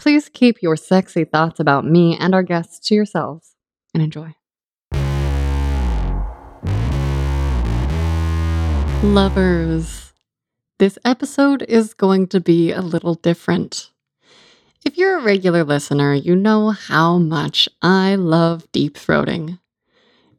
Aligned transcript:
please 0.00 0.30
keep 0.30 0.62
your 0.62 0.76
sexy 0.76 1.24
thoughts 1.24 1.60
about 1.60 1.84
me 1.84 2.16
and 2.18 2.34
our 2.34 2.42
guests 2.42 2.78
to 2.88 2.94
yourselves 2.94 3.54
and 3.92 4.02
enjoy. 4.02 4.34
Lovers, 9.02 10.14
this 10.78 10.98
episode 11.04 11.62
is 11.68 11.92
going 11.92 12.28
to 12.28 12.40
be 12.40 12.72
a 12.72 12.80
little 12.80 13.14
different. 13.14 13.90
If 14.86 14.96
you're 14.96 15.18
a 15.18 15.22
regular 15.22 15.64
listener, 15.64 16.14
you 16.14 16.34
know 16.34 16.70
how 16.70 17.18
much 17.18 17.68
I 17.82 18.14
love 18.14 18.72
deep 18.72 18.96
throating. 18.96 19.58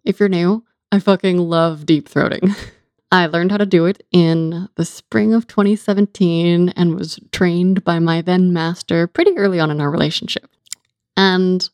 If 0.04 0.20
you're 0.20 0.28
new, 0.28 0.64
I 0.92 0.98
fucking 0.98 1.38
love 1.38 1.86
deep 1.86 2.10
throating. 2.10 2.56
I 3.12 3.26
learned 3.26 3.52
how 3.52 3.58
to 3.58 3.66
do 3.66 3.86
it 3.86 4.04
in 4.12 4.70
the 4.76 4.86
spring 4.86 5.34
of 5.34 5.48
2017 5.48 6.70
and 6.70 6.96
was 6.96 7.20
trained 7.32 7.84
by 7.84 8.00
my 8.00 8.22
then 8.22 8.54
master 8.54 9.06
pretty 9.06 9.38
early 9.38 9.60
on 9.60 9.70
in 9.70 9.82
our 9.82 9.92
relationship. 9.92 10.50
And 11.18 11.70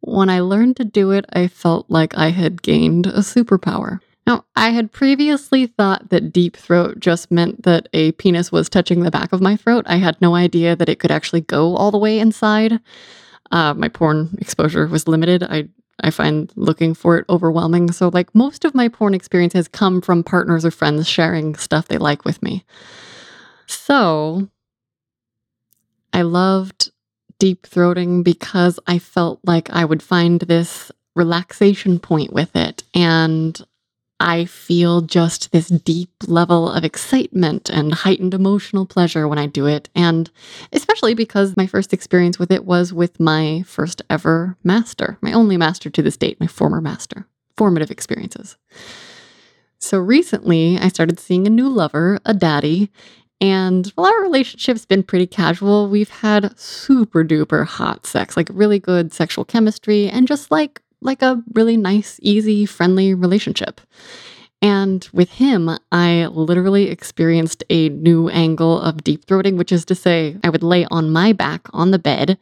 when 0.00 0.28
I 0.28 0.40
learned 0.40 0.76
to 0.76 0.84
do 0.84 1.12
it, 1.12 1.24
I 1.32 1.46
felt 1.46 1.88
like 1.88 2.16
I 2.16 2.30
had 2.30 2.62
gained 2.62 3.06
a 3.06 3.20
superpower. 3.20 4.00
Now, 4.26 4.44
I 4.56 4.70
had 4.70 4.92
previously 4.92 5.66
thought 5.66 6.10
that 6.10 6.32
deep 6.32 6.56
throat 6.56 7.00
just 7.00 7.30
meant 7.30 7.62
that 7.62 7.88
a 7.92 8.12
penis 8.12 8.50
was 8.52 8.68
touching 8.68 9.02
the 9.02 9.10
back 9.10 9.32
of 9.32 9.40
my 9.40 9.56
throat. 9.56 9.84
I 9.88 9.96
had 9.96 10.20
no 10.20 10.34
idea 10.34 10.76
that 10.76 10.88
it 10.88 10.98
could 10.98 11.10
actually 11.10 11.40
go 11.42 11.76
all 11.76 11.90
the 11.90 11.98
way 11.98 12.18
inside. 12.18 12.80
Uh, 13.50 13.74
my 13.74 13.88
porn 13.88 14.36
exposure 14.40 14.86
was 14.86 15.08
limited. 15.08 15.42
I 15.42 15.68
I 16.02 16.10
find 16.10 16.52
looking 16.56 16.94
for 16.94 17.18
it 17.18 17.26
overwhelming. 17.28 17.92
So, 17.92 18.08
like, 18.08 18.34
most 18.34 18.64
of 18.64 18.74
my 18.74 18.88
porn 18.88 19.14
experience 19.14 19.52
has 19.54 19.68
come 19.68 20.00
from 20.00 20.24
partners 20.24 20.64
or 20.64 20.70
friends 20.70 21.08
sharing 21.08 21.54
stuff 21.56 21.88
they 21.88 21.98
like 21.98 22.24
with 22.24 22.42
me. 22.42 22.64
So, 23.66 24.48
I 26.12 26.22
loved 26.22 26.90
deep 27.38 27.62
throating 27.62 28.22
because 28.22 28.78
I 28.86 28.98
felt 28.98 29.40
like 29.44 29.70
I 29.70 29.84
would 29.84 30.02
find 30.02 30.40
this 30.40 30.92
relaxation 31.14 31.98
point 31.98 32.32
with 32.32 32.54
it. 32.54 32.82
And 32.94 33.60
I 34.20 34.44
feel 34.44 35.00
just 35.00 35.50
this 35.50 35.68
deep 35.68 36.10
level 36.26 36.70
of 36.70 36.84
excitement 36.84 37.70
and 37.70 37.94
heightened 37.94 38.34
emotional 38.34 38.84
pleasure 38.84 39.26
when 39.26 39.38
I 39.38 39.46
do 39.46 39.66
it. 39.66 39.88
And 39.94 40.30
especially 40.72 41.14
because 41.14 41.56
my 41.56 41.66
first 41.66 41.94
experience 41.94 42.38
with 42.38 42.52
it 42.52 42.66
was 42.66 42.92
with 42.92 43.18
my 43.18 43.64
first 43.66 44.02
ever 44.10 44.56
master, 44.62 45.16
my 45.22 45.32
only 45.32 45.56
master 45.56 45.88
to 45.88 46.02
this 46.02 46.18
date, 46.18 46.38
my 46.38 46.46
former 46.46 46.82
master. 46.82 47.26
Formative 47.56 47.90
experiences. 47.90 48.56
So 49.78 49.98
recently, 49.98 50.78
I 50.78 50.88
started 50.88 51.18
seeing 51.18 51.46
a 51.46 51.50
new 51.50 51.68
lover, 51.68 52.18
a 52.26 52.34
daddy, 52.34 52.90
and 53.40 53.86
while 53.94 54.12
our 54.12 54.20
relationship's 54.20 54.84
been 54.84 55.02
pretty 55.02 55.26
casual, 55.26 55.88
we've 55.88 56.10
had 56.10 56.58
super 56.58 57.24
duper 57.24 57.66
hot 57.66 58.04
sex, 58.04 58.36
like 58.36 58.48
really 58.52 58.78
good 58.78 59.14
sexual 59.14 59.46
chemistry, 59.46 60.10
and 60.10 60.28
just 60.28 60.50
like 60.50 60.82
like 61.00 61.22
a 61.22 61.42
really 61.54 61.76
nice, 61.76 62.18
easy, 62.22 62.66
friendly 62.66 63.14
relationship. 63.14 63.80
And 64.62 65.08
with 65.12 65.30
him, 65.30 65.70
I 65.90 66.26
literally 66.26 66.90
experienced 66.90 67.64
a 67.70 67.88
new 67.88 68.28
angle 68.28 68.78
of 68.80 69.02
deep 69.02 69.24
throating, 69.24 69.56
which 69.56 69.72
is 69.72 69.86
to 69.86 69.94
say, 69.94 70.36
I 70.44 70.50
would 70.50 70.62
lay 70.62 70.84
on 70.90 71.10
my 71.10 71.32
back 71.32 71.66
on 71.72 71.92
the 71.92 71.98
bed 71.98 72.38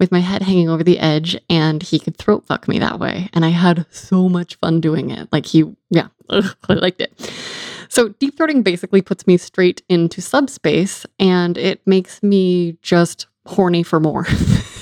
with 0.00 0.10
my 0.10 0.18
head 0.18 0.42
hanging 0.42 0.68
over 0.68 0.82
the 0.82 0.98
edge, 0.98 1.38
and 1.48 1.82
he 1.82 2.00
could 2.00 2.16
throat 2.16 2.44
fuck 2.46 2.66
me 2.66 2.78
that 2.80 2.98
way. 2.98 3.28
And 3.32 3.44
I 3.44 3.50
had 3.50 3.86
so 3.90 4.28
much 4.28 4.56
fun 4.56 4.80
doing 4.80 5.10
it. 5.10 5.28
Like, 5.30 5.46
he, 5.46 5.64
yeah, 5.90 6.08
ugh, 6.28 6.56
I 6.68 6.74
liked 6.74 7.02
it. 7.02 7.12
So, 7.88 8.08
deep 8.08 8.36
throating 8.36 8.64
basically 8.64 9.02
puts 9.02 9.26
me 9.26 9.36
straight 9.36 9.82
into 9.88 10.20
subspace, 10.20 11.04
and 11.18 11.56
it 11.58 11.86
makes 11.86 12.22
me 12.22 12.78
just 12.82 13.26
horny 13.46 13.82
for 13.82 14.00
more. 14.00 14.26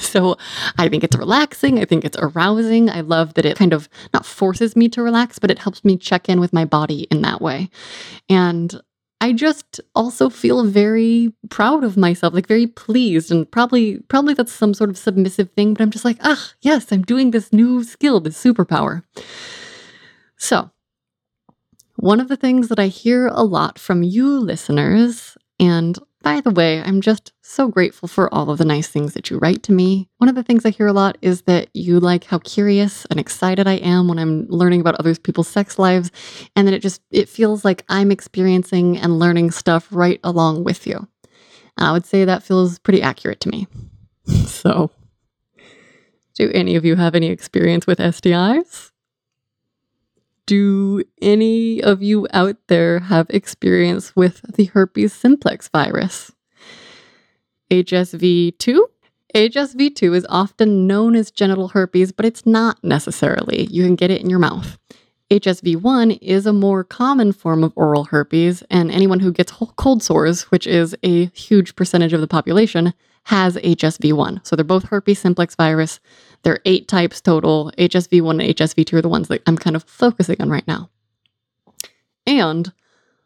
so 0.09 0.37
I 0.79 0.89
think 0.89 1.05
it's 1.05 1.17
relaxing. 1.17 1.79
I 1.79 1.85
think 1.85 2.05
it's 2.05 2.17
arousing. 2.19 2.91
I 2.91 3.01
love 3.01 3.35
that 3.35 3.45
it 3.45 3.57
kind 3.57 3.73
of 3.73 3.89
not 4.13 4.27
forces 4.27 4.77
me 4.77 4.89
to 4.91 5.03
relax, 5.03 5.39
but 5.39 5.51
it 5.51 5.59
helps 5.59 5.85
me 5.85 5.97
check 5.97 6.29
in 6.29 6.41
with 6.41 6.53
my 6.53 6.65
body 6.65 7.07
in 7.11 7.23
that 7.23 7.41
way. 7.41 7.71
And 8.29 8.81
I 9.21 9.33
just 9.33 9.81
also 9.95 10.31
feel 10.31 10.65
very 10.65 11.33
proud 11.51 11.83
of 11.83 11.97
myself, 11.97 12.35
like 12.35 12.47
very 12.47 12.69
pleased, 12.69 13.33
and 13.33 13.51
probably 13.51 13.99
probably 14.09 14.35
that's 14.35 14.53
some 14.53 14.75
sort 14.75 14.91
of 14.91 14.99
submissive 14.99 15.51
thing, 15.51 15.75
but 15.75 15.83
I'm 15.83 15.91
just 15.91 16.05
like, 16.05 16.19
ah, 16.23 16.53
yes, 16.61 16.93
I'm 16.93 17.03
doing 17.03 17.33
this 17.33 17.53
new 17.53 17.83
skill, 17.83 18.21
this 18.21 18.43
superpower. 18.43 19.03
So, 20.37 20.71
one 21.97 22.21
of 22.21 22.29
the 22.29 22.37
things 22.37 22.69
that 22.69 22.79
I 22.79 22.87
hear 22.87 23.27
a 23.27 23.43
lot 23.43 23.77
from 23.77 24.05
you 24.05 24.39
listeners, 24.39 25.37
and 25.59 25.99
by 26.23 26.41
the 26.41 26.51
way, 26.51 26.81
I'm 26.83 27.01
just 27.01 27.33
so 27.43 27.69
grateful 27.69 28.09
for 28.09 28.33
all 28.35 28.51
of 28.51 28.59
the 28.59 28.65
nice 28.65 28.89
things 28.89 29.15
that 29.15 29.31
you 29.31 29.39
write 29.39 29.63
to 29.65 29.73
me. 29.73 30.09
One 30.19 30.29
of 30.29 30.35
the 30.35 30.43
things 30.43 30.67
I 30.67 30.71
hear 30.71 30.89
a 30.89 30.93
lot 30.93 31.17
is 31.23 31.43
that 31.43 31.69
you 31.75 32.01
like 32.01 32.25
how 32.25 32.39
curious 32.39 33.05
and 33.07 33.21
excited 33.21 33.69
I 33.69 33.75
am 33.75 34.09
when 34.09 34.19
I'm 34.19 34.47
learning 34.49 34.81
about 34.81 34.97
other 34.97 35.15
people's 35.15 35.49
sex 35.49 35.79
lives 35.79 36.11
and 36.57 36.67
that 36.67 36.75
it 36.75 36.83
just 36.83 37.01
it 37.11 37.29
feels 37.29 37.65
like 37.65 37.85
I'm 37.89 38.11
experiencing 38.11 38.99
and 38.99 39.19
learning 39.19 39.53
stuff 39.53 39.87
right 39.91 40.21
along 40.25 40.65
with 40.65 40.87
you. 40.87 41.07
I 41.77 41.93
would 41.93 42.05
say 42.05 42.25
that 42.25 42.43
feels 42.43 42.79
pretty 42.81 43.03
accurate 43.03 43.41
to 43.41 43.49
me. 43.49 43.67
So, 44.47 44.91
do 46.35 46.51
any 46.53 46.77
of 46.77 46.85
you 46.85 46.97
have 46.97 47.15
any 47.15 47.29
experience 47.29 47.87
with 47.87 47.99
STIs? 47.99 48.91
Do 50.49 51.05
any 51.21 51.83
of 51.83 52.03
you 52.03 52.27
out 52.33 52.57
there 52.69 53.01
have 53.01 53.27
experience 53.29 54.17
with 54.17 54.41
the 54.57 54.65
herpes 54.65 55.13
simplex 55.13 55.69
virus? 55.69 56.33
HSV2? 57.71 58.81
HSV2 59.35 60.17
is 60.17 60.27
often 60.31 60.87
known 60.87 61.15
as 61.17 61.31
genital 61.31 61.69
herpes, 61.69 62.13
but 62.13 62.25
it's 62.25 62.47
not 62.47 62.83
necessarily. 62.83 63.67
You 63.67 63.85
can 63.85 63.95
get 63.95 64.11
it 64.11 64.23
in 64.23 64.31
your 64.31 64.39
mouth. 64.39 64.79
HSV1 65.31 66.19
is 66.23 66.47
a 66.47 66.55
more 66.55 66.83
common 66.83 67.33
form 67.33 67.63
of 67.63 67.75
oral 67.77 68.05
herpes, 68.05 68.63
and 68.71 68.91
anyone 68.91 69.21
who 69.21 69.33
gets 69.33 69.53
cold 69.77 70.03
sores, 70.03 70.45
which 70.45 70.67
is 70.67 70.97
a 71.03 71.27
huge 71.27 71.77
percentage 71.77 72.15
of 72.15 72.23
the 72.23 72.27
population, 72.27 72.95
has 73.25 73.57
HSV1. 73.57 74.47
So 74.47 74.57
they're 74.57 74.65
both 74.65 74.85
herpes 74.85 75.19
simplex 75.19 75.55
virus. 75.55 76.01
There 76.43 76.55
are 76.55 76.63
eight 76.65 76.89
types 76.89 77.21
total. 77.21 77.73
HSV1 77.79 78.31
and 78.31 78.57
HSV2 78.57 78.95
are 78.95 79.03
the 79.03 79.09
ones 79.09 79.29
that 79.29 79.43
I'm 79.47 79.59
kind 79.59 79.77
of 79.77 79.85
focusing 79.85 80.41
on 80.41 80.51
right 80.51 80.67
now. 80.67 80.91
And 82.27 82.73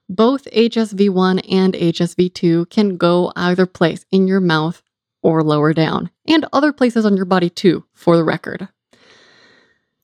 both 0.08 0.44
HSV1 0.44 1.50
and 1.50 1.74
HSV2 1.74 2.70
can 2.70 2.96
go 2.96 3.32
either 3.36 3.66
place 3.66 4.04
in 4.10 4.26
your 4.26 4.40
mouth 4.40 4.82
or 5.22 5.42
lower 5.42 5.72
down, 5.72 6.10
and 6.26 6.46
other 6.52 6.72
places 6.72 7.06
on 7.06 7.16
your 7.16 7.24
body 7.24 7.48
too, 7.48 7.84
for 7.94 8.16
the 8.16 8.24
record. 8.24 8.68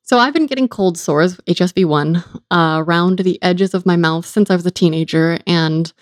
So 0.03 0.19
I've 0.19 0.33
been 0.33 0.47
getting 0.47 0.69
cold 0.69 0.97
sores, 0.97 1.37
HSV1, 1.49 2.43
uh, 2.51 2.83
around 2.83 3.19
the 3.19 3.43
edges 3.43 3.75
of 3.75 3.85
my 3.85 3.97
mouth 3.97 4.25
since 4.25 4.51
I 4.51 4.55
was 4.55 4.65
a 4.65 4.71
teenager, 4.71 5.39
and 5.47 5.93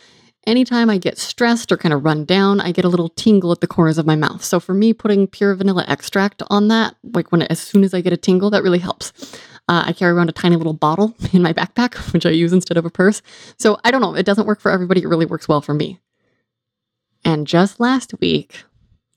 anytime 0.46 0.88
I 0.88 0.98
get 0.98 1.18
stressed 1.18 1.72
or 1.72 1.76
kind 1.76 1.92
of 1.92 2.04
run 2.04 2.24
down, 2.24 2.60
I 2.60 2.72
get 2.72 2.84
a 2.84 2.88
little 2.88 3.08
tingle 3.10 3.52
at 3.52 3.60
the 3.60 3.66
corners 3.66 3.98
of 3.98 4.06
my 4.06 4.16
mouth. 4.16 4.44
So 4.44 4.60
for 4.60 4.74
me, 4.74 4.92
putting 4.92 5.26
pure 5.26 5.54
vanilla 5.54 5.84
extract 5.88 6.42
on 6.48 6.68
that, 6.68 6.94
like 7.12 7.32
when 7.32 7.42
as 7.42 7.58
soon 7.58 7.84
as 7.84 7.92
I 7.92 8.00
get 8.00 8.12
a 8.12 8.16
tingle, 8.16 8.50
that 8.50 8.62
really 8.62 8.78
helps. 8.78 9.12
Uh, 9.68 9.84
I 9.86 9.92
carry 9.92 10.12
around 10.12 10.28
a 10.28 10.32
tiny 10.32 10.56
little 10.56 10.72
bottle 10.72 11.14
in 11.32 11.42
my 11.42 11.52
backpack, 11.52 11.94
which 12.12 12.26
I 12.26 12.30
use 12.30 12.52
instead 12.52 12.76
of 12.76 12.86
a 12.86 12.90
purse. 12.90 13.22
So 13.58 13.78
I 13.84 13.90
don't 13.90 14.00
know, 14.00 14.14
it 14.14 14.26
doesn't 14.26 14.46
work 14.46 14.60
for 14.60 14.70
everybody. 14.70 15.02
It 15.02 15.08
really 15.08 15.26
works 15.26 15.48
well 15.48 15.60
for 15.60 15.74
me. 15.74 16.00
And 17.24 17.46
just 17.46 17.80
last 17.80 18.14
week, 18.20 18.62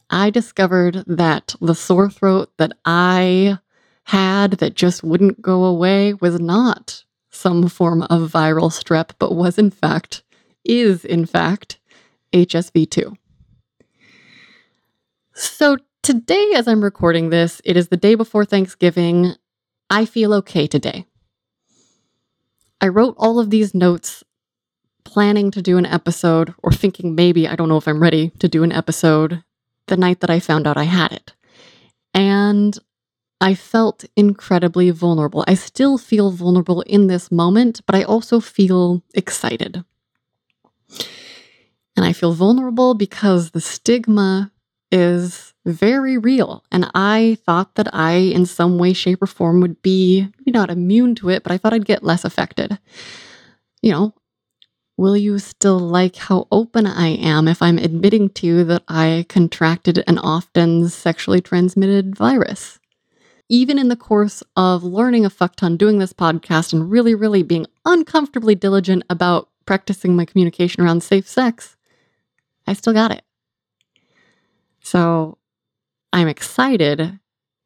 I 0.10 0.32
discovered 0.32 1.04
that 1.06 1.56
the 1.62 1.76
sore 1.76 2.10
throat 2.10 2.50
that 2.58 2.74
I 2.84 3.60
had 4.06 4.54
that 4.54 4.74
just 4.74 5.04
wouldn't 5.04 5.40
go 5.40 5.66
away 5.66 6.16
was 6.16 6.40
not 6.40 7.04
some 7.30 7.68
form 7.70 8.02
of 8.04 8.32
viral 8.32 8.72
strep, 8.72 9.12
but 9.20 9.36
was 9.36 9.60
in 9.60 9.70
fact 9.70 10.24
is, 10.70 11.04
in 11.04 11.26
fact, 11.26 11.80
HSV2. 12.32 13.18
So, 15.34 15.78
today, 16.04 16.52
as 16.56 16.68
I'm 16.68 16.84
recording 16.84 17.30
this, 17.30 17.62
it 17.66 17.76
is 17.76 17.88
the 17.88 17.98
day 17.98 18.16
before 18.16 18.46
Thanksgiving. 18.46 19.34
I 19.90 20.06
feel 20.06 20.34
okay 20.36 20.68
today. 20.68 21.06
I 22.80 22.88
wrote 22.88 23.16
all 23.18 23.40
of 23.40 23.50
these 23.50 23.74
notes 23.74 24.24
planning 25.04 25.50
to 25.52 25.62
do 25.62 25.78
an 25.78 25.88
episode 25.88 26.54
or 26.62 26.72
thinking 26.72 27.16
maybe, 27.16 27.48
I 27.48 27.56
don't 27.56 27.70
know 27.70 27.78
if 27.78 27.88
I'm 27.88 28.02
ready 28.02 28.30
to 28.40 28.48
do 28.48 28.64
an 28.64 28.72
episode 28.72 29.44
the 29.88 29.98
night 29.98 30.20
that 30.20 30.30
I 30.30 30.40
found 30.40 30.68
out 30.68 30.78
I 30.78 30.84
had 30.84 31.12
it. 31.12 31.34
And 32.14 32.78
I 33.42 33.56
felt 33.56 34.06
incredibly 34.16 34.92
vulnerable. 34.92 35.44
I 35.48 35.56
still 35.56 35.98
feel 35.98 36.30
vulnerable 36.30 36.82
in 36.82 37.08
this 37.08 37.32
moment, 37.32 37.82
but 37.88 37.96
I 37.96 38.04
also 38.04 38.40
feel 38.40 39.02
excited. 39.16 39.84
And 42.00 42.06
I 42.06 42.14
feel 42.14 42.32
vulnerable 42.32 42.94
because 42.94 43.52
the 43.52 43.60
stigma 43.60 44.54
is 44.90 45.54
very 45.66 46.18
real. 46.18 46.64
And 46.72 46.90
I 46.96 47.38
thought 47.46 47.76
that 47.76 47.94
I, 47.94 48.14
in 48.14 48.46
some 48.46 48.78
way, 48.78 48.94
shape, 48.94 49.22
or 49.22 49.28
form, 49.28 49.60
would 49.60 49.82
be 49.82 50.26
maybe 50.38 50.52
not 50.52 50.70
immune 50.70 51.14
to 51.16 51.28
it, 51.28 51.44
but 51.44 51.52
I 51.52 51.58
thought 51.58 51.74
I'd 51.74 51.84
get 51.84 52.02
less 52.02 52.24
affected. 52.24 52.80
You 53.82 53.92
know, 53.92 54.14
Will 54.96 55.18
you 55.18 55.40
still 55.40 55.78
like 55.78 56.16
how 56.16 56.48
open 56.54 56.88
I 56.88 57.10
am 57.10 57.50
if 57.50 57.62
I'm 57.62 57.78
admitting 57.78 58.30
to 58.30 58.48
you 58.48 58.64
that 58.64 58.84
I 58.88 59.26
contracted 59.28 60.02
an 60.08 60.18
often 60.18 60.88
sexually 60.88 61.42
transmitted 61.42 62.16
virus? 62.16 62.80
Even 63.50 63.78
in 63.78 63.90
the 63.90 63.98
course 63.98 64.42
of 64.56 64.86
learning 64.86 65.26
a 65.26 65.30
fuck 65.30 65.58
ton, 65.58 65.76
doing 65.76 66.00
this 66.00 66.14
podcast, 66.14 66.72
and 66.72 66.90
really, 66.90 67.14
really 67.14 67.44
being 67.44 67.66
uncomfortably 67.84 68.56
diligent 68.56 69.04
about 69.10 69.50
practicing 69.66 70.16
my 70.16 70.24
communication 70.24 70.82
around 70.82 71.04
safe 71.04 71.28
sex, 71.28 71.78
I 72.70 72.74
still 72.74 72.94
got 72.94 73.12
it. 73.12 73.24
So 74.82 75.38
I'm 76.14 76.28
excited 76.28 77.20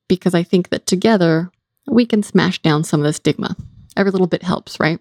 because 0.08 0.34
I 0.34 0.44
think 0.44 0.70
that 0.70 0.86
together 0.86 1.52
we 1.88 2.06
can 2.06 2.24
smash 2.24 2.62
down 2.62 2.84
some 2.84 3.02
of 3.02 3.06
the 3.06 3.14
stigma. 3.14 3.56
Every 3.98 4.12
little 4.12 4.28
bit 4.28 4.44
helps, 4.44 4.80
right? 4.80 5.00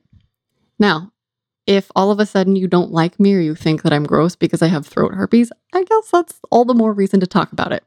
Now, 0.79 1.13
if 1.67 1.91
all 1.95 2.11
of 2.11 2.19
a 2.19 2.27
sudden 2.27 2.57
you 2.57 2.67
don't 2.67 2.91
like 2.91 3.21
me 3.21 3.35
or 3.35 3.41
you 3.41 3.55
think 3.55 3.83
that 3.83 3.93
I'm 3.93 4.05
gross 4.05 4.35
because 4.35 4.63
I 4.63 4.67
have 4.67 4.87
throat 4.87 5.15
herpes, 5.15 5.53
I 5.73 5.85
guess 5.85 6.11
that's 6.11 6.41
all 6.51 6.65
the 6.65 6.75
more 6.75 6.93
reason 6.93 7.21
to 7.21 7.27
talk 7.27 7.53
about 7.53 7.73
it. 7.73 7.85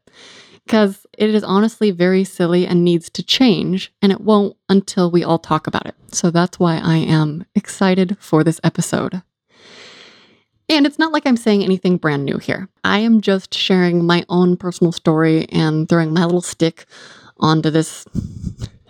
Because 0.65 1.05
it 1.17 1.35
is 1.35 1.43
honestly 1.43 1.91
very 1.91 2.23
silly 2.23 2.65
and 2.65 2.83
needs 2.83 3.09
to 3.11 3.21
change, 3.21 3.93
and 4.01 4.11
it 4.11 4.21
won't 4.21 4.55
until 4.67 5.11
we 5.11 5.23
all 5.23 5.37
talk 5.37 5.67
about 5.67 5.85
it. 5.85 5.95
So 6.11 6.31
that's 6.31 6.57
why 6.57 6.77
I 6.77 6.95
am 6.95 7.45
excited 7.53 8.17
for 8.19 8.43
this 8.43 8.59
episode. 8.63 9.21
And 10.67 10.85
it's 10.85 10.97
not 10.97 11.11
like 11.11 11.27
I'm 11.27 11.37
saying 11.37 11.63
anything 11.63 11.97
brand 11.97 12.25
new 12.25 12.37
here. 12.37 12.67
I 12.83 12.99
am 12.99 13.21
just 13.21 13.53
sharing 13.53 14.05
my 14.05 14.25
own 14.29 14.57
personal 14.57 14.91
story 14.91 15.47
and 15.49 15.87
throwing 15.87 16.13
my 16.13 16.25
little 16.25 16.41
stick 16.41 16.85
onto 17.39 17.69
this 17.69 18.05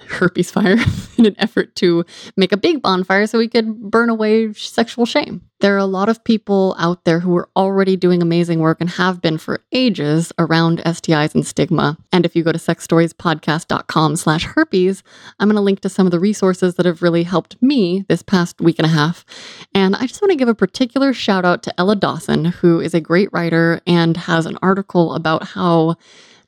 herpes 0.07 0.51
fire 0.51 0.77
in 1.17 1.25
an 1.25 1.35
effort 1.37 1.75
to 1.75 2.05
make 2.37 2.51
a 2.51 2.57
big 2.57 2.81
bonfire 2.81 3.27
so 3.27 3.37
we 3.37 3.47
could 3.47 3.79
burn 3.91 4.09
away 4.09 4.53
sexual 4.53 5.05
shame. 5.05 5.41
There 5.61 5.73
are 5.73 5.79
a 5.79 5.85
lot 5.85 6.09
of 6.09 6.23
people 6.23 6.75
out 6.77 7.05
there 7.05 7.21
who 7.21 7.35
are 7.37 7.49
already 7.55 7.95
doing 7.95 8.21
amazing 8.21 8.59
work 8.59 8.81
and 8.81 8.89
have 8.89 9.21
been 9.21 9.37
for 9.37 9.63
ages 9.71 10.33
around 10.37 10.79
STIs 10.79 11.33
and 11.33 11.47
stigma. 11.47 11.97
And 12.11 12.25
if 12.25 12.35
you 12.35 12.43
go 12.43 12.51
to 12.51 12.57
sexstoriespodcast.com 12.57 14.15
slash 14.17 14.43
herpes, 14.43 15.01
I'm 15.39 15.47
going 15.47 15.55
to 15.55 15.61
link 15.61 15.79
to 15.81 15.89
some 15.89 16.05
of 16.05 16.11
the 16.11 16.19
resources 16.19 16.75
that 16.75 16.85
have 16.85 17.01
really 17.01 17.23
helped 17.23 17.61
me 17.61 18.05
this 18.09 18.21
past 18.21 18.59
week 18.59 18.79
and 18.79 18.85
a 18.85 18.89
half. 18.89 19.25
And 19.73 19.95
I 19.95 20.07
just 20.07 20.21
want 20.21 20.31
to 20.31 20.37
give 20.37 20.49
a 20.49 20.55
particular 20.55 21.13
shout 21.13 21.45
out 21.45 21.63
to 21.63 21.79
Ella 21.79 21.95
Dawson, 21.95 22.45
who 22.45 22.81
is 22.81 22.93
a 22.93 23.01
great 23.01 23.29
writer 23.31 23.81
and 23.87 24.17
has 24.17 24.45
an 24.45 24.57
article 24.61 25.13
about 25.13 25.47
how 25.47 25.95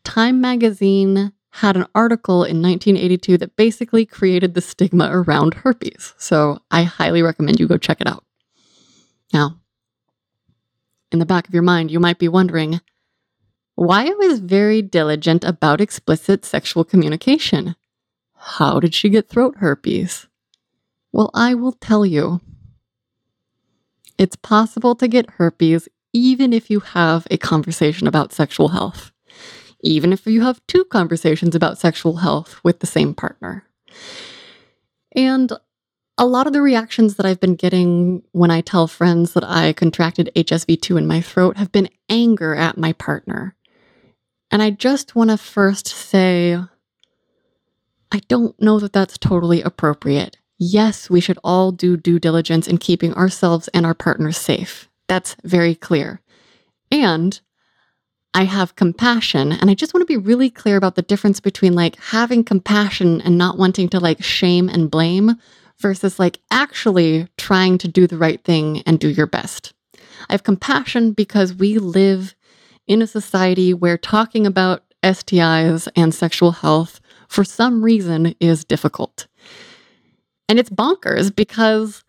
Time 0.04 0.42
Magazine 0.42 1.34
had 1.58 1.76
an 1.76 1.88
article 1.96 2.44
in 2.44 2.62
1982 2.62 3.36
that 3.40 3.56
basically 3.56 4.06
created 4.06 4.54
the 4.54 4.62
stigma 4.62 5.10
around 5.12 5.56
herpes. 5.56 6.14
So 6.16 6.60
I 6.70 6.84
highly 6.84 7.24
recommend 7.24 7.60
you 7.60 7.68
go 7.68 7.78
check 7.78 8.00
it 8.00 8.06
out. 8.06 8.24
Now, 9.34 9.60
in 11.12 11.18
the 11.18 11.26
back 11.26 11.48
of 11.48 11.56
your 11.56 11.64
mind, 11.64 11.90
you 11.90 12.00
might 12.00 12.20
be 12.20 12.28
wondering 12.28 12.80
why 13.74 14.06
I 14.06 14.12
was 14.12 14.40
very 14.40 14.84
diligent 14.84 15.44
about 15.44 15.82
explicit 15.82 16.46
sexual 16.46 16.84
communication. 16.84 17.76
How 18.36 18.80
did 18.80 18.94
she 18.94 19.10
get 19.10 19.28
throat 19.28 19.56
herpes? 19.58 20.28
Well, 21.12 21.32
I 21.34 21.56
will 21.56 21.74
tell 21.74 22.06
you. 22.06 22.40
It's 24.20 24.36
possible 24.36 24.94
to 24.94 25.08
get 25.08 25.32
herpes 25.32 25.90
even 26.14 26.54
if 26.54 26.70
you 26.70 26.82
have 26.82 27.26
a 27.32 27.38
conversation 27.38 28.06
about 28.06 28.32
sexual 28.32 28.68
health 28.68 29.12
even 29.88 30.14
if 30.14 30.26
you 30.28 30.42
have 30.42 30.62
two 30.68 30.84
conversations 30.86 31.56
about 31.56 31.78
sexual 31.78 32.18
health 32.18 32.60
with 32.64 32.80
the 32.80 32.88
same 32.88 33.14
partner. 33.14 33.64
And 35.16 35.52
a 36.18 36.26
lot 36.26 36.48
of 36.48 36.54
the 36.54 36.62
reactions 36.62 37.16
that 37.16 37.26
I've 37.26 37.40
been 37.40 37.56
getting 37.56 38.24
when 38.32 38.52
I 38.52 38.62
tell 38.62 38.88
friends 38.88 39.34
that 39.34 39.44
I 39.44 39.74
contracted 39.74 40.32
HSV2 40.36 40.98
in 40.98 41.08
my 41.08 41.22
throat 41.22 41.58
have 41.58 41.72
been 41.72 41.90
anger 42.10 42.56
at 42.56 42.78
my 42.78 42.94
partner. 42.94 43.56
And 44.50 44.62
I 44.62 44.72
just 44.72 45.16
want 45.16 45.30
to 45.30 45.38
first 45.38 45.88
say, 45.88 46.58
I 48.12 48.20
don't 48.28 48.60
know 48.62 48.80
that 48.80 48.94
that's 48.94 49.18
totally 49.18 49.62
appropriate. 49.62 50.38
Yes, 50.58 51.10
we 51.10 51.20
should 51.20 51.38
all 51.44 51.72
do 51.72 51.98
due 51.98 52.20
diligence 52.20 52.68
in 52.68 52.78
keeping 52.78 53.14
ourselves 53.14 53.68
and 53.70 53.86
our 53.86 53.94
partners 53.94 54.38
safe. 54.38 54.90
That's 55.08 55.36
very 55.44 55.76
clear. 55.76 56.22
And 56.92 57.40
I 58.38 58.44
have 58.44 58.76
compassion. 58.76 59.52
And 59.52 59.68
I 59.72 59.74
just 59.74 59.96
want 59.96 60.04
to 60.04 60.14
be 60.14 60.16
really 60.16 60.52
clear 60.52 60.78
about 60.78 60.94
the 60.94 61.02
difference 61.02 61.40
between 61.40 61.74
like 61.74 61.96
having 61.96 62.44
compassion 62.44 63.20
and 63.22 63.36
not 63.36 63.58
wanting 63.58 63.90
to 63.90 64.00
like 64.00 64.24
shame 64.24 64.70
and 64.70 64.92
blame 64.92 65.38
versus 65.80 66.20
like 66.20 66.40
actually 66.52 67.28
trying 67.38 67.80
to 67.80 67.88
do 67.88 68.06
the 68.06 68.20
right 68.20 68.44
thing 68.44 68.84
and 68.86 69.00
do 69.00 69.10
your 69.10 69.26
best. 69.26 69.74
I 70.30 70.34
have 70.34 70.44
compassion 70.44 71.14
because 71.14 71.56
we 71.56 71.80
live 71.80 72.36
in 72.86 73.02
a 73.02 73.08
society 73.08 73.74
where 73.74 73.98
talking 73.98 74.46
about 74.46 74.84
STIs 75.02 75.88
and 75.96 76.14
sexual 76.14 76.52
health 76.52 77.02
for 77.28 77.44
some 77.44 77.84
reason 77.84 78.36
is 78.40 78.64
difficult. 78.64 79.26
And 80.48 80.60
it's 80.60 80.70
bonkers 80.70 81.36
because 81.36 82.04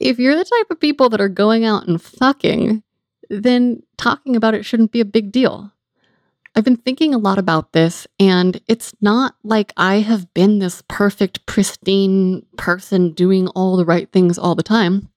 if 0.00 0.20
you're 0.20 0.36
the 0.36 0.44
type 0.44 0.70
of 0.70 0.78
people 0.78 1.08
that 1.08 1.20
are 1.20 1.28
going 1.28 1.64
out 1.64 1.88
and 1.88 2.00
fucking, 2.00 2.84
then 3.30 3.82
talking 3.96 4.36
about 4.36 4.54
it 4.54 4.64
shouldn't 4.64 4.92
be 4.92 5.00
a 5.00 5.06
big 5.06 5.32
deal. 5.32 5.72
I've 6.54 6.64
been 6.64 6.76
thinking 6.76 7.14
a 7.14 7.18
lot 7.18 7.38
about 7.38 7.72
this, 7.72 8.08
and 8.18 8.60
it's 8.66 8.92
not 9.00 9.36
like 9.44 9.72
I 9.76 10.00
have 10.00 10.34
been 10.34 10.58
this 10.58 10.82
perfect, 10.88 11.46
pristine 11.46 12.44
person 12.56 13.12
doing 13.12 13.46
all 13.48 13.76
the 13.76 13.84
right 13.84 14.10
things 14.10 14.36
all 14.36 14.56
the 14.56 14.64
time. 14.64 15.08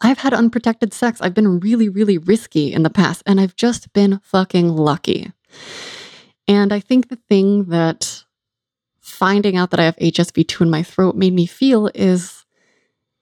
I've 0.00 0.18
had 0.18 0.32
unprotected 0.32 0.94
sex. 0.94 1.20
I've 1.20 1.34
been 1.34 1.60
really, 1.60 1.88
really 1.90 2.16
risky 2.16 2.72
in 2.72 2.82
the 2.82 2.90
past, 2.90 3.22
and 3.26 3.38
I've 3.38 3.56
just 3.56 3.92
been 3.92 4.20
fucking 4.22 4.70
lucky. 4.70 5.32
And 6.48 6.72
I 6.72 6.80
think 6.80 7.08
the 7.08 7.16
thing 7.28 7.64
that 7.64 8.24
finding 9.00 9.56
out 9.56 9.70
that 9.70 9.80
I 9.80 9.84
have 9.84 9.96
HSV2 9.96 10.62
in 10.62 10.70
my 10.70 10.82
throat 10.82 11.14
made 11.14 11.34
me 11.34 11.44
feel 11.44 11.90
is 11.94 12.46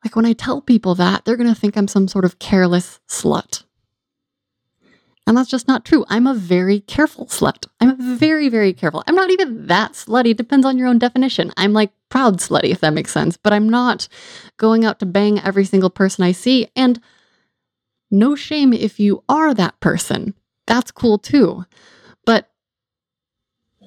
like 0.05 0.15
when 0.15 0.27
I 0.27 0.33
tell 0.33 0.61
people 0.61 0.95
that, 0.95 1.25
they're 1.25 1.37
going 1.37 1.53
to 1.53 1.61
think 1.61 1.77
I'm 1.77 1.89
some 1.89 2.09
sort 2.09 2.25
of 2.25 2.39
careless 2.39 3.01
slut. 3.09 3.65
And 5.27 5.37
that's 5.37 5.51
just 5.51 5.69
not 5.69 5.85
true. 5.85 6.05
I'm 6.09 6.27
a 6.27 6.35
very 6.35 6.81
careful 6.81 7.27
slut. 7.27 7.67
I'm 7.81 8.19
very, 8.19 8.49
very 8.49 8.73
careful. 8.73 9.05
I'm 9.07 9.15
not 9.15 9.31
even 9.31 9.69
that 9.69 9.93
slutty. 9.93 10.37
Depends 10.37 10.67
on 10.67 10.79
your 10.79 10.89
own 10.89 10.99
definition. 10.99 11.53
I'm 11.57 11.73
like 11.73 11.93
proud 12.09 12.39
slutty, 12.39 12.71
if 12.71 12.81
that 12.81 12.93
makes 12.93 13.13
sense. 13.13 13.37
But 13.37 13.53
I'm 13.53 13.69
not 13.69 14.09
going 14.57 14.85
out 14.85 14.99
to 14.99 15.07
bang 15.07 15.39
every 15.39 15.65
single 15.65 15.91
person 15.91 16.25
I 16.25 16.33
see. 16.33 16.69
And 16.75 17.01
no 18.11 18.35
shame 18.35 18.73
if 18.73 18.99
you 18.99 19.23
are 19.29 19.55
that 19.55 19.79
person. 19.81 20.35
That's 20.67 20.91
cool 20.91 21.19
too. 21.19 21.67
But 22.27 22.51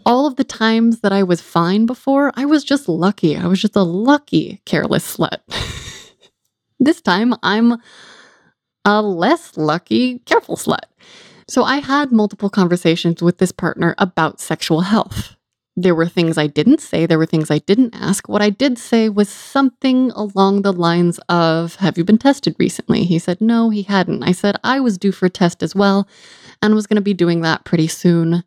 all 0.05 0.27
of 0.27 0.37
the 0.37 0.43
times 0.43 1.01
that 1.01 1.11
I 1.11 1.23
was 1.23 1.41
fine 1.41 1.85
before, 1.85 2.31
I 2.35 2.45
was 2.45 2.63
just 2.63 2.87
lucky. 2.87 3.35
I 3.35 3.47
was 3.47 3.61
just 3.61 3.75
a 3.75 3.83
lucky, 3.83 4.61
careless 4.65 5.17
slut. 5.17 5.39
this 6.79 7.01
time, 7.01 7.33
I'm 7.43 7.77
a 8.85 9.01
less 9.01 9.57
lucky, 9.57 10.19
careful 10.19 10.55
slut. 10.55 10.85
So 11.47 11.63
I 11.63 11.77
had 11.77 12.11
multiple 12.11 12.49
conversations 12.49 13.21
with 13.21 13.37
this 13.37 13.51
partner 13.51 13.93
about 13.97 14.39
sexual 14.39 14.81
health. 14.81 15.35
There 15.77 15.93
were 15.93 16.07
things 16.07 16.37
I 16.37 16.47
didn't 16.47 16.79
say, 16.79 17.05
there 17.05 17.17
were 17.17 17.25
things 17.25 17.51
I 17.51 17.59
didn't 17.59 17.93
ask. 17.93 18.27
What 18.29 18.41
I 18.41 18.49
did 18.49 18.79
say 18.79 19.09
was 19.09 19.27
something 19.27 20.09
along 20.11 20.61
the 20.61 20.71
lines 20.71 21.19
of, 21.27 21.75
Have 21.75 21.97
you 21.97 22.05
been 22.05 22.17
tested 22.17 22.55
recently? 22.57 23.03
He 23.03 23.19
said, 23.19 23.41
No, 23.41 23.69
he 23.69 23.83
hadn't. 23.83 24.23
I 24.23 24.31
said, 24.31 24.55
I 24.63 24.79
was 24.79 24.97
due 24.97 25.11
for 25.11 25.25
a 25.25 25.29
test 25.29 25.61
as 25.61 25.75
well 25.75 26.07
and 26.61 26.73
was 26.73 26.87
going 26.87 26.95
to 26.95 27.01
be 27.01 27.13
doing 27.13 27.41
that 27.41 27.65
pretty 27.65 27.87
soon. 27.87 28.43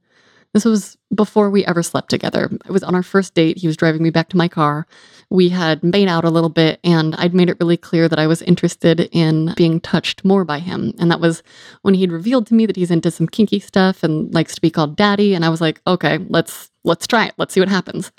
This 0.55 0.65
was 0.65 0.97
before 1.15 1.51
we 1.51 1.65
ever 1.67 1.83
slept 1.83 2.09
together. 2.09 2.51
It 2.65 2.71
was 2.71 2.83
on 2.83 2.95
our 2.95 3.03
first 3.03 3.35
date. 3.35 3.59
He 3.59 3.67
was 3.67 3.77
driving 3.77 4.03
me 4.03 4.11
back 4.11 4.31
to 4.31 4.37
my 4.37 4.49
car. 4.49 4.87
We 5.31 5.51
had 5.51 5.85
made 5.85 6.09
out 6.09 6.25
a 6.25 6.31
little 6.31 6.49
bit, 6.49 6.81
and 6.83 7.15
I'd 7.17 7.35
made 7.35 7.51
it 7.51 7.59
really 7.61 7.77
clear 7.77 8.09
that 8.09 8.19
I 8.19 8.27
was 8.27 8.41
interested 8.43 9.01
in 9.13 9.53
being 9.57 9.79
touched 9.79 10.25
more 10.25 10.45
by 10.45 10.59
him. 10.59 10.95
And 10.99 11.11
that 11.11 11.21
was 11.21 11.43
when 11.83 11.95
he'd 11.95 12.13
revealed 12.13 12.47
to 12.47 12.55
me 12.55 12.65
that 12.65 12.77
he's 12.77 12.91
into 12.91 13.11
some 13.11 13.29
kinky 13.29 13.61
stuff 13.61 14.03
and 14.03 14.33
likes 14.33 14.55
to 14.55 14.61
be 14.61 14.71
called 14.71 14.97
daddy. 14.97 15.35
And 15.35 15.45
I 15.45 15.51
was 15.51 15.61
like, 15.61 15.83
okay, 15.87 16.19
let's 16.29 16.71
let's 16.83 17.07
try 17.07 17.27
it. 17.27 17.35
Let's 17.37 17.53
see 17.53 17.61
what 17.61 17.69
happens. 17.69 18.11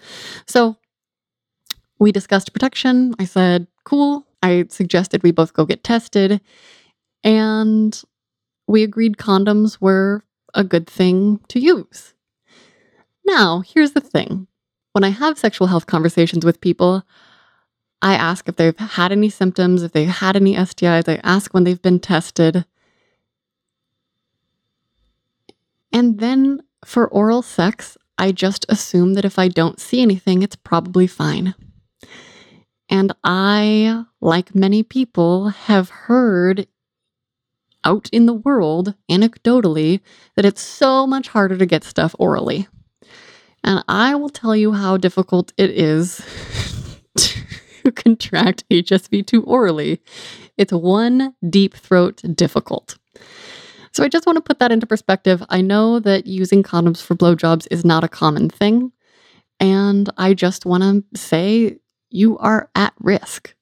So 0.46 0.78
we 1.98 2.12
discussed 2.12 2.54
protection. 2.54 3.16
I 3.20 3.26
said, 3.26 3.68
cool. 3.84 4.28
I 4.44 4.66
suggested 4.70 5.24
we 5.24 5.32
both 5.32 5.54
go 5.54 5.66
get 5.66 5.84
tested. 5.84 6.42
And 7.24 8.02
we 8.68 8.84
agreed 8.84 9.18
condoms 9.18 9.82
were 9.82 10.24
a 10.54 10.64
good 10.64 10.88
thing 10.88 11.40
to 11.50 11.60
use. 11.60 12.14
Now, 13.26 13.62
here's 13.62 13.92
the 13.92 14.02
thing 14.02 14.48
when 14.94 15.04
I 15.04 15.10
have 15.10 15.38
sexual 15.38 15.68
health 15.68 15.86
conversations 15.86 16.44
with 16.44 16.62
people, 16.62 17.04
I 18.02 18.16
ask 18.16 18.48
if 18.48 18.56
they've 18.56 18.78
had 18.78 19.12
any 19.12 19.30
symptoms, 19.30 19.84
if 19.84 19.92
they've 19.92 20.08
had 20.08 20.36
any 20.36 20.56
STIs, 20.56 21.08
I 21.08 21.20
ask 21.24 21.54
when 21.54 21.64
they've 21.64 21.82
been 21.82 22.00
tested. 22.00 22.66
And 25.92 26.20
then 26.20 26.62
for 26.86 27.08
oral 27.08 27.42
sex, 27.42 27.98
I 28.18 28.32
just 28.32 28.66
assume 28.70 29.14
that 29.14 29.26
if 29.26 29.38
I 29.38 29.48
don't 29.48 29.80
see 29.80 30.02
anything, 30.02 30.42
it's 30.42 30.56
probably 30.56 31.08
fine. 31.08 31.56
And 32.90 33.14
I, 33.24 34.06
like 34.20 34.56
many 34.56 34.82
people, 34.84 35.50
have 35.50 35.90
heard 35.90 36.68
out 37.84 38.10
in 38.12 38.26
the 38.26 38.34
world, 38.34 38.96
anecdotally, 39.10 40.02
that 40.36 40.46
it's 40.46 40.62
so 40.62 41.06
much 41.06 41.30
harder 41.30 41.58
to 41.58 41.66
get 41.66 41.84
stuff 41.84 42.16
orally. 42.20 42.68
And 43.64 43.84
I 43.88 44.16
will 44.16 44.30
tell 44.30 44.56
you 44.56 44.72
how 44.74 44.98
difficult 44.98 45.54
it 45.58 45.72
is 45.72 46.22
to 47.18 47.92
contract 47.92 48.64
HSV2 48.70 49.44
orally. 49.46 50.02
It's 50.58 50.74
one 50.74 51.36
deep 51.50 51.76
throat 51.76 52.22
difficult. 52.36 52.98
So 53.92 54.04
I 54.04 54.08
just 54.08 54.26
want 54.26 54.38
to 54.38 54.42
put 54.42 54.60
that 54.60 54.72
into 54.72 54.86
perspective. 54.86 55.44
I 55.50 55.62
know 55.62 56.00
that 56.00 56.28
using 56.28 56.64
condoms 56.64 57.02
for 57.02 57.16
blowjobs 57.16 57.68
is 57.72 57.84
not 57.84 58.04
a 58.04 58.10
common 58.10 58.50
thing. 58.50 58.92
And 59.60 60.10
I 60.18 60.34
just 60.34 60.66
want 60.66 60.84
to 60.84 61.20
say 61.20 61.80
you 62.10 62.38
are 62.38 62.70
at 62.76 62.94
risk. 63.00 63.56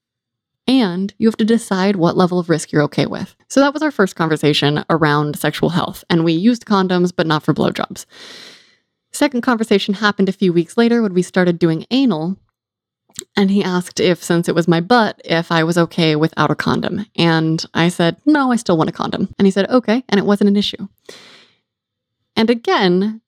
And 0.68 1.14
you 1.18 1.28
have 1.30 1.38
to 1.38 1.46
decide 1.46 1.96
what 1.96 2.18
level 2.18 2.40
of 2.40 2.50
risk 2.50 2.72
you're 2.72 2.84
okay 2.84 3.06
with. 3.06 3.36
So 3.48 3.62
that 3.62 3.74
was 3.74 3.82
our 3.82 3.92
first 3.92 4.18
conversation 4.18 4.84
around 4.90 5.40
sexual 5.40 5.70
health. 5.70 6.04
And 6.10 6.26
we 6.26 6.34
used 6.34 6.66
condoms, 6.66 7.14
but 7.16 7.26
not 7.26 7.44
for 7.44 7.54
blowjobs. 7.54 8.06
Second 9.18 9.42
conversation 9.42 9.96
happened 9.96 10.30
a 10.30 10.32
few 10.32 10.54
weeks 10.54 10.78
later 10.78 11.02
when 11.02 11.16
we 11.16 11.24
started 11.24 11.58
doing 11.58 11.88
anal. 11.90 12.38
And 13.36 13.50
he 13.50 13.64
asked 13.64 14.00
if, 14.00 14.24
since 14.24 14.48
it 14.48 14.54
was 14.54 14.68
my 14.68 14.80
butt, 14.80 15.20
if 15.26 15.52
I 15.52 15.64
was 15.64 15.76
okay 15.76 16.16
without 16.16 16.52
a 16.52 16.56
condom. 16.56 17.08
And 17.16 17.66
I 17.74 17.90
said, 17.90 18.18
no, 18.28 18.52
I 18.52 18.58
still 18.58 18.78
want 18.78 18.92
a 18.92 18.94
condom. 18.94 19.34
And 19.40 19.48
he 19.48 19.52
said, 19.52 19.72
okay. 19.72 20.04
And 20.08 20.20
it 20.20 20.26
wasn't 20.28 20.50
an 20.50 20.56
issue. 20.56 20.88
And 22.36 22.52
again, 22.52 23.22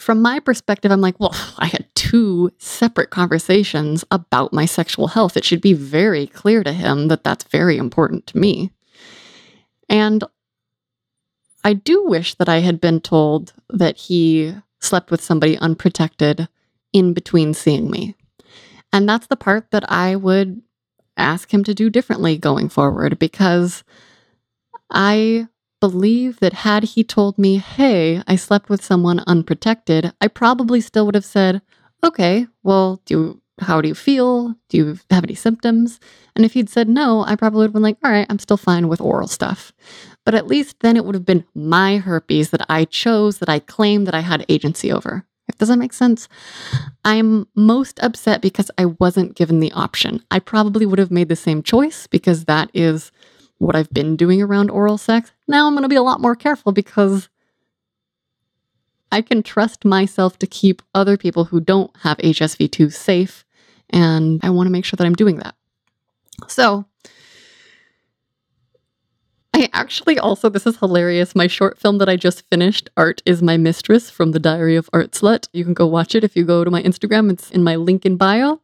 from 0.00 0.20
my 0.20 0.40
perspective, 0.40 0.90
I'm 0.90 1.00
like, 1.00 1.20
well, 1.20 1.32
I 1.58 1.66
had 1.66 1.86
two 1.94 2.50
separate 2.58 3.10
conversations 3.10 4.04
about 4.10 4.52
my 4.52 4.64
sexual 4.64 5.06
health. 5.06 5.36
It 5.36 5.44
should 5.44 5.60
be 5.60 5.74
very 5.74 6.26
clear 6.26 6.64
to 6.64 6.72
him 6.72 7.06
that 7.06 7.22
that's 7.22 7.44
very 7.44 7.76
important 7.76 8.26
to 8.26 8.38
me. 8.38 8.72
And 9.88 10.24
I 11.62 11.74
do 11.74 12.04
wish 12.04 12.34
that 12.34 12.48
I 12.48 12.62
had 12.62 12.80
been 12.80 13.00
told 13.00 13.52
that 13.70 13.96
he 13.96 14.56
slept 14.84 15.10
with 15.10 15.22
somebody 15.22 15.58
unprotected 15.58 16.48
in 16.92 17.12
between 17.12 17.54
seeing 17.54 17.90
me. 17.90 18.14
And 18.92 19.08
that's 19.08 19.26
the 19.26 19.36
part 19.36 19.70
that 19.72 19.90
I 19.90 20.16
would 20.16 20.62
ask 21.16 21.52
him 21.52 21.64
to 21.64 21.74
do 21.74 21.90
differently 21.90 22.38
going 22.38 22.68
forward 22.68 23.18
because 23.18 23.84
I 24.90 25.48
believe 25.80 26.40
that 26.40 26.52
had 26.52 26.84
he 26.84 27.04
told 27.04 27.36
me, 27.36 27.58
hey, 27.58 28.22
I 28.26 28.36
slept 28.36 28.68
with 28.68 28.84
someone 28.84 29.22
unprotected, 29.26 30.12
I 30.20 30.28
probably 30.28 30.80
still 30.80 31.06
would 31.06 31.14
have 31.14 31.24
said, 31.24 31.60
okay, 32.02 32.46
well, 32.62 33.02
do 33.04 33.40
how 33.60 33.80
do 33.80 33.88
you 33.88 33.94
feel? 33.94 34.54
Do 34.68 34.76
you 34.76 34.98
have 35.10 35.24
any 35.24 35.34
symptoms? 35.34 36.00
And 36.34 36.44
if 36.44 36.54
he'd 36.54 36.68
said 36.68 36.88
no, 36.88 37.24
I 37.24 37.36
probably 37.36 37.58
would 37.58 37.66
have 37.66 37.72
been 37.72 37.82
like, 37.82 37.98
all 38.02 38.10
right, 38.10 38.26
I'm 38.28 38.40
still 38.40 38.56
fine 38.56 38.88
with 38.88 39.00
oral 39.00 39.28
stuff. 39.28 39.72
But 40.24 40.34
at 40.34 40.46
least 40.46 40.80
then 40.80 40.96
it 40.96 41.04
would 41.04 41.14
have 41.14 41.26
been 41.26 41.44
my 41.54 41.98
herpes 41.98 42.50
that 42.50 42.64
I 42.68 42.84
chose, 42.84 43.38
that 43.38 43.48
I 43.48 43.58
claimed 43.58 44.06
that 44.06 44.14
I 44.14 44.20
had 44.20 44.46
agency 44.48 44.90
over. 44.90 45.26
Does 45.58 45.68
that 45.68 45.76
make 45.76 45.92
sense? 45.92 46.28
I'm 47.04 47.46
most 47.54 48.00
upset 48.02 48.40
because 48.40 48.70
I 48.78 48.86
wasn't 48.86 49.36
given 49.36 49.60
the 49.60 49.72
option. 49.72 50.22
I 50.30 50.38
probably 50.38 50.86
would 50.86 50.98
have 50.98 51.10
made 51.10 51.28
the 51.28 51.36
same 51.36 51.62
choice 51.62 52.06
because 52.06 52.46
that 52.46 52.70
is 52.72 53.12
what 53.58 53.76
I've 53.76 53.92
been 53.92 54.16
doing 54.16 54.42
around 54.42 54.70
oral 54.70 54.98
sex. 54.98 55.32
Now 55.46 55.66
I'm 55.66 55.74
going 55.74 55.82
to 55.82 55.88
be 55.88 55.96
a 55.96 56.02
lot 56.02 56.20
more 56.20 56.34
careful 56.34 56.72
because 56.72 57.28
I 59.12 59.22
can 59.22 59.42
trust 59.42 59.84
myself 59.84 60.38
to 60.40 60.46
keep 60.46 60.82
other 60.94 61.16
people 61.16 61.44
who 61.44 61.60
don't 61.60 61.94
have 61.98 62.18
HSV2 62.18 62.92
safe. 62.92 63.44
And 63.90 64.40
I 64.42 64.50
want 64.50 64.66
to 64.66 64.72
make 64.72 64.84
sure 64.84 64.96
that 64.96 65.06
I'm 65.06 65.14
doing 65.14 65.36
that. 65.36 65.54
So, 66.48 66.86
I 69.56 69.68
actually 69.72 70.18
also, 70.18 70.48
this 70.48 70.66
is 70.66 70.78
hilarious. 70.78 71.36
My 71.36 71.46
short 71.46 71.78
film 71.78 71.98
that 71.98 72.08
I 72.08 72.16
just 72.16 72.42
finished, 72.50 72.90
Art 72.96 73.22
is 73.24 73.40
My 73.40 73.56
Mistress 73.56 74.10
from 74.10 74.32
the 74.32 74.40
Diary 74.40 74.74
of 74.74 74.90
Art 74.92 75.12
Slut. 75.12 75.46
You 75.52 75.62
can 75.62 75.74
go 75.74 75.86
watch 75.86 76.16
it 76.16 76.24
if 76.24 76.34
you 76.34 76.44
go 76.44 76.64
to 76.64 76.72
my 76.72 76.82
Instagram. 76.82 77.30
It's 77.30 77.52
in 77.52 77.62
my 77.62 77.76
link 77.76 78.04
in 78.04 78.16
bio. 78.16 78.60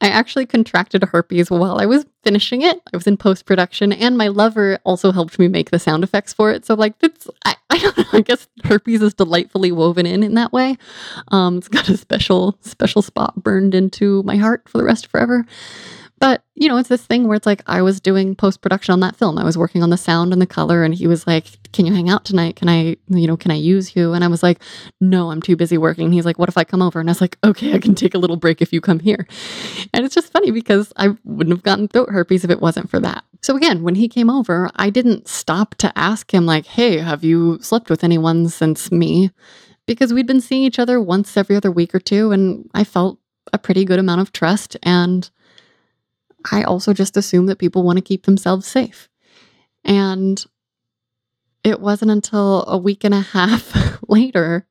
I 0.00 0.10
actually 0.10 0.46
contracted 0.46 1.02
herpes 1.02 1.50
while 1.50 1.80
I 1.80 1.86
was 1.86 2.06
finishing 2.22 2.62
it. 2.62 2.80
I 2.92 2.96
was 2.96 3.08
in 3.08 3.16
post 3.16 3.46
production, 3.46 3.92
and 3.92 4.16
my 4.16 4.28
lover 4.28 4.78
also 4.84 5.10
helped 5.10 5.40
me 5.40 5.48
make 5.48 5.72
the 5.72 5.80
sound 5.80 6.04
effects 6.04 6.32
for 6.32 6.52
it. 6.52 6.64
So, 6.64 6.74
like, 6.74 6.94
it's, 7.00 7.26
I, 7.44 7.56
I 7.70 7.78
don't 7.78 7.98
know, 7.98 8.04
I 8.12 8.20
guess 8.20 8.46
herpes 8.62 9.02
is 9.02 9.14
delightfully 9.14 9.72
woven 9.72 10.06
in 10.06 10.22
in 10.22 10.34
that 10.34 10.52
way. 10.52 10.76
Um, 11.32 11.58
it's 11.58 11.66
got 11.66 11.88
a 11.88 11.96
special, 11.96 12.56
special 12.60 13.02
spot 13.02 13.42
burned 13.42 13.74
into 13.74 14.22
my 14.22 14.36
heart 14.36 14.68
for 14.68 14.78
the 14.78 14.84
rest 14.84 15.08
forever. 15.08 15.44
But, 16.20 16.42
you 16.54 16.68
know, 16.68 16.78
it's 16.78 16.88
this 16.88 17.04
thing 17.04 17.28
where 17.28 17.36
it's 17.36 17.46
like 17.46 17.62
I 17.66 17.82
was 17.82 18.00
doing 18.00 18.34
post 18.34 18.60
production 18.60 18.92
on 18.92 19.00
that 19.00 19.16
film. 19.16 19.38
I 19.38 19.44
was 19.44 19.58
working 19.58 19.82
on 19.82 19.90
the 19.90 19.96
sound 19.96 20.32
and 20.32 20.42
the 20.42 20.46
color, 20.46 20.82
and 20.82 20.94
he 20.94 21.06
was 21.06 21.26
like, 21.26 21.46
Can 21.72 21.86
you 21.86 21.92
hang 21.92 22.08
out 22.08 22.24
tonight? 22.24 22.56
Can 22.56 22.68
I, 22.68 22.96
you 23.08 23.26
know, 23.26 23.36
can 23.36 23.50
I 23.50 23.56
use 23.56 23.94
you? 23.94 24.12
And 24.14 24.24
I 24.24 24.28
was 24.28 24.42
like, 24.42 24.60
No, 25.00 25.30
I'm 25.30 25.42
too 25.42 25.56
busy 25.56 25.78
working. 25.78 26.06
And 26.06 26.14
he's 26.14 26.24
like, 26.24 26.38
What 26.38 26.48
if 26.48 26.56
I 26.56 26.64
come 26.64 26.82
over? 26.82 26.98
And 26.98 27.08
I 27.08 27.12
was 27.12 27.20
like, 27.20 27.38
Okay, 27.44 27.74
I 27.74 27.78
can 27.78 27.94
take 27.94 28.14
a 28.14 28.18
little 28.18 28.36
break 28.36 28.60
if 28.60 28.72
you 28.72 28.80
come 28.80 28.98
here. 28.98 29.26
And 29.92 30.04
it's 30.04 30.14
just 30.14 30.32
funny 30.32 30.50
because 30.50 30.92
I 30.96 31.16
wouldn't 31.24 31.56
have 31.56 31.62
gotten 31.62 31.88
throat 31.88 32.10
herpes 32.10 32.44
if 32.44 32.50
it 32.50 32.60
wasn't 32.60 32.90
for 32.90 33.00
that. 33.00 33.24
So 33.42 33.56
again, 33.56 33.82
when 33.82 33.94
he 33.94 34.08
came 34.08 34.30
over, 34.30 34.70
I 34.74 34.90
didn't 34.90 35.28
stop 35.28 35.76
to 35.76 35.96
ask 35.96 36.32
him, 36.32 36.46
like, 36.46 36.66
Hey, 36.66 36.98
have 36.98 37.22
you 37.22 37.58
slept 37.60 37.90
with 37.90 38.02
anyone 38.02 38.48
since 38.48 38.90
me? 38.90 39.30
Because 39.86 40.12
we'd 40.12 40.26
been 40.26 40.40
seeing 40.40 40.64
each 40.64 40.78
other 40.78 41.00
once 41.00 41.36
every 41.36 41.56
other 41.56 41.70
week 41.70 41.94
or 41.94 42.00
two, 42.00 42.32
and 42.32 42.68
I 42.74 42.84
felt 42.84 43.18
a 43.52 43.58
pretty 43.58 43.84
good 43.84 43.98
amount 43.98 44.20
of 44.20 44.32
trust. 44.32 44.76
And 44.82 45.30
I 46.50 46.62
also 46.62 46.92
just 46.92 47.16
assume 47.16 47.46
that 47.46 47.58
people 47.58 47.82
want 47.82 47.96
to 47.96 48.02
keep 48.02 48.24
themselves 48.24 48.66
safe. 48.66 49.08
And 49.84 50.44
it 51.64 51.80
wasn't 51.80 52.10
until 52.10 52.64
a 52.66 52.78
week 52.78 53.04
and 53.04 53.14
a 53.14 53.20
half 53.20 54.00
later 54.08 54.66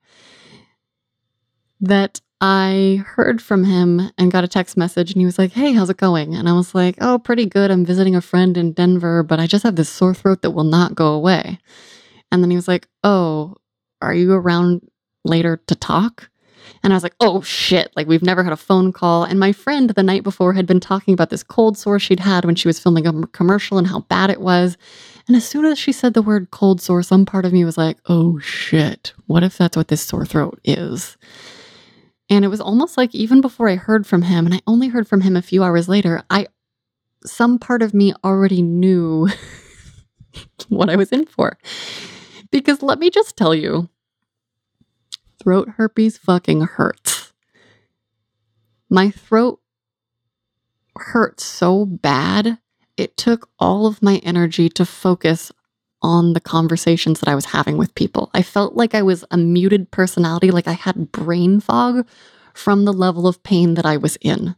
that 1.81 2.21
I 2.39 3.03
heard 3.05 3.41
from 3.41 3.63
him 3.63 4.12
and 4.17 4.31
got 4.31 4.43
a 4.43 4.47
text 4.47 4.77
message 4.77 5.12
and 5.12 5.19
he 5.21 5.25
was 5.25 5.39
like, 5.39 5.51
Hey, 5.53 5.74
how's 5.74 5.89
it 5.89 5.97
going? 5.97 6.36
And 6.36 6.47
I 6.47 6.53
was 6.53 6.75
like, 6.75 6.95
Oh, 7.01 7.17
pretty 7.17 7.45
good. 7.45 7.71
I'm 7.71 7.86
visiting 7.86 8.15
a 8.15 8.21
friend 8.21 8.57
in 8.57 8.74
Denver, 8.74 9.24
but 9.24 9.39
I 9.39 9.47
just 9.47 9.63
have 9.63 9.75
this 9.75 9.89
sore 9.89 10.13
throat 10.13 10.41
that 10.41 10.51
will 10.51 10.63
not 10.63 10.95
go 10.95 11.07
away. 11.13 11.59
And 12.31 12.43
then 12.43 12.51
he 12.51 12.55
was 12.55 12.67
like, 12.67 12.88
Oh, 13.03 13.55
are 14.01 14.13
you 14.13 14.33
around 14.33 14.88
later 15.24 15.57
to 15.67 15.75
talk? 15.75 16.29
And 16.84 16.93
I 16.93 16.96
was 16.96 17.03
like, 17.03 17.15
oh 17.19 17.41
shit, 17.41 17.91
like 17.96 18.07
we've 18.07 18.24
never 18.24 18.43
had 18.43 18.53
a 18.53 18.57
phone 18.57 18.91
call. 18.91 19.24
And 19.24 19.39
my 19.39 19.51
friend 19.51 19.89
the 19.89 20.03
night 20.03 20.24
before 20.24 20.53
had 20.53 20.65
been 20.65 20.79
talking 20.79 21.13
about 21.13 21.29
this 21.29 21.43
cold 21.43 21.77
sore 21.77 22.00
she'd 22.00 22.19
had 22.19 22.46
when 22.46 22.55
she 22.55 22.67
was 22.67 22.79
filming 22.79 23.07
a 23.07 23.27
commercial 23.27 23.77
and 23.77 23.88
how 23.88 24.01
bad 24.01 24.29
it 24.29 24.41
was. 24.41 24.77
And 25.27 25.36
as 25.36 25.48
soon 25.48 25.65
as 25.65 25.77
she 25.77 25.91
said 25.91 26.13
the 26.13 26.22
word 26.22 26.51
cold 26.51 26.79
sore, 26.81 27.03
some 27.03 27.25
part 27.25 27.46
of 27.46 27.53
me 27.53 27.65
was 27.65 27.77
like, 27.77 27.98
oh 28.07 28.39
shit, 28.39 29.13
what 29.25 29.43
if 29.43 29.57
that's 29.57 29.75
what 29.75 29.89
this 29.89 30.01
sore 30.01 30.25
throat 30.25 30.60
is? 30.63 31.17
And 32.29 32.43
it 32.43 32.50
was 32.50 32.62
almost 32.62 32.98
like 32.98 33.13
even 33.15 33.41
before 33.41 33.69
I 33.69 33.75
heard 33.75 34.05
from 34.05 34.24
him, 34.24 34.46
and 34.46 34.53
I 34.53 34.62
only 34.67 34.89
heard 34.89 35.07
from 35.07 35.22
him 35.22 35.36
a 35.36 35.41
few 35.41 35.63
hours 35.63 35.88
later, 35.88 36.24
I 36.29 36.48
some 37.25 37.57
part 37.57 37.81
of 37.81 37.93
me 37.93 38.13
already 38.24 38.62
knew 38.62 39.27
what 40.69 40.89
I 40.89 40.96
was 40.96 41.12
in 41.12 41.25
for. 41.25 41.57
Because 42.51 42.81
let 42.81 43.00
me 43.00 43.10
just 43.10 43.36
tell 43.36 43.53
you, 43.55 43.89
throat 45.41 45.70
herpes 45.77 46.17
fucking 46.17 46.62
hurts. 46.62 47.34
My 48.89 49.12
throat 49.12 49.60
hurt 50.96 51.39
so 51.39 51.86
bad, 51.86 52.58
it 52.96 53.17
took 53.17 53.50
all 53.60 53.86
of 53.86 54.01
my 54.01 54.17
energy 54.17 54.70
to 54.70 54.86
focus 54.86 55.51
on 56.01 56.34
the 56.34 56.39
conversations 56.39 57.20
that 57.20 57.29
I 57.29 57.36
was 57.36 57.46
having 57.46 57.77
with 57.77 57.96
people. 57.96 58.29
I 58.34 58.41
felt 58.41 58.75
like 58.75 58.96
I 58.96 59.01
was 59.01 59.25
a 59.32 59.38
muted 59.38 59.91
personality, 59.91 60.51
like 60.51 60.67
I 60.67 60.74
had 60.74 61.12
brain 61.12 61.60
fog 61.60 62.08
from 62.53 62.86
the 62.86 62.94
level 62.94 63.27
of 63.27 63.44
pain 63.44 63.75
that 63.75 63.86
I 63.86 63.98
was 63.98 64.17
in. 64.22 64.56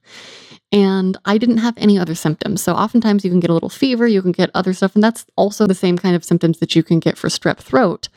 And 0.71 1.17
I 1.25 1.37
didn't 1.37 1.57
have 1.57 1.73
any 1.77 1.97
other 1.97 2.15
symptoms. 2.15 2.61
So 2.61 2.73
oftentimes 2.73 3.25
you 3.25 3.31
can 3.31 3.39
get 3.39 3.49
a 3.49 3.53
little 3.53 3.69
fever, 3.69 4.07
you 4.07 4.21
can 4.21 4.31
get 4.31 4.51
other 4.53 4.73
stuff, 4.73 4.95
and 4.95 5.03
that's 5.03 5.25
also 5.35 5.65
the 5.65 5.73
same 5.73 5.97
kind 5.97 6.15
of 6.15 6.23
symptoms 6.23 6.59
that 6.59 6.75
you 6.75 6.83
can 6.83 6.99
get 6.99 7.17
for 7.17 7.27
strep 7.27 7.57
throat 7.57 8.07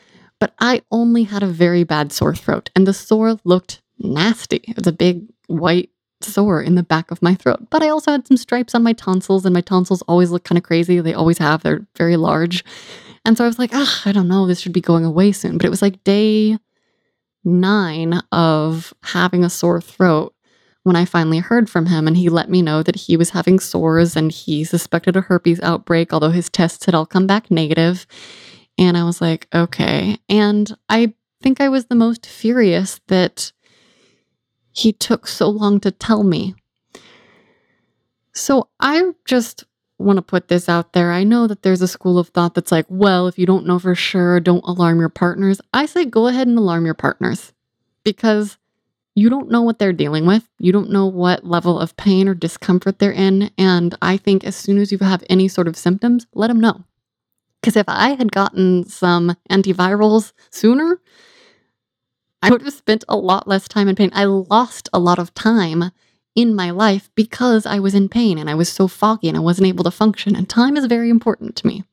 but 0.43 0.53
I 0.59 0.81
only 0.91 1.23
had 1.23 1.41
a 1.41 1.47
very 1.47 1.85
bad 1.85 2.11
sore 2.11 2.35
throat, 2.35 2.69
and 2.75 2.85
the 2.85 2.93
sore 2.93 3.37
looked 3.45 3.81
nasty. 3.97 4.57
It 4.67 4.75
was 4.75 4.87
a 4.87 4.91
big 4.91 5.23
white 5.47 5.89
sore 6.19 6.61
in 6.61 6.75
the 6.75 6.83
back 6.83 7.11
of 7.11 7.21
my 7.21 7.33
throat. 7.33 7.69
But 7.69 7.81
I 7.81 7.87
also 7.87 8.11
had 8.11 8.27
some 8.27 8.35
stripes 8.35 8.75
on 8.75 8.83
my 8.83 8.91
tonsils, 8.91 9.45
and 9.45 9.53
my 9.53 9.61
tonsils 9.61 10.01
always 10.01 10.31
look 10.31 10.43
kind 10.43 10.57
of 10.57 10.65
crazy. 10.65 10.99
They 10.99 11.13
always 11.13 11.37
have, 11.37 11.63
they're 11.63 11.87
very 11.95 12.17
large. 12.17 12.65
And 13.23 13.37
so 13.37 13.45
I 13.45 13.47
was 13.47 13.57
like, 13.57 13.69
ah, 13.71 14.01
I 14.03 14.11
don't 14.11 14.27
know, 14.27 14.45
this 14.45 14.59
should 14.59 14.73
be 14.73 14.81
going 14.81 15.05
away 15.05 15.31
soon. 15.31 15.57
But 15.57 15.65
it 15.65 15.69
was 15.69 15.81
like 15.81 16.03
day 16.03 16.57
nine 17.45 18.21
of 18.33 18.93
having 19.01 19.45
a 19.45 19.49
sore 19.49 19.79
throat 19.79 20.35
when 20.83 20.97
I 20.97 21.05
finally 21.05 21.39
heard 21.39 21.69
from 21.69 21.85
him. 21.85 22.05
And 22.05 22.17
he 22.17 22.27
let 22.27 22.49
me 22.49 22.61
know 22.61 22.83
that 22.83 22.97
he 22.97 23.15
was 23.15 23.29
having 23.29 23.61
sores 23.61 24.17
and 24.17 24.29
he 24.29 24.65
suspected 24.65 25.15
a 25.15 25.21
herpes 25.21 25.61
outbreak, 25.61 26.11
although 26.11 26.31
his 26.31 26.49
tests 26.49 26.85
had 26.85 26.95
all 26.95 27.05
come 27.05 27.27
back 27.27 27.49
negative. 27.49 28.05
And 28.77 28.97
I 28.97 29.03
was 29.03 29.21
like, 29.21 29.47
okay. 29.53 30.17
And 30.29 30.75
I 30.89 31.13
think 31.41 31.61
I 31.61 31.69
was 31.69 31.85
the 31.85 31.95
most 31.95 32.25
furious 32.25 32.99
that 33.07 33.51
he 34.71 34.91
took 34.91 35.27
so 35.27 35.49
long 35.49 35.79
to 35.81 35.91
tell 35.91 36.23
me. 36.23 36.55
So 38.33 38.69
I 38.79 39.11
just 39.25 39.65
want 39.99 40.17
to 40.17 40.23
put 40.23 40.47
this 40.47 40.67
out 40.67 40.93
there. 40.93 41.11
I 41.11 41.23
know 41.23 41.45
that 41.47 41.61
there's 41.61 41.81
a 41.81 41.87
school 41.87 42.17
of 42.17 42.29
thought 42.29 42.55
that's 42.55 42.71
like, 42.71 42.85
well, 42.89 43.27
if 43.27 43.37
you 43.37 43.45
don't 43.45 43.67
know 43.67 43.77
for 43.77 43.93
sure, 43.93 44.39
don't 44.39 44.65
alarm 44.65 44.99
your 44.99 45.09
partners. 45.09 45.61
I 45.73 45.85
say 45.85 46.05
go 46.05 46.27
ahead 46.27 46.47
and 46.47 46.57
alarm 46.57 46.85
your 46.85 46.95
partners 46.95 47.53
because 48.03 48.57
you 49.15 49.29
don't 49.29 49.51
know 49.51 49.61
what 49.61 49.77
they're 49.77 49.93
dealing 49.93 50.25
with. 50.25 50.49
You 50.57 50.71
don't 50.71 50.89
know 50.89 51.05
what 51.05 51.45
level 51.45 51.79
of 51.79 51.95
pain 51.95 52.27
or 52.27 52.33
discomfort 52.33 52.97
they're 52.97 53.11
in. 53.11 53.51
And 53.57 53.95
I 54.01 54.17
think 54.17 54.43
as 54.43 54.55
soon 54.55 54.79
as 54.79 54.91
you 54.91 54.97
have 54.99 55.23
any 55.29 55.47
sort 55.47 55.67
of 55.67 55.77
symptoms, 55.77 56.25
let 56.33 56.47
them 56.47 56.59
know. 56.59 56.83
Because 57.63 57.77
if 57.77 57.87
I 57.87 58.09
had 58.15 58.33
gotten 58.33 58.85
some 58.85 59.37
antivirals 59.49 60.33
sooner, 60.49 60.99
I 62.41 62.49
would 62.49 62.61
have 62.61 62.73
spent 62.73 63.05
a 63.07 63.15
lot 63.15 63.47
less 63.47 63.69
time 63.69 63.87
in 63.87 63.95
pain. 63.95 64.09
I 64.11 64.25
lost 64.25 64.89
a 64.91 64.99
lot 64.99 65.17
of 65.17 65.33
time 65.33 65.91
in 66.35 66.55
my 66.55 66.71
life 66.71 67.09
because 67.15 67.65
I 67.65 67.79
was 67.79 67.95
in 67.95 68.09
pain 68.09 68.37
and 68.37 68.49
I 68.49 68.53
was 68.53 68.67
so 68.67 68.89
foggy 68.89 69.29
and 69.29 69.37
I 69.37 69.39
wasn't 69.39 69.69
able 69.69 69.85
to 69.85 69.91
function. 69.91 70.35
And 70.35 70.49
time 70.49 70.75
is 70.75 70.87
very 70.87 71.09
important 71.09 71.55
to 71.55 71.67
me. 71.67 71.85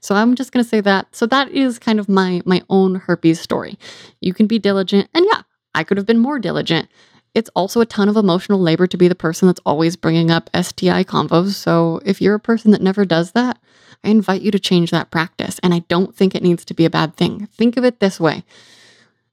So 0.00 0.14
I'm 0.14 0.34
just 0.34 0.50
going 0.50 0.64
to 0.64 0.68
say 0.68 0.80
that. 0.80 1.14
So 1.14 1.26
that 1.26 1.50
is 1.50 1.78
kind 1.78 2.00
of 2.00 2.08
my 2.08 2.40
my 2.46 2.62
own 2.70 2.94
herpes 2.94 3.38
story. 3.38 3.78
You 4.22 4.32
can 4.32 4.46
be 4.46 4.58
diligent, 4.58 5.10
and 5.12 5.26
yeah, 5.30 5.42
I 5.74 5.84
could 5.84 5.98
have 5.98 6.06
been 6.06 6.20
more 6.20 6.38
diligent. 6.38 6.88
It's 7.34 7.50
also 7.54 7.80
a 7.80 7.86
ton 7.86 8.08
of 8.08 8.16
emotional 8.16 8.60
labor 8.60 8.86
to 8.86 8.96
be 8.96 9.08
the 9.08 9.14
person 9.14 9.46
that's 9.46 9.60
always 9.64 9.96
bringing 9.96 10.30
up 10.30 10.50
STI 10.54 11.04
convos. 11.04 11.54
So 11.54 12.00
if 12.04 12.20
you're 12.20 12.34
a 12.34 12.40
person 12.40 12.70
that 12.72 12.82
never 12.82 13.04
does 13.04 13.32
that, 13.32 13.58
I 14.04 14.08
invite 14.08 14.42
you 14.42 14.50
to 14.50 14.58
change 14.58 14.90
that 14.90 15.10
practice. 15.10 15.58
And 15.62 15.74
I 15.74 15.80
don't 15.80 16.14
think 16.14 16.34
it 16.34 16.42
needs 16.42 16.64
to 16.66 16.74
be 16.74 16.84
a 16.84 16.90
bad 16.90 17.16
thing. 17.16 17.46
Think 17.46 17.76
of 17.76 17.84
it 17.84 18.00
this 18.00 18.18
way 18.18 18.44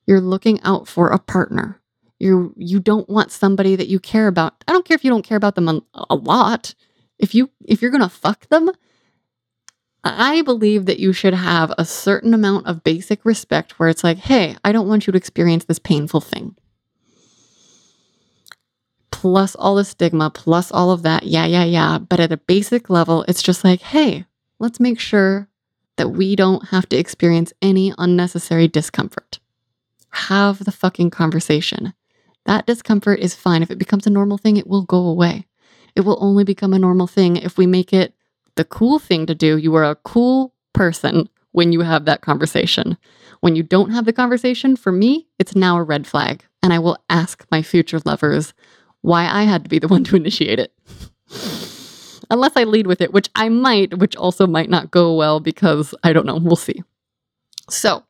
you're 0.08 0.22
looking 0.22 0.62
out 0.62 0.88
for 0.88 1.10
a 1.10 1.18
partner. 1.20 1.82
You 2.20 2.54
you 2.58 2.80
don't 2.80 3.10
want 3.10 3.32
somebody 3.32 3.76
that 3.76 3.88
you 3.88 4.00
care 4.00 4.28
about. 4.28 4.64
I 4.68 4.72
don't 4.72 4.86
care 4.86 4.96
if 4.96 5.04
you 5.04 5.12
don't 5.12 5.26
care 5.26 5.38
about 5.38 5.56
them 5.56 5.68
a, 5.68 5.82
a 6.10 6.16
lot. 6.16 6.74
If 7.20 7.36
you 7.36 7.50
if 7.66 7.82
you're 7.82 7.92
to 7.92 8.10
fuck 8.10 8.48
them, 8.50 8.72
I 10.04 10.44
believe 10.44 10.86
that 10.86 11.00
you 11.00 11.12
should 11.12 11.34
have 11.34 11.74
a 11.78 11.86
certain 11.86 12.34
amount 12.34 12.68
of 12.68 12.84
basic 12.84 13.26
respect 13.26 13.80
where 13.80 13.90
it's 13.90 14.04
like, 14.04 14.18
"Hey, 14.18 14.56
I 14.64 14.72
don't 14.72 14.88
want 14.88 15.08
you 15.08 15.12
to 15.12 15.18
experience 15.18 15.66
this 15.66 15.80
painful 15.80 16.22
thing." 16.22 16.56
Plus 19.26 19.56
all 19.56 19.74
the 19.74 19.84
stigma, 19.84 20.30
plus 20.30 20.72
all 20.72 20.92
of 20.92 21.02
that. 21.02 21.24
Yeah, 21.24 21.48
yeah, 21.48 21.64
yeah. 21.64 21.98
But 21.98 22.20
at 22.20 22.32
a 22.32 22.38
basic 22.38 22.92
level, 22.92 23.26
it's 23.28 23.42
just 23.42 23.64
like, 23.64 23.82
"Hey, 23.82 24.28
let's 24.60 24.80
make 24.80 25.00
sure 25.00 25.48
that 25.98 26.10
we 26.10 26.36
don't 26.36 26.68
have 26.68 26.88
to 26.90 26.96
experience 26.96 27.52
any 27.60 27.92
unnecessary 27.98 28.68
discomfort." 28.68 29.40
have 30.30 30.64
the 30.64 30.72
fucking 30.72 31.10
conversation. 31.10 31.94
That 32.46 32.68
discomfort 32.68 33.20
is 33.20 33.34
fine. 33.34 33.64
If 33.64 33.72
it 33.72 33.80
becomes 33.80 34.06
a 34.06 34.12
normal 34.12 34.38
thing, 34.38 34.58
it 34.58 34.68
will 34.68 34.84
go 34.84 35.08
away. 35.08 35.48
It 35.96 36.02
will 36.02 36.20
only 36.22 36.44
become 36.44 36.74
a 36.74 36.80
normal 36.80 37.08
thing 37.08 37.36
if 37.36 37.58
we 37.58 37.66
make 37.66 37.92
it 37.94 38.14
the 38.54 38.64
cool 38.64 39.00
thing 39.00 39.26
to 39.26 39.34
do. 39.34 39.58
You 39.58 39.74
are 39.74 39.84
a 39.84 39.96
cool 39.96 40.54
person 40.72 41.30
when 41.52 41.74
you 41.74 41.82
have 41.82 42.06
that 42.06 42.22
conversation. 42.22 42.96
When 43.42 43.56
you 43.56 43.64
don't 43.64 43.90
have 43.90 44.06
the 44.06 44.14
conversation, 44.14 44.76
for 44.76 44.92
me, 44.92 45.26
it's 45.40 45.56
now 45.56 45.78
a 45.78 45.84
red 45.84 46.06
flag. 46.06 46.46
And 46.62 46.72
I 46.72 46.78
will 46.78 47.00
ask 47.10 47.44
my 47.50 47.64
future 47.64 48.00
lovers 48.06 48.54
why 49.06 49.28
I 49.28 49.44
had 49.44 49.64
to 49.64 49.70
be 49.70 49.80
the 49.80 49.88
one 49.96 50.04
to 50.06 50.16
initiate 50.16 50.60
it. 50.60 50.74
Unless 52.32 52.58
I 52.58 52.64
lead 52.64 52.88
with 52.88 53.02
it, 53.02 53.14
which 53.14 53.30
I 53.36 53.50
might, 53.50 54.00
which 54.00 54.16
also 54.16 54.48
might 54.48 54.70
not 54.70 54.90
go 54.90 55.16
well 55.16 55.40
because 55.40 55.94
I 56.04 56.12
don't 56.12 56.26
know. 56.26 56.38
We'll 56.38 56.56
see. 56.56 56.84
So, 57.70 58.04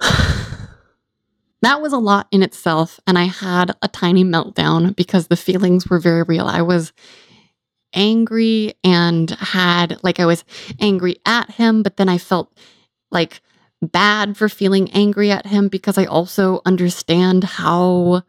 that 0.00 1.82
was 1.82 1.92
a 1.92 1.98
lot 1.98 2.28
in 2.30 2.44
itself. 2.44 3.00
And 3.06 3.18
I 3.18 3.24
had 3.24 3.74
a 3.82 3.88
tiny 3.88 4.24
meltdown 4.24 4.94
because 4.94 5.26
the 5.26 5.36
feelings 5.36 5.88
were 5.88 5.98
very 5.98 6.22
real. 6.22 6.46
I 6.46 6.62
was 6.62 6.92
angry 7.94 8.74
and 8.84 9.30
had, 9.32 9.98
like, 10.04 10.20
I 10.20 10.26
was 10.26 10.44
angry 10.78 11.16
at 11.26 11.50
him, 11.50 11.82
but 11.82 11.96
then 11.96 12.08
I 12.08 12.18
felt 12.18 12.56
like 13.10 13.42
bad 13.82 14.36
for 14.36 14.48
feeling 14.48 14.92
angry 14.92 15.32
at 15.32 15.46
him 15.46 15.66
because 15.66 15.98
I 15.98 16.04
also 16.04 16.62
understand 16.64 17.42
how 17.42 18.22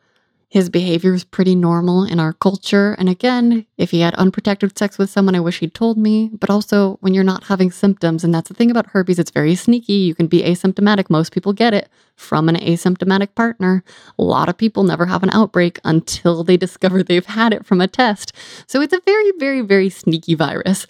his 0.53 0.69
behavior 0.69 1.15
is 1.15 1.23
pretty 1.23 1.55
normal 1.55 2.03
in 2.03 2.19
our 2.19 2.31
culture. 2.31 2.95
And 2.99 3.09
again, 3.09 3.65
if 3.75 3.89
he 3.89 4.01
had 4.01 4.13
unprotected 4.13 4.77
sex 4.77 4.99
with 4.99 5.09
someone, 5.09 5.33
I 5.33 5.39
wish 5.39 5.57
he'd 5.57 5.73
told 5.73 5.97
me. 5.97 6.29
But 6.31 6.51
also, 6.51 6.97
when 7.01 7.15
you're 7.15 7.23
not 7.23 7.45
having 7.45 7.71
symptoms, 7.71 8.23
and 8.23 8.31
that's 8.31 8.49
the 8.49 8.53
thing 8.53 8.69
about 8.69 8.91
herpes, 8.91 9.17
it's 9.17 9.31
very 9.31 9.55
sneaky. 9.55 9.93
You 9.93 10.13
can 10.13 10.27
be 10.27 10.43
asymptomatic. 10.43 11.09
Most 11.09 11.31
people 11.31 11.53
get 11.53 11.73
it 11.73 11.89
from 12.15 12.49
an 12.49 12.55
asymptomatic 12.57 13.33
partner. 13.33 13.83
A 14.19 14.23
lot 14.23 14.47
of 14.47 14.55
people 14.55 14.83
never 14.83 15.07
have 15.07 15.23
an 15.23 15.31
outbreak 15.31 15.79
until 15.83 16.43
they 16.43 16.55
discover 16.55 17.01
they've 17.01 17.25
had 17.25 17.51
it 17.51 17.65
from 17.65 17.81
a 17.81 17.87
test. 17.87 18.31
So 18.67 18.79
it's 18.79 18.93
a 18.93 19.01
very, 19.07 19.31
very, 19.39 19.61
very 19.61 19.89
sneaky 19.89 20.35
virus. 20.35 20.85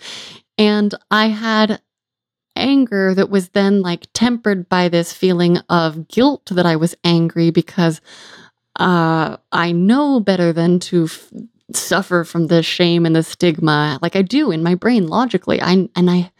And 0.57 0.93
I 1.09 1.27
had 1.27 1.81
anger 2.57 3.13
that 3.15 3.29
was 3.29 3.49
then 3.49 3.81
like 3.81 4.07
tempered 4.13 4.67
by 4.67 4.89
this 4.89 5.13
feeling 5.13 5.59
of 5.69 6.09
guilt 6.09 6.47
that 6.51 6.65
I 6.65 6.75
was 6.75 6.95
angry 7.05 7.49
because 7.49 8.01
uh, 8.77 9.37
I 9.51 9.71
know 9.71 10.19
better 10.19 10.51
than 10.53 10.79
to 10.79 11.05
f- 11.05 11.31
suffer 11.73 12.23
from 12.23 12.47
the 12.47 12.63
shame 12.63 13.05
and 13.05 13.15
the 13.15 13.23
stigma 13.23 13.99
like 14.01 14.15
I 14.15 14.21
do 14.21 14.51
in 14.51 14.63
my 14.63 14.75
brain 14.75 15.07
logically. 15.07 15.61
I 15.61 15.89
and 15.95 16.09
I 16.09 16.31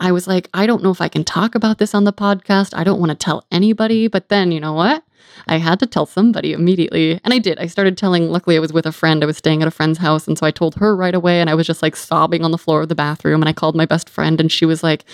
I 0.00 0.12
was 0.12 0.26
like, 0.28 0.48
I 0.54 0.66
don't 0.66 0.82
know 0.82 0.90
if 0.90 1.00
I 1.00 1.08
can 1.08 1.24
talk 1.24 1.54
about 1.54 1.78
this 1.78 1.94
on 1.94 2.04
the 2.04 2.12
podcast. 2.12 2.76
I 2.76 2.84
don't 2.84 3.00
want 3.00 3.10
to 3.10 3.16
tell 3.16 3.44
anybody, 3.50 4.08
but 4.08 4.28
then 4.28 4.52
you 4.52 4.60
know 4.60 4.72
what? 4.72 5.02
I 5.46 5.58
had 5.58 5.78
to 5.80 5.86
tell 5.86 6.06
somebody 6.06 6.52
immediately. 6.52 7.20
And 7.24 7.32
I 7.32 7.38
did. 7.38 7.58
I 7.58 7.66
started 7.66 7.96
telling, 7.96 8.30
luckily, 8.30 8.56
I 8.56 8.60
was 8.60 8.72
with 8.72 8.86
a 8.86 8.92
friend. 8.92 9.22
I 9.22 9.26
was 9.26 9.36
staying 9.36 9.62
at 9.62 9.68
a 9.68 9.72
friend's 9.72 9.98
house. 9.98 10.26
And 10.26 10.38
so 10.38 10.46
I 10.46 10.50
told 10.50 10.74
her 10.76 10.94
right 10.94 11.14
away. 11.14 11.40
And 11.40 11.48
I 11.48 11.54
was 11.54 11.66
just 11.66 11.82
like 11.82 11.96
sobbing 11.96 12.44
on 12.44 12.50
the 12.50 12.58
floor 12.58 12.82
of 12.82 12.88
the 12.88 12.94
bathroom. 12.94 13.40
And 13.42 13.48
I 13.48 13.52
called 13.52 13.76
my 13.76 13.86
best 13.86 14.08
friend, 14.08 14.40
and 14.40 14.50
she 14.50 14.66
was 14.66 14.82
like, 14.82 15.04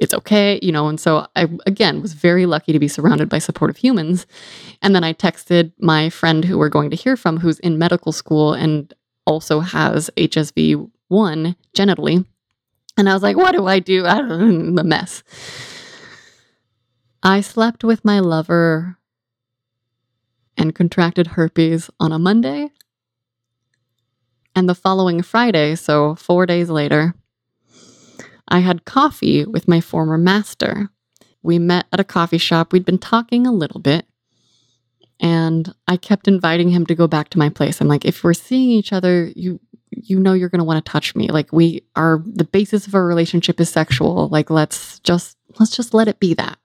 it's 0.00 0.14
okay, 0.14 0.58
you 0.62 0.72
know. 0.72 0.88
And 0.88 0.98
so 0.98 1.26
I, 1.36 1.48
again, 1.66 2.02
was 2.02 2.14
very 2.14 2.46
lucky 2.46 2.72
to 2.72 2.78
be 2.78 2.88
surrounded 2.88 3.28
by 3.28 3.38
supportive 3.38 3.76
humans. 3.76 4.26
And 4.82 4.94
then 4.94 5.04
I 5.04 5.12
texted 5.12 5.72
my 5.78 6.10
friend 6.10 6.44
who 6.44 6.58
we're 6.58 6.68
going 6.68 6.90
to 6.90 6.96
hear 6.96 7.16
from, 7.16 7.38
who's 7.38 7.58
in 7.60 7.78
medical 7.78 8.12
school 8.12 8.52
and 8.52 8.92
also 9.26 9.60
has 9.60 10.10
HSV 10.16 10.90
1 11.08 11.56
genitally. 11.76 12.24
And 12.96 13.08
I 13.08 13.14
was 13.14 13.22
like, 13.22 13.36
what 13.36 13.52
do 13.52 13.66
I 13.66 13.78
do? 13.78 14.06
I 14.06 14.18
don't 14.18 14.74
know, 14.74 14.80
a 14.80 14.84
mess. 14.84 15.22
I 17.22 17.40
slept 17.40 17.84
with 17.84 18.04
my 18.04 18.20
lover 18.20 18.98
and 20.56 20.74
contracted 20.74 21.28
herpes 21.28 21.90
on 22.00 22.12
a 22.12 22.18
Monday. 22.18 22.70
And 24.54 24.68
the 24.68 24.74
following 24.74 25.22
Friday, 25.22 25.74
so 25.74 26.14
four 26.14 26.46
days 26.46 26.70
later, 26.70 27.14
I 28.48 28.60
had 28.60 28.84
coffee 28.84 29.44
with 29.44 29.68
my 29.68 29.80
former 29.80 30.16
master. 30.16 30.88
We 31.42 31.58
met 31.58 31.86
at 31.92 32.00
a 32.00 32.04
coffee 32.04 32.38
shop. 32.38 32.72
We'd 32.72 32.84
been 32.84 32.98
talking 32.98 33.46
a 33.46 33.52
little 33.52 33.80
bit, 33.80 34.06
and 35.20 35.74
I 35.86 35.96
kept 35.96 36.26
inviting 36.26 36.70
him 36.70 36.86
to 36.86 36.94
go 36.94 37.06
back 37.06 37.28
to 37.30 37.38
my 37.38 37.50
place. 37.50 37.80
I'm 37.80 37.88
like, 37.88 38.04
if 38.04 38.24
we're 38.24 38.34
seeing 38.34 38.70
each 38.70 38.92
other, 38.92 39.30
you 39.36 39.60
you 39.90 40.18
know 40.18 40.32
you're 40.32 40.48
going 40.48 40.60
to 40.60 40.64
want 40.64 40.84
to 40.84 40.90
touch 40.90 41.14
me. 41.14 41.28
Like 41.28 41.52
we 41.52 41.84
are 41.94 42.22
the 42.24 42.44
basis 42.44 42.86
of 42.86 42.94
our 42.94 43.06
relationship 43.06 43.60
is 43.60 43.68
sexual. 43.68 44.28
Like 44.28 44.50
let's 44.50 45.00
just 45.00 45.36
let's 45.58 45.74
just 45.76 45.94
let 45.94 46.08
it 46.08 46.20
be 46.20 46.34
that. 46.34 46.58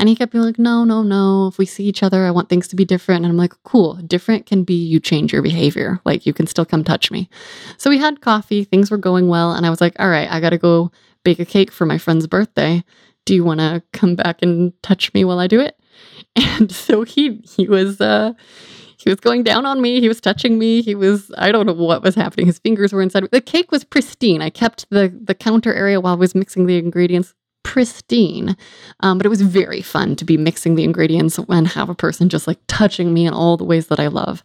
And 0.00 0.08
he 0.08 0.16
kept 0.16 0.32
being 0.32 0.42
like, 0.42 0.58
no, 0.58 0.82
no, 0.82 1.02
no. 1.02 1.48
If 1.48 1.58
we 1.58 1.66
see 1.66 1.84
each 1.84 2.02
other, 2.02 2.24
I 2.24 2.30
want 2.30 2.48
things 2.48 2.66
to 2.68 2.76
be 2.76 2.86
different. 2.86 3.22
And 3.22 3.30
I'm 3.30 3.36
like, 3.36 3.52
cool. 3.64 3.96
Different 3.96 4.46
can 4.46 4.64
be 4.64 4.72
you 4.72 4.98
change 4.98 5.30
your 5.30 5.42
behavior. 5.42 6.00
Like 6.06 6.24
you 6.24 6.32
can 6.32 6.46
still 6.46 6.64
come 6.64 6.82
touch 6.82 7.10
me. 7.10 7.28
So 7.76 7.90
we 7.90 7.98
had 7.98 8.22
coffee. 8.22 8.64
Things 8.64 8.90
were 8.90 8.96
going 8.96 9.28
well. 9.28 9.52
And 9.52 9.66
I 9.66 9.70
was 9.70 9.82
like, 9.82 9.94
all 10.00 10.08
right, 10.08 10.30
I 10.30 10.40
got 10.40 10.50
to 10.50 10.58
go 10.58 10.90
bake 11.22 11.38
a 11.38 11.44
cake 11.44 11.70
for 11.70 11.84
my 11.84 11.98
friend's 11.98 12.26
birthday. 12.26 12.82
Do 13.26 13.34
you 13.34 13.44
want 13.44 13.60
to 13.60 13.82
come 13.92 14.16
back 14.16 14.40
and 14.40 14.72
touch 14.82 15.12
me 15.12 15.22
while 15.22 15.38
I 15.38 15.46
do 15.46 15.60
it? 15.60 15.76
And 16.36 16.72
so 16.72 17.02
he 17.02 17.42
he 17.44 17.66
was 17.66 18.00
uh 18.00 18.32
he 18.96 19.10
was 19.10 19.20
going 19.20 19.42
down 19.42 19.66
on 19.66 19.80
me. 19.80 20.00
He 20.00 20.08
was 20.08 20.20
touching 20.20 20.58
me. 20.58 20.82
He 20.82 20.94
was, 20.94 21.30
I 21.38 21.52
don't 21.52 21.64
know 21.64 21.72
what 21.72 22.02
was 22.02 22.14
happening. 22.14 22.46
His 22.46 22.58
fingers 22.58 22.92
were 22.92 23.00
inside. 23.00 23.26
The 23.32 23.40
cake 23.40 23.72
was 23.72 23.82
pristine. 23.82 24.42
I 24.42 24.50
kept 24.50 24.86
the, 24.90 25.08
the 25.24 25.34
counter 25.34 25.72
area 25.72 26.00
while 26.00 26.12
I 26.12 26.16
was 26.16 26.34
mixing 26.34 26.66
the 26.66 26.76
ingredients 26.76 27.34
pristine. 27.62 28.56
Um, 29.00 29.18
but 29.18 29.26
it 29.26 29.30
was 29.30 29.42
very 29.42 29.82
fun 29.82 30.16
to 30.16 30.24
be 30.24 30.36
mixing 30.36 30.74
the 30.74 30.84
ingredients 30.84 31.38
and 31.38 31.68
have 31.68 31.88
a 31.88 31.94
person 31.94 32.28
just 32.28 32.46
like 32.46 32.58
touching 32.68 33.12
me 33.12 33.26
in 33.26 33.34
all 33.34 33.56
the 33.56 33.64
ways 33.64 33.88
that 33.88 34.00
I 34.00 34.08
love. 34.08 34.42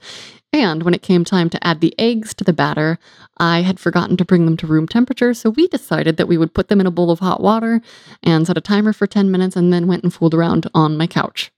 And 0.54 0.84
when 0.84 0.94
it 0.94 1.02
came 1.02 1.26
time 1.26 1.50
to 1.50 1.68
add 1.68 1.82
the 1.82 1.94
eggs 2.00 2.34
to 2.36 2.46
the 2.46 2.54
batter, 2.54 2.98
I 3.38 3.62
had 3.62 3.80
forgotten 3.80 4.16
to 4.18 4.26
bring 4.26 4.46
them 4.46 4.56
to 4.58 4.68
room 4.68 4.88
temperature. 4.88 5.34
So 5.34 5.50
we 5.50 5.68
decided 5.68 6.16
that 6.16 6.30
we 6.30 6.38
would 6.38 6.54
put 6.54 6.70
them 6.70 6.80
in 6.80 6.88
a 6.88 6.92
bowl 6.92 7.12
of 7.12 7.20
hot 7.20 7.42
water 7.42 7.82
and 8.24 8.48
set 8.48 8.58
a 8.58 8.62
timer 8.62 8.94
for 8.94 9.06
10 9.06 9.30
minutes 9.30 9.58
and 9.58 9.74
then 9.74 9.88
went 9.88 10.04
and 10.04 10.14
fooled 10.14 10.34
around 10.34 10.70
on 10.74 10.98
my 10.98 11.08
couch. 11.08 11.52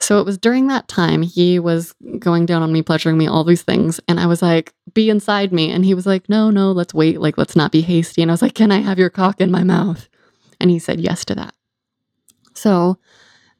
So 0.00 0.20
it 0.20 0.26
was 0.26 0.36
during 0.36 0.66
that 0.66 0.86
time 0.86 1.22
he 1.22 1.58
was 1.58 1.94
going 2.18 2.44
down 2.44 2.62
on 2.62 2.72
me, 2.72 2.82
pleasuring 2.82 3.16
me, 3.16 3.26
all 3.26 3.42
these 3.42 3.62
things. 3.62 4.00
And 4.06 4.20
I 4.20 4.26
was 4.26 4.42
like, 4.42 4.74
be 4.92 5.08
inside 5.08 5.50
me. 5.50 5.70
And 5.70 5.82
he 5.82 5.94
was 5.94 6.04
like, 6.04 6.28
no, 6.28 6.50
no, 6.50 6.72
let's 6.72 6.92
wait. 6.92 7.20
Like, 7.20 7.38
let's 7.38 7.56
not 7.56 7.72
be 7.72 7.80
hasty. 7.80 8.20
And 8.20 8.30
I 8.30 8.34
was 8.34 8.42
like, 8.42 8.54
can 8.54 8.70
I 8.70 8.80
have 8.80 8.98
your 8.98 9.08
cock 9.08 9.40
in 9.40 9.50
my 9.50 9.64
mouth? 9.64 10.10
And 10.64 10.70
he 10.70 10.78
said 10.78 10.98
yes 10.98 11.26
to 11.26 11.34
that. 11.34 11.54
So 12.54 12.96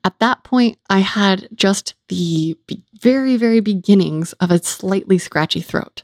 at 0.04 0.18
that 0.20 0.42
point, 0.42 0.78
I 0.88 1.00
had 1.00 1.50
just 1.54 1.92
the 2.08 2.56
very, 2.98 3.36
very 3.36 3.60
beginnings 3.60 4.32
of 4.40 4.50
a 4.50 4.62
slightly 4.62 5.18
scratchy 5.18 5.60
throat. 5.60 6.02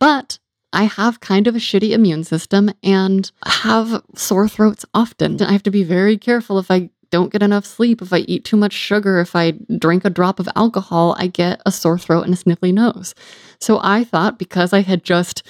But 0.00 0.40
I 0.72 0.84
have 0.84 1.20
kind 1.20 1.46
of 1.46 1.54
a 1.54 1.60
shitty 1.60 1.92
immune 1.92 2.24
system 2.24 2.72
and 2.82 3.30
have 3.46 4.02
sore 4.16 4.48
throats 4.48 4.84
often. 4.92 5.40
I 5.40 5.52
have 5.52 5.62
to 5.62 5.70
be 5.70 5.84
very 5.84 6.18
careful 6.18 6.58
if 6.58 6.68
I 6.68 6.90
don't 7.10 7.30
get 7.32 7.44
enough 7.44 7.64
sleep, 7.64 8.02
if 8.02 8.12
I 8.12 8.24
eat 8.26 8.44
too 8.44 8.56
much 8.56 8.72
sugar, 8.72 9.20
if 9.20 9.36
I 9.36 9.52
drink 9.78 10.04
a 10.04 10.10
drop 10.10 10.40
of 10.40 10.48
alcohol, 10.56 11.14
I 11.16 11.28
get 11.28 11.62
a 11.64 11.70
sore 11.70 11.96
throat 11.96 12.24
and 12.24 12.34
a 12.34 12.36
sniffly 12.36 12.74
nose. 12.74 13.14
So 13.60 13.78
I 13.80 14.02
thought 14.02 14.36
because 14.36 14.72
I 14.72 14.80
had 14.80 15.04
just 15.04 15.44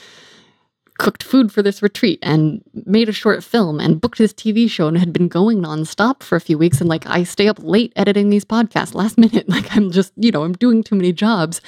cooked 0.98 1.22
food 1.22 1.50
for 1.50 1.62
this 1.62 1.82
retreat 1.82 2.18
and 2.22 2.62
made 2.86 3.08
a 3.08 3.12
short 3.12 3.42
film 3.42 3.80
and 3.80 4.00
booked 4.00 4.18
this 4.18 4.32
TV 4.32 4.70
show 4.70 4.86
and 4.86 4.96
had 4.96 5.12
been 5.12 5.28
going 5.28 5.60
nonstop 5.60 6.22
for 6.22 6.36
a 6.36 6.40
few 6.40 6.56
weeks. 6.56 6.80
And 6.80 6.88
like, 6.88 7.06
I 7.06 7.24
stay 7.24 7.48
up 7.48 7.58
late 7.60 7.92
editing 7.96 8.30
these 8.30 8.44
podcasts 8.44 8.94
last 8.94 9.18
minute. 9.24 9.48
Like, 9.48 9.74
I'm 9.76 9.90
just, 9.90 10.12
you 10.16 10.30
know, 10.30 10.44
I'm 10.44 10.52
doing 10.52 10.82
too 10.82 10.94
many 10.94 11.12
jobs. 11.12 11.60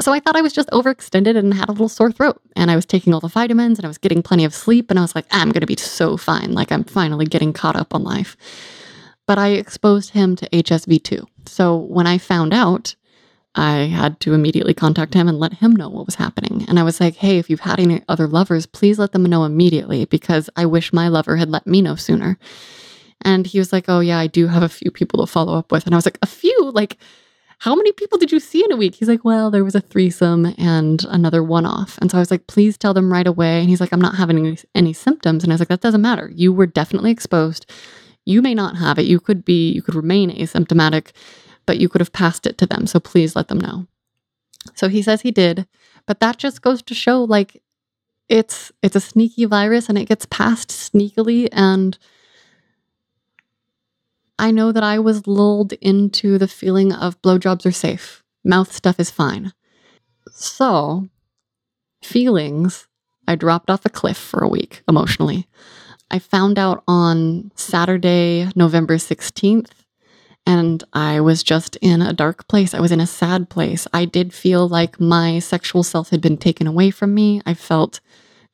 So 0.00 0.12
I 0.12 0.20
thought 0.20 0.36
I 0.36 0.42
was 0.42 0.52
just 0.52 0.68
overextended 0.70 1.36
and 1.36 1.54
had 1.54 1.68
a 1.68 1.72
little 1.72 1.88
sore 1.88 2.12
throat. 2.12 2.40
And 2.54 2.70
I 2.70 2.76
was 2.76 2.86
taking 2.86 3.14
all 3.14 3.20
the 3.20 3.28
vitamins 3.28 3.78
and 3.78 3.86
I 3.86 3.88
was 3.88 3.98
getting 3.98 4.22
plenty 4.22 4.44
of 4.44 4.54
sleep. 4.54 4.90
And 4.90 4.98
I 4.98 5.02
was 5.02 5.14
like, 5.14 5.26
ah, 5.32 5.40
I'm 5.40 5.52
going 5.52 5.60
to 5.62 5.66
be 5.66 5.76
so 5.76 6.16
fine. 6.16 6.52
Like, 6.52 6.70
I'm 6.70 6.84
finally 6.84 7.26
getting 7.26 7.52
caught 7.52 7.76
up 7.76 7.94
on 7.94 8.04
life. 8.04 8.36
But 9.26 9.38
I 9.38 9.48
exposed 9.48 10.10
him 10.10 10.36
to 10.36 10.48
HSV2. 10.50 11.26
So 11.46 11.76
when 11.76 12.06
I 12.06 12.18
found 12.18 12.52
out, 12.52 12.94
I 13.56 13.86
had 13.86 14.20
to 14.20 14.34
immediately 14.34 14.74
contact 14.74 15.14
him 15.14 15.28
and 15.28 15.40
let 15.40 15.54
him 15.54 15.74
know 15.74 15.88
what 15.88 16.06
was 16.06 16.16
happening. 16.16 16.66
And 16.68 16.78
I 16.78 16.82
was 16.82 17.00
like, 17.00 17.16
hey, 17.16 17.38
if 17.38 17.48
you've 17.48 17.60
had 17.60 17.80
any 17.80 18.02
other 18.08 18.28
lovers, 18.28 18.66
please 18.66 18.98
let 18.98 19.12
them 19.12 19.24
know 19.24 19.44
immediately 19.44 20.04
because 20.04 20.50
I 20.56 20.66
wish 20.66 20.92
my 20.92 21.08
lover 21.08 21.36
had 21.36 21.50
let 21.50 21.66
me 21.66 21.80
know 21.80 21.96
sooner. 21.96 22.38
And 23.22 23.46
he 23.46 23.58
was 23.58 23.72
like, 23.72 23.86
oh, 23.88 24.00
yeah, 24.00 24.18
I 24.18 24.26
do 24.26 24.46
have 24.46 24.62
a 24.62 24.68
few 24.68 24.90
people 24.90 25.24
to 25.24 25.32
follow 25.32 25.54
up 25.54 25.72
with. 25.72 25.86
And 25.86 25.94
I 25.94 25.98
was 25.98 26.04
like, 26.04 26.18
a 26.20 26.26
few? 26.26 26.70
Like, 26.72 26.98
how 27.58 27.74
many 27.74 27.92
people 27.92 28.18
did 28.18 28.30
you 28.30 28.38
see 28.38 28.62
in 28.62 28.72
a 28.72 28.76
week? 28.76 28.94
He's 28.94 29.08
like, 29.08 29.24
well, 29.24 29.50
there 29.50 29.64
was 29.64 29.74
a 29.74 29.80
threesome 29.80 30.54
and 30.58 31.02
another 31.08 31.42
one 31.42 31.64
off. 31.64 31.96
And 32.02 32.10
so 32.10 32.18
I 32.18 32.20
was 32.20 32.30
like, 32.30 32.46
please 32.46 32.76
tell 32.76 32.92
them 32.92 33.10
right 33.10 33.26
away. 33.26 33.60
And 33.60 33.70
he's 33.70 33.80
like, 33.80 33.92
I'm 33.92 34.00
not 34.00 34.16
having 34.16 34.38
any, 34.38 34.58
any 34.74 34.92
symptoms. 34.92 35.42
And 35.42 35.50
I 35.50 35.54
was 35.54 35.60
like, 35.60 35.70
that 35.70 35.80
doesn't 35.80 36.02
matter. 36.02 36.30
You 36.34 36.52
were 36.52 36.66
definitely 36.66 37.10
exposed. 37.10 37.64
You 38.26 38.42
may 38.42 38.54
not 38.54 38.76
have 38.76 38.98
it. 38.98 39.06
You 39.06 39.18
could 39.18 39.44
be, 39.46 39.72
you 39.72 39.80
could 39.80 39.94
remain 39.94 40.30
asymptomatic 40.30 41.12
but 41.66 41.78
you 41.78 41.88
could 41.88 42.00
have 42.00 42.12
passed 42.12 42.46
it 42.46 42.56
to 42.58 42.66
them. 42.66 42.86
So 42.86 43.00
please 43.00 43.36
let 43.36 43.48
them 43.48 43.60
know. 43.60 43.86
So 44.74 44.88
he 44.88 45.02
says 45.02 45.20
he 45.20 45.30
did, 45.30 45.66
but 46.06 46.20
that 46.20 46.38
just 46.38 46.62
goes 46.62 46.82
to 46.82 46.94
show 46.94 47.22
like 47.22 47.62
it's 48.28 48.72
it's 48.82 48.96
a 48.96 49.00
sneaky 49.00 49.44
virus 49.44 49.88
and 49.88 49.96
it 49.96 50.06
gets 50.08 50.26
passed 50.26 50.70
sneakily 50.70 51.48
and 51.52 51.96
I 54.38 54.50
know 54.50 54.72
that 54.72 54.82
I 54.82 54.98
was 54.98 55.26
lulled 55.26 55.72
into 55.74 56.36
the 56.36 56.48
feeling 56.48 56.92
of 56.92 57.20
blowjobs 57.22 57.64
are 57.64 57.72
safe. 57.72 58.22
Mouth 58.44 58.70
stuff 58.70 59.00
is 59.00 59.10
fine. 59.10 59.52
So, 60.30 61.08
feelings, 62.02 62.86
I 63.26 63.34
dropped 63.34 63.70
off 63.70 63.86
a 63.86 63.90
cliff 63.90 64.18
for 64.18 64.40
a 64.40 64.48
week 64.48 64.82
emotionally. 64.86 65.48
I 66.10 66.18
found 66.18 66.58
out 66.58 66.84
on 66.86 67.50
Saturday, 67.54 68.48
November 68.54 68.96
16th, 68.96 69.70
and 70.46 70.84
I 70.92 71.20
was 71.20 71.42
just 71.42 71.76
in 71.76 72.00
a 72.00 72.12
dark 72.12 72.46
place. 72.46 72.72
I 72.72 72.80
was 72.80 72.92
in 72.92 73.00
a 73.00 73.06
sad 73.06 73.50
place. 73.50 73.88
I 73.92 74.04
did 74.04 74.32
feel 74.32 74.68
like 74.68 75.00
my 75.00 75.40
sexual 75.40 75.82
self 75.82 76.10
had 76.10 76.20
been 76.20 76.36
taken 76.36 76.68
away 76.68 76.90
from 76.92 77.12
me. 77.12 77.42
I 77.44 77.54
felt 77.54 78.00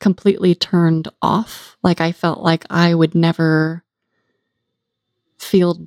completely 0.01 0.55
turned 0.55 1.09
off. 1.21 1.77
Like 1.83 2.01
I 2.01 2.11
felt 2.13 2.41
like 2.41 2.65
I 2.71 2.95
would 2.95 3.15
never 3.15 3.85
feel 5.39 5.87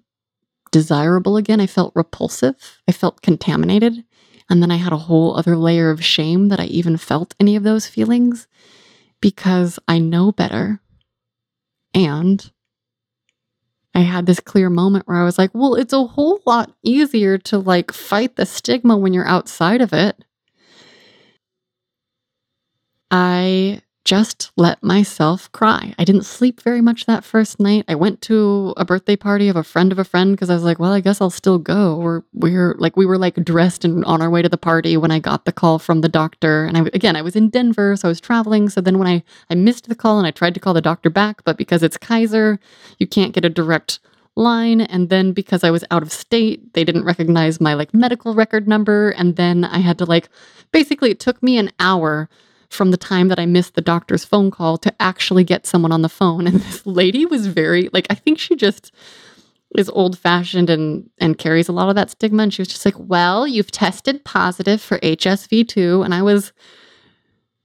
desirable 0.72 1.38
again. 1.38 1.60
I 1.60 1.68
felt 1.68 1.96
repulsive. 1.96 2.56
I 2.88 2.92
felt 2.92 3.22
contaminated. 3.24 4.04
And 4.48 4.62
then 4.62 4.70
I 4.70 4.76
had 4.76 4.94
a 4.94 4.98
whole 4.98 5.36
other 5.36 5.58
layer 5.58 5.90
of 5.90 6.06
shame 6.06 6.50
that 6.50 6.60
I 6.60 6.66
even 6.66 6.98
felt 6.98 7.34
any 7.40 7.56
of 7.56 7.64
those 7.64 7.88
feelings 7.88 8.48
because 9.22 9.80
I 9.88 9.98
know 9.98 10.32
better. 10.32 10.82
And 11.96 12.52
I 13.96 14.02
had 14.02 14.26
this 14.26 14.42
clear 14.42 14.70
moment 14.70 15.08
where 15.08 15.18
I 15.18 15.24
was 15.24 15.38
like, 15.38 15.52
well, 15.54 15.76
it's 15.76 15.94
a 15.94 16.04
whole 16.04 16.42
lot 16.46 16.74
easier 16.84 17.38
to 17.40 17.58
like 17.58 17.94
fight 17.94 18.36
the 18.36 18.46
stigma 18.46 18.98
when 18.98 19.14
you're 19.14 19.28
outside 19.28 19.82
of 19.82 19.94
it. 19.94 20.24
I 23.10 23.82
just 24.06 24.52
let 24.56 24.82
myself 24.84 25.52
cry. 25.52 25.96
I 25.98 26.06
didn't 26.06 26.26
sleep 26.26 26.62
very 26.62 26.80
much 26.80 27.08
that 27.08 27.24
first 27.24 27.60
night. 27.60 27.86
I 27.88 27.96
went 27.96 28.22
to 28.22 28.76
a 28.78 28.86
birthday 28.86 29.16
party 29.16 29.50
of 29.50 29.56
a 29.56 29.64
friend 29.64 29.92
of 29.92 29.98
a 29.98 30.04
friend 30.04 30.32
because 30.32 30.52
I 30.52 30.54
was 30.54 30.64
like, 30.64 30.78
well, 30.78 30.94
I 30.94 31.00
guess 31.00 31.20
I'll 31.20 31.32
still 31.32 31.58
go. 31.58 32.24
We're 32.32 32.76
like, 32.78 32.96
we 32.96 33.08
were 33.08 33.18
like 33.18 33.44
dressed 33.44 33.84
and 33.84 34.06
on 34.06 34.22
our 34.22 34.30
way 34.30 34.44
to 34.44 34.50
the 34.50 34.58
party 34.58 34.96
when 34.96 35.10
I 35.10 35.18
got 35.18 35.46
the 35.46 35.52
call 35.52 35.80
from 35.80 36.02
the 36.02 36.08
doctor. 36.08 36.66
And 36.66 36.78
I, 36.78 36.82
again, 36.94 37.16
I 37.16 37.24
was 37.24 37.36
in 37.36 37.50
Denver, 37.50 37.96
so 37.96 38.08
I 38.08 38.10
was 38.10 38.22
traveling. 38.22 38.70
So 38.70 38.80
then 38.80 39.00
when 39.00 39.08
I, 39.08 39.24
I 39.50 39.56
missed 39.56 39.90
the 39.90 39.96
call 39.96 40.20
and 40.20 40.28
I 40.28 40.32
tried 40.32 40.54
to 40.54 40.60
call 40.60 40.76
the 40.76 40.82
doctor 40.82 41.10
back, 41.10 41.44
but 41.44 41.58
because 41.58 41.82
it's 41.82 41.98
Kaiser, 41.98 42.60
you 43.00 43.08
can't 43.08 43.34
get 43.34 43.44
a 43.44 43.50
direct 43.50 44.00
line 44.36 44.82
and 44.82 45.10
then 45.10 45.32
because 45.32 45.64
I 45.64 45.72
was 45.72 45.86
out 45.92 46.04
of 46.04 46.12
state 46.12 46.74
they 46.74 46.84
didn't 46.84 47.06
recognize 47.06 47.62
my 47.62 47.74
like 47.74 47.94
medical 47.94 48.36
record 48.36 48.68
number 48.68 49.12
and 49.12 49.38
then 49.38 49.64
I 49.64 49.78
had 49.78 49.98
to 50.00 50.06
like 50.06 50.28
basically 50.74 51.10
it 51.10 51.22
took 51.22 51.42
me 51.42 51.58
an 51.58 51.72
hour 51.80 52.30
from 52.76 52.92
the 52.92 52.98
time 52.98 53.30
that 53.30 53.40
I 53.40 53.46
missed 53.46 53.74
the 53.74 53.82
doctor's 53.82 54.26
phone 54.26 54.52
call 54.52 54.78
to 54.80 54.94
actually 55.02 55.44
get 55.44 55.66
someone 55.66 55.92
on 55.92 56.02
the 56.02 56.10
phone. 56.10 56.48
And 56.48 56.60
this 56.62 56.86
lady 56.86 57.26
was 57.26 57.48
very, 57.48 57.90
like, 57.94 58.08
I 58.10 58.16
think 58.16 58.38
she 58.38 58.56
just 58.56 58.92
is 59.78 59.90
old 59.90 60.18
fashioned 60.18 60.70
and, 60.70 61.10
and 61.18 61.38
carries 61.38 61.68
a 61.68 61.74
lot 61.74 61.90
of 61.90 61.96
that 61.96 62.12
stigma. 62.12 62.44
And 62.44 62.54
she 62.54 62.62
was 62.62 62.68
just 62.68 62.86
like, 62.86 62.96
well, 62.98 63.48
you've 63.48 63.72
tested 63.72 64.24
positive 64.24 64.82
for 64.82 65.00
HSV2. 65.00 66.04
And 66.04 66.14
I 66.14 66.22
was 66.22 66.54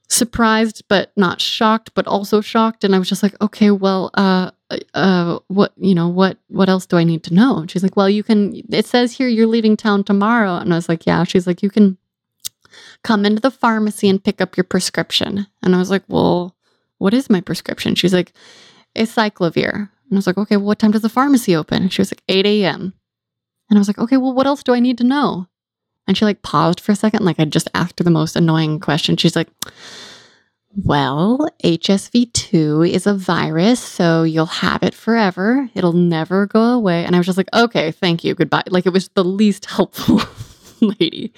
surprised, 0.09 0.83
but 0.89 1.13
not 1.17 1.41
shocked, 1.41 1.93
but 1.95 2.07
also 2.07 2.41
shocked. 2.41 2.83
And 2.85 2.95
I 2.95 2.99
was 2.99 3.09
just 3.09 3.23
like, 3.23 3.41
okay, 3.41 3.71
well, 3.71 4.11
uh, 4.15 4.51
uh, 4.95 5.39
what, 5.49 5.73
you 5.77 5.95
know, 5.95 6.09
what, 6.09 6.39
what 6.49 6.69
else 6.69 6.87
do 6.87 6.97
I 6.97 7.05
need 7.05 7.23
to 7.25 7.35
know? 7.35 7.59
And 7.59 7.71
she's 7.71 7.83
like, 7.83 7.97
well, 7.97 8.11
you 8.11 8.23
can, 8.23 8.61
it 8.71 8.87
says 8.87 9.13
here 9.13 9.29
you're 9.29 9.47
leaving 9.47 9.77
town 9.77 10.03
tomorrow. 10.03 10.57
And 10.57 10.73
I 10.73 10.77
was 10.77 10.89
like, 10.89 11.07
yeah. 11.07 11.23
She's 11.25 11.47
like, 11.47 11.63
you 11.63 11.71
can, 11.71 11.97
come 13.03 13.25
into 13.27 13.41
the 13.41 13.51
pharmacy 13.51 14.09
and 14.09 14.23
pick 14.23 14.41
up 14.41 14.57
your 14.57 14.65
prescription. 14.65 15.47
And 15.63 15.75
I 15.75 15.79
was 15.79 15.91
like, 15.91 16.05
well, 16.09 16.57
what 16.99 17.15
is 17.15 17.31
my 17.31 17.41
prescription? 17.41 17.95
She's 17.95 18.13
like, 18.13 18.33
"It's 18.95 19.15
acyclovir. 19.15 19.75
And 19.75 19.89
I 20.13 20.17
was 20.17 20.27
like, 20.27 20.39
okay, 20.39 20.57
well, 20.57 20.67
what 20.67 20.79
time 20.79 20.91
does 20.91 21.03
the 21.03 21.09
pharmacy 21.09 21.55
open? 21.55 21.89
She 21.89 22.01
was 22.01 22.13
like, 22.13 22.23
8 22.29 22.47
a.m. 22.47 22.93
And 23.69 23.79
I 23.79 23.81
was 23.81 23.89
like, 23.89 23.99
okay, 23.99 24.17
well, 24.17 24.35
what 24.35 24.47
else 24.47 24.63
do 24.63 24.75
I 24.75 24.81
need 24.81 24.99
to 24.99 25.05
know? 25.05 25.47
And 26.07 26.17
she 26.17 26.25
like 26.25 26.43
paused 26.43 26.81
for 26.81 26.93
a 26.93 26.97
second, 26.97 27.25
like 27.25 27.39
I 27.39 27.45
just 27.45 27.71
asked 27.73 28.01
her 28.01 28.05
the 28.05 28.11
most 28.11 28.35
annoying 28.35 28.81
question. 28.81 29.17
She's 29.17 29.37
like, 29.37 29.49
well, 30.75 31.49
HSV2 31.65 32.91
is 32.91 33.07
a 33.07 33.15
virus, 33.15 33.81
so 33.81 34.25
you'll 34.25 34.47
have 34.47 34.83
it 34.83 34.95
forever. 34.95 35.69
It'll 35.75 35.93
never 35.93 36.47
go 36.47 36.63
away. 36.63 37.05
And 37.05 37.15
I 37.15 37.19
was 37.19 37.27
just 37.27 37.39
like, 37.39 37.49
okay, 37.55 37.93
thank 37.93 38.25
you, 38.25 38.35
goodbye. 38.35 38.65
Like 38.69 38.87
it 38.87 38.93
was 38.93 39.09
the 39.15 39.25
least 39.25 39.67
helpful 39.67 40.21
lady. 40.81 41.33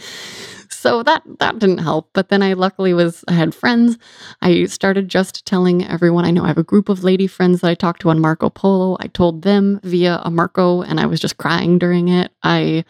So 0.73 1.03
that 1.03 1.23
that 1.39 1.59
didn't 1.59 1.79
help. 1.79 2.11
But 2.13 2.29
then 2.29 2.43
I 2.43 2.55
luckily 2.55 2.95
was 2.95 3.25
I 3.29 3.33
had 3.33 3.55
friends. 3.55 3.99
I 4.41 4.65
started 4.65 5.09
just 5.09 5.45
telling 5.47 5.87
everyone 5.87 6.25
I 6.25 6.31
know 6.31 6.45
I 6.45 6.49
have 6.49 6.59
a 6.59 6.65
group 6.65 6.89
of 6.89 7.05
lady 7.05 7.27
friends 7.27 7.61
that 7.61 7.69
I 7.69 7.75
talked 7.75 8.01
to 8.03 8.11
on 8.11 8.21
Marco 8.21 8.51
Polo. 8.51 8.97
I 9.01 9.09
told 9.09 9.43
them 9.43 9.81
via 9.83 10.21
a 10.25 10.31
Marco 10.31 10.83
and 10.83 10.99
I 10.99 11.07
was 11.07 11.21
just 11.21 11.37
crying 11.37 11.79
during 11.79 12.09
it. 12.09 12.33
I 12.43 12.85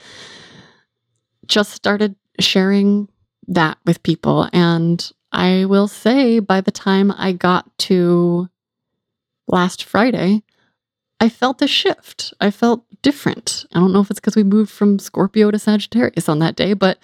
just 1.47 1.73
started 1.73 2.15
sharing 2.39 3.09
that 3.49 3.79
with 3.85 4.03
people 4.03 4.49
and 4.53 5.13
I 5.33 5.65
will 5.65 5.89
say 5.89 6.39
by 6.39 6.61
the 6.61 6.71
time 6.71 7.13
I 7.17 7.33
got 7.33 7.77
to 7.81 8.49
last 9.49 9.85
Friday, 9.85 10.43
I 11.21 11.29
felt 11.29 11.63
a 11.63 11.67
shift. 11.67 12.35
I 12.41 12.51
felt 12.51 12.85
different. 13.03 13.65
I 13.73 13.81
don't 13.81 13.93
know 13.93 14.01
if 14.01 14.11
it's 14.11 14.21
because 14.21 14.37
we 14.37 14.45
moved 14.45 14.71
from 14.71 14.99
Scorpio 14.99 15.51
to 15.51 15.59
Sagittarius 15.59 16.29
on 16.29 16.39
that 16.41 16.57
day, 16.57 16.75
but 16.75 16.99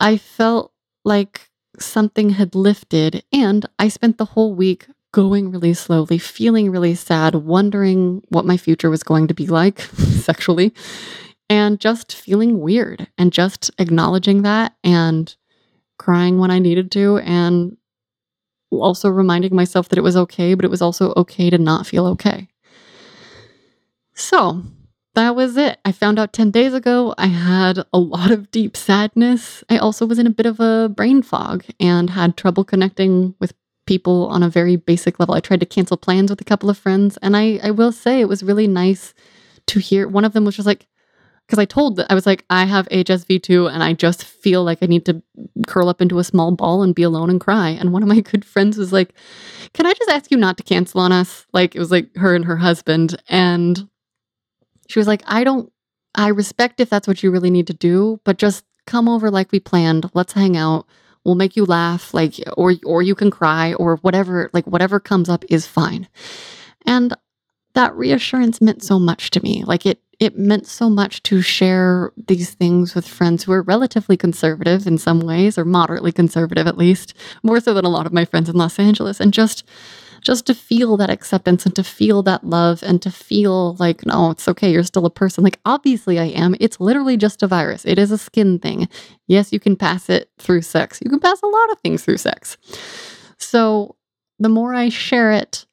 I 0.00 0.16
felt 0.16 0.72
like 1.04 1.50
something 1.78 2.30
had 2.30 2.54
lifted, 2.54 3.24
and 3.32 3.66
I 3.78 3.88
spent 3.88 4.18
the 4.18 4.24
whole 4.24 4.54
week 4.54 4.86
going 5.12 5.50
really 5.50 5.74
slowly, 5.74 6.18
feeling 6.18 6.70
really 6.70 6.94
sad, 6.94 7.34
wondering 7.34 8.22
what 8.28 8.44
my 8.44 8.56
future 8.56 8.90
was 8.90 9.02
going 9.02 9.28
to 9.28 9.34
be 9.34 9.46
like 9.46 9.80
sexually, 9.80 10.74
and 11.48 11.80
just 11.80 12.14
feeling 12.14 12.60
weird 12.60 13.06
and 13.18 13.32
just 13.32 13.70
acknowledging 13.78 14.42
that 14.42 14.74
and 14.82 15.36
crying 15.98 16.38
when 16.38 16.50
I 16.50 16.58
needed 16.58 16.90
to, 16.92 17.18
and 17.18 17.76
also 18.70 19.08
reminding 19.08 19.54
myself 19.54 19.88
that 19.88 19.98
it 19.98 20.02
was 20.02 20.16
okay, 20.16 20.54
but 20.54 20.64
it 20.64 20.70
was 20.70 20.82
also 20.82 21.12
okay 21.16 21.50
to 21.50 21.58
not 21.58 21.86
feel 21.86 22.06
okay. 22.06 22.48
So, 24.14 24.62
that 25.14 25.34
was 25.36 25.56
it. 25.56 25.78
I 25.84 25.92
found 25.92 26.18
out 26.18 26.32
10 26.32 26.50
days 26.50 26.74
ago 26.74 27.14
I 27.18 27.26
had 27.26 27.84
a 27.92 27.98
lot 27.98 28.30
of 28.30 28.50
deep 28.50 28.76
sadness. 28.76 29.64
I 29.68 29.78
also 29.78 30.06
was 30.06 30.18
in 30.18 30.26
a 30.26 30.30
bit 30.30 30.46
of 30.46 30.60
a 30.60 30.88
brain 30.88 31.22
fog 31.22 31.64
and 31.80 32.10
had 32.10 32.36
trouble 32.36 32.64
connecting 32.64 33.34
with 33.40 33.54
people 33.86 34.26
on 34.28 34.42
a 34.42 34.48
very 34.48 34.76
basic 34.76 35.18
level. 35.18 35.34
I 35.34 35.40
tried 35.40 35.60
to 35.60 35.66
cancel 35.66 35.96
plans 35.96 36.30
with 36.30 36.40
a 36.40 36.44
couple 36.44 36.70
of 36.70 36.78
friends, 36.78 37.18
and 37.18 37.36
I, 37.36 37.60
I 37.62 37.70
will 37.70 37.92
say 37.92 38.20
it 38.20 38.28
was 38.28 38.42
really 38.42 38.66
nice 38.66 39.14
to 39.66 39.78
hear. 39.78 40.08
One 40.08 40.24
of 40.24 40.32
them 40.32 40.44
was 40.44 40.56
just 40.56 40.66
like, 40.66 40.86
because 41.46 41.58
I 41.58 41.66
told 41.66 42.00
I 42.08 42.14
was 42.14 42.24
like, 42.24 42.44
I 42.48 42.64
have 42.64 42.88
HSV2 42.88 43.70
and 43.70 43.82
I 43.82 43.92
just 43.92 44.24
feel 44.24 44.64
like 44.64 44.78
I 44.80 44.86
need 44.86 45.04
to 45.04 45.22
curl 45.66 45.90
up 45.90 46.00
into 46.00 46.18
a 46.18 46.24
small 46.24 46.52
ball 46.52 46.82
and 46.82 46.94
be 46.94 47.02
alone 47.02 47.28
and 47.28 47.38
cry. 47.38 47.68
And 47.68 47.92
one 47.92 48.02
of 48.02 48.08
my 48.08 48.20
good 48.20 48.46
friends 48.46 48.78
was 48.78 48.94
like, 48.94 49.12
Can 49.74 49.84
I 49.84 49.92
just 49.92 50.10
ask 50.10 50.30
you 50.30 50.38
not 50.38 50.56
to 50.56 50.62
cancel 50.62 51.02
on 51.02 51.12
us? 51.12 51.44
Like 51.52 51.74
it 51.74 51.78
was 51.78 51.90
like 51.90 52.16
her 52.16 52.34
and 52.34 52.46
her 52.46 52.56
husband. 52.56 53.20
And 53.28 53.88
she 54.88 54.98
was 54.98 55.06
like, 55.06 55.22
I 55.26 55.44
don't, 55.44 55.72
I 56.14 56.28
respect 56.28 56.80
if 56.80 56.90
that's 56.90 57.08
what 57.08 57.22
you 57.22 57.30
really 57.30 57.50
need 57.50 57.66
to 57.68 57.74
do, 57.74 58.20
but 58.24 58.38
just 58.38 58.64
come 58.86 59.08
over 59.08 59.30
like 59.30 59.52
we 59.52 59.60
planned. 59.60 60.10
Let's 60.14 60.32
hang 60.32 60.56
out. 60.56 60.86
We'll 61.24 61.34
make 61.34 61.56
you 61.56 61.64
laugh, 61.64 62.12
like, 62.12 62.34
or, 62.56 62.74
or 62.84 63.02
you 63.02 63.14
can 63.14 63.30
cry 63.30 63.72
or 63.74 63.96
whatever, 63.96 64.50
like, 64.52 64.66
whatever 64.66 65.00
comes 65.00 65.28
up 65.28 65.44
is 65.48 65.66
fine. 65.66 66.06
And 66.86 67.14
that 67.74 67.94
reassurance 67.94 68.60
meant 68.60 68.82
so 68.82 68.98
much 68.98 69.30
to 69.30 69.42
me. 69.42 69.64
Like 69.64 69.84
it 69.84 70.00
it 70.20 70.38
meant 70.38 70.66
so 70.66 70.88
much 70.88 71.22
to 71.24 71.42
share 71.42 72.12
these 72.28 72.54
things 72.54 72.94
with 72.94 73.06
friends 73.06 73.42
who 73.42 73.52
are 73.52 73.62
relatively 73.62 74.16
conservative 74.16 74.86
in 74.86 74.96
some 74.96 75.18
ways 75.18 75.58
or 75.58 75.64
moderately 75.64 76.12
conservative 76.12 76.68
at 76.68 76.78
least, 76.78 77.14
more 77.42 77.58
so 77.58 77.74
than 77.74 77.84
a 77.84 77.90
lot 77.90 78.06
of 78.06 78.12
my 78.12 78.24
friends 78.24 78.48
in 78.48 78.54
Los 78.54 78.78
Angeles 78.78 79.18
and 79.18 79.32
just 79.34 79.64
just 80.24 80.46
to 80.46 80.54
feel 80.54 80.96
that 80.96 81.10
acceptance 81.10 81.66
and 81.66 81.76
to 81.76 81.84
feel 81.84 82.22
that 82.22 82.44
love 82.44 82.82
and 82.82 83.00
to 83.02 83.10
feel 83.10 83.74
like 83.74 84.04
no, 84.06 84.30
it's 84.30 84.48
okay, 84.48 84.72
you're 84.72 84.82
still 84.82 85.06
a 85.06 85.10
person. 85.10 85.44
Like 85.44 85.60
obviously 85.64 86.18
I 86.18 86.24
am. 86.24 86.56
It's 86.58 86.80
literally 86.80 87.16
just 87.16 87.42
a 87.42 87.46
virus. 87.46 87.84
It 87.84 87.98
is 87.98 88.10
a 88.10 88.18
skin 88.18 88.58
thing. 88.58 88.88
Yes, 89.28 89.52
you 89.52 89.60
can 89.60 89.76
pass 89.76 90.08
it 90.08 90.30
through 90.38 90.62
sex. 90.62 91.00
You 91.04 91.10
can 91.10 91.20
pass 91.20 91.40
a 91.42 91.46
lot 91.46 91.70
of 91.70 91.78
things 91.80 92.04
through 92.04 92.16
sex. 92.16 92.56
So 93.38 93.96
the 94.38 94.48
more 94.48 94.74
I 94.74 94.88
share 94.88 95.30
it, 95.32 95.66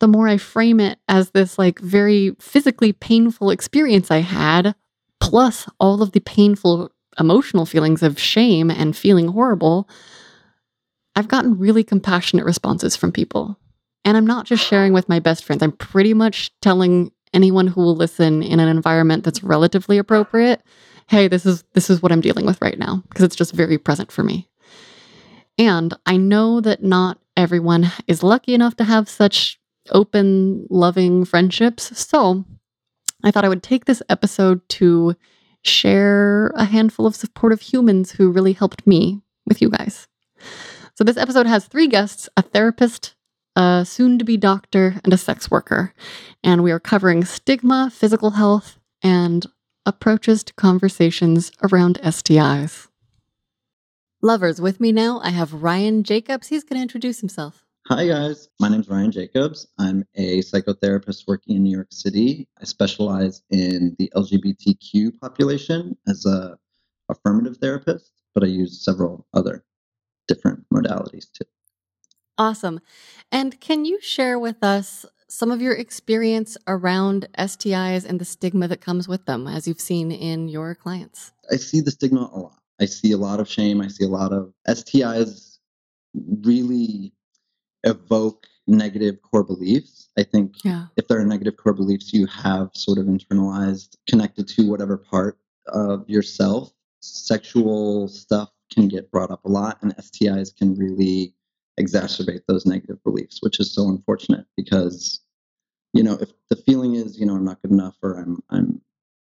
the 0.00 0.08
more 0.08 0.28
I 0.28 0.36
frame 0.36 0.80
it 0.80 0.98
as 1.08 1.30
this 1.30 1.58
like 1.58 1.78
very 1.80 2.36
physically 2.38 2.92
painful 2.92 3.50
experience 3.50 4.10
I 4.10 4.18
had, 4.18 4.74
plus 5.20 5.66
all 5.80 6.02
of 6.02 6.12
the 6.12 6.20
painful 6.20 6.90
emotional 7.18 7.64
feelings 7.64 8.02
of 8.02 8.20
shame 8.20 8.70
and 8.70 8.96
feeling 8.96 9.28
horrible, 9.28 9.88
I've 11.16 11.28
gotten 11.28 11.58
really 11.58 11.84
compassionate 11.84 12.44
responses 12.44 12.96
from 12.96 13.12
people. 13.12 13.58
And 14.04 14.16
I'm 14.16 14.26
not 14.26 14.46
just 14.46 14.66
sharing 14.66 14.92
with 14.92 15.08
my 15.08 15.18
best 15.18 15.44
friends, 15.44 15.62
I'm 15.62 15.72
pretty 15.72 16.12
much 16.12 16.52
telling 16.60 17.10
anyone 17.32 17.66
who 17.66 17.80
will 17.80 17.96
listen 17.96 18.42
in 18.42 18.60
an 18.60 18.68
environment 18.68 19.24
that's 19.24 19.42
relatively 19.42 19.98
appropriate, 19.98 20.62
hey, 21.08 21.28
this 21.28 21.44
is 21.46 21.64
this 21.72 21.90
is 21.90 22.02
what 22.02 22.12
I'm 22.12 22.20
dealing 22.20 22.46
with 22.46 22.60
right 22.62 22.78
now 22.78 23.02
because 23.08 23.24
it's 23.24 23.36
just 23.36 23.52
very 23.52 23.78
present 23.78 24.12
for 24.12 24.22
me. 24.22 24.48
And 25.58 25.94
I 26.06 26.16
know 26.16 26.60
that 26.60 26.82
not 26.82 27.18
everyone 27.36 27.90
is 28.06 28.22
lucky 28.22 28.54
enough 28.54 28.76
to 28.76 28.84
have 28.84 29.08
such 29.08 29.58
open, 29.90 30.66
loving 30.70 31.24
friendships. 31.24 31.96
So 31.98 32.44
I 33.22 33.30
thought 33.30 33.44
I 33.44 33.48
would 33.48 33.62
take 33.62 33.84
this 33.84 34.02
episode 34.08 34.66
to 34.70 35.14
share 35.62 36.48
a 36.56 36.64
handful 36.64 37.06
of 37.06 37.16
supportive 37.16 37.60
humans 37.60 38.12
who 38.12 38.30
really 38.30 38.52
helped 38.52 38.86
me 38.86 39.20
with 39.46 39.62
you 39.62 39.70
guys. 39.70 40.08
So 40.96 41.02
this 41.02 41.16
episode 41.16 41.46
has 41.46 41.66
three 41.66 41.88
guests 41.88 42.28
a 42.36 42.42
therapist, 42.42 43.16
a 43.56 43.84
soon 43.84 44.16
to 44.20 44.24
be 44.24 44.36
doctor, 44.36 45.00
and 45.02 45.12
a 45.12 45.18
sex 45.18 45.50
worker. 45.50 45.92
And 46.44 46.62
we 46.62 46.70
are 46.70 46.78
covering 46.78 47.24
stigma, 47.24 47.90
physical 47.92 48.30
health, 48.30 48.78
and 49.02 49.44
approaches 49.84 50.44
to 50.44 50.54
conversations 50.54 51.50
around 51.64 51.98
STIs. 52.00 52.86
Lovers, 54.22 54.60
with 54.60 54.78
me 54.78 54.92
now, 54.92 55.20
I 55.24 55.30
have 55.30 55.64
Ryan 55.64 56.04
Jacobs. 56.04 56.46
He's 56.46 56.62
going 56.62 56.78
to 56.78 56.82
introduce 56.82 57.18
himself. 57.18 57.64
Hi, 57.88 58.06
guys. 58.06 58.48
My 58.60 58.68
name 58.68 58.80
is 58.80 58.88
Ryan 58.88 59.10
Jacobs. 59.10 59.66
I'm 59.80 60.04
a 60.14 60.42
psychotherapist 60.42 61.24
working 61.26 61.56
in 61.56 61.64
New 61.64 61.74
York 61.74 61.88
City. 61.90 62.48
I 62.60 62.64
specialize 62.66 63.42
in 63.50 63.96
the 63.98 64.12
LGBTQ 64.14 65.18
population 65.20 65.98
as 66.06 66.24
a 66.24 66.56
affirmative 67.08 67.56
therapist, 67.56 68.12
but 68.32 68.44
I 68.44 68.46
use 68.46 68.84
several 68.84 69.26
other 69.34 69.64
different 70.26 70.64
modalities 70.72 71.30
too. 71.32 71.46
Awesome. 72.36 72.80
And 73.30 73.60
can 73.60 73.84
you 73.84 74.00
share 74.00 74.38
with 74.38 74.62
us 74.62 75.06
some 75.28 75.50
of 75.50 75.60
your 75.60 75.74
experience 75.74 76.56
around 76.66 77.28
STIs 77.38 78.04
and 78.04 78.20
the 78.20 78.24
stigma 78.24 78.68
that 78.68 78.80
comes 78.80 79.08
with 79.08 79.26
them, 79.26 79.46
as 79.46 79.66
you've 79.66 79.80
seen 79.80 80.10
in 80.10 80.48
your 80.48 80.74
clients? 80.74 81.32
I 81.50 81.56
see 81.56 81.80
the 81.80 81.90
stigma 81.90 82.30
a 82.32 82.38
lot. 82.38 82.58
I 82.80 82.86
see 82.86 83.12
a 83.12 83.16
lot 83.16 83.40
of 83.40 83.48
shame. 83.48 83.80
I 83.80 83.88
see 83.88 84.04
a 84.04 84.08
lot 84.08 84.32
of 84.32 84.52
STIs 84.68 85.58
really 86.42 87.12
evoke 87.84 88.46
negative 88.66 89.20
core 89.22 89.44
beliefs. 89.44 90.08
I 90.18 90.22
think 90.22 90.54
yeah. 90.64 90.86
if 90.96 91.06
there 91.08 91.20
are 91.20 91.24
negative 91.24 91.56
core 91.56 91.74
beliefs 91.74 92.12
you 92.12 92.26
have 92.26 92.70
sort 92.74 92.98
of 92.98 93.06
internalized, 93.06 93.96
connected 94.08 94.48
to 94.48 94.68
whatever 94.68 94.96
part 94.96 95.38
of 95.68 96.08
yourself, 96.08 96.72
sexual 97.00 98.08
stuff 98.08 98.50
can 98.74 98.88
get 98.88 99.10
brought 99.10 99.30
up 99.30 99.44
a 99.44 99.48
lot, 99.48 99.78
and 99.82 99.96
STIs 99.96 100.56
can 100.56 100.74
really 100.74 101.34
exacerbate 101.80 102.42
those 102.46 102.66
negative 102.66 103.02
beliefs, 103.04 103.38
which 103.40 103.60
is 103.60 103.74
so 103.74 103.88
unfortunate 103.88 104.46
because, 104.56 105.20
you 105.92 106.02
know, 106.02 106.16
if 106.20 106.30
the 106.50 106.56
feeling 106.56 106.94
is, 106.94 107.18
you 107.18 107.26
know, 107.26 107.34
I'm 107.34 107.44
not 107.44 107.62
good 107.62 107.72
enough 107.72 107.96
or 108.02 108.18
I'm 108.18 108.42
I'm 108.50 108.80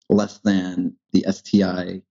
less 0.09 0.39
than, 0.39 0.95
the 1.11 1.25
STI 1.29 2.01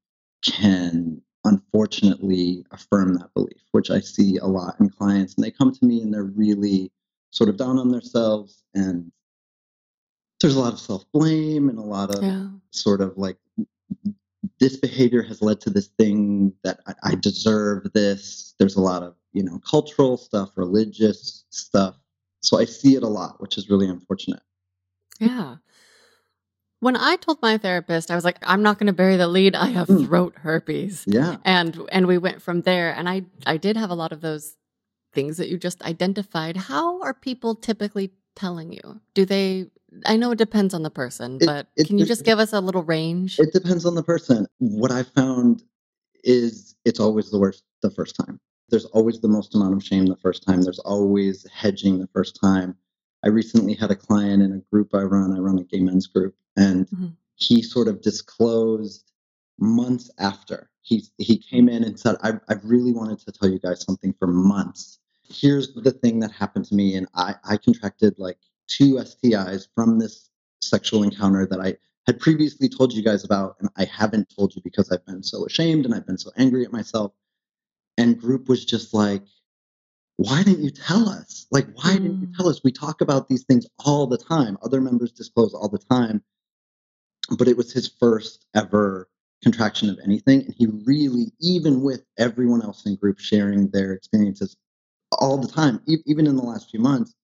can 0.45 1.23
unfortunately 1.45 2.65
affirm 2.71 3.15
that 3.15 3.33
belief, 3.35 3.63
which 3.73 3.91
I 3.91 4.01
see 4.01 4.39
a 4.39 4.47
lot 4.47 4.77
in 4.81 4.91
clients. 4.91 5.35
And 5.35 5.45
they 5.45 5.51
come 5.51 5.73
to 5.73 5.85
me 5.85 6.01
and 6.01 6.13
they're 6.13 6.25
really 6.25 6.91
sort 7.31 7.49
of 7.49 7.57
down 7.57 7.79
on 7.79 7.91
themselves. 7.91 8.63
And 8.75 9.11
there's 10.41 10.57
a 10.57 10.61
lot 10.61 10.73
of 10.73 10.81
self 10.81 11.05
blame 11.13 11.69
and 11.69 11.79
a 11.79 11.83
lot 11.83 12.15
of 12.15 12.23
yeah. 12.23 12.49
sort 12.71 13.01
of 13.01 13.17
like, 13.17 13.39
this 14.59 14.77
behavior 14.77 15.23
has 15.23 15.43
led 15.43 15.61
to 15.63 15.71
this 15.71 15.89
thing 15.99 16.53
that 16.65 16.81
I, 16.87 16.95
I 17.05 17.15
deserve 17.15 17.93
this. 17.93 18.55
There's 18.59 18.77
a 18.77 18.81
lot 18.81 19.03
of, 19.03 19.15
you 19.33 19.43
know, 19.43 19.61
cultural 19.69 20.17
stuff, 20.17 20.51
religious 20.57 21.45
stuff. 21.51 21.97
So 22.41 22.59
I 22.59 22.65
see 22.65 22.97
it 22.97 23.03
a 23.03 23.09
lot, 23.09 23.41
which 23.41 23.57
is 23.57 23.71
really 23.71 23.89
unfortunate. 23.89 24.43
Yeah. 25.21 25.57
When 26.81 26.97
I 26.97 27.15
told 27.17 27.41
my 27.41 27.59
therapist, 27.59 28.11
I 28.11 28.17
was 28.17 28.25
like, 28.25 28.39
I'm 28.43 28.63
not 28.63 28.79
going 28.79 28.89
to 28.89 28.93
bury 28.93 29.17
the 29.17 29.29
lead. 29.29 29.55
I 29.55 29.67
have 29.67 29.87
mm. 29.87 30.05
throat 30.07 30.35
herpes. 30.39 31.05
Yeah. 31.07 31.37
And 31.45 31.81
and 31.93 32.09
we 32.09 32.19
went 32.19 32.43
from 32.43 32.63
there 32.63 32.93
and 32.93 33.09
I 33.09 33.23
I 33.47 33.57
did 33.57 33.77
have 33.77 33.91
a 33.91 33.95
lot 33.95 34.11
of 34.11 34.21
those 34.21 34.57
things 35.13 35.37
that 35.37 35.49
you 35.49 35.59
just 35.59 35.83
identified. 35.83 36.57
How 36.57 37.01
are 37.03 37.15
people 37.15 37.55
typically 37.55 38.11
telling 38.35 38.73
you? 38.73 39.01
Do 39.15 39.25
they 39.25 39.67
I 40.07 40.17
know 40.17 40.31
it 40.31 40.39
depends 40.39 40.75
on 40.75 40.83
the 40.83 40.91
person, 40.91 41.39
it, 41.41 41.47
but 41.47 41.69
it, 41.77 41.87
can 41.87 41.99
you 41.99 42.07
just 42.07 42.25
give 42.25 42.39
us 42.39 42.53
a 42.53 42.61
little 42.61 42.83
range? 42.83 43.39
It 43.39 43.53
depends 43.53 43.85
on 43.85 43.95
the 43.95 44.03
person. 44.03 44.47
What 44.59 44.91
I 44.91 45.03
found 45.03 45.63
is 46.25 46.75
it's 46.85 47.01
always 47.01 47.31
the 47.31 47.39
worst 47.39 47.65
the 47.83 47.91
first 47.91 48.17
time. 48.17 48.41
There's 48.71 48.87
always 48.87 49.21
the 49.21 49.29
most 49.29 49.55
amount 49.55 49.75
of 49.75 49.85
shame 49.85 50.07
the 50.07 50.17
first 50.17 50.47
time. 50.47 50.63
There's 50.63 50.79
always 50.79 51.47
hedging 51.53 51.99
the 51.99 52.09
first 52.09 52.39
time. 52.41 52.77
I 53.25 53.29
recently 53.29 53.75
had 53.75 53.91
a 53.91 53.97
client 53.97 54.43
in 54.43 54.53
a 54.53 54.59
group 54.71 54.95
I 54.95 55.03
run. 55.03 55.37
I 55.37 55.41
run 55.41 55.59
a 55.59 55.65
gay 55.65 55.81
men's 55.81 56.07
group, 56.07 56.35
and 56.57 56.89
mm-hmm. 56.89 57.09
he 57.37 57.63
sort 57.63 57.89
of 57.89 58.01
disclosed 58.01 59.13
months 59.59 60.11
after 60.19 60.71
he 60.83 61.05
he 61.19 61.39
came 61.39 61.69
in 61.69 61.85
and 61.85 61.99
said, 61.99 62.17
I, 62.23 62.33
"I 62.49 62.55
really 62.65 62.93
wanted 62.93 63.21
to 63.21 63.33
tell 63.33 63.49
you 63.49 63.59
guys 63.59 63.83
something 63.83 64.15
for 64.19 64.27
months. 64.27 64.99
Here's 65.33 65.75
the 65.75 65.91
thing 65.91 66.21
that 66.21 66.33
happened 66.33 66.67
to 66.67 66.75
me, 66.75 66.95
and 66.97 67.07
I 67.15 67.35
I 67.45 67.57
contracted 67.57 68.19
like 68.19 68.39
two 68.69 68.95
STIs 68.95 69.69
from 69.75 69.99
this 69.99 70.31
sexual 70.61 71.03
encounter 71.03 71.47
that 71.47 71.61
I 71.61 71.77
had 72.07 72.21
previously 72.21 72.69
told 72.69 72.93
you 72.93 73.03
guys 73.03 73.25
about, 73.25 73.57
and 73.61 73.69
I 73.77 73.85
haven't 73.85 74.33
told 74.37 74.55
you 74.55 74.63
because 74.63 74.91
I've 74.91 75.07
been 75.07 75.23
so 75.23 75.45
ashamed 75.47 75.85
and 75.85 75.95
I've 75.95 76.07
been 76.07 76.19
so 76.19 76.31
angry 76.37 76.65
at 76.65 76.73
myself." 76.73 77.13
And 77.99 78.19
group 78.19 78.49
was 78.49 78.65
just 78.65 78.95
like, 78.95 79.23
why 80.17 80.43
didn't 80.43 80.63
you 80.63 80.71
tell 80.71 81.09
us? 81.09 81.47
Like, 81.51 81.67
why 81.75 81.91
mm. 81.91 82.03
didn't 82.03 82.21
you 82.21 82.27
mm. 82.29 82.37
tell 82.37 82.49
us? 82.49 82.61
We 82.63 82.73
talk 82.73 83.01
about 83.01 83.29
these 83.29 83.45
things 83.45 83.67
all 83.85 84.07
the 84.07 84.19
time. 84.19 84.59
Other 84.63 84.81
members 84.81 85.13
disclose 85.13 85.55
all 85.55 85.69
the 85.69 85.79
time. 85.79 86.23
But 87.37 87.49
it 87.49 87.57
was 87.57 87.73
his 87.73 87.89
first 87.89 88.47
ever 88.55 89.09
contraction 89.43 89.89
of 89.91 89.99
anything. 90.05 90.43
And 90.43 90.55
he 90.57 90.67
really, 90.67 91.33
even 91.41 91.83
with 91.83 92.05
everyone 92.19 92.63
else 92.63 92.87
in 92.87 92.97
group 92.97 93.19
sharing 93.19 93.69
their 93.69 93.93
experiences 93.93 94.57
all 95.19 95.39
the 95.39 95.49
time, 95.49 95.81
e- 95.87 96.03
even 96.07 96.27
in 96.27 96.37
the 96.37 96.43
last 96.43 96.71
few 96.71 96.81
months, 96.81 97.15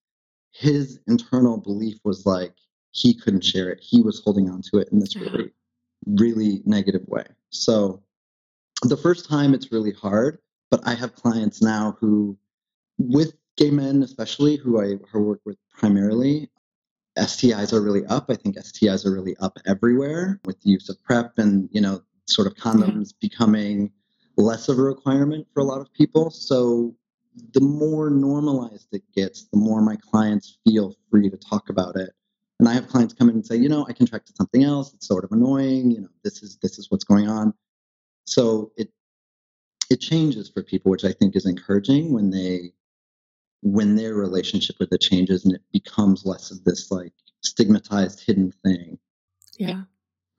his 0.52 1.00
internal 1.06 1.58
belief 1.58 1.98
was 2.04 2.26
like 2.26 2.54
he 2.90 3.14
couldn't 3.14 3.44
share 3.44 3.70
it. 3.70 3.78
He 3.80 4.02
was 4.02 4.22
holding 4.24 4.48
on 4.50 4.62
to 4.70 4.78
it 4.78 4.88
in 4.90 4.98
this 4.98 5.14
really, 5.16 5.50
really 6.06 6.62
negative 6.64 7.02
way. 7.06 7.24
So 7.50 8.02
the 8.82 8.96
first 8.96 9.28
time 9.28 9.54
it's 9.54 9.72
really 9.72 9.92
hard, 9.92 10.38
but 10.70 10.80
I 10.86 10.94
have 10.94 11.14
clients 11.14 11.62
now 11.62 11.96
who 12.00 12.38
with 12.98 13.34
gay 13.56 13.70
men, 13.70 14.02
especially 14.02 14.56
who 14.56 14.80
I 14.80 14.96
work 15.14 15.40
with 15.44 15.56
primarily, 15.76 16.50
STIs 17.18 17.72
are 17.72 17.80
really 17.80 18.04
up. 18.06 18.26
I 18.28 18.34
think 18.34 18.56
STIs 18.56 19.04
are 19.04 19.12
really 19.12 19.36
up 19.38 19.58
everywhere 19.66 20.40
with 20.44 20.60
the 20.62 20.70
use 20.70 20.88
of 20.88 21.02
PrEP 21.02 21.38
and, 21.38 21.68
you 21.72 21.80
know, 21.80 22.02
sort 22.26 22.46
of 22.46 22.54
condoms 22.54 23.12
becoming 23.20 23.90
less 24.36 24.68
of 24.68 24.78
a 24.78 24.82
requirement 24.82 25.46
for 25.52 25.60
a 25.60 25.64
lot 25.64 25.80
of 25.80 25.92
people. 25.92 26.30
So 26.30 26.94
the 27.52 27.60
more 27.60 28.10
normalized 28.10 28.88
it 28.92 29.02
gets, 29.14 29.48
the 29.52 29.58
more 29.58 29.80
my 29.80 29.96
clients 29.96 30.58
feel 30.64 30.94
free 31.10 31.30
to 31.30 31.36
talk 31.36 31.68
about 31.68 31.96
it. 31.96 32.10
And 32.58 32.68
I 32.68 32.74
have 32.74 32.88
clients 32.88 33.14
come 33.14 33.28
in 33.28 33.36
and 33.36 33.46
say, 33.46 33.56
you 33.56 33.68
know, 33.68 33.86
I 33.88 33.92
contracted 33.92 34.36
something 34.36 34.64
else. 34.64 34.92
It's 34.92 35.06
sort 35.06 35.24
of 35.24 35.32
annoying. 35.32 35.90
You 35.90 36.02
know, 36.02 36.08
this 36.24 36.42
is 36.42 36.58
this 36.60 36.78
is 36.78 36.90
what's 36.90 37.04
going 37.04 37.28
on. 37.28 37.54
So 38.26 38.72
it 38.76 38.90
it 39.90 40.00
changes 40.00 40.50
for 40.50 40.62
people, 40.62 40.90
which 40.90 41.04
I 41.04 41.12
think 41.12 41.36
is 41.36 41.46
encouraging 41.46 42.12
when 42.12 42.30
they 42.30 42.72
when 43.62 43.96
their 43.96 44.14
relationship 44.14 44.76
with 44.78 44.92
it 44.92 45.00
changes 45.00 45.44
and 45.44 45.54
it 45.54 45.62
becomes 45.72 46.24
less 46.24 46.50
of 46.50 46.62
this 46.64 46.90
like 46.90 47.12
stigmatized 47.42 48.24
hidden 48.26 48.52
thing. 48.64 48.98
Yeah. 49.58 49.82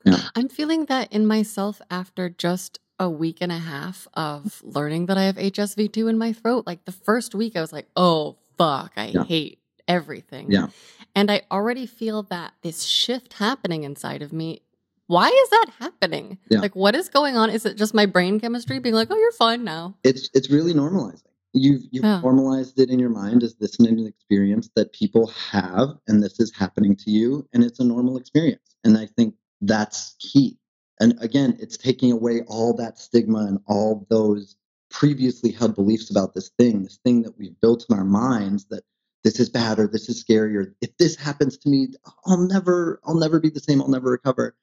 Yeah. 0.05 0.19
I'm 0.35 0.47
feeling 0.47 0.85
that 0.85 1.11
in 1.11 1.25
myself 1.25 1.81
after 1.89 2.29
just 2.29 2.79
a 2.99 3.09
week 3.09 3.37
and 3.41 3.51
a 3.51 3.57
half 3.57 4.07
of 4.13 4.61
learning 4.63 5.05
that 5.07 5.17
I 5.17 5.23
have 5.23 5.37
HSV2 5.37 6.09
in 6.09 6.17
my 6.17 6.33
throat. 6.33 6.65
Like 6.67 6.85
the 6.85 6.91
first 6.91 7.33
week, 7.33 7.55
I 7.55 7.61
was 7.61 7.71
like, 7.73 7.87
oh, 7.95 8.37
fuck, 8.57 8.91
I 8.97 9.07
Yeah. 9.07 9.23
hate 9.23 9.59
everything. 9.87 10.51
Yeah. 10.51 10.67
And 11.15 11.31
I 11.31 11.41
already 11.51 11.85
feel 11.85 12.23
that 12.23 12.53
this 12.61 12.83
shift 12.83 13.33
happening 13.33 13.83
inside 13.83 14.21
of 14.21 14.31
me. 14.33 14.61
Why 15.07 15.27
is 15.27 15.49
that 15.49 15.65
happening? 15.79 16.37
Yeah. 16.51 16.59
Like, 16.59 16.75
what 16.75 16.93
is 16.93 17.09
going 17.09 17.35
on? 17.35 17.49
Is 17.49 17.65
it 17.65 17.77
just 17.77 17.93
my 17.95 18.05
brain 18.05 18.39
chemistry 18.39 18.77
being 18.79 18.93
like, 18.93 19.07
oh, 19.09 19.17
you're 19.17 19.31
fine 19.31 19.63
now? 19.63 19.95
It's 20.03 20.29
it's 20.35 20.51
really 20.51 20.73
normalizing. 20.73 21.23
You've 21.53 21.81
you've 21.89 22.03
Yeah. 22.03 22.21
normalized 22.21 22.79
it 22.79 22.91
in 22.91 22.99
your 22.99 23.09
mind 23.09 23.41
as 23.41 23.55
this 23.55 23.79
an 23.79 24.05
experience 24.05 24.69
that 24.75 24.93
people 24.93 25.25
have 25.27 25.97
and 26.07 26.21
this 26.21 26.39
is 26.39 26.53
happening 26.55 26.95
to 26.97 27.09
you 27.09 27.47
and 27.53 27.63
it's 27.63 27.79
a 27.79 27.83
normal 27.83 28.17
experience. 28.17 28.75
And 28.83 28.95
I 28.99 29.07
think 29.07 29.33
that's 29.61 30.15
key. 30.19 30.58
And 30.99 31.15
again, 31.21 31.57
it's 31.59 31.77
taking 31.77 32.11
away 32.11 32.41
all 32.47 32.73
that 32.75 32.99
stigma 32.99 33.39
and 33.39 33.59
all 33.67 34.05
those 34.09 34.55
previously 34.89 35.51
held 35.51 35.75
beliefs 35.75 36.09
about 36.09 36.33
this 36.33 36.49
thing, 36.57 36.83
this 36.83 36.99
thing 37.03 37.21
that 37.21 37.37
we've 37.37 37.59
built 37.61 37.85
in 37.89 37.97
our 37.97 38.03
minds 38.03 38.65
that 38.65 38.83
this 39.23 39.39
is 39.39 39.49
bad 39.49 39.79
or 39.79 39.87
this 39.87 40.09
is 40.09 40.19
scary 40.19 40.55
or 40.57 40.73
if 40.81 40.95
this 40.97 41.15
happens 41.15 41.57
to 41.57 41.69
me, 41.69 41.89
I'll 42.25 42.37
never 42.47 42.99
I'll 43.05 43.15
never 43.15 43.39
be 43.39 43.49
the 43.49 43.59
same, 43.59 43.81
I'll 43.81 43.89
never 43.89 44.09
recover. 44.09 44.55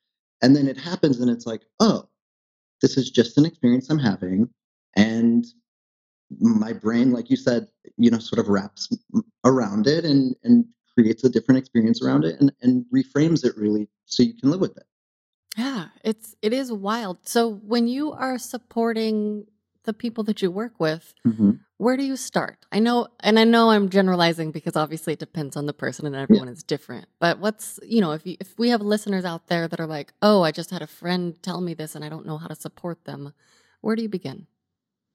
And 0.42 0.54
then 0.54 0.68
it 0.68 0.78
happens 0.78 1.20
and 1.20 1.30
it's 1.30 1.46
like, 1.46 1.62
oh, 1.80 2.08
this 2.82 2.96
is 2.96 3.10
just 3.10 3.38
an 3.38 3.46
experience 3.46 3.88
I'm 3.88 3.98
having. 3.98 4.48
And 4.96 5.46
my 6.40 6.72
brain, 6.72 7.12
like 7.12 7.30
you 7.30 7.36
said, 7.36 7.68
you 7.96 8.10
know, 8.10 8.18
sort 8.18 8.40
of 8.40 8.48
wraps 8.48 8.88
around 9.44 9.86
it 9.86 10.04
and 10.04 10.34
and 10.42 10.64
creates 10.94 11.24
a 11.24 11.28
different 11.28 11.58
experience 11.58 12.02
around 12.02 12.24
it 12.24 12.40
and, 12.40 12.50
and 12.62 12.84
reframes 12.94 13.44
it 13.44 13.54
really 13.56 13.86
so 14.06 14.22
you 14.22 14.34
can 14.34 14.50
live 14.50 14.60
with 14.60 14.76
it. 14.76 14.86
Yeah, 15.56 15.86
it's 16.04 16.36
it 16.42 16.52
is 16.52 16.70
wild. 16.70 17.18
So 17.26 17.48
when 17.48 17.88
you 17.88 18.12
are 18.12 18.38
supporting 18.38 19.46
the 19.84 19.94
people 19.94 20.24
that 20.24 20.42
you 20.42 20.50
work 20.50 20.78
with, 20.78 21.14
mm-hmm. 21.26 21.52
where 21.78 21.96
do 21.96 22.02
you 22.02 22.16
start? 22.16 22.66
I 22.72 22.80
know, 22.80 23.08
and 23.20 23.38
I 23.38 23.44
know 23.44 23.70
I'm 23.70 23.88
generalizing 23.88 24.50
because 24.50 24.76
obviously 24.76 25.14
it 25.14 25.18
depends 25.18 25.56
on 25.56 25.66
the 25.66 25.72
person 25.72 26.04
and 26.06 26.14
everyone 26.14 26.48
is 26.48 26.62
different. 26.62 27.06
But 27.20 27.38
what's 27.38 27.80
you 27.82 28.00
know, 28.02 28.12
if 28.12 28.26
you, 28.26 28.36
if 28.38 28.58
we 28.58 28.68
have 28.68 28.82
listeners 28.82 29.24
out 29.24 29.46
there 29.46 29.66
that 29.66 29.80
are 29.80 29.86
like, 29.86 30.12
oh, 30.20 30.42
I 30.42 30.50
just 30.50 30.70
had 30.70 30.82
a 30.82 30.86
friend 30.86 31.40
tell 31.42 31.60
me 31.60 31.72
this 31.72 31.94
and 31.94 32.04
I 32.04 32.10
don't 32.10 32.26
know 32.26 32.36
how 32.36 32.48
to 32.48 32.54
support 32.54 33.04
them, 33.04 33.32
where 33.80 33.96
do 33.96 34.02
you 34.02 34.08
begin? 34.10 34.46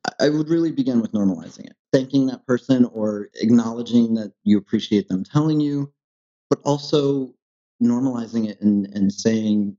I- 0.08 0.26
I 0.26 0.30
would 0.30 0.50
really 0.50 0.72
begin 0.72 1.02
with 1.02 1.12
normalizing 1.12 1.66
it, 1.66 1.76
thanking 1.94 2.26
that 2.28 2.48
person 2.48 2.86
or 2.86 3.30
acknowledging 3.36 4.16
that 4.16 4.34
you 4.44 4.58
appreciate 4.58 5.08
them 5.08 5.24
telling 5.24 5.60
you, 5.60 5.94
but 6.50 6.60
also 6.64 7.36
normalizing 7.84 8.48
it 8.48 8.60
and, 8.62 8.88
and 8.88 9.12
saying 9.12 9.76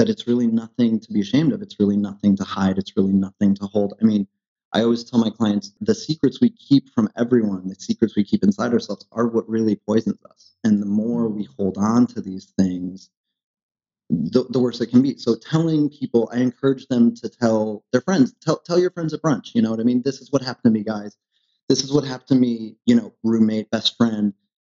that 0.00 0.08
it's 0.08 0.26
really 0.26 0.46
nothing 0.46 0.98
to 0.98 1.12
be 1.12 1.20
ashamed 1.20 1.52
of. 1.52 1.60
It's 1.60 1.78
really 1.78 1.98
nothing 1.98 2.34
to 2.38 2.42
hide. 2.42 2.78
It's 2.78 2.96
really 2.96 3.12
nothing 3.12 3.54
to 3.56 3.66
hold. 3.66 3.92
I 4.00 4.06
mean, 4.06 4.26
I 4.72 4.80
always 4.80 5.04
tell 5.04 5.20
my 5.20 5.28
clients 5.28 5.74
the 5.82 5.94
secrets 5.94 6.40
we 6.40 6.48
keep 6.48 6.88
from 6.88 7.10
everyone, 7.18 7.68
the 7.68 7.74
secrets 7.74 8.16
we 8.16 8.24
keep 8.24 8.42
inside 8.42 8.72
ourselves 8.72 9.04
are 9.12 9.26
what 9.28 9.46
really 9.46 9.76
poisons 9.76 10.16
us. 10.30 10.54
And 10.64 10.80
the 10.80 10.86
more 10.86 11.28
we 11.28 11.46
hold 11.58 11.76
on 11.76 12.06
to 12.06 12.22
these 12.22 12.46
things, 12.58 13.10
the, 14.08 14.44
the 14.48 14.58
worse 14.58 14.80
it 14.80 14.86
can 14.86 15.02
be. 15.02 15.18
So 15.18 15.36
telling 15.36 15.90
people, 15.90 16.30
I 16.32 16.38
encourage 16.38 16.86
them 16.86 17.14
to 17.16 17.28
tell 17.28 17.84
their 17.92 18.00
friends, 18.00 18.32
tell, 18.40 18.56
tell 18.60 18.78
your 18.78 18.92
friends 18.92 19.12
at 19.12 19.20
brunch, 19.20 19.54
you 19.54 19.60
know 19.60 19.70
what 19.70 19.80
I 19.80 19.82
mean? 19.82 20.00
This 20.02 20.22
is 20.22 20.32
what 20.32 20.40
happened 20.40 20.72
to 20.72 20.78
me, 20.78 20.82
guys. 20.82 21.14
This 21.68 21.84
is 21.84 21.92
what 21.92 22.04
happened 22.04 22.28
to 22.28 22.34
me, 22.36 22.76
you 22.86 22.94
know, 22.94 23.12
roommate, 23.22 23.70
best 23.70 23.98
friend, 23.98 24.32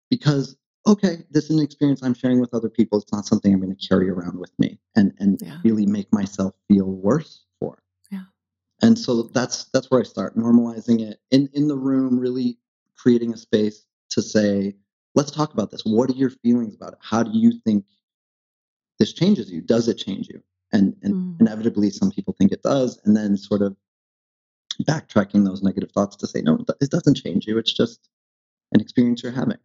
because 0.09 0.57
okay, 0.87 1.23
this 1.31 1.45
is 1.45 1.51
an 1.57 1.63
experience 1.63 2.01
I'm 2.03 2.13
sharing 2.13 2.39
with 2.41 2.53
other 2.53 2.69
people. 2.69 2.99
It's 2.99 3.11
not 3.11 3.25
something 3.25 3.53
I'm 3.53 3.61
going 3.61 3.75
to 3.75 3.87
carry 3.87 4.09
around 4.09 4.39
with 4.39 4.51
me 4.59 4.79
and, 4.95 5.13
and 5.19 5.39
Yeah. 5.41 5.57
really 5.63 5.85
make 5.85 6.11
myself 6.11 6.53
feel 6.67 6.85
worse 6.85 7.45
for. 7.59 7.81
Yeah. 8.09 8.23
And 8.81 8.97
so 8.97 9.23
that's 9.23 9.65
that's 9.73 9.91
where 9.91 10.01
I 10.01 10.03
start 10.03 10.35
normalizing 10.37 11.01
it 11.01 11.19
in 11.31 11.49
in 11.53 11.67
the 11.67 11.77
room, 11.77 12.19
really 12.19 12.57
creating 12.95 13.33
a 13.33 13.37
space 13.37 13.85
to 14.11 14.21
say, 14.21 14.75
let's 15.15 15.31
talk 15.31 15.53
about 15.53 15.71
this. 15.71 15.81
What 15.85 16.09
are 16.09 16.13
your 16.15 16.31
feelings 16.31 16.75
about 16.75 16.93
it? 16.93 16.99
How 17.01 17.23
do 17.23 17.31
you 17.33 17.53
think 17.65 17.85
this 18.99 19.13
changes 19.13 19.51
you? 19.51 19.61
Does 19.61 19.87
it 19.87 19.95
change 19.95 20.27
you? 20.29 20.41
And 20.73 20.95
and 21.03 21.15
Mm. 21.15 21.41
inevitably, 21.41 21.89
some 21.91 22.11
people 22.11 22.33
think 22.37 22.51
it 22.51 22.63
does, 22.63 22.99
and 23.05 23.15
then 23.15 23.37
sort 23.37 23.61
of 23.61 23.75
backtracking 24.83 25.45
those 25.45 25.61
negative 25.61 25.91
thoughts 25.91 26.15
to 26.17 26.27
say, 26.27 26.41
no, 26.41 26.55
it 26.55 26.69
it 26.81 26.89
doesn't 26.91 27.15
change 27.17 27.45
you. 27.47 27.57
It's 27.57 27.73
just 27.73 28.09
an 28.73 28.81
experience 28.81 29.21
you're 29.23 29.31
having. 29.31 29.57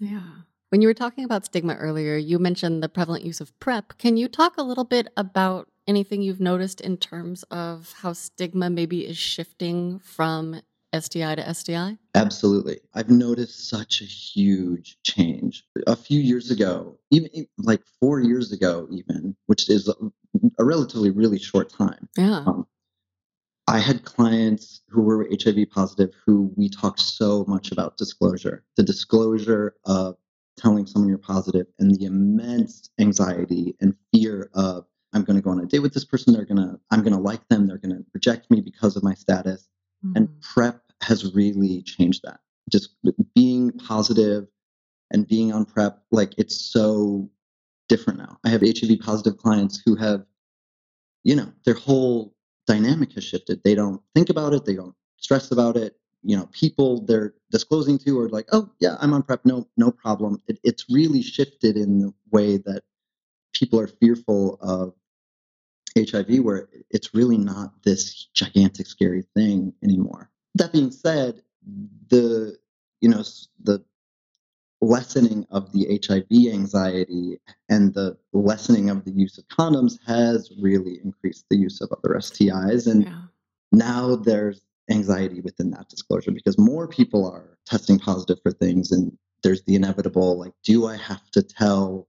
Yeah. 0.00 0.22
When 0.70 0.82
you 0.82 0.88
were 0.88 0.94
talking 0.94 1.24
about 1.24 1.44
stigma 1.44 1.74
earlier, 1.74 2.16
you 2.16 2.38
mentioned 2.38 2.82
the 2.82 2.88
prevalent 2.88 3.24
use 3.24 3.40
of 3.40 3.56
PrEP. 3.60 3.96
Can 3.98 4.16
you 4.16 4.26
talk 4.28 4.54
a 4.58 4.62
little 4.62 4.84
bit 4.84 5.08
about 5.16 5.68
anything 5.86 6.20
you've 6.22 6.40
noticed 6.40 6.80
in 6.80 6.96
terms 6.96 7.44
of 7.44 7.94
how 7.98 8.12
stigma 8.12 8.70
maybe 8.70 9.06
is 9.06 9.16
shifting 9.16 10.00
from 10.00 10.60
STI 10.98 11.36
to 11.36 11.54
STI? 11.54 11.98
Absolutely. 12.16 12.80
I've 12.94 13.10
noticed 13.10 13.68
such 13.68 14.00
a 14.00 14.04
huge 14.04 14.98
change. 15.04 15.64
A 15.86 15.94
few 15.96 16.20
years 16.20 16.50
ago, 16.50 16.98
even 17.10 17.30
like 17.58 17.82
four 18.00 18.20
years 18.20 18.50
ago, 18.52 18.88
even, 18.90 19.36
which 19.46 19.68
is 19.68 19.88
a, 19.88 19.94
a 20.58 20.64
relatively 20.64 21.10
really 21.10 21.38
short 21.38 21.68
time, 21.70 22.08
Yeah. 22.16 22.42
um, 22.46 22.66
I 23.66 23.78
had 23.78 24.04
clients 24.04 24.82
who 24.88 25.02
were 25.02 25.26
HIV 25.30 25.70
positive 25.70 26.10
who 26.26 26.52
we 26.56 26.68
talked 26.68 27.00
so 27.00 27.44
much 27.48 27.72
about 27.72 27.96
disclosure, 27.96 28.64
the 28.76 28.82
disclosure 28.82 29.74
of 29.84 30.16
telling 30.56 30.86
someone 30.86 31.08
you're 31.08 31.18
positive 31.18 31.66
and 31.78 31.94
the 31.94 32.04
immense 32.04 32.90
anxiety 33.00 33.74
and 33.80 33.94
fear 34.12 34.50
of 34.54 34.86
I'm 35.14 35.22
going 35.24 35.36
to 35.36 35.42
go 35.42 35.50
on 35.50 35.60
a 35.60 35.66
date 35.66 35.78
with 35.78 35.94
this 35.94 36.04
person. 36.04 36.32
They're 36.32 36.44
going 36.44 36.58
to, 36.58 36.78
I'm 36.90 37.00
going 37.00 37.12
to 37.14 37.20
like 37.20 37.46
them. 37.48 37.66
They're 37.66 37.78
going 37.78 37.96
to 37.96 38.04
reject 38.12 38.50
me 38.50 38.60
because 38.60 38.96
of 38.96 39.02
my 39.02 39.14
status. 39.14 39.68
And 40.14 40.28
Mm. 40.28 40.40
prep 40.42 40.82
has 41.02 41.34
really 41.34 41.82
changed 41.82 42.22
that. 42.24 42.40
Just 42.70 42.90
being 43.34 43.70
positive 43.72 44.46
and 45.10 45.26
being 45.26 45.52
on 45.52 45.64
prep, 45.64 46.02
like 46.10 46.34
it's 46.36 46.56
so 46.56 47.30
different 47.88 48.18
now. 48.18 48.38
I 48.44 48.48
have 48.50 48.62
HIV 48.62 48.98
positive 49.00 49.38
clients 49.38 49.80
who 49.84 49.94
have, 49.96 50.26
you 51.22 51.36
know, 51.36 51.52
their 51.64 51.74
whole 51.74 52.33
dynamic 52.66 53.12
has 53.12 53.24
shifted. 53.24 53.62
They 53.64 53.74
don't 53.74 54.00
think 54.14 54.30
about 54.30 54.52
it, 54.52 54.64
they 54.64 54.74
don't 54.74 54.94
stress 55.18 55.50
about 55.50 55.76
it. 55.76 55.96
You 56.22 56.36
know, 56.36 56.48
people 56.52 57.02
they're 57.02 57.34
disclosing 57.50 57.98
to 57.98 58.18
are 58.20 58.28
like, 58.30 58.48
oh 58.52 58.70
yeah, 58.80 58.96
I'm 59.00 59.12
on 59.12 59.22
prep, 59.22 59.44
no, 59.44 59.68
no 59.76 59.90
problem. 59.90 60.40
It, 60.48 60.58
it's 60.64 60.86
really 60.90 61.22
shifted 61.22 61.76
in 61.76 61.98
the 61.98 62.14
way 62.30 62.56
that 62.58 62.82
people 63.52 63.78
are 63.78 63.86
fearful 63.86 64.58
of 64.60 64.94
HIV, 65.96 66.40
where 66.40 66.68
it's 66.90 67.14
really 67.14 67.38
not 67.38 67.82
this 67.84 68.26
gigantic, 68.34 68.86
scary 68.86 69.24
thing 69.34 69.72
anymore. 69.82 70.30
That 70.56 70.72
being 70.72 70.90
said, 70.90 71.42
the 72.08 72.56
you 73.00 73.08
know 73.08 73.22
the 73.62 73.84
lessening 74.84 75.46
of 75.50 75.72
the 75.72 76.00
HIV 76.06 76.52
anxiety 76.52 77.40
and 77.68 77.94
the 77.94 78.16
lessening 78.32 78.90
of 78.90 79.04
the 79.04 79.10
use 79.12 79.38
of 79.38 79.46
condoms 79.48 79.98
has 80.06 80.50
really 80.60 81.00
increased 81.04 81.46
the 81.50 81.56
use 81.56 81.80
of 81.80 81.90
other 81.92 82.14
STIs, 82.16 82.86
and 82.90 83.04
Yeah. 83.04 83.22
now 83.72 84.16
there's 84.16 84.60
anxiety 84.90 85.40
within 85.40 85.70
that 85.70 85.88
disclosure 85.88 86.30
because 86.30 86.58
more 86.58 86.86
people 86.86 87.26
are 87.26 87.58
testing 87.66 87.98
positive 87.98 88.38
for 88.42 88.52
things, 88.52 88.92
and 88.92 89.16
there's 89.42 89.62
the 89.62 89.74
inevitable 89.74 90.38
like, 90.38 90.52
do 90.62 90.86
I 90.86 90.96
have 90.96 91.30
to 91.32 91.42
tell 91.42 92.08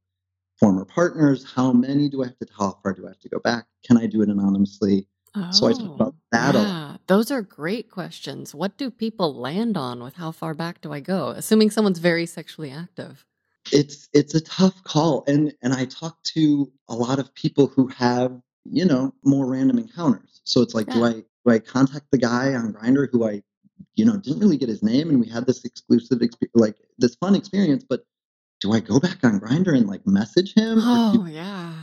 former 0.59 0.85
partners? 0.85 1.43
How 1.43 1.71
many 1.73 2.09
do 2.09 2.23
I 2.23 2.27
have 2.27 2.38
to 2.39 2.45
tell? 2.45 2.67
How 2.67 2.79
far 2.83 2.93
do 2.93 3.05
I 3.05 3.09
have 3.09 3.19
to 3.19 3.29
go 3.29 3.39
back? 3.39 3.65
Can 3.85 3.97
I 3.97 4.07
do 4.07 4.21
it 4.21 4.29
anonymously? 4.29 5.07
So 5.51 5.67
I 5.67 5.73
talk 5.73 5.81
about 5.95 6.13
Oh, 6.15 6.21
that 6.31 6.55
lot. 6.55 6.61
yeah. 6.63 6.97
Those 7.07 7.31
are 7.31 7.41
great 7.41 7.89
questions. 7.91 8.53
What 8.55 8.77
do 8.77 8.89
people 8.89 9.33
land 9.33 9.77
on 9.77 10.01
with 10.03 10.15
how 10.15 10.31
far 10.31 10.53
back 10.53 10.81
do 10.81 10.91
I 10.91 10.99
go? 10.99 11.29
Assuming 11.29 11.69
someone's 11.69 11.99
very 11.99 12.25
sexually 12.25 12.71
active. 12.71 13.25
It's 13.71 14.07
it's 14.13 14.36
a 14.36 14.41
tough 14.41 14.83
call, 14.83 15.23
and 15.27 15.53
and 15.61 15.73
I 15.73 15.86
talk 15.86 16.21
to 16.36 16.71
a 16.88 16.95
lot 16.95 17.17
of 17.19 17.33
people 17.33 17.67
who 17.67 17.88
have 17.88 18.39
you 18.65 18.86
know 18.86 19.13
more 19.23 19.45
random 19.47 19.77
encounters. 19.79 20.41
So 20.43 20.61
it's 20.61 20.75
like, 20.75 20.88
do 20.88 21.03
I 21.03 21.13
do 21.13 21.25
I 21.47 21.59
contact 21.59 22.05
the 22.11 22.17
guy 22.19 22.53
on 22.53 22.73
Grindr 22.73 23.07
who 23.11 23.27
I 23.27 23.41
you 23.95 24.05
know 24.05 24.17
didn't 24.17 24.39
really 24.39 24.57
get 24.57 24.69
his 24.69 24.83
name, 24.83 25.09
and 25.09 25.19
we 25.19 25.27
had 25.27 25.45
this 25.47 25.65
exclusive 25.65 26.19
exp- 26.19 26.49
like 26.53 26.75
this 26.99 27.15
fun 27.15 27.33
experience, 27.36 27.83
but 27.88 28.05
do 28.61 28.71
I 28.71 28.79
go 28.79 28.99
back 28.99 29.23
on 29.23 29.39
Grindr 29.39 29.75
and 29.75 29.88
like 29.88 30.05
message 30.05 30.53
him, 30.53 30.77
or 30.79 31.13
do 31.13 31.21
Oh, 31.23 31.25
yeah. 31.27 31.73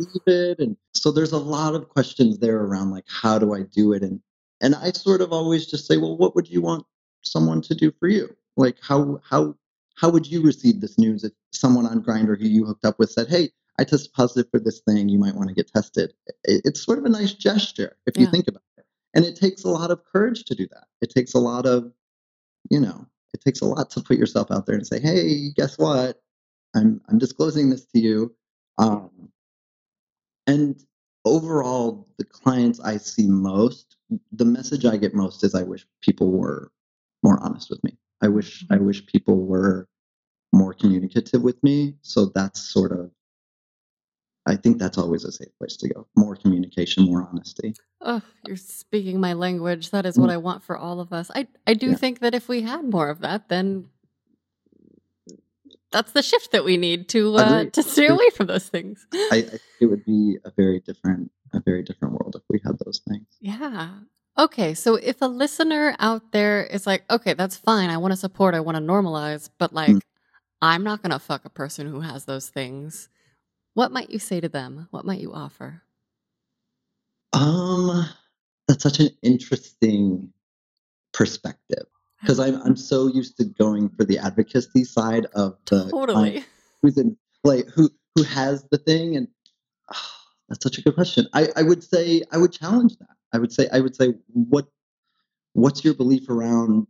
Leave 0.00 0.22
it 0.26 0.58
and 0.58 0.76
so 0.94 1.10
there's 1.10 1.32
a 1.32 1.38
lot 1.38 1.74
of 1.74 1.88
questions 1.88 2.38
there 2.38 2.60
around 2.60 2.90
like 2.90 3.04
how 3.08 3.38
do 3.38 3.54
i 3.54 3.62
do 3.62 3.92
it 3.92 4.02
and 4.02 4.20
and 4.60 4.74
i 4.76 4.90
sort 4.90 5.20
of 5.20 5.32
always 5.32 5.66
just 5.66 5.86
say 5.86 5.96
well 5.96 6.16
what 6.16 6.34
would 6.34 6.48
you 6.48 6.60
want 6.60 6.84
someone 7.22 7.60
to 7.60 7.74
do 7.74 7.92
for 7.98 8.08
you 8.08 8.34
like 8.56 8.76
how 8.82 9.20
how 9.28 9.54
how 10.00 10.08
would 10.08 10.26
you 10.26 10.42
receive 10.42 10.80
this 10.80 10.98
news 10.98 11.24
if 11.24 11.32
someone 11.52 11.86
on 11.86 12.02
Grindr 12.02 12.38
who 12.38 12.48
you 12.48 12.64
hooked 12.64 12.86
up 12.86 12.98
with 12.98 13.10
said, 13.10 13.28
"Hey, 13.28 13.50
I 13.78 13.84
tested 13.84 14.12
positive 14.14 14.50
for 14.50 14.58
this 14.58 14.80
thing. 14.80 15.08
You 15.08 15.18
might 15.18 15.34
want 15.34 15.48
to 15.48 15.54
get 15.54 15.68
tested." 15.68 16.14
It's 16.44 16.82
sort 16.82 16.98
of 16.98 17.04
a 17.04 17.10
nice 17.10 17.32
gesture 17.32 17.96
if 18.06 18.16
you 18.16 18.26
think 18.26 18.48
about 18.48 18.62
it, 18.78 18.86
and 19.14 19.24
it 19.24 19.36
takes 19.36 19.62
a 19.64 19.68
lot 19.68 19.90
of 19.90 20.02
courage 20.04 20.44
to 20.44 20.54
do 20.54 20.66
that. 20.68 20.84
It 21.02 21.10
takes 21.10 21.34
a 21.34 21.38
lot 21.38 21.66
of, 21.66 21.92
you 22.70 22.80
know, 22.80 23.06
it 23.34 23.42
takes 23.42 23.60
a 23.60 23.66
lot 23.66 23.90
to 23.90 24.00
put 24.00 24.16
yourself 24.16 24.50
out 24.50 24.66
there 24.66 24.76
and 24.76 24.86
say, 24.86 25.00
"Hey, 25.00 25.50
guess 25.50 25.76
what? 25.76 26.22
I'm 26.74 27.02
I'm 27.08 27.18
disclosing 27.18 27.68
this 27.68 27.84
to 27.86 28.00
you." 28.00 28.34
Um, 28.78 29.30
and 30.46 30.82
overall, 31.24 32.08
the 32.18 32.24
clients 32.24 32.80
I 32.80 32.96
see 32.96 33.28
most, 33.28 33.96
the 34.32 34.44
message 34.44 34.84
I 34.84 34.96
get 34.96 35.14
most 35.14 35.44
is 35.44 35.54
I 35.54 35.62
wish 35.62 35.86
people 36.02 36.30
were 36.30 36.70
more 37.22 37.38
honest 37.42 37.70
with 37.70 37.82
me. 37.84 37.96
I 38.22 38.28
wish 38.28 38.64
I 38.70 38.76
mm-hmm. 38.76 38.86
wish 38.86 39.06
people 39.06 39.36
were 39.46 39.88
more 40.52 40.74
communicative 40.74 41.42
with 41.42 41.62
me. 41.62 41.94
So 42.02 42.26
that's 42.26 42.60
sort 42.60 42.92
of 42.92 43.10
I 44.46 44.56
think 44.56 44.78
that's 44.78 44.98
always 44.98 45.24
a 45.24 45.32
safe 45.32 45.56
place 45.58 45.76
to 45.76 45.88
go. 45.88 46.06
More 46.16 46.34
communication, 46.34 47.04
more 47.04 47.28
honesty. 47.30 47.74
Oh, 48.00 48.22
you're 48.46 48.56
speaking 48.56 49.20
my 49.20 49.34
language. 49.34 49.90
That 49.90 50.06
is 50.06 50.18
what 50.18 50.30
mm. 50.30 50.32
I 50.32 50.38
want 50.38 50.64
for 50.64 50.76
all 50.76 51.00
of 51.00 51.12
us. 51.12 51.30
I 51.34 51.46
I 51.66 51.74
do 51.74 51.90
Yeah. 51.90 51.96
think 51.96 52.20
that 52.20 52.34
if 52.34 52.48
we 52.48 52.62
had 52.62 52.84
more 52.84 53.10
of 53.10 53.20
that, 53.20 53.48
then 53.48 53.88
that's 55.92 56.12
the 56.12 56.22
shift 56.22 56.52
that 56.52 56.64
we 56.64 56.76
need 56.76 57.08
to 57.10 57.36
uh, 57.36 57.64
to 57.64 57.82
stay 57.82 58.06
away 58.06 58.30
from 58.30 58.46
those 58.46 58.68
things. 58.68 59.06
I, 59.12 59.36
I 59.38 59.42
think 59.42 59.62
it 59.80 59.86
would 59.86 60.04
be 60.04 60.36
a 60.44 60.50
very 60.56 60.80
different 60.80 61.30
a 61.52 61.60
very 61.60 61.82
different 61.82 62.14
world 62.14 62.36
if 62.36 62.42
we 62.48 62.60
had 62.64 62.78
those 62.84 63.00
things. 63.08 63.26
Yeah. 63.40 63.90
Okay, 64.38 64.74
so 64.74 64.94
if 64.94 65.20
a 65.20 65.26
listener 65.26 65.94
out 65.98 66.32
there 66.32 66.64
is 66.64 66.86
like, 66.86 67.02
okay, 67.10 67.34
that's 67.34 67.56
fine. 67.56 67.90
I 67.90 67.98
want 67.98 68.12
to 68.12 68.16
support, 68.16 68.54
I 68.54 68.60
want 68.60 68.76
to 68.76 68.82
normalize, 68.82 69.50
but 69.58 69.72
like, 69.72 69.90
Mm. 69.90 70.00
I'm 70.62 70.84
not 70.84 71.02
going 71.02 71.10
to 71.10 71.18
fuck 71.18 71.44
a 71.44 71.50
person 71.50 71.86
who 71.86 72.00
has 72.00 72.26
those 72.26 72.48
things. 72.48 73.08
What 73.74 73.92
might 73.92 74.10
you 74.10 74.18
say 74.18 74.40
to 74.40 74.48
them? 74.48 74.88
What 74.90 75.04
might 75.04 75.20
you 75.20 75.32
offer? 75.32 75.82
Um, 77.32 78.06
that's 78.68 78.82
such 78.82 79.00
an 79.00 79.08
interesting 79.22 80.32
perspective 81.12 81.86
because 82.20 82.38
I'm 82.38 82.60
I'm 82.62 82.76
so 82.76 83.08
used 83.08 83.36
to 83.38 83.44
going 83.44 83.88
for 83.90 84.04
the 84.04 84.18
advocacy 84.18 84.84
side 84.84 85.26
of 85.34 85.56
the 85.66 85.90
Totally. 85.90 86.44
who's 86.82 86.98
in 86.98 87.16
play 87.44 87.64
who 87.74 87.90
who 88.14 88.22
has 88.24 88.64
the 88.70 88.78
thing 88.78 89.16
and 89.16 89.28
ah, 89.92 90.10
that's 90.48 90.62
such 90.62 90.78
a 90.78 90.82
good 90.82 90.94
question. 90.94 91.26
I 91.32 91.48
I 91.56 91.62
would 91.62 91.82
say 91.82 92.22
I 92.32 92.38
would 92.38 92.52
challenge 92.52 92.96
that. 92.98 93.16
I 93.32 93.38
would 93.38 93.52
say 93.52 93.68
I 93.72 93.80
would 93.80 93.96
say 93.96 94.14
what 94.32 94.66
what's 95.52 95.84
your 95.84 95.94
belief 95.94 96.28
around 96.28 96.86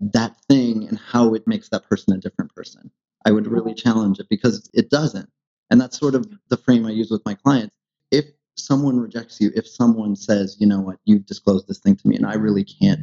that 0.00 0.36
thing 0.48 0.88
and 0.88 0.98
how 0.98 1.34
it 1.34 1.46
makes 1.46 1.68
that 1.68 1.88
person 1.88 2.14
a 2.14 2.18
different 2.18 2.54
person. 2.54 2.90
I 3.26 3.30
would 3.30 3.46
really 3.46 3.74
challenge 3.74 4.18
it 4.18 4.28
because 4.28 4.70
it 4.72 4.90
doesn't. 4.90 5.28
And 5.70 5.80
that's 5.80 5.98
sort 5.98 6.14
of 6.14 6.26
the 6.48 6.56
frame 6.56 6.86
I 6.86 6.90
use 6.90 7.10
with 7.10 7.22
my 7.24 7.34
clients. 7.34 7.76
If 8.10 8.26
someone 8.56 8.98
rejects 8.98 9.40
you, 9.40 9.50
if 9.54 9.66
someone 9.66 10.16
says, 10.16 10.56
you 10.58 10.66
know 10.66 10.80
what, 10.80 10.98
you've 11.04 11.26
disclosed 11.26 11.68
this 11.68 11.78
thing 11.78 11.96
to 11.96 12.08
me 12.08 12.16
and 12.16 12.26
I 12.26 12.34
really 12.34 12.64
can't 12.64 13.00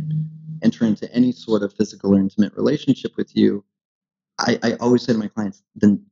enter 0.63 0.85
into 0.85 1.11
any 1.13 1.31
sort 1.31 1.63
of 1.63 1.73
physical 1.73 2.15
or 2.15 2.19
intimate 2.19 2.53
relationship 2.55 3.15
with 3.17 3.35
you, 3.35 3.63
I, 4.39 4.59
I 4.63 4.73
always 4.75 5.03
say 5.03 5.13
to 5.13 5.19
my 5.19 5.27
clients, 5.27 5.63
then 5.75 6.03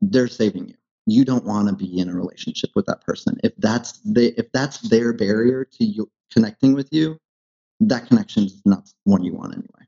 they're 0.00 0.28
saving 0.28 0.68
you. 0.68 0.74
You 1.06 1.24
don't 1.24 1.44
want 1.44 1.68
to 1.68 1.74
be 1.74 1.98
in 1.98 2.08
a 2.08 2.14
relationship 2.14 2.70
with 2.74 2.86
that 2.86 3.02
person. 3.02 3.38
If 3.44 3.52
that's 3.58 4.00
the 4.00 4.34
if 4.38 4.50
that's 4.52 4.78
their 4.78 5.12
barrier 5.12 5.64
to 5.64 5.84
you 5.84 6.10
connecting 6.32 6.74
with 6.74 6.88
you, 6.92 7.18
that 7.80 8.06
connection 8.08 8.44
is 8.44 8.62
not 8.64 8.90
one 9.04 9.22
you 9.22 9.34
want 9.34 9.52
anyway. 9.52 9.86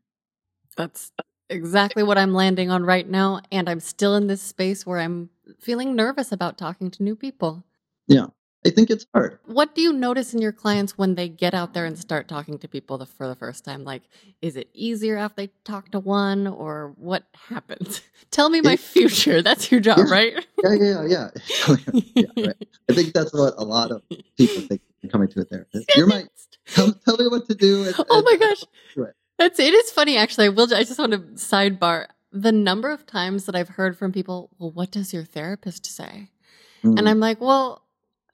That's 0.77 1.13
exactly 1.49 2.03
what 2.03 2.19
I'm 2.19 2.35
landing 2.35 2.71
on 2.71 2.85
right 2.85 3.09
now. 3.09 3.41
And 3.51 3.69
I'm 3.69 3.81
still 3.81 4.15
in 4.15 4.27
this 4.27 4.43
space 4.43 4.85
where 4.85 4.99
I'm 5.01 5.31
feeling 5.59 5.97
nervous 5.97 6.33
about 6.33 6.59
talking 6.59 6.91
to 6.93 7.03
new 7.03 7.17
people. 7.17 7.65
Yeah. 8.09 8.27
I 8.67 8.71
think 8.71 8.91
it's 8.91 9.07
hard. 9.15 9.39
What 9.45 9.75
do 9.77 9.81
you 9.81 9.93
notice 9.93 10.35
in 10.35 10.41
your 10.43 10.53
clients 10.53 10.99
when 10.99 11.15
they 11.15 11.29
get 11.29 11.55
out 11.55 11.73
there 11.73 11.85
and 11.85 11.97
start 11.97 12.27
talking 12.27 12.59
to 12.59 12.69
people 12.69 12.99
the, 12.99 13.07
for 13.07 13.29
the 13.29 13.37
first 13.37 13.65
time? 13.65 13.85
Like, 13.85 14.03
is 14.43 14.57
it 14.57 14.69
easier 14.75 15.17
after 15.17 15.43
they 15.43 15.51
talk 15.65 15.91
to 15.93 16.01
one, 16.01 16.47
or 16.49 16.93
what 16.97 17.25
happens? 17.49 18.03
Tell 18.33 18.49
me 18.51 18.61
my 18.61 18.73
It- 18.73 18.81
future. 18.81 19.41
That's 19.43 19.71
your 19.71 19.81
job, 19.81 19.99
Yeah. 19.99 20.11
right? 20.13 20.47
Yeah, 20.65 20.73
yeah, 20.75 21.05
yeah. 21.07 21.31
yeah. 21.69 21.77
yeah 22.17 22.47
right. 22.49 22.69
I 22.91 22.93
think 22.95 23.15
that's 23.15 23.33
what 23.33 23.55
a 23.57 23.65
lot 23.65 23.91
of 23.93 24.03
people 24.37 24.63
think 24.63 24.81
coming 25.13 25.29
to 25.29 25.41
a 25.41 25.45
therapist. 25.45 25.89
You're 25.97 26.09
my 26.09 26.25
tell, 26.67 26.93
tell 26.93 27.17
me 27.17 27.29
what 27.29 27.47
to 27.49 27.55
do. 27.55 27.85
and- 27.85 27.95
oh 28.11 28.23
my 28.23 28.37
gosh, 28.37 28.65
Right. 28.97 29.13
that's 29.39 29.61
it. 29.61 29.73
Is 29.73 29.93
funny 29.93 30.17
actually. 30.17 30.47
I 30.47 30.49
will. 30.49 30.75
I 30.75 30.83
just 30.83 30.99
want 30.99 31.13
to 31.13 31.19
sidebar 31.39 32.07
the 32.33 32.51
number 32.51 32.91
of 32.91 33.07
times 33.07 33.47
that 33.47 33.55
I've 33.55 33.69
heard 33.69 33.97
from 33.97 34.11
people. 34.11 34.51
Well, 34.59 34.73
what 34.73 34.91
does 34.91 35.15
your 35.15 35.23
therapist 35.25 35.87
say? 35.87 36.31
Mm. 36.83 36.99
And 36.99 37.09
I'm 37.09 37.21
like, 37.21 37.41
well, 37.41 37.83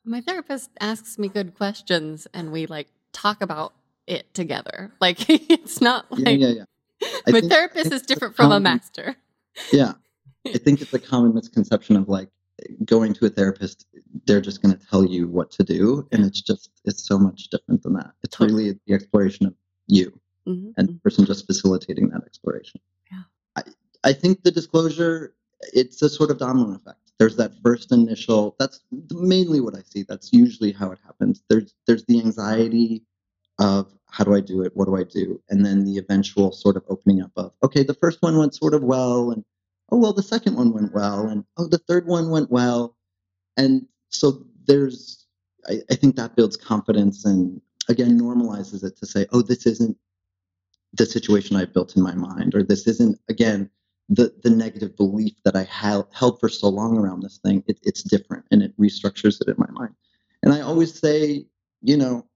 my 0.05 0.21
therapist 0.21 0.71
asks 0.81 1.19
me 1.19 1.29
good 1.29 1.55
questions, 1.55 2.27
and 2.35 2.53
we 2.53 2.67
like 2.67 2.89
talk 3.13 3.41
about 3.43 3.73
it 4.07 4.33
together. 4.35 4.93
Like 5.01 5.29
it's 5.29 5.81
not 5.81 6.11
like 6.11 6.39
yeah, 6.41 6.49
yeah. 6.49 6.65
I 7.27 7.31
my 7.31 7.41
think- 7.41 7.53
therapist 7.53 7.93
is 7.93 8.03
different 8.03 8.37
from 8.37 8.53
a 8.53 8.61
master. 8.61 9.17
Yeah. 9.73 9.93
I 10.47 10.59
think 10.59 10.81
it's 10.81 10.93
a 10.93 10.99
common 11.13 11.35
misconception 11.35 11.97
of 11.97 12.09
like 12.09 12.29
going 12.85 13.13
to 13.15 13.27
a 13.27 13.29
therapist, 13.29 13.87
they're 14.27 14.41
just 14.41 14.63
going 14.63 14.77
to 14.77 14.87
tell 14.87 15.05
you 15.05 15.27
what 15.29 15.51
to 15.53 15.65
do. 15.65 16.07
And 16.13 16.25
it's 16.25 16.41
just, 16.41 16.71
it's 16.85 17.05
so 17.07 17.19
much 17.19 17.49
different 17.49 17.83
than 17.83 17.95
that. 17.95 18.13
It's 18.23 18.37
Totally. 18.37 18.65
really 18.67 18.81
the 18.87 18.95
exploration 18.95 19.47
of 19.47 19.55
you 19.89 20.13
Mhm, 20.47 20.73
and 20.77 20.89
the 20.89 20.93
person 20.95 21.25
just 21.25 21.47
facilitating 21.47 22.09
that 22.11 22.23
exploration. 22.25 22.81
Yeah. 23.11 23.23
I, 23.57 23.63
I 24.05 24.13
think 24.13 24.43
the 24.43 24.51
disclosure, 24.51 25.35
it's 25.73 26.03
a 26.03 26.09
sort 26.09 26.31
of 26.31 26.39
domino 26.39 26.75
effect. 26.75 27.02
There's 27.23 27.37
that 27.37 27.53
first 27.63 27.93
initial, 27.93 28.57
that's 28.59 28.81
mainly 29.13 29.61
what 29.61 29.77
I 29.77 29.83
see. 29.83 30.03
That's 30.03 30.33
usually 30.33 30.73
how 30.73 30.91
it 30.91 30.99
happens. 31.07 31.45
There's, 31.49 31.73
there's 31.87 32.05
the 32.07 32.19
anxiety 32.19 33.05
of 33.61 33.87
how 34.11 34.25
do 34.25 34.35
I 34.35 34.41
do 34.41 34.63
it? 34.63 34.73
What 34.75 34.87
do 34.87 34.97
I 34.97 35.05
do? 35.05 35.41
And 35.49 35.65
then 35.65 35.85
the 35.85 35.99
eventual 35.99 36.51
sort 36.51 36.77
of 36.77 36.83
opening 36.89 37.23
up 37.23 37.31
of, 37.37 37.53
okay, 37.63 37.85
the 37.85 37.95
first 37.95 38.23
one 38.23 38.37
went 38.39 38.57
sort 38.57 38.75
of 38.75 38.83
well. 38.83 39.31
And 39.31 39.45
oh, 39.93 39.99
well, 39.99 40.13
the 40.13 40.21
second 40.21 40.57
one 40.57 40.73
went 40.73 40.93
well. 40.93 41.29
And 41.29 41.45
oh, 41.59 41.69
the 41.69 41.79
third 41.79 42.09
one 42.09 42.29
went 42.29 42.51
well. 42.51 42.97
And 43.57 43.87
so 44.09 44.45
there's, 44.67 45.25
I, 45.69 45.75
I 45.93 45.95
think 45.95 46.17
that 46.17 46.35
builds 46.35 46.57
confidence 46.57 47.25
and 47.25 47.61
again 47.89 48.19
normalizes 48.19 48.83
it 48.83 48.97
to 48.97 49.07
say, 49.07 49.27
oh, 49.31 49.43
this 49.43 49.65
isn't 49.65 49.97
the 50.95 51.07
situation 51.07 51.55
I 51.55 51.67
built 51.67 51.97
in 51.97 52.03
my 52.03 52.17
mind, 52.17 52.57
or 52.57 52.65
this 52.65 52.89
isn't, 52.89 53.21
again, 53.29 53.71
the, 54.09 54.33
the 54.43 54.51
negative 54.51 54.97
belief 54.97 55.35
that 55.45 55.57
I 55.57 55.65
held, 55.65 56.09
held 56.13 56.41
for 56.41 56.49
so 56.49 56.69
long 56.69 56.99
around 56.99 57.23
this 57.23 57.39
thing. 57.39 57.63
It, 57.67 57.79
it's 57.83 58.03
different 58.03 58.45
and 58.51 58.63
it 58.63 58.79
restructures 58.79 59.41
it 59.41 59.49
in 59.49 59.55
my 59.59 59.71
mind. 59.71 59.95
And 60.43 60.53
I 60.53 60.61
always 60.61 60.99
say, 60.99 61.47
you 61.81 61.97
know, 61.97 62.27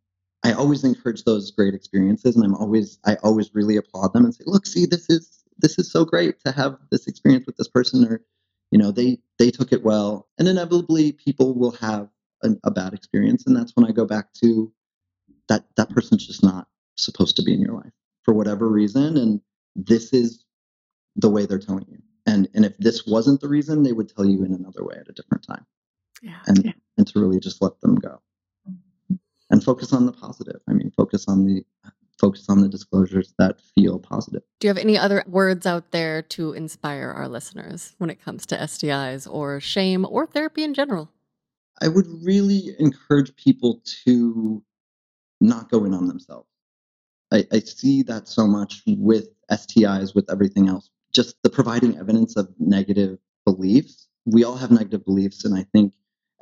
I 0.46 0.52
always 0.52 0.84
encourage 0.84 1.24
those 1.24 1.50
great 1.50 1.74
experiences, 1.74 2.36
and 2.36 2.44
I'm 2.44 2.54
always, 2.54 3.00
I 3.04 3.16
always 3.16 3.50
really 3.52 3.76
applaud 3.76 4.12
them 4.12 4.24
and 4.24 4.34
say, 4.34 4.44
look, 4.46 4.64
see, 4.64 4.86
this 4.86 5.10
is 5.10 5.42
this 5.58 5.78
is 5.78 5.90
so 5.90 6.04
great 6.04 6.38
to 6.44 6.52
have 6.52 6.76
this 6.90 7.08
experience 7.08 7.46
with 7.46 7.56
this 7.56 7.68
person, 7.68 8.06
or 8.06 8.22
you 8.70 8.78
know, 8.78 8.92
they 8.92 9.18
they 9.38 9.50
took 9.50 9.72
it 9.72 9.82
well, 9.82 10.28
and 10.38 10.46
inevitably 10.46 11.12
people 11.12 11.54
will 11.54 11.72
have 11.72 12.08
a, 12.44 12.50
a 12.62 12.70
bad 12.70 12.94
experience, 12.94 13.44
and 13.46 13.56
that's 13.56 13.74
when 13.74 13.86
I 13.86 13.92
go 13.92 14.04
back 14.04 14.32
to 14.44 14.72
that 15.48 15.64
that 15.76 15.90
person's 15.90 16.24
just 16.24 16.44
not 16.44 16.68
supposed 16.96 17.34
to 17.36 17.42
be 17.42 17.52
in 17.52 17.60
your 17.60 17.74
life 17.74 17.92
for 18.22 18.32
whatever 18.32 18.68
reason, 18.68 19.16
and 19.16 19.40
this 19.74 20.12
is 20.12 20.44
the 21.16 21.30
way 21.30 21.46
they're 21.46 21.58
telling 21.58 21.86
you. 21.88 21.98
And 22.26 22.48
and 22.54 22.64
if 22.64 22.76
this 22.78 23.06
wasn't 23.06 23.40
the 23.40 23.48
reason, 23.48 23.82
they 23.82 23.92
would 23.92 24.08
tell 24.14 24.24
you 24.26 24.44
in 24.44 24.52
another 24.52 24.84
way 24.84 24.96
at 25.00 25.08
a 25.08 25.12
different 25.12 25.44
time 25.46 25.64
Yeah. 26.22 26.38
and 26.46 26.74
and 26.98 27.06
to 27.08 27.20
really 27.20 27.40
just 27.40 27.60
let 27.62 27.80
them 27.80 27.96
go 27.96 28.20
and 29.50 29.62
focus 29.62 29.92
on 29.92 30.06
the 30.06 30.12
positive 30.12 30.60
i 30.68 30.72
mean 30.72 30.90
focus 30.96 31.26
on 31.28 31.44
the 31.44 31.64
focus 32.18 32.46
on 32.48 32.60
the 32.62 32.68
disclosures 32.68 33.34
that 33.38 33.60
feel 33.74 33.98
positive 33.98 34.42
Do 34.60 34.66
you 34.66 34.70
have 34.70 34.78
any 34.78 34.96
other 34.98 35.22
words 35.26 35.66
out 35.66 35.90
there 35.92 36.22
to 36.22 36.52
inspire 36.54 37.10
our 37.14 37.28
listeners 37.28 37.94
when 37.98 38.08
it 38.10 38.20
comes 38.20 38.46
to 38.46 38.56
STIs 38.56 39.28
or 39.30 39.60
shame 39.60 40.06
or 40.08 40.26
therapy 40.26 40.64
in 40.64 40.74
general? 40.74 41.10
i 41.82 41.88
would 41.88 42.06
really 42.24 42.74
encourage 42.78 43.36
people 43.36 43.82
to 44.04 44.62
not 45.40 45.70
go 45.70 45.84
in 45.84 45.92
on 45.94 46.08
themselves 46.08 46.48
i, 47.32 47.46
I 47.52 47.58
see 47.60 48.02
that 48.04 48.26
so 48.28 48.46
much 48.46 48.82
with 48.86 49.28
stis 49.52 50.14
with 50.14 50.30
everything 50.30 50.68
else 50.68 50.90
just 51.16 51.36
the 51.42 51.50
providing 51.50 51.98
evidence 51.98 52.36
of 52.36 52.48
negative 52.58 53.18
beliefs 53.46 54.08
we 54.26 54.44
all 54.44 54.56
have 54.56 54.70
negative 54.70 55.04
beliefs 55.04 55.44
and 55.44 55.56
i 55.58 55.64
think 55.72 55.92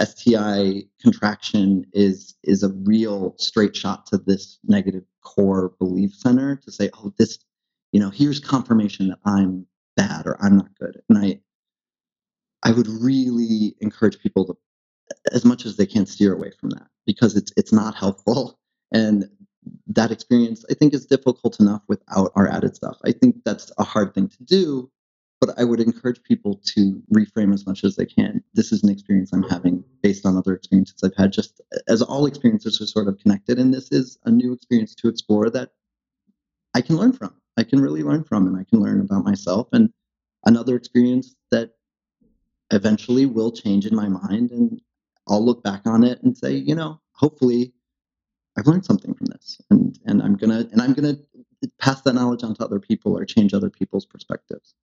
STI 0.02 0.82
contraction 1.00 1.84
is 1.92 2.34
is 2.42 2.62
a 2.62 2.72
real 2.84 3.34
straight 3.38 3.76
shot 3.76 4.06
to 4.06 4.18
this 4.18 4.58
negative 4.64 5.04
core 5.22 5.72
belief 5.78 6.12
center 6.14 6.56
to 6.56 6.72
say, 6.72 6.90
oh, 6.94 7.12
this, 7.18 7.38
you 7.92 8.00
know, 8.00 8.10
here's 8.10 8.40
confirmation 8.40 9.08
that 9.08 9.18
I'm 9.24 9.66
bad 9.96 10.26
or 10.26 10.36
I'm 10.42 10.56
not 10.56 10.76
good. 10.80 11.00
And 11.08 11.18
I 11.18 11.40
I 12.64 12.72
would 12.72 12.88
really 12.88 13.76
encourage 13.80 14.18
people 14.18 14.46
to 14.46 14.56
as 15.32 15.44
much 15.44 15.66
as 15.66 15.76
they 15.76 15.86
can 15.86 16.06
steer 16.06 16.34
away 16.34 16.50
from 16.58 16.70
that 16.70 16.88
because 17.06 17.36
it's 17.36 17.52
it's 17.56 17.72
not 17.72 17.94
helpful. 17.94 18.58
And 18.92 19.28
that 19.88 20.10
experience 20.10 20.64
I 20.70 20.74
think 20.74 20.94
is 20.94 21.06
difficult 21.06 21.60
enough 21.60 21.82
without 21.88 22.32
our 22.36 22.48
added 22.48 22.76
stuff. 22.76 22.98
I 23.04 23.12
think 23.12 23.36
that's 23.44 23.72
a 23.78 23.84
hard 23.84 24.14
thing 24.14 24.28
to 24.28 24.42
do 24.44 24.90
but 25.44 25.58
I 25.58 25.64
would 25.64 25.80
encourage 25.80 26.22
people 26.22 26.60
to 26.74 27.02
reframe 27.12 27.52
as 27.52 27.66
much 27.66 27.84
as 27.84 27.96
they 27.96 28.06
can. 28.06 28.42
This 28.54 28.72
is 28.72 28.82
an 28.82 28.88
experience 28.88 29.30
I'm 29.32 29.42
having 29.42 29.84
based 30.02 30.24
on 30.24 30.38
other 30.38 30.54
experiences 30.54 31.02
I've 31.04 31.16
had, 31.16 31.32
just 31.32 31.60
as 31.86 32.00
all 32.00 32.24
experiences 32.24 32.80
are 32.80 32.86
sort 32.86 33.08
of 33.08 33.18
connected. 33.18 33.58
And 33.58 33.72
this 33.72 33.92
is 33.92 34.18
a 34.24 34.30
new 34.30 34.52
experience 34.52 34.94
to 34.96 35.08
explore 35.08 35.50
that 35.50 35.70
I 36.74 36.80
can 36.80 36.96
learn 36.96 37.12
from. 37.12 37.34
I 37.58 37.62
can 37.64 37.80
really 37.80 38.02
learn 38.02 38.24
from, 38.24 38.46
and 38.46 38.56
I 38.56 38.64
can 38.64 38.80
learn 38.80 39.00
about 39.00 39.24
myself. 39.24 39.68
And 39.72 39.92
another 40.46 40.76
experience 40.76 41.34
that 41.50 41.72
eventually 42.70 43.26
will 43.26 43.52
change 43.52 43.86
in 43.86 43.94
my 43.94 44.08
mind. 44.08 44.50
And 44.50 44.80
I'll 45.28 45.44
look 45.44 45.62
back 45.62 45.82
on 45.84 46.04
it 46.04 46.22
and 46.22 46.36
say, 46.36 46.54
you 46.54 46.74
know, 46.74 47.00
hopefully 47.12 47.74
I've 48.56 48.66
learned 48.66 48.84
something 48.84 49.14
from 49.14 49.26
this. 49.26 49.60
And, 49.70 49.98
and 50.04 50.22
I'm 50.22 50.36
going 50.36 50.50
to, 50.50 50.70
and 50.70 50.80
I'm 50.80 50.94
to 50.94 51.18
pass 51.78 52.02
that 52.02 52.14
knowledge 52.14 52.44
on 52.44 52.54
to 52.54 52.64
other 52.64 52.78
people 52.78 53.16
or 53.16 53.24
change 53.24 53.54
other 53.54 53.70
people's 53.70 54.06
perspectives. 54.06 54.74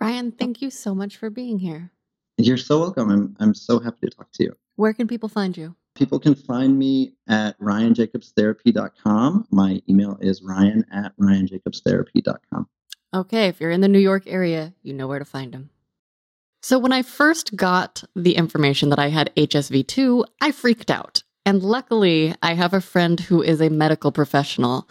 Ryan, 0.00 0.32
thank 0.32 0.60
you 0.60 0.70
so 0.70 0.94
much 0.94 1.16
for 1.16 1.30
being 1.30 1.58
here. 1.58 1.92
You're 2.36 2.56
so 2.56 2.80
welcome. 2.80 3.10
I'm, 3.10 3.36
I'm 3.38 3.54
so 3.54 3.78
happy 3.78 4.08
to 4.08 4.10
talk 4.10 4.32
to 4.32 4.44
you. 4.44 4.56
Where 4.76 4.92
can 4.92 5.06
people 5.06 5.28
find 5.28 5.56
you? 5.56 5.76
People 5.94 6.18
can 6.18 6.34
find 6.34 6.76
me 6.76 7.14
at 7.28 7.58
ryanjacobstherapy.com. 7.60 9.46
My 9.50 9.80
email 9.88 10.18
is 10.20 10.42
ryan 10.42 10.84
at 10.92 11.16
ryanjacobstherapy.com. 11.16 12.68
Okay, 13.14 13.46
if 13.46 13.60
you're 13.60 13.70
in 13.70 13.80
the 13.80 13.88
New 13.88 14.00
York 14.00 14.24
area, 14.26 14.74
you 14.82 14.92
know 14.92 15.06
where 15.06 15.20
to 15.20 15.24
find 15.24 15.54
him. 15.54 15.70
So, 16.60 16.78
when 16.80 16.92
I 16.92 17.02
first 17.02 17.54
got 17.54 18.02
the 18.16 18.34
information 18.34 18.88
that 18.88 18.98
I 18.98 19.10
had 19.10 19.32
HSV2, 19.36 20.24
I 20.40 20.50
freaked 20.50 20.90
out. 20.90 21.22
And 21.46 21.62
luckily, 21.62 22.34
I 22.42 22.54
have 22.54 22.72
a 22.72 22.80
friend 22.80 23.20
who 23.20 23.42
is 23.42 23.60
a 23.60 23.68
medical 23.68 24.12
professional. 24.12 24.88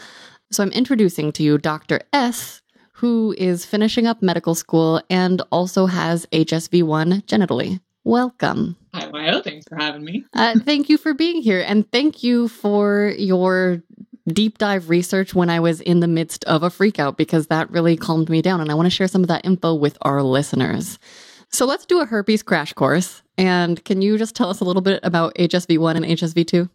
So, 0.52 0.64
I'm 0.64 0.72
introducing 0.72 1.32
to 1.34 1.44
you 1.44 1.58
Dr. 1.58 2.02
S, 2.14 2.62
who 2.94 3.34
is 3.38 3.66
finishing 3.66 4.06
up 4.06 4.22
medical 4.22 4.56
school 4.56 5.02
and 5.10 5.42
also 5.52 5.88
has 5.88 6.26
HSV1 6.28 7.26
genitally. 7.26 7.80
Welcome. 8.04 8.78
Hi, 8.94 9.10
Maya. 9.10 9.42
Thanks 9.42 9.68
for 9.68 9.78
having 9.78 10.04
me. 10.04 10.26
Uh, 10.34 10.60
thank 10.60 10.90
you 10.90 10.98
for 10.98 11.14
being 11.14 11.42
here. 11.42 11.64
And 11.66 11.90
thank 11.92 12.22
you 12.22 12.48
for 12.48 13.14
your 13.18 13.82
deep 14.28 14.58
dive 14.58 14.90
research 14.90 15.34
when 15.34 15.50
I 15.50 15.60
was 15.60 15.82
in 15.82 16.00
the 16.00 16.08
midst 16.08 16.44
of 16.46 16.64
a 16.64 16.70
freakout 16.70 17.18
because 17.18 17.48
that 17.48 17.70
really 17.72 17.98
calmed 17.98 18.30
me 18.30 18.42
down. 18.42 18.62
And 18.62 18.70
I 18.70 18.76
want 18.76 18.86
to 18.86 18.92
share 18.92 19.08
some 19.08 19.22
of 19.22 19.28
that 19.30 19.46
info 19.46 19.74
with 19.74 19.98
our 20.04 20.22
listeners. 20.22 21.00
So 21.50 21.66
let's 21.66 21.86
do 21.86 22.02
a 22.02 22.06
herpes 22.06 22.44
crash 22.44 22.74
course. 22.74 23.23
And 23.38 23.84
can 23.84 24.02
you 24.02 24.18
just 24.18 24.36
tell 24.36 24.50
us 24.50 24.60
a 24.60 24.64
little 24.64 24.82
bit 24.82 25.00
about 25.04 25.36
HSV1 25.36 25.96
and 25.96 26.06
HSV2? 26.06 26.70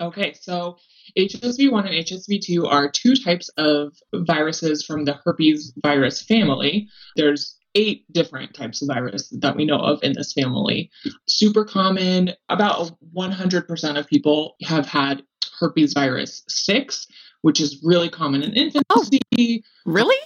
Okay, 0.00 0.32
so 0.32 0.78
HSV1 1.18 1.86
and 1.86 2.06
HSV2 2.06 2.70
are 2.70 2.90
two 2.90 3.14
types 3.14 3.48
of 3.58 3.94
viruses 4.14 4.84
from 4.84 5.04
the 5.04 5.18
herpes 5.24 5.72
virus 5.82 6.22
family. 6.22 6.88
There's 7.16 7.56
eight 7.74 8.10
different 8.12 8.54
types 8.54 8.82
of 8.82 8.88
virus 8.88 9.28
that 9.40 9.56
we 9.56 9.64
know 9.64 9.78
of 9.78 10.02
in 10.02 10.14
this 10.14 10.32
family. 10.32 10.90
Super 11.26 11.64
common, 11.64 12.32
about 12.48 12.92
100% 13.14 13.98
of 13.98 14.06
people 14.06 14.56
have 14.64 14.86
had 14.86 15.22
herpes 15.58 15.92
virus 15.92 16.42
6, 16.48 17.06
which 17.42 17.60
is 17.60 17.80
really 17.84 18.08
common 18.08 18.42
in 18.42 18.54
infancy. 18.54 19.20
Oh, 19.38 19.90
really? 19.90 20.16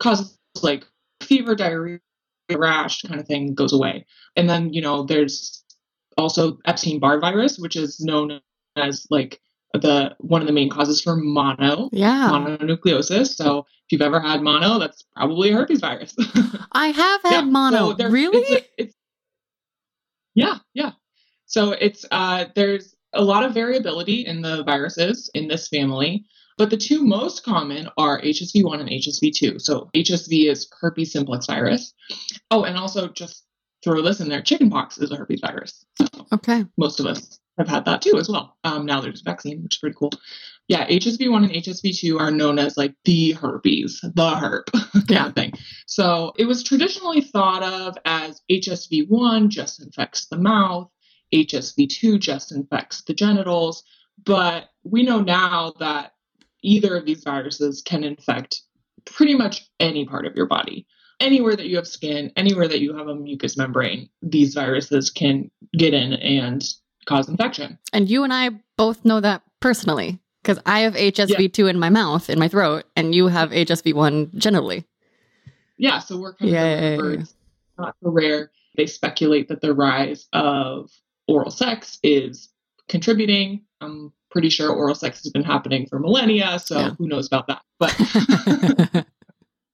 Causes 0.00 0.38
like 0.62 0.86
fever, 1.20 1.54
diarrhea, 1.54 2.00
rash 2.58 3.02
kind 3.02 3.20
of 3.20 3.26
thing 3.26 3.54
goes 3.54 3.72
away. 3.72 4.06
And 4.36 4.48
then, 4.48 4.72
you 4.72 4.80
know, 4.80 5.04
there's 5.04 5.62
also 6.16 6.58
Epstein 6.64 6.98
Barr 6.98 7.20
virus, 7.20 7.58
which 7.58 7.76
is 7.76 8.00
known 8.00 8.40
as 8.76 9.06
like 9.10 9.40
the 9.74 10.14
one 10.18 10.40
of 10.40 10.46
the 10.46 10.52
main 10.52 10.68
causes 10.68 11.00
for 11.00 11.16
mono 11.16 11.88
yeah. 11.92 12.28
mononucleosis. 12.30 13.28
So 13.28 13.60
if 13.60 13.92
you've 13.92 14.02
ever 14.02 14.20
had 14.20 14.42
mono 14.42 14.78
that's 14.78 15.02
probably 15.16 15.50
a 15.50 15.54
herpes 15.54 15.80
virus. 15.80 16.14
I 16.72 16.88
have 16.88 17.22
had 17.22 17.32
yeah, 17.32 17.40
mono. 17.42 17.96
so 17.96 18.08
really? 18.08 18.38
it's 18.38 18.50
a, 18.50 18.82
it's, 18.82 18.94
yeah 20.34 20.58
yeah. 20.74 20.92
So 21.46 21.72
it's 21.72 22.04
uh 22.10 22.46
there's 22.54 22.94
a 23.14 23.22
lot 23.22 23.44
of 23.44 23.54
variability 23.54 24.26
in 24.26 24.42
the 24.42 24.62
viruses 24.64 25.30
in 25.34 25.48
this 25.48 25.68
family 25.68 26.24
but 26.58 26.70
the 26.70 26.76
two 26.76 27.02
most 27.02 27.44
common 27.44 27.88
are 27.96 28.20
hsv1 28.20 28.80
and 28.80 28.88
hsv2 28.88 29.60
so 29.60 29.90
hsv 29.94 30.50
is 30.50 30.68
herpes 30.80 31.12
simplex 31.12 31.46
virus 31.46 31.94
oh 32.50 32.64
and 32.64 32.76
also 32.76 33.08
just 33.08 33.44
throw 33.84 34.02
this 34.02 34.20
in 34.20 34.28
there 34.28 34.42
chickenpox 34.42 34.98
is 34.98 35.10
a 35.10 35.16
herpes 35.16 35.40
virus 35.40 35.84
so 35.98 36.06
okay 36.32 36.64
most 36.76 37.00
of 37.00 37.06
us 37.06 37.38
have 37.58 37.68
had 37.68 37.84
that 37.84 38.02
too 38.02 38.16
as 38.18 38.28
well. 38.28 38.56
Um, 38.64 38.86
now 38.86 39.00
there's 39.00 39.20
a 39.20 39.24
vaccine, 39.24 39.62
which 39.62 39.74
is 39.74 39.78
pretty 39.78 39.96
cool. 39.98 40.12
Yeah, 40.68 40.86
HSV1 40.86 41.44
and 41.44 41.52
HSV2 41.52 42.18
are 42.18 42.30
known 42.30 42.58
as 42.58 42.76
like 42.76 42.94
the 43.04 43.32
herpes, 43.32 44.00
the 44.02 44.30
herp 44.30 44.66
kind 45.08 45.28
of 45.28 45.34
thing. 45.34 45.52
So 45.86 46.32
it 46.38 46.46
was 46.46 46.62
traditionally 46.62 47.20
thought 47.20 47.62
of 47.62 47.96
as 48.04 48.40
HSV1 48.50 49.48
just 49.48 49.82
infects 49.82 50.26
the 50.26 50.38
mouth, 50.38 50.88
HSV2 51.34 52.18
just 52.18 52.52
infects 52.52 53.02
the 53.02 53.14
genitals. 53.14 53.82
But 54.24 54.68
we 54.84 55.02
know 55.02 55.20
now 55.20 55.74
that 55.80 56.12
either 56.62 56.96
of 56.96 57.04
these 57.04 57.22
viruses 57.22 57.82
can 57.82 58.04
infect 58.04 58.62
pretty 59.04 59.34
much 59.34 59.68
any 59.80 60.04
part 60.04 60.26
of 60.26 60.36
your 60.36 60.46
body. 60.46 60.86
Anywhere 61.20 61.54
that 61.54 61.66
you 61.66 61.76
have 61.76 61.86
skin, 61.86 62.32
anywhere 62.36 62.66
that 62.66 62.80
you 62.80 62.96
have 62.96 63.06
a 63.06 63.14
mucous 63.14 63.56
membrane, 63.56 64.08
these 64.22 64.54
viruses 64.54 65.10
can 65.10 65.50
get 65.76 65.94
in 65.94 66.14
and 66.14 66.64
cause 67.06 67.28
infection. 67.28 67.78
And 67.92 68.08
you 68.08 68.24
and 68.24 68.32
I 68.32 68.50
both 68.76 69.04
know 69.04 69.20
that 69.20 69.42
personally 69.60 70.18
because 70.42 70.58
I 70.66 70.80
have 70.80 70.94
HSV2 70.94 71.58
yeah. 71.58 71.66
in 71.66 71.78
my 71.78 71.90
mouth, 71.90 72.28
in 72.28 72.38
my 72.38 72.48
throat, 72.48 72.84
and 72.96 73.14
you 73.14 73.28
have 73.28 73.50
HSV1 73.50 74.34
generally. 74.34 74.84
Yeah, 75.76 76.00
so 76.00 76.18
we're 76.18 76.34
kind 76.34 76.54
of 76.54 76.98
birds. 76.98 77.34
Not 77.78 77.94
so 78.02 78.10
rare. 78.10 78.50
They 78.76 78.86
speculate 78.86 79.48
that 79.48 79.60
the 79.60 79.74
rise 79.74 80.26
of 80.32 80.90
oral 81.28 81.50
sex 81.50 81.98
is 82.02 82.48
contributing. 82.88 83.64
I'm 83.80 84.12
pretty 84.32 84.48
sure 84.48 84.70
oral 84.70 84.94
sex 84.94 85.22
has 85.22 85.30
been 85.30 85.44
happening 85.44 85.86
for 85.86 85.98
millennia, 85.98 86.58
so 86.58 86.78
yeah. 86.78 86.90
who 86.98 87.06
knows 87.06 87.26
about 87.26 87.46
that? 87.46 87.62
But 87.78 89.06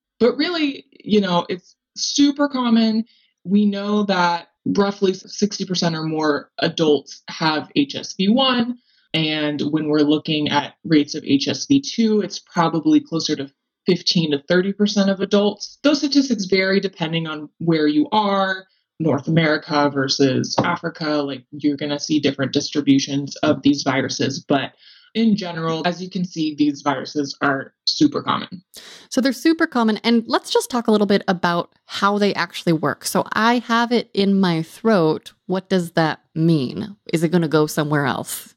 but 0.20 0.36
really, 0.36 0.84
you 0.92 1.20
know, 1.20 1.46
it's 1.48 1.76
super 1.96 2.48
common. 2.48 3.04
We 3.44 3.64
know 3.64 4.02
that 4.04 4.48
roughly 4.66 5.12
60% 5.12 5.94
or 5.94 6.02
more 6.04 6.50
adults 6.58 7.22
have 7.28 7.70
HSV1. 7.76 8.74
And 9.14 9.62
when 9.70 9.88
we're 9.88 10.00
looking 10.00 10.48
at 10.48 10.74
rates 10.84 11.14
of 11.14 11.22
HSV2, 11.22 12.22
it's 12.22 12.38
probably 12.38 13.00
closer 13.00 13.34
to 13.36 13.50
15 13.86 14.32
to 14.32 14.38
30% 14.38 15.10
of 15.10 15.20
adults. 15.20 15.78
Those 15.82 15.98
statistics 15.98 16.44
vary 16.44 16.78
depending 16.78 17.26
on 17.26 17.48
where 17.58 17.86
you 17.86 18.06
are. 18.12 18.66
North 18.98 19.28
America 19.28 19.90
versus 19.92 20.56
Africa, 20.62 21.08
like 21.22 21.44
you're 21.52 21.76
going 21.76 21.90
to 21.90 22.00
see 22.00 22.18
different 22.18 22.52
distributions 22.52 23.36
of 23.36 23.62
these 23.62 23.82
viruses. 23.82 24.44
But 24.46 24.72
in 25.14 25.36
general, 25.36 25.82
as 25.86 26.02
you 26.02 26.10
can 26.10 26.24
see, 26.24 26.54
these 26.54 26.82
viruses 26.82 27.36
are 27.40 27.72
super 27.86 28.22
common. 28.22 28.62
So 29.08 29.20
they're 29.20 29.32
super 29.32 29.66
common. 29.66 29.98
And 29.98 30.24
let's 30.26 30.50
just 30.50 30.70
talk 30.70 30.86
a 30.86 30.90
little 30.90 31.06
bit 31.06 31.22
about 31.28 31.72
how 31.86 32.18
they 32.18 32.34
actually 32.34 32.72
work. 32.72 33.04
So 33.04 33.24
I 33.32 33.60
have 33.60 33.92
it 33.92 34.10
in 34.12 34.38
my 34.38 34.62
throat. 34.62 35.32
What 35.46 35.68
does 35.68 35.92
that 35.92 36.20
mean? 36.34 36.96
Is 37.12 37.22
it 37.22 37.30
going 37.30 37.42
to 37.42 37.48
go 37.48 37.66
somewhere 37.66 38.06
else? 38.06 38.54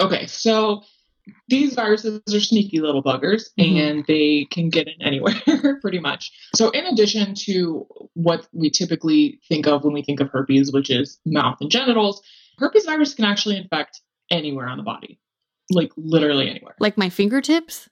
Okay, 0.00 0.26
so 0.26 0.82
these 1.48 1.74
viruses 1.74 2.20
are 2.32 2.40
sneaky 2.40 2.80
little 2.80 3.02
buggers 3.02 3.44
mm-hmm. 3.58 3.76
and 3.76 4.04
they 4.06 4.46
can 4.50 4.70
get 4.70 4.88
in 4.88 5.00
anywhere 5.00 5.34
pretty 5.80 6.00
much. 6.00 6.32
So, 6.54 6.70
in 6.70 6.86
addition 6.86 7.34
to 7.46 7.86
what 8.14 8.46
we 8.52 8.70
typically 8.70 9.40
think 9.48 9.66
of 9.66 9.84
when 9.84 9.94
we 9.94 10.02
think 10.02 10.20
of 10.20 10.30
herpes, 10.30 10.72
which 10.72 10.90
is 10.90 11.18
mouth 11.24 11.58
and 11.60 11.70
genitals, 11.70 12.22
herpes 12.58 12.84
virus 12.84 13.14
can 13.14 13.24
actually 13.24 13.56
infect 13.56 14.00
anywhere 14.30 14.66
on 14.66 14.78
the 14.78 14.84
body 14.84 15.18
like 15.70 15.92
literally 15.96 16.48
anywhere. 16.48 16.74
Like 16.78 16.98
my 16.98 17.08
fingertips? 17.08 17.88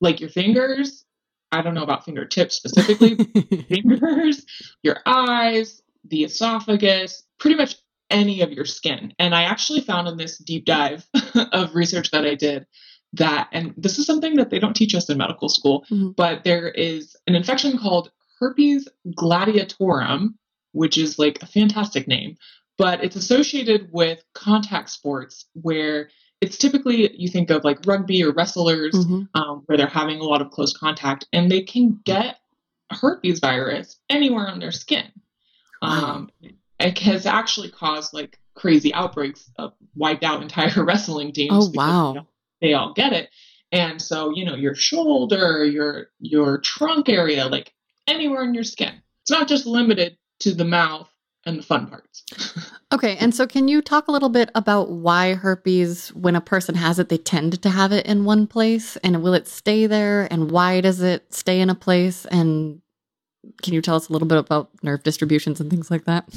Like 0.00 0.20
your 0.20 0.30
fingers. 0.30 1.04
I 1.52 1.62
don't 1.62 1.74
know 1.74 1.82
about 1.82 2.04
fingertips 2.04 2.56
specifically. 2.56 3.16
fingers, 3.68 4.44
your 4.82 4.98
eyes, 5.06 5.80
the 6.04 6.24
esophagus, 6.24 7.22
pretty 7.38 7.56
much 7.56 7.76
any 8.10 8.40
of 8.40 8.52
your 8.52 8.64
skin. 8.64 9.12
And 9.18 9.34
I 9.34 9.42
actually 9.42 9.80
found 9.80 10.08
in 10.08 10.16
this 10.16 10.38
deep 10.38 10.64
dive 10.64 11.06
of 11.52 11.74
research 11.74 12.10
that 12.10 12.24
I 12.24 12.34
did 12.34 12.66
that, 13.14 13.48
and 13.52 13.74
this 13.76 13.98
is 13.98 14.06
something 14.06 14.36
that 14.36 14.50
they 14.50 14.58
don't 14.58 14.76
teach 14.76 14.94
us 14.94 15.08
in 15.08 15.18
medical 15.18 15.48
school, 15.48 15.84
mm-hmm. 15.90 16.10
but 16.10 16.44
there 16.44 16.68
is 16.68 17.16
an 17.26 17.34
infection 17.34 17.78
called 17.78 18.10
herpes 18.38 18.88
gladiatorum, 19.18 20.34
which 20.72 20.98
is 20.98 21.18
like 21.18 21.42
a 21.42 21.46
fantastic 21.46 22.06
name, 22.06 22.36
but 22.78 23.02
it's 23.02 23.16
associated 23.16 23.88
with 23.92 24.22
contact 24.34 24.90
sports 24.90 25.46
where 25.54 26.10
it's 26.40 26.58
typically 26.58 27.16
you 27.16 27.28
think 27.28 27.50
of 27.50 27.64
like 27.64 27.78
rugby 27.86 28.22
or 28.22 28.32
wrestlers 28.32 28.94
mm-hmm. 28.94 29.22
um, 29.40 29.62
where 29.66 29.78
they're 29.78 29.86
having 29.86 30.20
a 30.20 30.24
lot 30.24 30.42
of 30.42 30.50
close 30.50 30.76
contact 30.76 31.26
and 31.32 31.50
they 31.50 31.62
can 31.62 31.98
get 32.04 32.36
herpes 32.90 33.40
virus 33.40 33.98
anywhere 34.10 34.46
on 34.48 34.58
their 34.58 34.72
skin. 34.72 35.06
Um, 35.82 36.30
it 36.78 36.98
has 36.98 37.26
actually 37.26 37.70
caused 37.70 38.12
like 38.12 38.38
crazy 38.54 38.92
outbreaks 38.94 39.50
of 39.58 39.72
wiped 39.94 40.24
out 40.24 40.42
entire 40.42 40.84
wrestling 40.84 41.32
teams. 41.32 41.52
Oh 41.52 41.70
wow! 41.74 42.08
You 42.08 42.14
know, 42.14 42.26
they 42.60 42.74
all 42.74 42.92
get 42.92 43.12
it, 43.12 43.30
and 43.72 44.00
so 44.00 44.30
you 44.34 44.44
know 44.44 44.54
your 44.54 44.74
shoulder, 44.74 45.64
your 45.64 46.08
your 46.18 46.58
trunk 46.58 47.08
area, 47.08 47.46
like 47.46 47.72
anywhere 48.06 48.44
in 48.44 48.54
your 48.54 48.64
skin. 48.64 48.94
It's 49.22 49.30
not 49.30 49.48
just 49.48 49.66
limited 49.66 50.16
to 50.40 50.54
the 50.54 50.64
mouth 50.64 51.08
and 51.44 51.58
the 51.58 51.62
fun 51.62 51.86
parts. 51.86 52.24
okay, 52.92 53.16
and 53.16 53.34
so 53.34 53.46
can 53.46 53.68
you 53.68 53.80
talk 53.80 54.08
a 54.08 54.12
little 54.12 54.28
bit 54.28 54.50
about 54.54 54.90
why 54.90 55.34
herpes, 55.34 56.08
when 56.08 56.36
a 56.36 56.40
person 56.40 56.74
has 56.74 56.98
it, 56.98 57.08
they 57.08 57.18
tend 57.18 57.60
to 57.62 57.70
have 57.70 57.92
it 57.92 58.06
in 58.06 58.24
one 58.24 58.46
place, 58.46 58.96
and 58.98 59.22
will 59.22 59.34
it 59.34 59.46
stay 59.46 59.86
there, 59.86 60.28
and 60.30 60.50
why 60.50 60.80
does 60.80 61.00
it 61.00 61.32
stay 61.32 61.60
in 61.60 61.70
a 61.70 61.74
place, 61.74 62.26
and 62.26 62.82
can 63.62 63.74
you 63.74 63.82
tell 63.82 63.96
us 63.96 64.08
a 64.08 64.12
little 64.12 64.28
bit 64.28 64.38
about 64.38 64.70
nerve 64.82 65.02
distributions 65.02 65.60
and 65.60 65.70
things 65.70 65.90
like 65.90 66.04
that? 66.04 66.28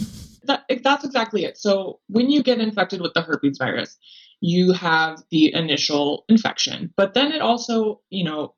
that 0.49 0.65
that's 0.83 1.05
exactly 1.05 1.45
it. 1.45 1.57
So 1.57 1.99
when 2.07 2.29
you 2.29 2.43
get 2.43 2.59
infected 2.59 3.01
with 3.01 3.13
the 3.13 3.21
herpes 3.21 3.57
virus, 3.57 3.97
you 4.41 4.73
have 4.73 5.21
the 5.31 5.53
initial 5.53 6.25
infection, 6.29 6.93
but 6.97 7.13
then 7.13 7.31
it 7.31 7.41
also, 7.41 8.01
you 8.09 8.23
know, 8.23 8.55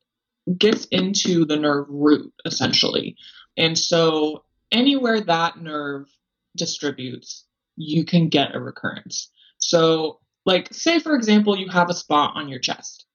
gets 0.57 0.85
into 0.85 1.45
the 1.45 1.57
nerve 1.57 1.87
root 1.89 2.33
essentially. 2.45 3.15
And 3.57 3.77
so 3.77 4.43
anywhere 4.71 5.21
that 5.21 5.61
nerve 5.61 6.07
distributes, 6.55 7.45
you 7.75 8.05
can 8.05 8.29
get 8.29 8.55
a 8.55 8.59
recurrence. 8.59 9.29
So, 9.57 10.19
like, 10.45 10.73
say 10.73 10.99
for 10.99 11.15
example, 11.15 11.57
you 11.57 11.69
have 11.69 11.89
a 11.89 11.93
spot 11.93 12.33
on 12.35 12.49
your 12.49 12.59
chest. 12.59 13.05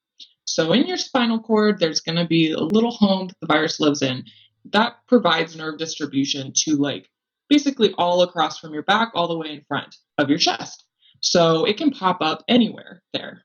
So, 0.45 0.71
in 0.71 0.87
your 0.87 0.97
spinal 0.97 1.39
cord, 1.39 1.79
there's 1.79 1.99
going 1.99 2.17
to 2.17 2.25
be 2.25 2.51
a 2.51 2.59
little 2.59 2.91
home 2.91 3.27
that 3.27 3.35
the 3.41 3.47
virus 3.47 3.79
lives 3.79 4.01
in 4.01 4.23
that 4.71 4.97
provides 5.07 5.55
nerve 5.55 5.77
distribution 5.77 6.51
to 6.55 6.75
like 6.75 7.09
basically 7.49 7.93
all 7.97 8.21
across 8.21 8.59
from 8.59 8.73
your 8.73 8.83
back 8.83 9.11
all 9.15 9.27
the 9.27 9.37
way 9.37 9.51
in 9.51 9.61
front 9.67 9.95
of 10.17 10.29
your 10.29 10.37
chest. 10.37 10.83
So 11.21 11.65
it 11.65 11.77
can 11.77 11.91
pop 11.91 12.17
up 12.21 12.43
anywhere 12.47 13.01
there. 13.13 13.43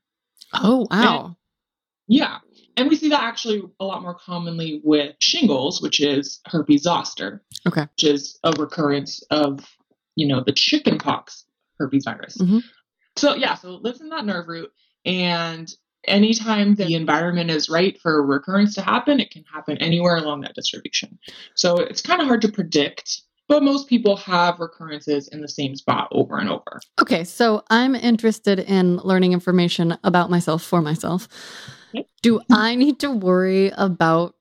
Oh, 0.53 0.87
wow. 0.91 1.25
And, 1.25 1.35
yeah. 2.07 2.37
And 2.75 2.89
we 2.89 2.95
see 2.95 3.09
that 3.09 3.23
actually 3.23 3.63
a 3.79 3.85
lot 3.85 4.01
more 4.01 4.15
commonly 4.15 4.81
with 4.83 5.15
shingles, 5.19 5.81
which 5.81 5.99
is 5.99 6.39
herpes 6.47 6.83
zoster. 6.83 7.43
Okay. 7.67 7.81
Which 7.81 8.03
is 8.03 8.39
a 8.43 8.51
recurrence 8.51 9.23
of, 9.31 9.65
you 10.15 10.27
know, 10.27 10.43
the 10.45 10.51
chickenpox 10.51 11.45
herpes 11.79 12.05
virus. 12.05 12.37
Mm-hmm. 12.37 12.59
So 13.15 13.35
yeah, 13.35 13.55
so 13.55 13.75
it 13.75 13.83
lives 13.83 14.01
in 14.01 14.09
that 14.09 14.25
nerve 14.25 14.47
root. 14.47 14.71
And 15.05 15.71
anytime 16.05 16.75
the 16.75 16.95
environment 16.95 17.49
is 17.49 17.69
right 17.69 17.99
for 17.99 18.17
a 18.17 18.21
recurrence 18.21 18.75
to 18.75 18.81
happen, 18.81 19.19
it 19.19 19.31
can 19.31 19.43
happen 19.51 19.77
anywhere 19.77 20.17
along 20.17 20.41
that 20.41 20.55
distribution. 20.55 21.17
So 21.55 21.77
it's 21.77 22.01
kind 22.01 22.21
of 22.21 22.27
hard 22.27 22.41
to 22.41 22.51
predict, 22.51 23.21
but 23.47 23.63
most 23.63 23.87
people 23.87 24.15
have 24.17 24.59
recurrences 24.59 25.27
in 25.27 25.41
the 25.41 25.47
same 25.47 25.75
spot 25.75 26.07
over 26.11 26.37
and 26.37 26.49
over. 26.49 26.79
Okay, 27.01 27.23
so 27.23 27.63
I'm 27.69 27.95
interested 27.95 28.59
in 28.59 28.97
learning 28.97 29.33
information 29.33 29.97
about 30.03 30.29
myself 30.29 30.63
for 30.63 30.81
myself. 30.81 31.27
Do 32.21 32.41
I 32.51 32.75
need 32.75 32.99
to 32.99 33.11
worry 33.11 33.71
about 33.77 34.35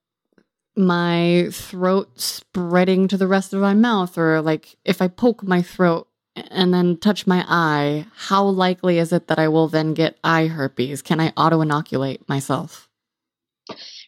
my 0.75 1.49
throat 1.53 2.19
spreading 2.19 3.09
to 3.09 3.17
the 3.17 3.27
rest 3.27 3.53
of 3.53 3.61
my 3.61 3.75
mouth 3.75 4.17
or 4.17 4.41
like 4.41 4.77
if 4.85 5.03
I 5.03 5.09
poke 5.09 5.43
my 5.43 5.61
throat 5.61 6.09
and 6.37 6.73
then 6.73 6.97
touch 6.97 7.27
my 7.27 7.45
eye, 7.49 8.07
how 8.15 8.45
likely 8.45 8.99
is 8.99 9.13
it 9.13 9.29
that 9.29 9.39
I 9.39 9.49
will 9.49 9.69
then 9.69 9.95
get 9.95 10.19
eye 10.25 10.47
herpes? 10.47 11.03
Can 11.03 11.21
I 11.21 11.33
auto 11.37 11.61
inoculate 11.61 12.29
myself? 12.29 12.89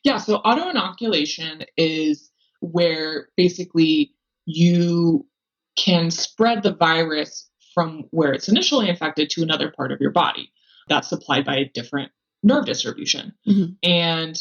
Yeah, 0.03 0.19
so 0.19 0.37
auto 0.37 0.69
inoculation 0.69 1.65
is 1.77 2.31
where 2.61 3.29
basically 3.37 4.15
you 4.47 5.27
can 5.77 6.11
spread 6.11 6.63
the 6.63 6.75
virus 6.75 7.49
from 7.75 8.05
where 8.11 8.33
it's 8.33 8.49
initially 8.49 8.89
infected 8.89 9.31
to 9.31 9.43
another 9.43 9.71
part 9.71 9.93
of 9.93 10.01
your 10.01 10.11
body 10.11 10.51
that's 10.89 11.09
supplied 11.09 11.45
by 11.45 11.57
a 11.57 11.71
different 11.75 12.13
nerve 12.43 12.67
distribution. 12.67 13.35
Mm-hmm. 13.49 13.73
And 13.83 14.41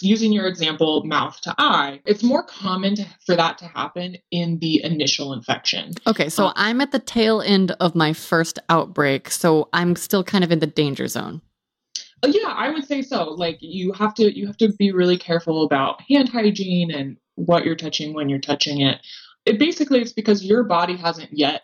using 0.00 0.32
your 0.32 0.46
example, 0.46 1.04
mouth 1.04 1.40
to 1.42 1.54
eye, 1.58 2.00
it's 2.04 2.22
more 2.22 2.42
common 2.42 2.94
to, 2.96 3.06
for 3.24 3.34
that 3.36 3.58
to 3.58 3.66
happen 3.66 4.16
in 4.30 4.58
the 4.58 4.82
initial 4.84 5.32
infection. 5.32 5.92
Okay, 6.06 6.28
so 6.28 6.46
um, 6.46 6.52
I'm 6.56 6.80
at 6.80 6.92
the 6.92 6.98
tail 6.98 7.40
end 7.40 7.72
of 7.80 7.94
my 7.94 8.12
first 8.12 8.58
outbreak, 8.68 9.30
so 9.30 9.68
I'm 9.72 9.96
still 9.96 10.22
kind 10.22 10.44
of 10.44 10.52
in 10.52 10.58
the 10.58 10.66
danger 10.66 11.08
zone. 11.08 11.40
Uh, 12.22 12.28
yeah, 12.28 12.50
I 12.50 12.70
would 12.70 12.86
say 12.86 13.02
so. 13.02 13.30
Like 13.30 13.58
you 13.60 13.92
have 13.92 14.14
to 14.14 14.36
you 14.36 14.46
have 14.46 14.56
to 14.58 14.72
be 14.74 14.92
really 14.92 15.16
careful 15.16 15.64
about 15.64 16.00
hand 16.02 16.28
hygiene 16.28 16.90
and 16.90 17.16
what 17.34 17.64
you're 17.64 17.76
touching 17.76 18.14
when 18.14 18.28
you're 18.28 18.38
touching 18.38 18.80
it. 18.80 19.00
It 19.44 19.58
basically 19.58 20.00
it's 20.00 20.12
because 20.12 20.44
your 20.44 20.62
body 20.62 20.96
hasn't 20.96 21.30
yet 21.32 21.62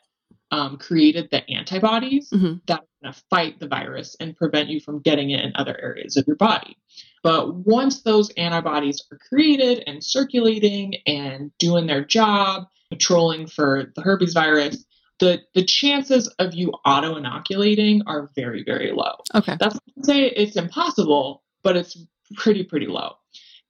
um, 0.50 0.76
created 0.78 1.28
the 1.30 1.48
antibodies 1.50 2.30
mm-hmm. 2.30 2.54
that 2.66 2.80
are 2.80 2.86
going 3.02 3.12
to 3.12 3.22
fight 3.30 3.60
the 3.60 3.68
virus 3.68 4.16
and 4.20 4.36
prevent 4.36 4.68
you 4.68 4.80
from 4.80 5.00
getting 5.00 5.30
it 5.30 5.44
in 5.44 5.52
other 5.54 5.78
areas 5.80 6.16
of 6.16 6.26
your 6.26 6.36
body. 6.36 6.76
But 7.22 7.54
once 7.54 8.02
those 8.02 8.30
antibodies 8.30 9.04
are 9.12 9.18
created 9.28 9.82
and 9.86 10.02
circulating 10.02 10.94
and 11.06 11.50
doing 11.58 11.86
their 11.86 12.04
job, 12.04 12.66
patrolling 12.90 13.46
for 13.46 13.92
the 13.94 14.02
herpes 14.02 14.32
virus, 14.32 14.84
the, 15.18 15.40
the 15.54 15.64
chances 15.64 16.28
of 16.38 16.54
you 16.54 16.72
auto 16.84 17.16
inoculating 17.16 18.02
are 18.06 18.30
very, 18.36 18.62
very 18.64 18.92
low. 18.92 19.16
Okay. 19.34 19.56
That's 19.58 19.74
not 19.74 19.94
to 19.96 20.04
say 20.04 20.22
it's 20.26 20.56
impossible, 20.56 21.42
but 21.62 21.76
it's 21.76 21.98
pretty, 22.36 22.62
pretty 22.64 22.86
low. 22.86 23.14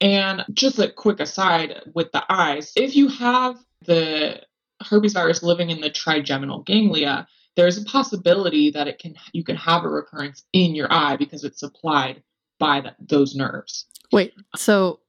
And 0.01 0.45
just 0.53 0.79
a 0.79 0.91
quick 0.91 1.21
aside 1.21 1.83
with 1.95 2.13
the 2.13 2.23
eyes, 2.29 2.73
if 2.77 2.95
you 2.95 3.09
have 3.09 3.57
the 3.87 4.43
herpes 4.83 5.13
virus 5.13 5.43
living 5.43 5.71
in 5.71 5.81
the 5.81 5.91
trigeminal 5.91 6.63
ganglia, 6.63 7.27
there's 7.57 7.79
a 7.79 7.85
possibility 7.85 8.71
that 8.71 8.87
it 8.87 8.99
can 8.99 9.15
you 9.33 9.43
can 9.43 9.57
have 9.57 9.85
a 9.85 9.89
recurrence 9.89 10.45
in 10.53 10.75
your 10.75 10.93
eye 10.93 11.17
because 11.17 11.45
it's 11.45 11.61
supplied 11.61 12.23
by 12.59 12.81
the, 12.81 12.95
those 13.01 13.35
nerves. 13.35 13.87
Wait, 14.13 14.33
so 14.57 15.01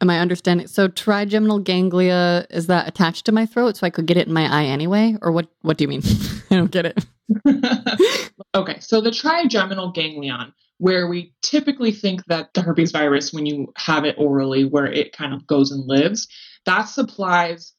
am 0.00 0.10
I 0.10 0.20
understanding? 0.20 0.66
So 0.66 0.88
trigeminal 0.88 1.60
ganglia 1.60 2.46
is 2.50 2.66
that 2.66 2.88
attached 2.88 3.24
to 3.26 3.32
my 3.32 3.46
throat, 3.46 3.76
so 3.76 3.86
I 3.86 3.90
could 3.90 4.06
get 4.06 4.16
it 4.16 4.26
in 4.26 4.32
my 4.32 4.52
eye 4.52 4.66
anyway, 4.66 5.16
or 5.22 5.32
what? 5.32 5.48
What 5.62 5.76
do 5.76 5.84
you 5.84 5.88
mean? 5.88 6.02
I 6.50 6.56
don't 6.56 6.70
get 6.70 6.86
it. 6.86 7.04
okay, 8.54 8.80
so 8.80 9.00
the 9.00 9.10
trigeminal 9.10 9.92
ganglion, 9.92 10.52
where 10.78 11.06
we 11.06 11.32
typically 11.42 11.92
think 11.92 12.24
that 12.26 12.52
the 12.54 12.62
herpes 12.62 12.92
virus, 12.92 13.32
when 13.32 13.46
you 13.46 13.72
have 13.76 14.04
it 14.04 14.16
orally, 14.18 14.64
where 14.64 14.86
it 14.86 15.16
kind 15.16 15.32
of 15.32 15.46
goes 15.46 15.70
and 15.70 15.86
lives, 15.86 16.28
that 16.66 16.84
supplies 16.84 17.72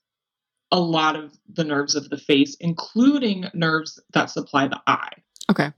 a 0.76 0.80
lot 0.80 1.16
of 1.16 1.32
the 1.54 1.64
nerves 1.64 1.96
of 1.96 2.10
the 2.10 2.18
face, 2.18 2.58
including 2.60 3.46
nerves 3.54 3.98
that 4.14 4.30
supply 4.30 4.68
the 4.68 4.82
eye. 4.86 5.14
Okay. 5.50 5.72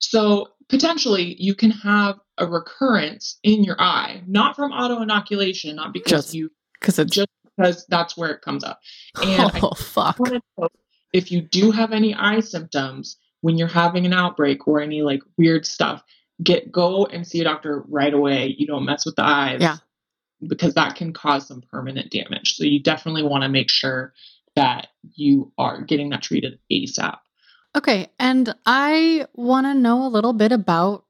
So 0.00 0.48
potentially 0.68 1.36
you 1.38 1.54
can 1.54 1.70
have 1.70 2.18
a 2.36 2.46
recurrence 2.46 3.38
in 3.44 3.62
your 3.62 3.80
eye, 3.80 4.22
not 4.26 4.56
from 4.56 4.72
auto 4.72 5.00
inoculation, 5.00 5.76
not 5.76 5.92
because 5.92 6.24
just, 6.24 6.34
you 6.34 6.50
because 6.80 6.98
it's 6.98 7.14
just 7.14 7.28
because 7.56 7.86
that's 7.88 8.16
where 8.16 8.30
it 8.30 8.42
comes 8.42 8.64
up. 8.64 8.80
And 9.22 9.48
oh 9.62 9.74
fuck! 9.74 10.18
If 11.12 11.30
you 11.30 11.40
do 11.40 11.70
have 11.70 11.92
any 11.92 12.12
eye 12.12 12.40
symptoms 12.40 13.16
when 13.42 13.58
you're 13.58 13.68
having 13.68 14.06
an 14.06 14.12
outbreak 14.12 14.66
or 14.66 14.80
any 14.80 15.02
like 15.02 15.20
weird 15.38 15.64
stuff, 15.64 16.02
get 16.42 16.72
go 16.72 17.06
and 17.06 17.24
see 17.24 17.40
a 17.40 17.44
doctor 17.44 17.84
right 17.88 18.12
away. 18.12 18.56
You 18.58 18.66
don't 18.66 18.84
mess 18.84 19.06
with 19.06 19.14
the 19.14 19.24
eyes. 19.24 19.58
Yeah. 19.60 19.76
Because 20.46 20.74
that 20.74 20.96
can 20.96 21.12
cause 21.12 21.46
some 21.48 21.62
permanent 21.70 22.10
damage. 22.10 22.56
So 22.56 22.64
you 22.64 22.82
definitely 22.82 23.22
want 23.22 23.42
to 23.42 23.48
make 23.48 23.70
sure 23.70 24.14
that 24.56 24.88
you 25.14 25.52
are 25.58 25.82
getting 25.82 26.10
that 26.10 26.22
treated 26.22 26.58
ASAP. 26.72 27.18
Okay, 27.76 28.08
and 28.18 28.54
I 28.66 29.26
want 29.34 29.66
to 29.66 29.74
know 29.74 30.04
a 30.04 30.08
little 30.08 30.32
bit 30.32 30.50
about 30.50 31.04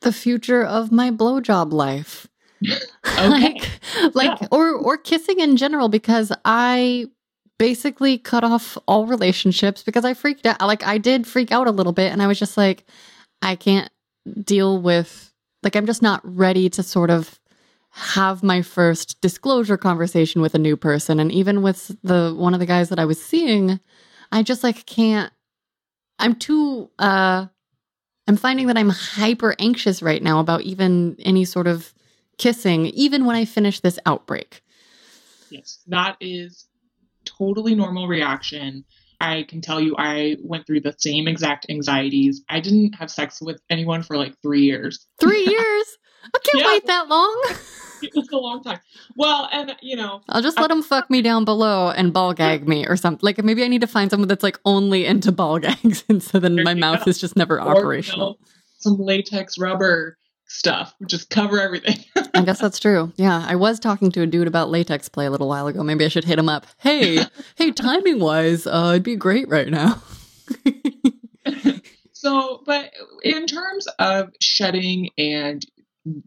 the 0.00 0.12
future 0.12 0.64
of 0.64 0.90
my 0.90 1.10
blowjob 1.10 1.72
life. 1.72 2.26
okay. 2.66 3.28
like 3.28 3.70
like 4.14 4.40
yeah. 4.40 4.48
or 4.50 4.74
or 4.74 4.98
kissing 4.98 5.40
in 5.40 5.56
general 5.56 5.88
because 5.88 6.30
I 6.44 7.06
basically 7.58 8.18
cut 8.18 8.44
off 8.44 8.76
all 8.86 9.06
relationships 9.06 9.82
because 9.82 10.04
I 10.04 10.12
freaked 10.12 10.44
out 10.44 10.60
like 10.60 10.86
I 10.86 10.98
did 10.98 11.26
freak 11.26 11.52
out 11.52 11.66
a 11.66 11.70
little 11.70 11.92
bit 11.92 12.12
and 12.12 12.22
I 12.22 12.26
was 12.26 12.38
just 12.38 12.58
like 12.58 12.84
I 13.40 13.56
can't 13.56 13.90
deal 14.44 14.80
with 14.80 15.32
like 15.62 15.74
I'm 15.74 15.86
just 15.86 16.02
not 16.02 16.20
ready 16.22 16.68
to 16.68 16.82
sort 16.82 17.10
of 17.10 17.39
have 17.90 18.42
my 18.42 18.62
first 18.62 19.20
disclosure 19.20 19.76
conversation 19.76 20.40
with 20.40 20.54
a 20.54 20.58
new 20.58 20.76
person 20.76 21.18
and 21.18 21.32
even 21.32 21.62
with 21.62 21.96
the 22.02 22.34
one 22.36 22.54
of 22.54 22.60
the 22.60 22.66
guys 22.66 22.88
that 22.88 22.98
I 22.98 23.04
was 23.04 23.22
seeing 23.22 23.80
I 24.30 24.42
just 24.42 24.62
like 24.62 24.86
can't 24.86 25.32
I'm 26.18 26.36
too 26.36 26.90
uh 26.98 27.46
I'm 28.28 28.36
finding 28.36 28.68
that 28.68 28.78
I'm 28.78 28.90
hyper 28.90 29.56
anxious 29.58 30.02
right 30.02 30.22
now 30.22 30.38
about 30.38 30.62
even 30.62 31.16
any 31.18 31.44
sort 31.44 31.66
of 31.66 31.92
kissing 32.38 32.86
even 32.86 33.24
when 33.24 33.34
I 33.34 33.44
finish 33.44 33.80
this 33.80 33.98
outbreak. 34.06 34.62
Yes, 35.50 35.80
that 35.88 36.16
is 36.20 36.66
totally 37.24 37.74
normal 37.74 38.06
reaction. 38.06 38.84
I 39.20 39.44
can 39.48 39.60
tell 39.60 39.80
you 39.80 39.96
I 39.98 40.36
went 40.42 40.66
through 40.66 40.80
the 40.80 40.94
same 40.96 41.26
exact 41.26 41.66
anxieties. 41.68 42.42
I 42.48 42.60
didn't 42.60 42.94
have 42.94 43.10
sex 43.10 43.42
with 43.42 43.60
anyone 43.68 44.02
for 44.02 44.16
like 44.16 44.34
3 44.42 44.62
years. 44.62 45.06
3 45.20 45.38
years? 45.38 45.98
I 46.24 46.38
can't 46.42 46.64
yeah. 46.64 46.66
wait 46.66 46.86
that 46.86 47.08
long. 47.08 47.44
it's 48.02 48.32
a 48.32 48.36
long 48.36 48.62
time. 48.62 48.80
Well, 49.16 49.48
and 49.52 49.76
you 49.82 49.96
know, 49.96 50.22
I'll 50.28 50.42
just 50.42 50.58
let 50.58 50.70
I, 50.70 50.74
him 50.74 50.82
fuck 50.82 51.10
me 51.10 51.22
down 51.22 51.44
below 51.44 51.90
and 51.90 52.12
ball 52.12 52.32
gag 52.34 52.68
me 52.68 52.86
or 52.86 52.96
something. 52.96 53.20
Like 53.22 53.42
maybe 53.42 53.64
I 53.64 53.68
need 53.68 53.80
to 53.80 53.86
find 53.86 54.10
someone 54.10 54.28
that's 54.28 54.42
like 54.42 54.58
only 54.64 55.06
into 55.06 55.32
ball 55.32 55.58
gags, 55.58 56.04
and 56.08 56.22
so 56.22 56.38
then 56.38 56.62
my 56.62 56.74
mouth 56.74 57.04
go. 57.04 57.10
is 57.10 57.18
just 57.18 57.36
never 57.36 57.56
or, 57.56 57.76
operational. 57.76 58.38
You 58.40 58.44
know, 58.44 58.50
some 58.78 58.96
latex 58.98 59.58
rubber 59.58 60.16
stuff. 60.50 60.94
Just 61.06 61.30
cover 61.30 61.60
everything. 61.60 62.04
I 62.34 62.42
guess 62.42 62.60
that's 62.60 62.78
true. 62.78 63.12
Yeah. 63.16 63.44
I 63.46 63.54
was 63.54 63.78
talking 63.78 64.10
to 64.12 64.22
a 64.22 64.26
dude 64.26 64.48
about 64.48 64.68
latex 64.68 65.08
play 65.08 65.26
a 65.26 65.30
little 65.30 65.48
while 65.48 65.66
ago. 65.68 65.82
Maybe 65.82 66.04
I 66.04 66.08
should 66.08 66.24
hit 66.24 66.38
him 66.38 66.48
up. 66.48 66.66
Hey, 66.78 67.24
hey, 67.54 67.70
timing 67.70 68.18
wise, 68.18 68.66
uh, 68.66 68.90
it'd 68.90 69.04
be 69.04 69.16
great 69.16 69.48
right 69.48 69.68
now. 69.68 70.02
so, 72.12 72.62
but 72.66 72.90
in 73.22 73.46
terms 73.46 73.86
of 73.98 74.30
shedding 74.40 75.10
and 75.16 75.64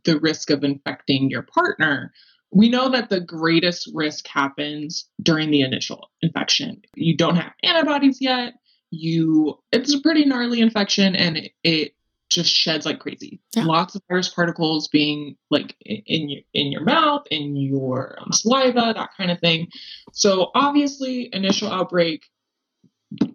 the 0.03 0.19
risk 0.19 0.49
of 0.49 0.63
infecting 0.63 1.29
your 1.29 1.43
partner, 1.43 2.11
we 2.51 2.69
know 2.69 2.89
that 2.89 3.09
the 3.09 3.19
greatest 3.19 3.89
risk 3.93 4.27
happens 4.27 5.09
during 5.21 5.51
the 5.51 5.61
initial 5.61 6.09
infection. 6.21 6.81
You 6.95 7.17
don't 7.17 7.35
have 7.35 7.53
antibodies 7.63 8.19
yet. 8.21 8.53
You 8.91 9.57
it's 9.71 9.93
a 9.93 10.01
pretty 10.01 10.25
gnarly 10.25 10.61
infection 10.61 11.15
and 11.15 11.37
it, 11.37 11.51
it 11.63 11.95
just 12.29 12.51
sheds 12.51 12.85
like 12.85 12.99
crazy. 12.99 13.39
Yeah. 13.55 13.65
Lots 13.65 13.95
of 13.95 14.01
virus 14.07 14.29
particles 14.29 14.87
being 14.87 15.35
like 15.49 15.75
in 15.81 16.29
your 16.29 16.41
in 16.53 16.71
your 16.71 16.83
mouth, 16.83 17.23
in 17.31 17.55
your 17.55 18.17
um, 18.19 18.31
saliva, 18.31 18.93
that 18.95 19.09
kind 19.17 19.31
of 19.31 19.39
thing. 19.39 19.67
So 20.13 20.51
obviously, 20.53 21.29
initial 21.33 21.71
outbreak, 21.71 22.25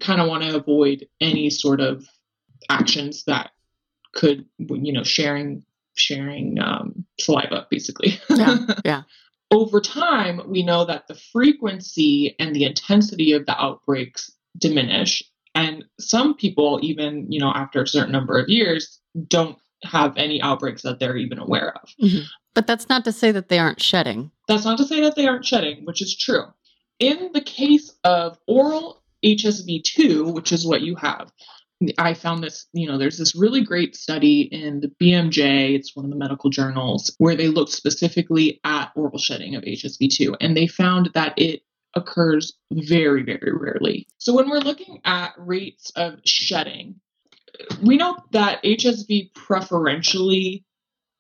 kind 0.00 0.20
of 0.20 0.28
want 0.28 0.42
to 0.44 0.56
avoid 0.56 1.06
any 1.20 1.50
sort 1.50 1.80
of 1.80 2.06
actions 2.68 3.24
that 3.24 3.50
could, 4.12 4.46
you 4.58 4.92
know, 4.92 5.04
sharing 5.04 5.64
sharing 5.98 6.58
um, 6.60 7.04
saliva, 7.20 7.66
basically. 7.70 8.20
Yeah. 8.30 8.58
Yeah. 8.84 9.02
Over 9.50 9.80
time, 9.80 10.42
we 10.46 10.62
know 10.62 10.84
that 10.84 11.08
the 11.08 11.14
frequency 11.14 12.36
and 12.38 12.54
the 12.54 12.64
intensity 12.64 13.32
of 13.32 13.46
the 13.46 13.58
outbreaks 13.58 14.30
diminish 14.58 15.22
and 15.58 15.84
some 15.98 16.36
people, 16.36 16.78
even, 16.82 17.26
you 17.30 17.40
know, 17.40 17.50
after 17.52 17.82
a 17.82 17.86
certain 17.86 18.12
number 18.12 18.38
of 18.38 18.48
years, 18.48 19.00
don't 19.26 19.58
have 19.82 20.16
any 20.16 20.40
outbreaks 20.40 20.82
that 20.82 21.00
they're 21.00 21.16
even 21.16 21.38
aware 21.38 21.74
of. 21.74 21.88
Mm-hmm. 22.00 22.24
But 22.54 22.68
that's 22.68 22.88
not 22.88 23.04
to 23.04 23.12
say 23.12 23.32
that 23.32 23.48
they 23.48 23.58
aren't 23.58 23.82
shedding. 23.82 24.30
That's 24.46 24.64
not 24.64 24.78
to 24.78 24.84
say 24.84 25.00
that 25.00 25.16
they 25.16 25.26
aren't 25.26 25.44
shedding, 25.44 25.84
which 25.84 26.00
is 26.00 26.16
true. 26.16 26.44
In 27.00 27.30
the 27.32 27.40
case 27.40 27.92
of 28.04 28.38
oral 28.46 29.02
HSV2, 29.24 30.32
which 30.32 30.52
is 30.52 30.64
what 30.64 30.82
you 30.82 30.94
have, 30.94 31.32
I 31.96 32.14
found 32.14 32.42
this, 32.42 32.66
you 32.72 32.88
know, 32.88 32.98
there's 32.98 33.18
this 33.18 33.36
really 33.36 33.62
great 33.62 33.94
study 33.94 34.42
in 34.42 34.80
the 34.80 34.88
BMJ, 35.00 35.74
it's 35.76 35.94
one 35.94 36.04
of 36.04 36.10
the 36.10 36.16
medical 36.16 36.50
journals, 36.50 37.14
where 37.18 37.36
they 37.36 37.48
looked 37.48 37.72
specifically 37.72 38.60
at 38.64 38.90
oral 38.96 39.18
shedding 39.18 39.54
of 39.54 39.62
HSV2. 39.62 40.36
And 40.40 40.56
they 40.56 40.66
found 40.66 41.10
that 41.14 41.34
it 41.36 41.62
occurs 41.94 42.52
very, 42.72 43.22
very 43.22 43.52
rarely. 43.52 44.08
So 44.18 44.34
when 44.34 44.50
we're 44.50 44.58
looking 44.58 45.00
at 45.04 45.34
rates 45.38 45.90
of 45.94 46.18
shedding, 46.24 46.96
we 47.82 47.96
know 47.96 48.16
that 48.32 48.62
HSV 48.62 49.32
preferentially 49.34 50.64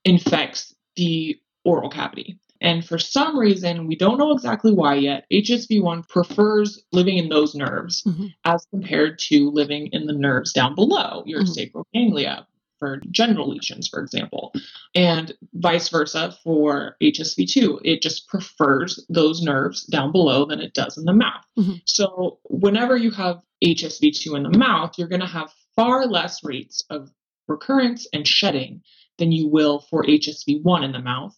infects 0.04 0.74
the 0.96 1.40
oral 1.64 1.90
cavity. 1.90 2.38
And 2.60 2.84
for 2.84 2.98
some 2.98 3.38
reason, 3.38 3.86
we 3.86 3.96
don't 3.96 4.18
know 4.18 4.32
exactly 4.32 4.72
why 4.72 4.94
yet, 4.96 5.26
HSV1 5.32 6.08
prefers 6.08 6.82
living 6.92 7.18
in 7.18 7.28
those 7.28 7.54
nerves 7.54 8.02
mm-hmm. 8.02 8.26
as 8.44 8.66
compared 8.70 9.18
to 9.20 9.50
living 9.50 9.88
in 9.92 10.06
the 10.06 10.12
nerves 10.12 10.52
down 10.52 10.74
below 10.74 11.22
your 11.26 11.42
mm-hmm. 11.42 11.52
sacral 11.52 11.86
ganglia, 11.94 12.46
for 12.78 13.00
genital 13.10 13.48
lesions, 13.48 13.88
for 13.88 14.00
example, 14.00 14.52
and 14.94 15.34
vice 15.54 15.88
versa 15.88 16.34
for 16.44 16.96
HSV2. 17.02 17.80
It 17.84 18.02
just 18.02 18.28
prefers 18.28 19.04
those 19.08 19.42
nerves 19.42 19.84
down 19.84 20.12
below 20.12 20.44
than 20.44 20.60
it 20.60 20.74
does 20.74 20.96
in 20.96 21.04
the 21.04 21.12
mouth. 21.12 21.44
Mm-hmm. 21.58 21.74
So, 21.84 22.38
whenever 22.44 22.96
you 22.96 23.10
have 23.12 23.40
HSV2 23.64 24.36
in 24.36 24.42
the 24.44 24.58
mouth, 24.58 24.94
you're 24.96 25.08
going 25.08 25.20
to 25.20 25.26
have 25.26 25.52
far 25.76 26.06
less 26.06 26.42
rates 26.44 26.84
of 26.90 27.10
recurrence 27.46 28.06
and 28.12 28.26
shedding 28.26 28.82
than 29.18 29.32
you 29.32 29.48
will 29.48 29.80
for 29.90 30.04
HSV1 30.04 30.84
in 30.84 30.92
the 30.92 31.00
mouth. 31.00 31.36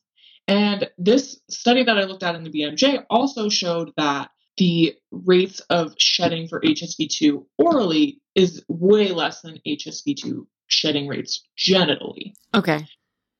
And 0.50 0.90
this 0.98 1.40
study 1.48 1.84
that 1.84 1.96
I 1.96 2.02
looked 2.04 2.24
at 2.24 2.34
in 2.34 2.42
the 2.42 2.50
BMJ 2.50 3.04
also 3.08 3.48
showed 3.48 3.92
that 3.96 4.30
the 4.56 4.96
rates 5.12 5.60
of 5.70 5.94
shedding 5.96 6.48
for 6.48 6.60
HSV2 6.60 7.44
orally 7.56 8.20
is 8.34 8.64
way 8.68 9.12
less 9.12 9.42
than 9.42 9.60
HSV2 9.64 10.44
shedding 10.66 11.06
rates 11.06 11.42
genitally. 11.56 12.32
Okay. 12.52 12.84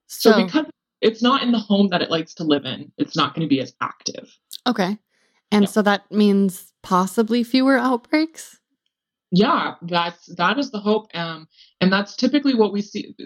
So, 0.06 0.30
so 0.30 0.44
because 0.44 0.66
it's 1.00 1.20
not 1.20 1.42
in 1.42 1.50
the 1.50 1.58
home 1.58 1.88
that 1.88 2.00
it 2.00 2.10
likes 2.10 2.32
to 2.34 2.44
live 2.44 2.64
in, 2.64 2.92
it's 2.96 3.16
not 3.16 3.34
going 3.34 3.44
to 3.44 3.48
be 3.48 3.60
as 3.60 3.74
active. 3.80 4.32
Okay. 4.68 4.96
And 5.50 5.62
yeah. 5.62 5.68
so 5.68 5.82
that 5.82 6.10
means 6.12 6.72
possibly 6.82 7.42
fewer 7.42 7.76
outbreaks? 7.76 8.60
Yeah, 9.32 9.74
that's 9.82 10.26
that 10.36 10.58
is 10.58 10.70
the 10.70 10.78
hope. 10.78 11.08
Um, 11.14 11.48
and 11.80 11.92
that's 11.92 12.14
typically 12.14 12.54
what 12.54 12.72
we 12.72 12.82
see. 12.82 13.16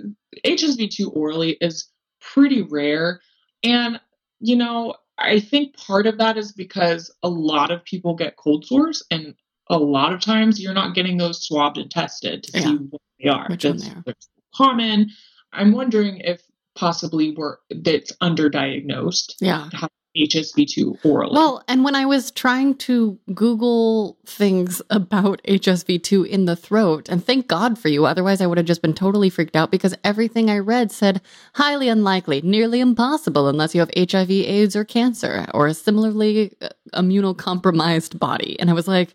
HSV2 0.46 1.14
orally 1.14 1.58
is 1.60 1.88
pretty 2.20 2.62
rare. 2.62 3.20
And, 3.64 4.00
you 4.40 4.56
know, 4.56 4.94
I 5.18 5.40
think 5.40 5.76
part 5.76 6.06
of 6.06 6.18
that 6.18 6.36
is 6.36 6.52
because 6.52 7.12
a 7.22 7.28
lot 7.28 7.70
of 7.70 7.84
people 7.84 8.14
get 8.14 8.36
cold 8.36 8.66
sores 8.66 9.02
and 9.10 9.34
a 9.70 9.78
lot 9.78 10.12
of 10.12 10.20
times 10.20 10.60
you're 10.60 10.74
not 10.74 10.94
getting 10.94 11.16
those 11.16 11.42
swabbed 11.42 11.78
and 11.78 11.90
tested 11.90 12.42
to 12.44 12.58
yeah. 12.58 12.64
see 12.64 12.76
what 12.76 13.02
they 13.22 13.28
are. 13.28 13.46
Which 13.48 13.64
one 13.64 13.78
they 13.78 13.90
are. 13.90 14.14
common. 14.54 15.10
I'm 15.52 15.72
wondering 15.72 16.18
if 16.18 16.42
possibly 16.74 17.34
we're 17.36 17.56
that's 17.70 18.12
underdiagnosed. 18.16 19.36
Yeah. 19.40 19.70
HSV2 20.16 21.04
orally. 21.04 21.34
Well, 21.34 21.64
and 21.66 21.82
when 21.82 21.96
I 21.96 22.06
was 22.06 22.30
trying 22.30 22.76
to 22.76 23.18
Google 23.34 24.16
things 24.24 24.80
about 24.88 25.42
HSV2 25.48 26.26
in 26.26 26.44
the 26.44 26.54
throat, 26.54 27.08
and 27.08 27.24
thank 27.24 27.48
God 27.48 27.78
for 27.78 27.88
you, 27.88 28.06
otherwise 28.06 28.40
I 28.40 28.46
would 28.46 28.58
have 28.58 28.66
just 28.66 28.82
been 28.82 28.94
totally 28.94 29.28
freaked 29.28 29.56
out 29.56 29.72
because 29.72 29.94
everything 30.04 30.50
I 30.50 30.58
read 30.58 30.92
said 30.92 31.20
highly 31.54 31.88
unlikely, 31.88 32.42
nearly 32.42 32.78
impossible 32.80 33.48
unless 33.48 33.74
you 33.74 33.80
have 33.80 33.90
HIV, 33.96 34.30
AIDS, 34.30 34.76
or 34.76 34.84
cancer, 34.84 35.46
or 35.52 35.66
a 35.66 35.74
similarly 35.74 36.54
uh, 36.62 36.68
immunocompromised 36.94 38.18
body. 38.18 38.58
And 38.60 38.70
I 38.70 38.72
was 38.72 38.86
like, 38.86 39.14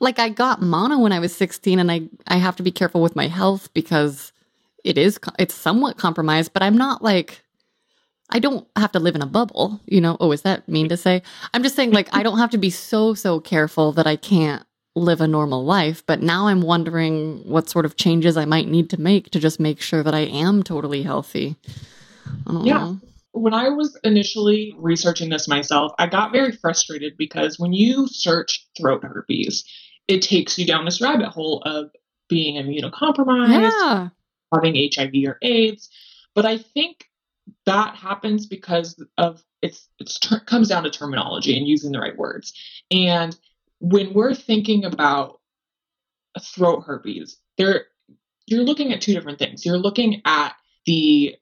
like 0.00 0.18
I 0.18 0.28
got 0.28 0.60
mono 0.62 0.98
when 0.98 1.12
I 1.12 1.18
was 1.18 1.34
16 1.34 1.78
and 1.78 1.90
I 1.90 2.02
I 2.26 2.36
have 2.36 2.56
to 2.56 2.62
be 2.62 2.70
careful 2.70 3.00
with 3.00 3.16
my 3.16 3.26
health 3.26 3.72
because 3.74 4.32
it 4.84 4.98
is 4.98 5.18
it's 5.38 5.54
somewhat 5.54 5.96
compromised, 5.96 6.52
but 6.52 6.62
I'm 6.62 6.76
not 6.76 7.02
like 7.02 7.42
I 8.30 8.38
don't 8.38 8.66
have 8.76 8.92
to 8.92 8.98
live 8.98 9.14
in 9.14 9.22
a 9.22 9.26
bubble, 9.26 9.80
you 9.86 10.00
know. 10.00 10.16
Oh, 10.20 10.32
is 10.32 10.42
that 10.42 10.68
mean 10.68 10.88
to 10.90 10.96
say? 10.96 11.22
I'm 11.54 11.62
just 11.62 11.76
saying 11.76 11.92
like 11.92 12.08
I 12.12 12.22
don't 12.22 12.38
have 12.38 12.50
to 12.50 12.58
be 12.58 12.70
so 12.70 13.14
so 13.14 13.40
careful 13.40 13.92
that 13.92 14.06
I 14.06 14.16
can't 14.16 14.64
live 14.94 15.20
a 15.20 15.28
normal 15.28 15.64
life, 15.64 16.04
but 16.06 16.20
now 16.20 16.48
I'm 16.48 16.60
wondering 16.60 17.38
what 17.48 17.68
sort 17.68 17.84
of 17.84 17.96
changes 17.96 18.36
I 18.36 18.44
might 18.44 18.68
need 18.68 18.90
to 18.90 19.00
make 19.00 19.30
to 19.30 19.40
just 19.40 19.60
make 19.60 19.80
sure 19.80 20.02
that 20.02 20.14
I 20.14 20.20
am 20.20 20.62
totally 20.62 21.02
healthy. 21.02 21.56
yeah. 22.46 22.78
Know. 22.78 23.00
When 23.32 23.54
I 23.54 23.68
was 23.68 23.96
initially 24.02 24.74
researching 24.78 25.28
this 25.28 25.46
myself, 25.46 25.92
I 25.98 26.06
got 26.06 26.32
very 26.32 26.52
frustrated 26.52 27.16
because 27.16 27.58
when 27.58 27.72
you 27.72 28.08
search 28.08 28.66
throat 28.76 29.04
herpes, 29.04 29.64
it 30.08 30.22
takes 30.22 30.58
you 30.58 30.66
down 30.66 30.84
this 30.84 31.00
rabbit 31.00 31.28
hole 31.28 31.62
of 31.64 31.90
being 32.28 32.56
immunocompromised, 32.56 33.70
yeah. 33.70 34.08
having 34.52 34.90
HIV 34.92 35.12
or 35.26 35.38
AIDS. 35.42 35.88
But 36.34 36.46
I 36.46 36.58
think 36.58 37.07
that 37.66 37.96
happens 37.96 38.46
because 38.46 39.02
of 39.16 39.42
it's 39.62 39.88
it's 39.98 40.18
ter- 40.18 40.40
comes 40.40 40.68
down 40.68 40.84
to 40.84 40.90
terminology 40.90 41.56
and 41.56 41.66
using 41.66 41.92
the 41.92 42.00
right 42.00 42.16
words. 42.16 42.52
And 42.90 43.36
when 43.80 44.12
we're 44.14 44.34
thinking 44.34 44.84
about 44.84 45.40
throat 46.40 46.84
herpes, 46.86 47.38
there 47.56 47.86
you're 48.46 48.64
looking 48.64 48.92
at 48.92 49.00
two 49.00 49.14
different 49.14 49.38
things. 49.38 49.64
You're 49.64 49.78
looking 49.78 50.22
at 50.24 50.54
the 50.86 51.36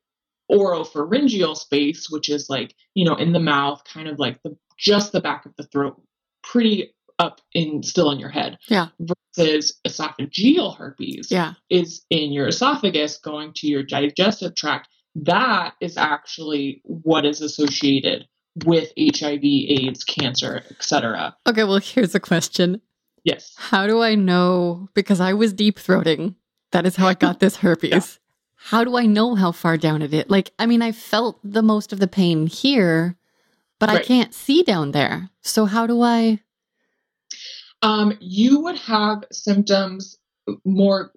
oropharyngeal 0.51 1.57
space, 1.57 2.09
which 2.11 2.29
is 2.29 2.49
like, 2.49 2.75
you 2.95 3.05
know, 3.05 3.15
in 3.15 3.33
the 3.33 3.41
mouth, 3.41 3.83
kind 3.85 4.09
of 4.09 4.19
like 4.19 4.43
the 4.43 4.57
just 4.79 5.13
the 5.13 5.21
back 5.21 5.47
of 5.47 5.55
the 5.57 5.65
throat, 5.65 6.01
pretty 6.43 6.95
up 7.19 7.41
in 7.55 7.83
still 7.83 8.11
in 8.11 8.19
your 8.19 8.29
head. 8.29 8.59
Yeah. 8.69 8.89
Versus 9.01 9.79
esophageal 9.87 10.77
herpes 10.77 11.29
yeah. 11.31 11.55
is 11.71 12.05
in 12.11 12.33
your 12.33 12.49
esophagus 12.49 13.19
going 13.19 13.53
to 13.57 13.67
your 13.67 13.83
digestive 13.83 14.55
tract. 14.55 14.89
That 15.23 15.75
is 15.81 15.97
actually 15.97 16.83
what 16.85 17.25
is 17.25 17.41
associated 17.41 18.27
with 18.64 18.93
HIV, 18.99 19.43
AIDS, 19.43 20.05
cancer, 20.05 20.62
etc. 20.71 21.37
Okay, 21.47 21.64
well 21.64 21.79
here's 21.79 22.14
a 22.14 22.21
question. 22.21 22.81
Yes. 23.25 23.55
How 23.57 23.87
do 23.87 24.03
I 24.03 24.14
know 24.14 24.89
because 24.95 25.21
I 25.21 25.33
was 25.33 25.53
deep 25.53 25.79
throating. 25.79 26.35
That 26.73 26.87
is 26.87 26.97
how 26.97 27.07
I 27.07 27.14
got 27.14 27.41
this 27.41 27.57
herpes. 27.64 27.91
yeah. 27.91 28.01
How 28.57 28.85
do 28.85 28.97
I 28.97 29.07
know 29.07 29.35
how 29.35 29.53
far 29.53 29.77
down 29.77 30.03
it 30.03 30.12
is? 30.12 30.25
Like, 30.29 30.53
I 30.59 30.67
mean, 30.67 30.83
I 30.83 30.91
felt 30.91 31.39
the 31.45 31.62
most 31.62 31.93
of 31.93 32.01
the 32.01 32.09
pain 32.09 32.47
here, 32.47 33.17
but 33.79 33.89
right. 33.89 34.01
I 34.01 34.05
can't 34.05 34.35
see 34.35 34.62
down 34.62 34.91
there. 34.91 35.31
So 35.43 35.67
how 35.67 35.87
do 35.87 36.03
I 36.03 36.41
um, 37.83 38.17
you 38.21 38.61
would 38.62 38.79
have 38.79 39.25
symptoms 39.31 40.19
more 40.64 41.12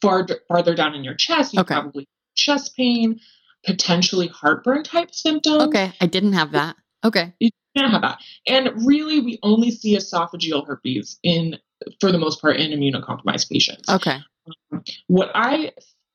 far 0.00 0.26
farther 0.48 0.74
down 0.74 0.94
in 0.94 1.04
your 1.04 1.14
chest. 1.14 1.54
You 1.54 1.60
okay. 1.60 1.74
probably 1.74 2.08
chest 2.34 2.76
pain, 2.76 3.20
potentially 3.64 4.28
heartburn 4.28 4.82
type 4.82 5.14
symptoms. 5.14 5.64
Okay, 5.64 5.92
I 6.00 6.06
didn't 6.06 6.34
have 6.34 6.52
that. 6.52 6.76
Okay, 7.04 7.32
you 7.40 7.50
didn't 7.74 7.90
have 7.92 8.02
that, 8.02 8.18
and 8.46 8.86
really, 8.86 9.20
we 9.20 9.38
only 9.42 9.70
see 9.70 9.96
esophageal 9.96 10.66
herpes 10.66 11.18
in, 11.22 11.58
for 12.00 12.12
the 12.12 12.18
most 12.18 12.40
part, 12.40 12.56
in 12.56 12.70
immunocompromised 12.70 13.50
patients. 13.50 13.88
Okay, 13.88 14.18
um, 14.72 14.82
what 15.06 15.30
I 15.34 15.72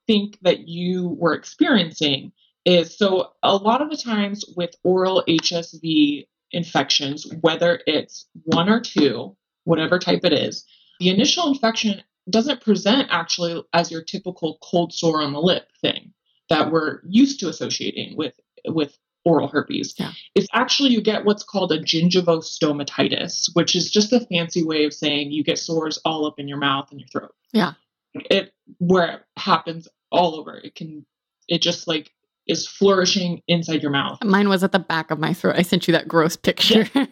think 0.08 0.38
that 0.42 0.68
you 0.68 1.10
were 1.20 1.34
experiencing 1.34 2.32
is 2.66 2.98
so 2.98 3.32
a 3.44 3.56
lot 3.56 3.82
of 3.82 3.90
the 3.90 3.98
times 3.98 4.44
with 4.56 4.76
oral 4.84 5.24
HSV 5.28 6.28
infections, 6.52 7.28
whether 7.42 7.82
it's 7.86 8.28
one 8.44 8.70
or 8.70 8.80
two, 8.80 9.36
whatever 9.64 10.00
type 10.00 10.22
it 10.24 10.34
is, 10.34 10.66
the 11.00 11.10
initial 11.10 11.48
infection 11.48 12.02
doesn't 12.30 12.62
present 12.62 13.08
actually 13.12 13.64
as 13.74 13.92
your 13.92 14.02
typical 14.02 14.58
cold 14.62 14.94
sore 14.94 15.22
on 15.22 15.34
the 15.34 15.42
lip 15.42 15.68
thing 15.82 16.14
that 16.50 16.72
we're 16.72 17.02
used 17.08 17.40
to 17.40 17.50
associating 17.50 18.16
with 18.18 18.34
with 18.68 18.98
oral 19.26 19.48
herpes. 19.48 19.96
Yeah. 19.98 20.12
It's 20.36 20.48
actually 20.54 20.92
you 20.92 21.02
get 21.02 21.26
what's 21.26 21.44
called 21.44 21.72
a 21.72 21.80
gingivostomatitis, 21.80 23.50
which 23.54 23.76
is 23.76 23.90
just 23.90 24.14
a 24.14 24.20
fancy 24.20 24.64
way 24.64 24.86
of 24.86 24.94
saying 24.94 25.32
you 25.32 25.44
get 25.44 25.58
sores 25.58 26.00
all 26.06 26.26
up 26.26 26.40
in 26.40 26.48
your 26.48 26.60
mouth 26.60 26.90
and 26.92 27.00
your 27.00 27.10
throat. 27.10 27.34
Yeah. 27.52 27.74
It 28.14 28.54
where 28.78 29.08
it 29.08 29.22
happens 29.38 29.88
all 30.12 30.36
over. 30.36 30.56
It 30.58 30.76
can 30.76 31.06
it 31.48 31.62
just 31.62 31.88
like 31.88 32.12
is 32.48 32.68
flourishing 32.68 33.42
inside 33.48 33.82
your 33.82 33.92
mouth. 33.92 34.24
Mine 34.24 34.50
was 34.50 34.64
at 34.64 34.72
the 34.72 34.80
back 34.80 35.10
of 35.12 35.20
my 35.20 35.34
throat. 35.34 35.56
I 35.58 35.62
sent 35.64 35.88
you 35.88 35.92
that 35.94 36.08
gross 36.08 36.36
picture. 36.36 36.88
Yeah. 36.94 37.06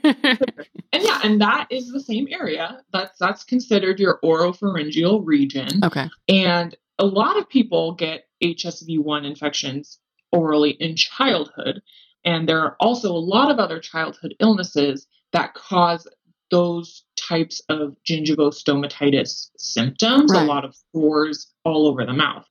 and 0.93 1.03
yeah, 1.03 1.19
and 1.23 1.41
that 1.41 1.67
is 1.71 1.91
the 1.91 1.99
same 1.99 2.27
area. 2.29 2.79
That's 2.91 3.17
that's 3.19 3.43
considered 3.43 3.99
your 3.99 4.19
oropharyngeal 4.23 5.21
region. 5.25 5.83
okay. 5.83 6.07
And 6.29 6.75
a 6.99 7.05
lot 7.05 7.37
of 7.37 7.49
people 7.49 7.93
get 7.95 8.25
HSV1 8.43 9.25
infections 9.25 9.97
orally 10.31 10.71
in 10.71 10.95
childhood. 10.95 11.81
And 12.25 12.47
there 12.47 12.59
are 12.61 12.75
also 12.79 13.11
a 13.11 13.17
lot 13.17 13.49
of 13.51 13.57
other 13.59 13.79
childhood 13.79 14.35
illnesses 14.39 15.07
that 15.31 15.55
cause 15.55 16.07
those 16.51 17.03
types 17.17 17.61
of 17.69 17.95
gingivostomatitis 18.07 19.49
symptoms, 19.57 20.31
Right. 20.31 20.43
a 20.43 20.45
lot 20.45 20.65
of 20.65 20.75
sores 20.93 21.51
all 21.65 21.87
over 21.87 22.05
the 22.05 22.13
mouth. 22.13 22.45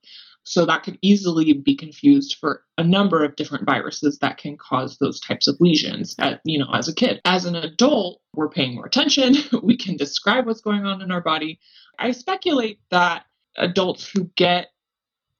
So 0.45 0.67
that 0.67 0.83
could 0.83 0.99
easily 1.03 1.53
be 1.53 1.77
confused 1.77 2.37
for 2.41 2.65
a 2.77 2.83
number 2.83 3.25
of 3.25 3.37
different 3.37 3.65
viruses 3.65 4.19
that 4.19 4.39
can 4.39 4.57
cause 4.57 4.99
those 4.99 5.21
types 5.21 5.47
of 5.47 5.61
lesions 5.61 6.17
at, 6.19 6.41
you 6.45 6.59
know, 6.59 6.69
as 6.73 6.89
a 6.89 6.95
kid. 6.95 7.21
As 7.25 7.45
an 7.45 7.55
adult, 7.55 8.21
we're 8.35 8.49
paying 8.49 8.75
more 8.75 8.87
attention. 8.87 9.37
we 9.63 9.77
can 9.77 9.97
describe 9.97 10.47
what's 10.47 10.61
going 10.61 10.85
on 10.85 11.01
in 11.01 11.13
our 11.13 11.21
body. 11.21 11.61
I 11.99 12.11
speculate 12.11 12.81
that 12.91 13.27
adults 13.57 14.11
who 14.11 14.31
get 14.37 14.69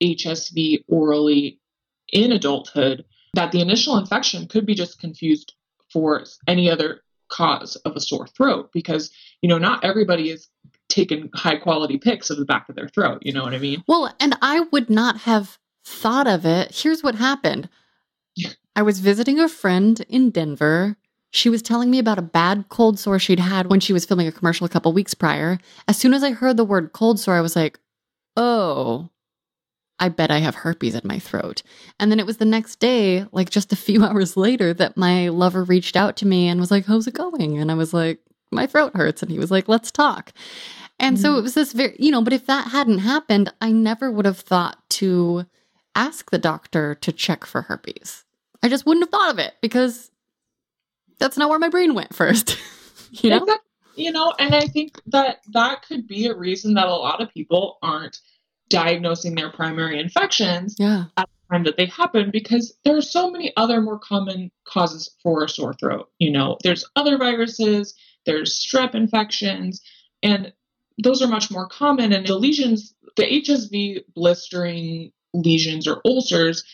HSV 0.03 0.85
orally 0.89 1.61
in 2.13 2.33
adulthood, 2.33 3.05
that 3.35 3.53
the 3.53 3.61
initial 3.61 3.97
infection 3.97 4.47
could 4.47 4.67
be 4.67 4.75
just 4.75 5.01
confused 5.01 5.55
for 5.91 6.25
any 6.47 6.71
other 6.71 7.03
cause 7.29 7.77
of 7.77 7.97
a 7.97 8.01
sore 8.01 8.27
throat 8.27 8.71
because, 8.73 9.11
you 9.41 9.49
know, 9.49 9.59
not 9.59 9.85
everybody 9.85 10.31
is 10.31 10.49
taking 10.93 11.31
high 11.35 11.57
quality 11.57 11.99
pics 11.99 12.31
of 12.31 12.37
the 12.37 12.45
back 12.45 12.69
of 12.69 12.77
their 12.77 12.89
throat. 12.89 13.23
You 13.23 13.33
know 13.33 13.43
what 13.43 13.55
I 13.55 13.59
mean? 13.59 13.83
Well, 13.89 14.15
and 14.21 14.37
I 14.43 14.61
would 14.71 14.91
not 14.91 15.21
have 15.23 15.59
thought 15.85 16.27
of 16.27 16.45
it. 16.45 16.71
Here's 16.73 17.03
what 17.03 17.17
happened 17.17 17.69
I 18.77 18.83
was 18.83 19.01
visiting 19.01 19.41
a 19.41 19.49
friend 19.49 20.05
in 20.09 20.31
Denver. 20.31 20.97
She 21.31 21.49
was 21.49 21.63
telling 21.63 21.91
me 21.91 21.99
about 21.99 22.19
a 22.19 22.23
bad 22.23 22.67
cold 22.69 22.99
sore 22.99 23.19
she'd 23.19 23.41
had 23.41 23.69
when 23.69 23.81
she 23.81 23.95
was 23.95 24.05
filming 24.05 24.27
a 24.27 24.33
commercial 24.33 24.67
a 24.67 24.71
couple 24.71 24.93
weeks 24.93 25.15
prior. 25.15 25.59
As 25.89 25.97
soon 25.97 26.13
as 26.13 26.23
I 26.23 26.33
heard 26.33 26.59
the 26.59 26.65
word 26.65 26.93
cold 26.93 27.19
sore, 27.19 27.37
I 27.37 27.41
was 27.41 27.57
like, 27.57 27.79
oh, 28.37 29.09
I 29.99 30.11
bet 30.11 30.31
I 30.31 30.39
have 30.39 30.57
herpes 30.57 30.95
in 30.95 31.03
my 31.05 31.19
throat. 31.19 31.63
And 31.99 32.11
then 32.11 32.21
it 32.21 32.27
was 32.27 32.37
the 32.37 32.45
next 32.45 32.81
day, 32.81 33.27
like 33.33 33.49
just 33.49 33.73
a 33.73 33.77
few 33.77 34.05
hours 34.05 34.37
later, 34.37 34.75
that 34.75 34.99
my 34.99 35.29
lover 35.29 35.65
reached 35.65 35.97
out 35.97 36.17
to 36.19 36.27
me 36.27 36.49
and 36.49 36.61
was 36.61 36.71
like, 36.71 36.85
how's 36.85 37.07
it 37.07 37.15
going? 37.15 37.57
And 37.57 37.71
I 37.71 37.75
was 37.75 37.95
like, 37.95 38.21
my 38.51 38.67
throat 38.67 38.93
hurts. 38.95 39.23
And 39.23 39.31
he 39.31 39.39
was 39.39 39.51
like, 39.51 39.69
let's 39.69 39.91
talk. 39.91 40.33
And 41.03 41.19
so 41.19 41.35
Mhm. 41.35 41.39
it 41.39 41.43
was 41.43 41.55
this 41.55 41.73
very, 41.73 41.97
you 41.99 42.11
know, 42.13 42.23
but 42.23 42.33
if 42.33 42.47
that 42.47 42.69
hadn't 42.69 43.01
happened, 43.01 43.53
I 43.61 43.73
never 43.73 44.11
would 44.11 44.25
have 44.25 44.39
thought 44.39 44.89
to 44.91 45.47
ask 45.95 46.31
the 46.31 46.39
doctor 46.39 46.95
to 46.95 47.13
check 47.13 47.45
for 47.45 47.63
herpes. 47.63 48.25
I 48.63 48.69
just 48.69 48.87
wouldn't 48.87 49.05
have 49.05 49.11
thought 49.11 49.31
of 49.33 49.39
it 49.41 49.55
because 49.61 50.11
that's 51.19 51.37
not 51.37 51.51
where 51.51 51.59
my 51.59 51.69
brain 51.69 51.95
went 51.95 52.15
first. 52.15 52.57
you 53.11 53.31
know? 53.31 53.47
You 53.95 54.11
know, 54.13 54.33
and 54.39 54.55
I 54.55 54.67
think 54.69 54.99
that 55.09 55.41
that 55.53 55.83
could 55.83 56.07
be 56.07 56.27
a 56.27 56.35
reason 56.35 56.75
that 56.75 56.87
a 56.87 56.95
lot 56.95 57.21
of 57.21 57.29
people 57.35 57.79
aren't 57.83 58.21
diagnosing 58.71 59.35
their 59.35 59.51
primary 59.51 59.99
infections 60.01 60.77
Yeah. 60.79 61.07
at 61.19 61.29
the 61.29 61.55
time 61.55 61.65
that 61.65 61.77
they 61.77 61.85
happen 61.87 62.31
because 62.31 62.75
there 62.85 62.97
are 62.97 63.03
so 63.03 63.31
many 63.31 63.53
other 63.59 63.83
more 63.83 63.99
common 63.99 64.51
causes 64.65 65.11
for 65.23 65.45
a 65.45 65.49
sore 65.49 65.75
throat. 65.75 66.09
You 66.21 66.31
know, 66.31 66.57
there's 66.63 66.87
other 66.97 67.19
viruses, 67.19 67.93
there's 68.25 68.59
strep 68.59 68.95
infections, 68.95 69.83
and 70.23 70.53
those 71.03 71.23
are 71.23 71.29
much 71.29 71.51
more 71.51 71.67
common. 71.69 72.13
And 72.13 72.27
the 72.27 72.37
lesions, 72.37 72.95
the 73.17 73.25
HSV 73.25 74.05
blistering 74.15 75.13
lesions 75.35 75.87
or 75.87 76.01
ulcers 76.05 76.65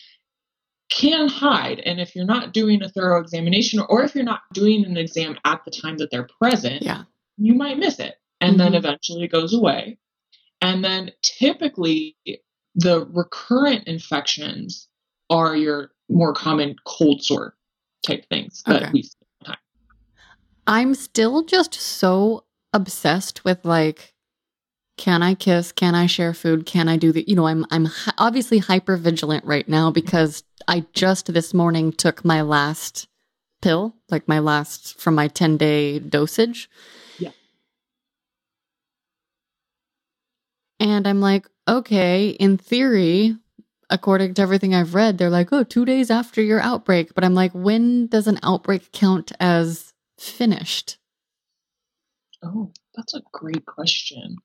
can 0.89 1.27
hide. 1.27 1.79
And 1.79 1.99
if 1.99 2.15
you're 2.15 2.25
not 2.25 2.53
doing 2.53 2.81
a 2.81 2.89
thorough 2.89 3.21
examination 3.21 3.79
or 3.89 4.03
if 4.03 4.15
you're 4.15 4.23
not 4.23 4.41
doing 4.53 4.85
an 4.85 4.97
exam 4.97 5.37
at 5.45 5.63
the 5.65 5.71
time 5.71 5.97
that 5.97 6.09
they're 6.11 6.27
present, 6.41 6.81
Yeah. 6.83 7.03
you 7.37 7.53
might 7.53 7.77
miss 7.77 7.99
it. 7.99 8.15
And 8.41 8.59
then 8.59 8.71
Mhm. 8.73 8.77
eventually 8.77 9.23
it 9.23 9.31
goes 9.31 9.53
away. 9.53 9.97
And 10.61 10.83
then 10.83 11.11
typically 11.21 12.15
the 12.75 13.05
recurrent 13.05 13.87
infections 13.87 14.87
are 15.29 15.55
your 15.55 15.91
more 16.09 16.33
common 16.33 16.75
cold 16.85 17.23
sore 17.23 17.55
type 18.05 18.25
things 18.29 18.63
that 18.65 18.83
Okay. 18.83 18.91
we 18.93 19.03
see. 19.03 19.15
I'm 20.67 20.93
still 20.93 21.41
just 21.43 21.73
so 21.73 22.45
obsessed 22.73 23.43
with 23.43 23.65
like 23.65 24.13
can 24.99 25.23
I 25.23 25.33
kiss? 25.33 25.71
Can 25.71 25.95
I 25.95 26.07
share 26.07 26.33
food? 26.33 26.65
Can 26.65 26.89
I 26.89 26.97
do 26.97 27.13
the 27.13 27.23
you 27.25 27.33
know, 27.33 27.47
I'm 27.47 27.65
I'm 27.71 27.87
obviously 28.17 28.57
hyper 28.57 28.97
vigilant 28.97 29.45
right 29.45 29.67
now 29.67 29.89
because 29.91 30.43
I 30.67 30.85
just 30.91 31.33
this 31.33 31.53
morning 31.53 31.93
took 31.93 32.25
my 32.25 32.41
last 32.41 33.07
pill, 33.61 33.95
like 34.09 34.27
my 34.27 34.39
last 34.39 34.99
from 34.99 35.15
my 35.15 35.29
10-day 35.29 35.99
dosage. 35.99 36.69
Yeah. 37.17 37.31
And 40.81 41.07
I'm 41.07 41.21
like, 41.21 41.47
okay, 41.65 42.31
in 42.31 42.57
theory, 42.57 43.37
according 43.89 44.33
to 44.33 44.41
everything 44.41 44.75
I've 44.75 44.95
read, 44.95 45.17
they're 45.17 45.29
like, 45.29 45.53
oh, 45.53 45.63
two 45.63 45.85
days 45.85 46.11
after 46.11 46.41
your 46.41 46.59
outbreak. 46.59 47.13
But 47.15 47.23
I'm 47.23 47.35
like, 47.35 47.53
when 47.53 48.07
does 48.07 48.27
an 48.27 48.39
outbreak 48.43 48.91
count 48.91 49.31
as 49.39 49.93
finished? 50.17 50.97
Oh, 52.43 52.73
that's 52.95 53.13
a 53.13 53.21
great 53.31 53.65
question. 53.65 54.35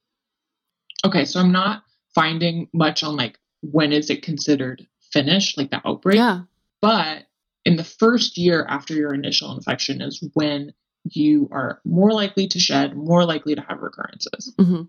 Okay, 1.05 1.25
so 1.25 1.41
I'm 1.41 1.53
not 1.53 1.83
finding 2.15 2.69
much 2.73 3.03
on 3.03 3.17
like 3.17 3.39
when 3.61 3.93
is 3.93 4.11
it 4.11 4.23
considered 4.23 4.87
finished, 5.13 5.59
like 5.59 5.71
the 5.71 5.81
outbreak. 5.87 6.17
Yeah. 6.17 6.43
But 6.81 7.27
in 7.65 7.77
the 7.77 7.85
first 7.85 8.37
year 8.37 8.67
after 8.69 8.95
your 8.95 9.15
initial 9.15 9.55
infection 9.55 10.01
is 10.01 10.27
when 10.35 10.73
you 11.05 11.49
are 11.53 11.81
more 11.85 12.13
likely 12.13 12.47
to 12.49 12.59
shed, 12.59 12.97
more 12.97 13.25
likely 13.25 13.55
to 13.55 13.61
have 13.63 13.81
recurrences, 13.81 14.55
hmm 14.59 14.83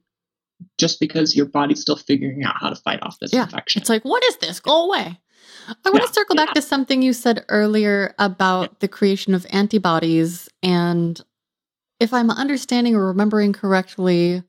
just 0.77 1.01
because 1.01 1.35
your 1.35 1.45
body's 1.45 1.81
still 1.81 1.97
figuring 1.97 2.43
out 2.45 2.55
how 2.57 2.69
to 2.69 2.75
fight 2.77 2.99
off 3.03 3.19
this 3.19 3.33
Yeah, 3.33 3.43
infection. 3.43 3.81
It's 3.81 3.89
like, 3.89 4.05
what 4.05 4.23
is 4.23 4.37
this? 4.37 4.61
Go 4.61 4.85
away. 4.85 5.19
I 5.67 5.89
want 5.89 6.01
Yeah, 6.01 6.07
to 6.07 6.13
circle 6.13 6.35
back 6.35 6.53
to 6.53 6.61
something 6.61 7.01
you 7.01 7.11
said 7.11 7.43
earlier 7.49 8.15
about 8.17 8.79
the 8.79 8.87
creation 8.87 9.33
of 9.33 9.45
antibodies. 9.49 10.47
And 10.63 11.19
if 11.99 12.13
I'm 12.13 12.29
understanding 12.29 12.95
or 12.95 13.07
remembering 13.07 13.51
correctly, 13.51 14.43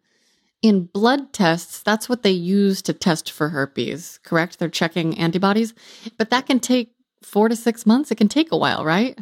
in 0.67 0.87
blood 0.87 1.33
tests, 1.33 1.81
that's 1.83 2.09
what 2.09 2.23
they 2.25 2.31
use 2.33 2.83
to 2.83 2.93
test 2.93 3.31
for 3.31 3.51
herpes, 3.51 4.19
correct? 4.25 4.59
They're 4.59 4.69
checking 4.69 5.17
antibodies, 5.17 5.75
but 6.19 6.31
that 6.31 6.47
can 6.47 6.59
take 6.59 6.91
four 7.23 7.49
to 7.49 7.55
six 7.55 7.87
months. 7.87 8.11
It 8.11 8.17
can 8.17 8.29
take 8.29 8.51
a 8.51 8.57
while, 8.57 8.85
right? 8.85 9.17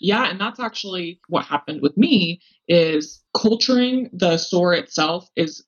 Yeah, 0.00 0.30
and 0.30 0.40
that's 0.40 0.60
actually 0.60 1.20
what 1.26 1.44
happened 1.44 1.82
with 1.82 1.96
me 1.96 2.40
is 2.68 3.20
culturing 3.36 4.08
the 4.12 4.36
sore 4.36 4.72
itself 4.72 5.28
is 5.34 5.64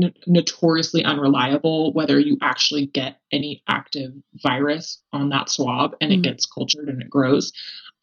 n- 0.00 0.14
notoriously 0.28 1.02
unreliable 1.04 1.92
whether 1.92 2.20
you 2.20 2.38
actually 2.40 2.86
get 2.86 3.18
any 3.32 3.64
active 3.68 4.12
virus 4.42 5.02
on 5.12 5.30
that 5.30 5.50
swab 5.50 5.96
and 6.00 6.12
Mhm. 6.12 6.18
it 6.18 6.22
gets 6.22 6.46
cultured 6.46 6.88
and 6.88 7.02
it 7.02 7.10
grows. 7.10 7.52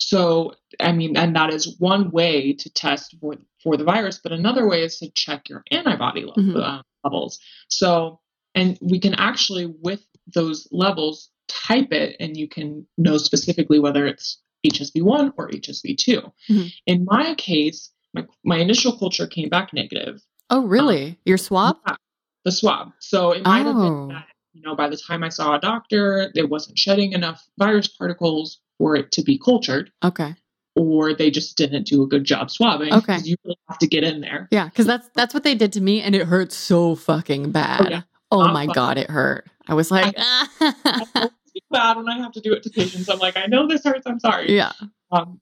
So, 0.10 0.54
I 0.80 0.92
mean, 0.94 1.18
and 1.18 1.36
that 1.36 1.54
is 1.54 1.76
one 1.80 2.10
way 2.12 2.54
to 2.54 2.70
test 2.70 3.16
for 3.22 3.36
for 3.62 3.76
the 3.76 3.84
virus, 3.84 4.20
but 4.24 4.32
another 4.32 4.68
way 4.68 4.82
is 4.84 4.98
to 5.00 5.10
check 5.12 5.50
your 5.50 5.64
antibody 5.70 6.24
le- 6.24 6.34
Mhm. 6.36 6.56
uh, 6.64 6.82
levels. 7.04 7.40
So, 7.68 8.22
and 8.56 8.78
we 8.82 9.00
can 9.00 9.14
actually 9.16 9.66
with 9.66 10.06
those 10.34 10.66
levels 10.72 11.30
type 11.50 11.92
it 11.92 12.16
and 12.22 12.38
you 12.38 12.48
can 12.48 12.88
know 12.98 13.18
specifically 13.18 13.78
whether 13.80 14.08
it's 14.08 14.38
HSV1 14.66 15.34
or 15.38 15.50
HSV2. 15.52 16.32
Mhm. 16.50 16.74
In 16.86 17.06
my 17.06 17.36
case, 17.36 17.92
my, 18.14 18.26
my 18.46 18.58
initial 18.58 18.98
culture 18.98 19.28
came 19.28 19.50
back 19.50 19.74
negative. 19.74 20.22
Oh, 20.50 20.62
really? 20.66 21.20
Your 21.26 21.38
swab? 21.38 21.78
Yeah, 21.86 21.96
the 22.46 22.52
swab. 22.52 22.94
So 23.00 23.32
it 23.32 23.44
might 23.44 23.66
have 23.66 23.76
Oh. 23.76 23.82
been 23.84 24.08
that, 24.16 24.28
you 24.54 24.62
know, 24.62 24.76
by 24.76 24.88
the 24.88 24.98
time 24.98 25.24
I 25.24 25.30
saw 25.30 25.56
a 25.56 25.60
doctor, 25.60 26.32
it 26.34 26.50
wasn't 26.50 26.78
shedding 26.80 27.12
enough 27.12 27.46
virus 27.58 27.88
particles 27.90 28.60
for 28.80 28.96
it 28.96 29.12
to 29.12 29.22
be 29.22 29.38
cultured, 29.38 29.92
Okay. 30.04 30.34
or 30.76 31.14
they 31.14 31.30
just 31.30 31.56
didn't 31.58 31.86
do 31.86 32.02
a 32.02 32.08
good 32.08 32.24
job 32.24 32.50
swabbing. 32.50 32.92
Okay. 32.94 33.18
You 33.24 33.36
really 33.44 33.58
have 33.68 33.78
to 33.80 33.88
get 33.88 34.04
in 34.04 34.22
there. 34.22 34.48
Yeah, 34.50 34.66
because 34.66 34.88
that's 34.88 35.08
that's 35.14 35.34
what 35.36 35.44
they 35.44 35.54
did 35.54 35.72
to 35.74 35.82
me, 35.82 36.02
and 36.02 36.16
it 36.16 36.26
hurt 36.26 36.52
so 36.52 36.96
fucking 36.96 37.52
bad. 37.52 37.88
yeah. 37.92 38.02
Oh 38.32 38.48
my 38.48 38.66
fun. 38.66 38.74
god, 38.74 38.98
it 38.98 39.10
hurt. 39.10 39.48
I 39.68 39.74
was 39.76 39.92
like, 39.92 40.16
I 40.18 40.48
bad 41.72 41.98
when 41.98 42.10
I 42.10 42.18
have 42.18 42.32
to 42.34 42.42
do 42.42 42.54
it 42.54 42.64
to 42.64 42.70
patients. 42.72 43.10
I'm 43.10 43.20
like, 43.20 43.38
I 43.38 43.46
know 43.46 43.68
this 43.68 43.84
hurts. 43.84 44.08
I'm 44.08 44.20
sorry. 44.20 44.56
Yeah. 44.56 44.72
Um, 45.12 45.40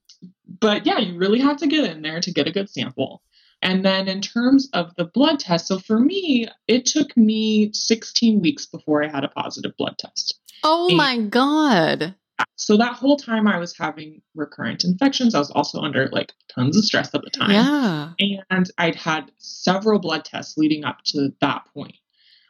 but 0.60 0.84
yeah, 0.86 0.98
you 0.98 1.16
really 1.18 1.38
have 1.40 1.58
to 1.58 1.66
get 1.66 1.84
in 1.90 2.02
there 2.02 2.20
to 2.20 2.32
get 2.32 2.46
a 2.46 2.50
good 2.50 2.68
sample. 2.68 3.22
And 3.60 3.84
then 3.84 4.08
in 4.08 4.20
terms 4.20 4.68
of 4.72 4.94
the 4.96 5.04
blood 5.04 5.38
test, 5.40 5.66
so 5.66 5.78
for 5.78 5.98
me, 5.98 6.46
it 6.68 6.86
took 6.86 7.16
me 7.16 7.70
16 7.74 8.40
weeks 8.40 8.66
before 8.66 9.02
I 9.04 9.08
had 9.08 9.24
a 9.24 9.28
positive 9.28 9.72
blood 9.76 9.96
test. 9.98 10.38
Oh 10.64 10.88
and 10.88 10.96
my 10.96 11.18
God. 11.18 12.14
So 12.56 12.76
that 12.76 12.94
whole 12.94 13.16
time 13.16 13.46
I 13.48 13.58
was 13.58 13.76
having 13.76 14.20
recurrent 14.34 14.84
infections. 14.84 15.34
I 15.34 15.38
was 15.38 15.50
also 15.50 15.80
under 15.80 16.08
like 16.12 16.32
tons 16.54 16.76
of 16.76 16.84
stress 16.84 17.14
at 17.14 17.22
the 17.22 17.30
time. 17.30 17.50
Yeah. 17.50 18.36
And 18.50 18.70
I'd 18.78 18.94
had 18.96 19.30
several 19.38 19.98
blood 19.98 20.24
tests 20.24 20.56
leading 20.56 20.84
up 20.84 20.98
to 21.06 21.32
that 21.40 21.62
point. 21.72 21.96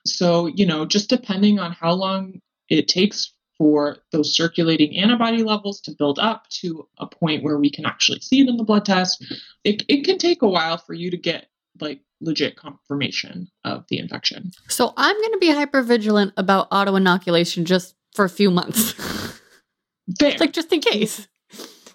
So, 0.07 0.47
you 0.47 0.67
know, 0.67 0.87
just 0.87 1.09
depending 1.11 1.59
on 1.59 1.73
how 1.73 1.93
long 1.93 2.41
it 2.69 2.89
takes 2.89 3.33
for 3.59 3.99
those 4.13 4.35
circulating 4.35 4.97
antibody 4.97 5.43
levels 5.43 5.81
to 5.83 5.91
build 5.91 6.19
up 6.19 6.49
to 6.49 6.89
a 6.99 7.07
point 7.07 7.43
where 7.43 7.59
we 7.59 7.71
can 7.71 7.85
actually 7.85 8.21
see 8.21 8.41
it 8.41 8.49
in 8.49 8.57
the 8.57 8.65
blood 8.65 8.85
test. 8.85 9.25
It, 9.65 9.83
it 9.89 10.05
can 10.05 10.17
take 10.17 10.43
a 10.43 10.49
while 10.49 10.79
for 10.79 10.95
you 10.95 11.11
to 11.11 11.17
get 11.17 11.47
like 11.81 12.01
legit 12.21 12.57
confirmation 12.57 13.49
of 13.65 13.85
the 13.89 13.99
infection. 13.99 14.53
So 14.69 14.93
I'm 14.97 15.17
going 15.17 15.33
to 15.33 15.39
be 15.39 15.51
hyper 15.51 15.83
vigilant 15.83 16.33
about 16.37 16.69
auto 16.71 16.97
inoculation 16.97 17.65
just 17.65 17.95
for 18.15 18.25
a 18.25 18.31
few 18.31 18.51
months. 18.51 18.95
Fair. 20.19 20.37
like 20.39 20.53
just 20.53 20.73
in 20.73 20.81
case. 20.81 21.29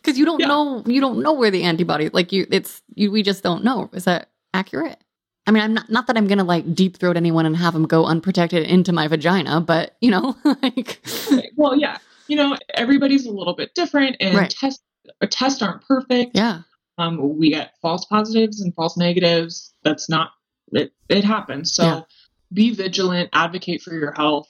Cuz 0.03 0.17
you 0.17 0.25
don't 0.25 0.39
yeah. 0.39 0.47
know 0.47 0.83
you 0.85 0.99
don't 0.99 1.21
know 1.21 1.33
where 1.33 1.51
the 1.51 1.63
antibody 1.63 2.09
like 2.09 2.31
you 2.31 2.45
it's 2.51 2.81
you 2.95 3.11
we 3.11 3.23
just 3.23 3.43
don't 3.43 3.63
know. 3.63 3.89
Is 3.93 4.05
that 4.05 4.29
accurate? 4.53 4.99
I 5.45 5.51
mean, 5.51 5.63
I'm 5.63 5.73
not 5.73 5.89
not 5.89 6.07
that 6.07 6.17
I'm 6.17 6.27
gonna 6.27 6.43
like 6.43 6.73
deep 6.73 6.97
throat 6.97 7.17
anyone 7.17 7.45
and 7.45 7.55
have 7.57 7.73
them 7.73 7.85
go 7.85 8.05
unprotected 8.05 8.65
into 8.65 8.93
my 8.93 9.07
vagina, 9.07 9.61
but 9.61 9.95
you 10.01 10.11
know, 10.11 10.35
like. 10.61 11.05
Well, 11.55 11.77
yeah, 11.77 11.97
you 12.27 12.35
know, 12.35 12.57
everybody's 12.73 13.25
a 13.25 13.31
little 13.31 13.53
bit 13.53 13.75
different, 13.75 14.17
and 14.19 14.37
right. 14.37 14.49
tests 14.49 14.83
tests 15.29 15.61
aren't 15.61 15.85
perfect. 15.85 16.31
Yeah. 16.35 16.61
Um, 16.97 17.37
we 17.37 17.49
get 17.49 17.73
false 17.81 18.05
positives 18.05 18.61
and 18.61 18.73
false 18.75 18.97
negatives. 18.97 19.73
That's 19.83 20.09
not 20.09 20.31
it. 20.71 20.93
It 21.09 21.23
happens. 21.23 21.73
So, 21.73 21.83
yeah. 21.83 22.01
be 22.53 22.73
vigilant. 22.73 23.29
Advocate 23.33 23.81
for 23.81 23.93
your 23.93 24.11
health. 24.11 24.47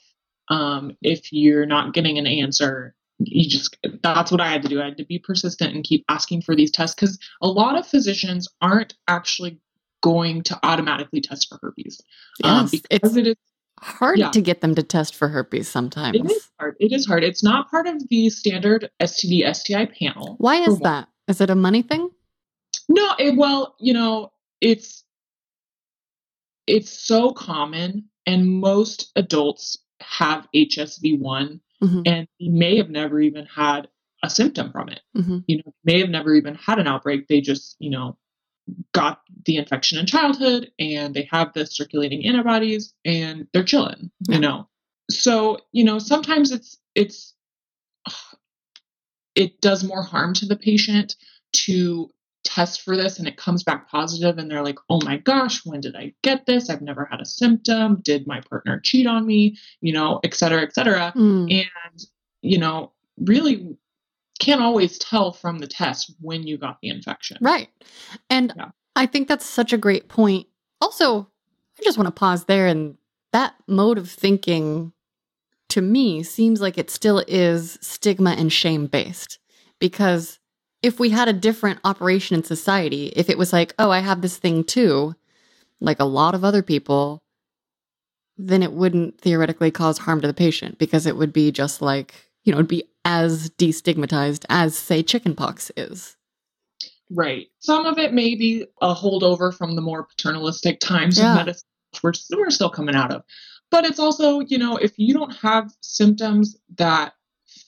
Um, 0.48 0.96
if 1.02 1.32
you're 1.32 1.66
not 1.66 1.94
getting 1.94 2.18
an 2.18 2.26
answer, 2.26 2.94
you 3.18 3.48
just 3.48 3.76
that's 4.02 4.30
what 4.30 4.40
I 4.40 4.48
had 4.48 4.62
to 4.62 4.68
do. 4.68 4.80
I 4.80 4.86
had 4.86 4.96
to 4.98 5.04
be 5.04 5.18
persistent 5.18 5.74
and 5.74 5.84
keep 5.84 6.04
asking 6.08 6.42
for 6.42 6.56
these 6.56 6.70
tests 6.70 6.94
because 6.94 7.18
a 7.40 7.48
lot 7.48 7.78
of 7.78 7.86
physicians 7.86 8.48
aren't 8.60 8.94
actually 9.08 9.60
going 10.02 10.42
to 10.44 10.58
automatically 10.62 11.20
test 11.20 11.48
for 11.48 11.58
herpes. 11.62 12.00
Um, 12.42 12.68
yes, 12.70 12.74
um, 12.74 12.80
because 12.90 13.16
it 13.16 13.26
is 13.28 13.36
hard 13.80 14.18
yeah. 14.18 14.30
to 14.30 14.40
get 14.40 14.60
them 14.60 14.74
to 14.74 14.82
test 14.82 15.14
for 15.14 15.28
herpes 15.28 15.68
sometimes. 15.68 16.16
It 16.16 16.30
is 16.30 16.50
hard. 16.58 16.76
It 16.80 16.92
is 16.92 17.06
hard. 17.06 17.24
It's 17.24 17.42
not 17.42 17.70
part 17.70 17.86
of 17.86 18.08
the 18.08 18.30
standard 18.30 18.90
STD 19.00 19.54
STI 19.54 19.86
panel. 19.86 20.36
Why 20.38 20.56
is 20.56 20.78
that? 20.80 21.08
Is 21.28 21.40
it 21.40 21.50
a 21.50 21.54
money 21.54 21.82
thing? 21.82 22.10
No, 22.88 23.14
it, 23.18 23.36
well, 23.36 23.76
you 23.78 23.94
know, 23.94 24.32
it's 24.60 25.04
it's 26.66 26.90
so 26.90 27.32
common 27.32 28.08
and 28.26 28.46
most 28.46 29.12
adults 29.16 29.78
have 30.00 30.46
HSV1 30.54 31.60
mm-hmm. 31.84 32.02
and 32.06 32.28
may 32.40 32.76
have 32.76 32.90
never 32.90 33.20
even 33.20 33.46
had 33.46 33.88
a 34.22 34.30
symptom 34.30 34.72
from 34.72 34.88
it. 34.88 35.00
Mm-hmm. 35.16 35.38
You 35.46 35.58
know, 35.58 35.74
may 35.84 36.00
have 36.00 36.10
never 36.10 36.34
even 36.34 36.54
had 36.54 36.78
an 36.78 36.86
outbreak. 36.86 37.28
They 37.28 37.40
just, 37.40 37.76
you 37.78 37.90
know, 37.90 38.16
got 38.92 39.20
the 39.44 39.56
infection 39.56 39.98
in 39.98 40.06
childhood 40.06 40.70
and 40.78 41.14
they 41.14 41.28
have 41.30 41.52
the 41.52 41.66
circulating 41.66 42.26
antibodies 42.26 42.94
and 43.04 43.46
they're 43.52 43.64
chilling, 43.64 44.10
yeah. 44.28 44.36
you 44.36 44.40
know. 44.40 44.68
So, 45.10 45.58
you 45.72 45.84
know, 45.84 45.98
sometimes 45.98 46.50
it's 46.50 46.78
it's 46.94 47.34
it 49.34 49.60
does 49.60 49.84
more 49.84 50.02
harm 50.02 50.32
to 50.34 50.46
the 50.46 50.56
patient 50.56 51.16
to 51.52 52.10
test 52.44 52.82
for 52.82 52.96
this 52.96 53.18
and 53.18 53.26
it 53.26 53.36
comes 53.36 53.62
back 53.62 53.88
positive 53.88 54.38
and 54.38 54.50
they're 54.50 54.62
like, 54.62 54.78
"Oh 54.88 55.00
my 55.04 55.16
gosh, 55.16 55.64
when 55.64 55.80
did 55.80 55.96
I 55.96 56.14
get 56.22 56.46
this? 56.46 56.70
I've 56.70 56.82
never 56.82 57.06
had 57.10 57.20
a 57.20 57.26
symptom. 57.26 58.00
Did 58.02 58.26
my 58.26 58.40
partner 58.40 58.80
cheat 58.80 59.06
on 59.06 59.26
me?" 59.26 59.56
you 59.80 59.92
know, 59.92 60.20
et 60.24 60.34
cetera, 60.34 60.62
et 60.62 60.74
cetera. 60.74 61.12
Mm. 61.16 61.52
And 61.52 62.04
you 62.42 62.58
know, 62.58 62.92
really 63.18 63.76
can't 64.38 64.60
always 64.60 64.98
tell 64.98 65.32
from 65.32 65.58
the 65.58 65.66
test 65.66 66.14
when 66.20 66.46
you 66.46 66.58
got 66.58 66.78
the 66.80 66.88
infection. 66.88 67.38
Right. 67.40 67.68
And 68.28 68.52
yeah. 68.56 68.70
I 68.96 69.06
think 69.06 69.28
that's 69.28 69.46
such 69.46 69.72
a 69.72 69.78
great 69.78 70.08
point. 70.08 70.46
Also, 70.80 71.20
I 71.78 71.82
just 71.82 71.98
want 71.98 72.08
to 72.08 72.12
pause 72.12 72.44
there 72.44 72.66
and 72.66 72.96
that 73.32 73.54
mode 73.66 73.98
of 73.98 74.10
thinking 74.10 74.92
to 75.70 75.80
me 75.80 76.22
seems 76.22 76.60
like 76.60 76.78
it 76.78 76.90
still 76.90 77.24
is 77.26 77.78
stigma 77.80 78.30
and 78.30 78.52
shame 78.52 78.86
based 78.86 79.38
because 79.80 80.38
if 80.84 81.00
we 81.00 81.08
had 81.08 81.28
a 81.28 81.32
different 81.32 81.80
operation 81.82 82.36
in 82.36 82.44
society, 82.44 83.06
if 83.16 83.30
it 83.30 83.38
was 83.38 83.54
like, 83.54 83.74
oh, 83.78 83.90
I 83.90 84.00
have 84.00 84.20
this 84.20 84.36
thing 84.36 84.64
too, 84.64 85.14
like 85.80 85.98
a 85.98 86.04
lot 86.04 86.34
of 86.34 86.44
other 86.44 86.62
people, 86.62 87.22
then 88.36 88.62
it 88.62 88.72
wouldn't 88.72 89.18
theoretically 89.18 89.70
cause 89.70 89.96
harm 89.96 90.20
to 90.20 90.26
the 90.26 90.34
patient 90.34 90.76
because 90.76 91.06
it 91.06 91.16
would 91.16 91.32
be 91.32 91.50
just 91.50 91.80
like, 91.80 92.28
you 92.42 92.52
know, 92.52 92.58
it'd 92.58 92.68
be 92.68 92.84
as 93.06 93.48
destigmatized 93.52 94.44
as, 94.50 94.76
say, 94.76 95.02
chickenpox 95.02 95.72
is. 95.74 96.18
Right. 97.10 97.46
Some 97.60 97.86
of 97.86 97.96
it 97.96 98.12
may 98.12 98.34
be 98.34 98.66
a 98.82 98.94
holdover 98.94 99.56
from 99.56 99.76
the 99.76 99.82
more 99.82 100.04
paternalistic 100.04 100.80
times 100.80 101.16
yeah. 101.16 101.30
of 101.30 101.36
medicine, 101.36 101.66
which 102.02 102.20
we're, 102.30 102.38
we're 102.38 102.50
still 102.50 102.68
coming 102.68 102.94
out 102.94 103.10
of. 103.10 103.22
But 103.70 103.86
it's 103.86 103.98
also, 103.98 104.40
you 104.40 104.58
know, 104.58 104.76
if 104.76 104.92
you 104.98 105.14
don't 105.14 105.34
have 105.36 105.72
symptoms 105.80 106.58
that 106.76 107.13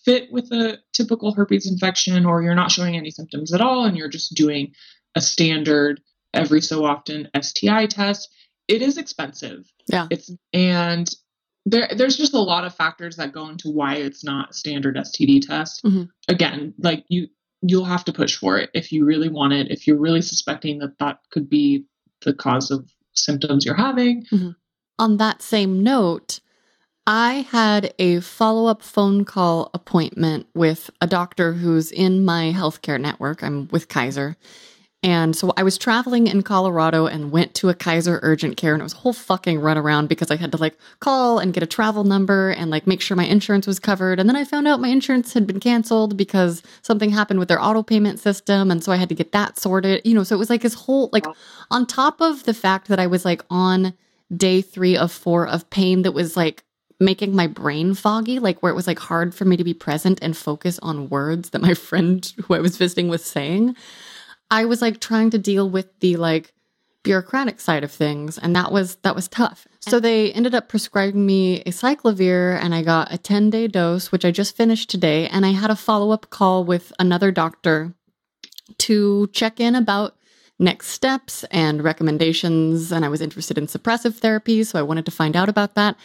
fit 0.06 0.32
with 0.32 0.50
a 0.52 0.78
typical 0.94 1.34
herpes 1.34 1.70
infection, 1.70 2.24
or 2.24 2.42
you're 2.42 2.54
not 2.54 2.70
showing 2.70 2.96
any 2.96 3.10
symptoms 3.10 3.52
at 3.52 3.60
all, 3.60 3.84
and 3.84 3.96
you're 3.96 4.08
just 4.08 4.34
doing 4.34 4.72
a 5.14 5.20
standard 5.20 6.00
every 6.32 6.60
so 6.60 6.84
often 6.84 7.28
STI 7.38 7.86
test, 7.86 8.30
it 8.68 8.82
is 8.82 8.96
expensive. 8.96 9.66
Yeah. 9.88 10.06
It's 10.10 10.30
and 10.52 11.12
there, 11.64 11.88
there's 11.96 12.16
just 12.16 12.34
a 12.34 12.40
lot 12.40 12.64
of 12.64 12.74
factors 12.74 13.16
that 13.16 13.32
go 13.32 13.48
into 13.48 13.70
why 13.70 13.96
it's 13.96 14.24
not 14.24 14.54
standard 14.54 14.96
STD 14.96 15.46
test. 15.46 15.84
Mm-hmm. 15.84 16.04
Again, 16.28 16.74
like 16.78 17.04
you, 17.08 17.26
you'll 17.60 17.84
have 17.84 18.04
to 18.04 18.12
push 18.12 18.36
for 18.36 18.56
it 18.58 18.70
if 18.72 18.92
you 18.92 19.04
really 19.04 19.28
want 19.28 19.52
it. 19.52 19.70
If 19.70 19.86
you're 19.86 19.98
really 19.98 20.22
suspecting 20.22 20.78
that 20.78 20.98
that 21.00 21.18
could 21.32 21.50
be 21.50 21.84
the 22.22 22.32
cause 22.32 22.70
of 22.70 22.88
symptoms 23.14 23.64
you're 23.64 23.74
having. 23.74 24.24
Mm-hmm. 24.32 24.50
On 24.98 25.16
that 25.16 25.42
same 25.42 25.82
note, 25.82 26.40
I 27.06 27.46
had 27.50 27.94
a 28.00 28.20
follow 28.20 28.66
up 28.68 28.82
phone 28.82 29.24
call 29.24 29.70
appointment 29.72 30.48
with 30.54 30.90
a 31.00 31.06
doctor 31.06 31.52
who's 31.52 31.92
in 31.92 32.24
my 32.24 32.52
healthcare 32.52 33.00
network. 33.00 33.44
I'm 33.44 33.68
with 33.68 33.88
Kaiser. 33.88 34.36
And 35.04 35.36
so 35.36 35.52
I 35.56 35.62
was 35.62 35.78
traveling 35.78 36.26
in 36.26 36.42
Colorado 36.42 37.06
and 37.06 37.30
went 37.30 37.54
to 37.56 37.68
a 37.68 37.74
Kaiser 37.74 38.18
urgent 38.24 38.56
care 38.56 38.72
and 38.72 38.80
it 38.80 38.82
was 38.82 38.94
a 38.94 38.96
whole 38.96 39.12
fucking 39.12 39.60
runaround 39.60 40.08
because 40.08 40.32
I 40.32 40.36
had 40.36 40.50
to 40.50 40.58
like 40.58 40.76
call 40.98 41.38
and 41.38 41.54
get 41.54 41.62
a 41.62 41.66
travel 41.66 42.02
number 42.02 42.50
and 42.50 42.72
like 42.72 42.88
make 42.88 43.00
sure 43.00 43.16
my 43.16 43.26
insurance 43.26 43.68
was 43.68 43.78
covered. 43.78 44.18
And 44.18 44.28
then 44.28 44.34
I 44.34 44.42
found 44.42 44.66
out 44.66 44.80
my 44.80 44.88
insurance 44.88 45.32
had 45.32 45.46
been 45.46 45.60
canceled 45.60 46.16
because 46.16 46.60
something 46.82 47.10
happened 47.10 47.38
with 47.38 47.48
their 47.48 47.62
auto 47.62 47.84
payment 47.84 48.18
system. 48.18 48.68
And 48.68 48.82
so 48.82 48.90
I 48.90 48.96
had 48.96 49.10
to 49.10 49.14
get 49.14 49.30
that 49.30 49.60
sorted, 49.60 50.02
you 50.04 50.14
know. 50.14 50.24
So 50.24 50.34
it 50.34 50.40
was 50.40 50.50
like 50.50 50.62
this 50.62 50.74
whole, 50.74 51.08
like, 51.12 51.26
on 51.70 51.86
top 51.86 52.20
of 52.20 52.42
the 52.42 52.54
fact 52.54 52.88
that 52.88 52.98
I 52.98 53.06
was 53.06 53.24
like 53.24 53.44
on 53.48 53.94
day 54.34 54.60
three 54.60 54.96
of 54.96 55.12
four 55.12 55.46
of 55.46 55.70
pain 55.70 56.02
that 56.02 56.12
was 56.12 56.36
like 56.36 56.64
making 56.98 57.34
my 57.34 57.46
brain 57.46 57.94
foggy, 57.94 58.38
like 58.38 58.62
where 58.62 58.72
it 58.72 58.76
was 58.76 58.86
like 58.86 58.98
hard 58.98 59.34
for 59.34 59.44
me 59.44 59.56
to 59.56 59.64
be 59.64 59.74
present 59.74 60.18
and 60.22 60.36
focus 60.36 60.78
on 60.82 61.08
words 61.08 61.50
that 61.50 61.62
my 61.62 61.74
friend 61.88 62.32
who 62.44 62.54
I 62.54 62.60
was 62.60 62.76
visiting 62.76 63.08
was 63.08 63.24
saying. 63.24 63.76
I 64.50 64.64
was 64.64 64.80
like 64.80 65.00
trying 65.00 65.30
to 65.30 65.38
deal 65.38 65.68
with 65.68 65.88
the 66.00 66.16
like 66.16 66.52
bureaucratic 67.06 67.60
side 67.60 67.84
of 67.84 67.92
things 67.92 68.36
and 68.36 68.56
that 68.56 68.72
was 68.72 68.96
that 68.96 69.14
was 69.14 69.28
tough. 69.28 69.68
So 69.78 70.00
they 70.00 70.32
ended 70.32 70.56
up 70.56 70.68
prescribing 70.68 71.24
me 71.24 71.62
acyclovir 71.62 72.60
and 72.60 72.74
I 72.74 72.82
got 72.82 73.14
a 73.14 73.16
10-day 73.18 73.68
dose 73.68 74.10
which 74.10 74.24
I 74.24 74.32
just 74.32 74.56
finished 74.56 74.90
today 74.90 75.28
and 75.28 75.46
I 75.46 75.50
had 75.50 75.70
a 75.70 75.76
follow-up 75.76 76.30
call 76.30 76.64
with 76.64 76.92
another 76.98 77.30
doctor 77.30 77.94
to 78.78 79.28
check 79.28 79.60
in 79.60 79.76
about 79.76 80.16
next 80.58 80.88
steps 80.88 81.44
and 81.52 81.84
recommendations 81.84 82.90
and 82.90 83.04
I 83.04 83.08
was 83.08 83.20
interested 83.20 83.56
in 83.56 83.68
suppressive 83.68 84.16
therapy 84.16 84.64
so 84.64 84.76
I 84.76 84.82
wanted 84.82 85.04
to 85.04 85.12
find 85.12 85.36
out 85.36 85.48
about 85.48 85.76
that. 85.76 85.96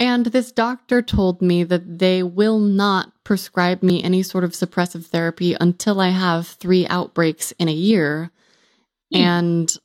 And 0.00 0.26
this 0.26 0.50
doctor 0.50 1.02
told 1.02 1.42
me 1.42 1.62
that 1.64 1.98
they 1.98 2.22
will 2.22 2.58
not 2.58 3.12
prescribe 3.22 3.82
me 3.82 4.02
any 4.02 4.22
sort 4.22 4.44
of 4.44 4.52
suppressive 4.52 5.04
therapy 5.04 5.54
until 5.60 6.00
I 6.00 6.08
have 6.08 6.46
three 6.46 6.86
outbreaks 6.86 7.52
in 7.58 7.68
a 7.68 7.72
year. 7.72 8.30
Mm. 9.14 9.18
And 9.18 9.76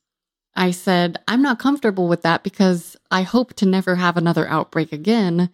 I 0.55 0.71
said, 0.71 1.17
I'm 1.27 1.41
not 1.41 1.59
comfortable 1.59 2.07
with 2.07 2.21
that 2.21 2.43
because 2.43 2.95
I 3.11 3.23
hope 3.23 3.55
to 3.55 3.65
never 3.65 3.95
have 3.95 4.15
another 4.15 4.47
outbreak 4.47 4.93
again. 4.93 5.49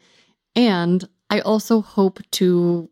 And 0.55 1.09
I 1.31 1.39
also 1.39 1.81
hope 1.81 2.19
to 2.33 2.87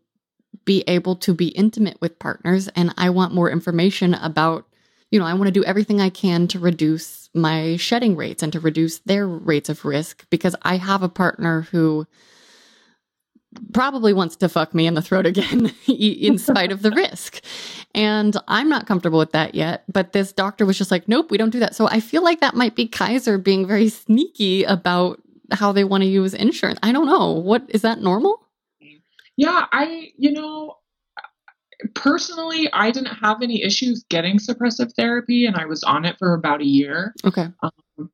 be 0.64 0.82
able 0.88 1.14
to 1.16 1.34
be 1.34 1.48
intimate 1.48 2.00
with 2.00 2.18
partners. 2.18 2.66
And 2.68 2.92
I 2.98 3.10
want 3.10 3.32
more 3.32 3.48
information 3.48 4.14
about 4.14 4.66
you 5.10 5.18
know, 5.18 5.26
I 5.26 5.34
want 5.34 5.46
to 5.46 5.52
do 5.52 5.64
everything 5.64 6.00
I 6.00 6.10
can 6.10 6.46
to 6.48 6.58
reduce 6.58 7.28
my 7.34 7.76
shedding 7.76 8.16
rates 8.16 8.42
and 8.42 8.52
to 8.52 8.60
reduce 8.60 8.98
their 9.00 9.26
rates 9.26 9.68
of 9.68 9.84
risk 9.84 10.26
because 10.30 10.54
I 10.62 10.76
have 10.76 11.02
a 11.02 11.08
partner 11.08 11.62
who 11.62 12.06
probably 13.72 14.12
wants 14.12 14.36
to 14.36 14.48
fuck 14.48 14.74
me 14.74 14.86
in 14.86 14.94
the 14.94 15.02
throat 15.02 15.26
again, 15.26 15.72
in 15.88 16.38
spite 16.38 16.70
of 16.70 16.82
the 16.82 16.90
risk. 16.92 17.40
And 17.94 18.36
I'm 18.46 18.68
not 18.68 18.86
comfortable 18.86 19.18
with 19.18 19.32
that 19.32 19.54
yet. 19.54 19.84
But 19.92 20.12
this 20.12 20.32
doctor 20.32 20.64
was 20.64 20.78
just 20.78 20.90
like, 20.90 21.08
nope, 21.08 21.30
we 21.30 21.38
don't 21.38 21.50
do 21.50 21.58
that. 21.60 21.74
So 21.74 21.88
I 21.88 22.00
feel 22.00 22.22
like 22.22 22.40
that 22.40 22.54
might 22.54 22.76
be 22.76 22.86
Kaiser 22.86 23.38
being 23.38 23.66
very 23.66 23.88
sneaky 23.88 24.64
about 24.64 25.20
how 25.50 25.72
they 25.72 25.82
want 25.82 26.02
to 26.02 26.08
use 26.08 26.34
insurance. 26.34 26.78
I 26.82 26.92
don't 26.92 27.06
know. 27.06 27.32
What 27.32 27.64
is 27.68 27.82
that 27.82 28.00
normal? 28.00 28.46
Yeah, 29.36 29.66
I, 29.72 30.12
you 30.16 30.32
know, 30.32 30.76
personally, 31.94 32.68
I 32.72 32.90
didn't 32.90 33.14
have 33.14 33.42
any 33.42 33.62
issues 33.62 34.04
getting 34.08 34.38
suppressive 34.38 34.92
therapy 34.94 35.46
and 35.46 35.56
I 35.56 35.66
was 35.66 35.82
on 35.82 36.04
it 36.04 36.16
for 36.18 36.34
about 36.34 36.60
a 36.60 36.66
year. 36.66 37.14
Okay. 37.24 37.48
Um, 37.62 38.10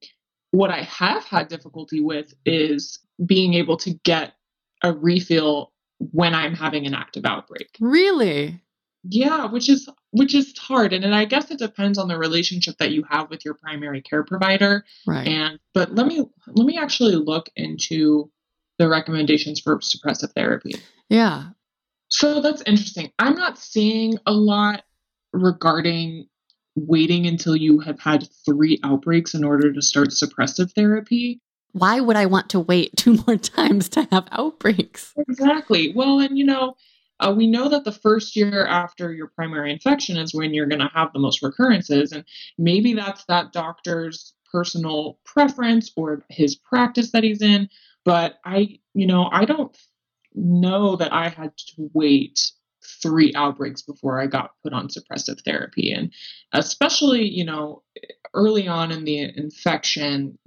what 0.50 0.70
I 0.70 0.82
have 0.82 1.24
had 1.24 1.48
difficulty 1.48 2.00
with 2.00 2.32
is 2.44 2.98
being 3.24 3.54
able 3.54 3.76
to 3.78 3.92
get 4.04 4.34
a 4.82 4.92
refill 4.92 5.72
when 5.98 6.34
I'm 6.34 6.54
having 6.54 6.86
an 6.86 6.94
active 6.94 7.24
outbreak. 7.24 7.68
Really? 7.80 8.62
Yeah, 9.08 9.46
which 9.46 9.68
is 9.68 9.88
which 10.10 10.34
is 10.34 10.56
hard 10.58 10.92
and, 10.92 11.04
and 11.04 11.14
I 11.14 11.26
guess 11.26 11.50
it 11.50 11.58
depends 11.58 11.98
on 11.98 12.08
the 12.08 12.18
relationship 12.18 12.76
that 12.78 12.90
you 12.90 13.04
have 13.08 13.30
with 13.30 13.44
your 13.44 13.54
primary 13.54 14.02
care 14.02 14.24
provider. 14.24 14.84
Right. 15.06 15.28
And 15.28 15.58
but 15.74 15.94
let 15.94 16.06
me 16.06 16.24
let 16.48 16.66
me 16.66 16.78
actually 16.78 17.14
look 17.14 17.48
into 17.54 18.30
the 18.78 18.88
recommendations 18.88 19.60
for 19.60 19.78
suppressive 19.78 20.32
therapy. 20.32 20.74
Yeah. 21.08 21.50
So 22.08 22.40
that's 22.40 22.62
interesting. 22.66 23.12
I'm 23.18 23.34
not 23.34 23.58
seeing 23.58 24.18
a 24.26 24.32
lot 24.32 24.84
regarding 25.32 26.28
waiting 26.76 27.26
until 27.26 27.56
you 27.56 27.80
have 27.80 27.98
had 27.98 28.28
three 28.44 28.78
outbreaks 28.84 29.34
in 29.34 29.44
order 29.44 29.72
to 29.72 29.82
start 29.82 30.08
suppressive 30.08 30.72
therapy. 30.72 31.40
Why 31.72 32.00
would 32.00 32.16
I 32.16 32.26
want 32.26 32.50
to 32.50 32.60
wait 32.60 32.96
two 32.96 33.18
more 33.26 33.36
times 33.36 33.88
to 33.90 34.06
have 34.12 34.28
outbreaks? 34.30 35.14
Exactly. 35.16 35.92
Well, 35.94 36.20
and 36.20 36.38
you 36.38 36.44
know, 36.44 36.76
uh, 37.18 37.34
we 37.36 37.46
know 37.46 37.68
that 37.68 37.84
the 37.84 37.92
first 37.92 38.36
year 38.36 38.66
after 38.66 39.12
your 39.12 39.28
primary 39.28 39.72
infection 39.72 40.16
is 40.16 40.34
when 40.34 40.52
you're 40.52 40.66
going 40.66 40.80
to 40.80 40.90
have 40.94 41.12
the 41.12 41.18
most 41.18 41.42
recurrences. 41.42 42.12
And 42.12 42.24
maybe 42.58 42.92
that's 42.92 43.24
that 43.24 43.52
doctor's 43.52 44.34
personal 44.52 45.18
preference 45.24 45.90
or 45.96 46.24
his 46.28 46.56
practice 46.56 47.12
that 47.12 47.24
he's 47.24 47.42
in. 47.42 47.68
But 48.04 48.38
I, 48.44 48.78
you 48.94 49.06
know, 49.06 49.28
I 49.32 49.46
don't 49.46 49.74
know 50.36 50.96
that 50.96 51.12
I 51.12 51.28
had 51.28 51.56
to 51.56 51.90
wait 51.94 52.52
three 53.02 53.32
outbreaks 53.34 53.82
before 53.82 54.20
I 54.20 54.26
got 54.26 54.52
put 54.62 54.72
on 54.72 54.88
suppressive 54.88 55.42
therapy. 55.44 55.92
And 55.92 56.12
especially, 56.52 57.28
you 57.28 57.44
know, 57.44 57.82
early 58.34 58.68
on 58.68 58.92
in 58.92 59.04
the 59.04 59.18
infection, 59.36 60.38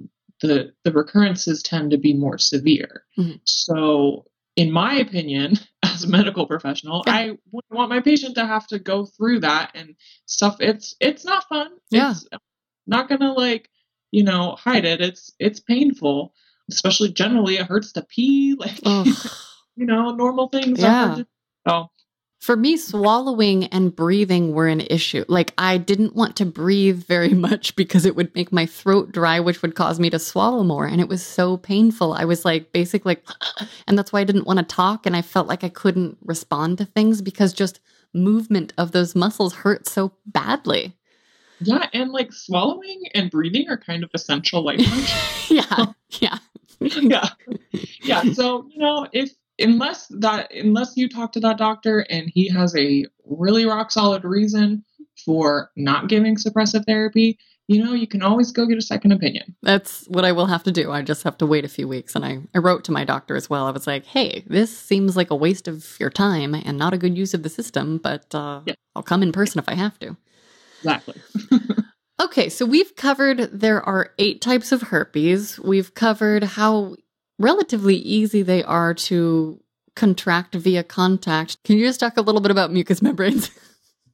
the, 0.42 0.72
the 0.84 0.92
recurrences 0.92 1.62
tend 1.62 1.92
to 1.92 1.98
be 1.98 2.14
more 2.14 2.38
severe. 2.38 3.04
Mm-hmm. 3.18 3.38
So, 3.44 4.26
in 4.56 4.72
my 4.72 4.96
opinion, 4.96 5.56
as 5.84 6.04
a 6.04 6.10
medical 6.10 6.46
professional, 6.46 7.04
yeah. 7.06 7.14
I 7.14 7.24
wouldn't 7.52 7.74
want 7.74 7.90
my 7.90 8.00
patient 8.00 8.36
to 8.36 8.46
have 8.46 8.68
to 8.68 8.80
go 8.80 9.06
through 9.06 9.42
that 9.42 9.72
and 9.76 9.96
stuff. 10.26 10.58
It's 10.60 10.96
it's 11.00 11.26
not 11.26 11.48
fun. 11.50 11.72
Yeah. 11.90 12.12
It's 12.12 12.28
not 12.88 13.10
gonna 13.10 13.34
like, 13.34 13.70
you 14.12 14.24
know, 14.24 14.56
hide 14.58 14.86
it. 14.86 15.02
It's 15.02 15.34
it's 15.40 15.60
painful. 15.60 16.34
Especially 16.72 17.12
generally 17.12 17.58
it 17.58 17.66
hurts 17.66 17.94
to 17.94 18.04
pee. 18.04 18.56
Like 18.58 18.80
you 19.80 19.86
know, 19.86 20.12
normal 20.12 20.50
things. 20.50 20.80
Yeah. 20.80 21.24
Oh. 21.66 21.90
For 22.40 22.56
me, 22.56 22.78
swallowing 22.78 23.66
and 23.66 23.94
breathing 23.94 24.54
were 24.54 24.68
an 24.68 24.82
issue. 24.82 25.26
Like, 25.28 25.54
I 25.58 25.78
didn't 25.78 26.16
want 26.16 26.36
to 26.38 26.46
breathe 26.46 27.04
very 27.04 27.34
much 27.48 27.76
because 27.76 28.06
it 28.06 28.16
would 28.16 28.34
make 28.36 28.52
my 28.52 28.66
throat 28.66 29.12
dry, 29.12 29.40
which 29.40 29.62
would 29.62 29.76
cause 29.76 30.00
me 30.00 30.10
to 30.10 30.20
swallow 30.20 30.64
more. 30.64 30.86
And 30.86 31.02
it 31.02 31.10
was 31.10 31.26
so 31.26 31.58
painful. 31.58 32.14
I 32.14 32.26
was 32.26 32.46
like, 32.46 32.72
basically, 32.72 33.12
like, 33.12 33.28
and 33.88 33.98
that's 33.98 34.14
why 34.14 34.22
I 34.22 34.26
didn't 34.26 34.48
want 34.48 34.60
to 34.60 34.66
talk. 34.66 35.06
And 35.06 35.16
I 35.16 35.22
felt 35.22 35.48
like 35.48 35.64
I 35.64 35.70
couldn't 35.70 36.18
respond 36.24 36.78
to 36.78 36.86
things 36.86 37.22
because 37.22 37.54
just 37.54 37.80
movement 38.14 38.74
of 38.78 38.92
those 38.92 39.16
muscles 39.16 39.54
hurt 39.54 39.88
so 39.88 40.14
badly. 40.26 40.96
Yeah. 41.62 41.88
And 41.94 42.12
like 42.12 42.32
swallowing 42.32 43.04
and 43.14 43.30
breathing 43.30 43.70
are 43.70 43.78
kind 43.78 44.04
of 44.04 44.10
essential 44.14 44.64
life 44.64 44.80
functions. 44.86 45.52
yeah. 45.52 45.86
Yeah. 46.22 46.38
yeah. 46.80 47.30
Yeah. 48.02 48.34
So, 48.34 48.66
you 48.72 48.80
know, 48.80 49.08
if 49.12 49.32
unless 49.60 50.08
that 50.08 50.54
unless 50.54 50.94
you 50.96 51.10
talk 51.10 51.32
to 51.34 51.40
that 51.40 51.58
doctor 51.58 52.00
and 52.10 52.30
he 52.34 52.50
has 52.50 52.76
a 52.76 53.06
really 53.26 53.66
rock 53.66 53.92
solid 53.92 54.24
reason 54.24 54.84
for 55.26 55.70
not 55.76 56.08
giving 56.08 56.36
suppressive 56.36 56.86
therapy 56.86 57.38
you 57.68 57.84
know 57.84 57.94
you 57.94 58.08
can 58.08 58.24
always 58.24 58.52
go 58.52 58.66
get 58.66 58.80
a 58.80 58.82
second 58.82 59.12
opinion. 59.12 59.56
That's 59.62 60.06
what 60.08 60.26
i 60.26 60.32
will 60.32 60.48
have 60.48 60.64
to 60.64 60.72
do. 60.72 60.92
I 60.92 61.04
just 61.04 61.24
have 61.24 61.38
to 61.38 61.46
wait 61.46 61.66
a 61.66 61.70
few 61.70 61.88
weeks. 61.88 62.16
And 62.16 62.26
i, 62.26 62.40
I 62.56 62.58
wrote 62.58 62.84
to 62.86 62.92
my 62.92 63.04
doctor 63.04 63.36
as 63.36 63.50
well. 63.50 63.68
I 63.68 63.72
was 63.72 63.88
like 63.88 64.06
hey 64.06 64.44
this 64.48 64.76
seems 64.76 65.16
like 65.16 65.30
a 65.30 65.36
waste 65.36 65.68
of 65.68 65.96
your 66.00 66.10
time 66.10 66.56
and 66.56 66.78
not 66.78 66.94
a 66.94 66.98
good 66.98 67.18
use 67.18 67.34
of 67.34 67.44
the 67.44 67.50
system 67.50 67.98
but 67.98 68.34
uh, 68.34 68.62
yeah. 68.66 68.74
i'll 68.96 69.04
come 69.04 69.24
in 69.24 69.32
person 69.32 69.60
if 69.60 69.70
i 69.70 69.76
have 69.76 70.00
to. 70.00 70.18
Exactly. 70.80 71.16
Okay 72.22 72.50
so 72.50 72.66
we've 72.66 72.98
covered 72.98 73.50
there 73.60 73.82
are 73.82 74.14
eight 74.20 74.42
types 74.42 74.74
of 74.74 74.82
herpes. 74.82 75.58
We've 75.58 75.94
covered 75.94 76.44
how 76.44 76.98
relatively 77.40 77.96
easy 77.96 78.42
they 78.44 78.64
are 78.64 78.94
to 78.94 79.60
contract 79.96 80.56
via 80.56 80.84
contact. 80.84 81.58
Can 81.64 81.78
you 81.78 81.86
just 81.86 82.00
talk 82.00 82.18
a 82.18 82.22
little 82.22 82.42
bit 82.42 82.52
about 82.52 82.72
mucous 82.72 83.02
membranes? 83.02 83.50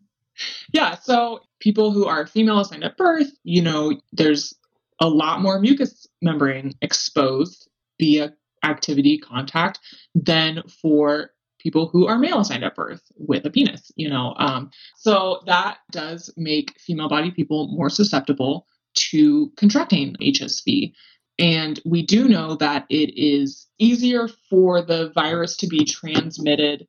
yeah, 0.74 0.96
so 0.96 1.42
people 1.60 1.92
who 1.92 2.06
are 2.06 2.28
female 2.28 2.60
assigned 2.60 2.84
at 2.84 2.98
birth, 2.98 3.32
you 3.44 3.62
know, 3.62 4.00
there's 4.14 4.54
a 5.02 5.08
lot 5.08 5.42
more 5.42 5.60
mucous 5.60 6.08
membrane 6.22 6.74
exposed 6.82 7.68
via 8.00 8.34
activity 8.64 9.18
contact 9.18 9.80
than 10.16 10.64
for 10.82 11.32
people 11.60 11.88
who 11.88 12.08
are 12.08 12.18
male 12.18 12.40
assigned 12.40 12.64
at 12.64 12.76
birth 12.76 13.02
with 13.16 13.46
a 13.46 13.50
penis, 13.50 13.92
you 13.96 14.10
know. 14.10 14.36
Um, 14.38 14.70
so 14.98 15.42
that 15.48 15.78
does 15.92 16.32
make 16.38 16.80
female 16.80 17.10
body 17.10 17.32
people 17.32 17.70
more 17.76 17.90
susceptible 17.90 18.68
to 18.96 19.52
contracting 19.58 20.16
HSV. 20.22 20.94
And 21.38 21.80
we 21.86 22.02
do 22.02 22.28
know 22.28 22.56
that 22.56 22.86
it 22.90 23.14
is 23.20 23.68
easier 23.78 24.28
for 24.50 24.82
the 24.82 25.12
virus 25.14 25.58
to 25.58 25.68
be 25.68 25.84
transmitted 25.84 26.88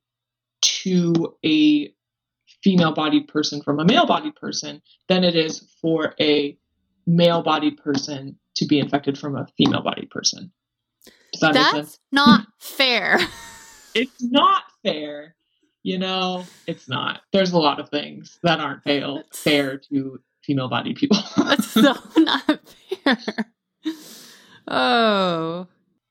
to 0.61 1.35
a 1.45 1.93
female 2.63 2.93
bodied 2.93 3.27
person 3.27 3.61
from 3.61 3.79
a 3.79 3.85
male 3.85 4.05
bodied 4.05 4.35
person 4.35 4.81
than 5.09 5.23
it 5.23 5.35
is 5.35 5.69
for 5.81 6.13
a 6.19 6.57
male 7.05 7.41
bodied 7.41 7.77
person 7.77 8.37
to 8.55 8.65
be 8.65 8.79
infected 8.79 9.17
from 9.17 9.35
a 9.35 9.47
female 9.57 9.81
bodied 9.81 10.09
person. 10.09 10.51
That 11.41 11.53
That's 11.53 11.99
not 12.11 12.47
fair. 12.59 13.19
it's 13.95 14.23
not 14.23 14.63
fair. 14.83 15.35
You 15.83 15.99
know, 15.99 16.45
it's 16.65 16.89
not. 16.89 17.21
There's 17.31 17.51
a 17.51 17.57
lot 17.57 17.79
of 17.79 17.89
things 17.89 18.39
that 18.43 18.59
aren't 18.59 18.83
fair, 18.83 19.23
fair 19.31 19.77
to 19.91 20.19
female 20.43 20.67
bodied 20.67 20.97
people. 20.97 21.17
That's 21.37 21.67
so 21.67 21.95
not 22.17 22.59
fair. 23.03 23.17
Oh. 24.67 25.67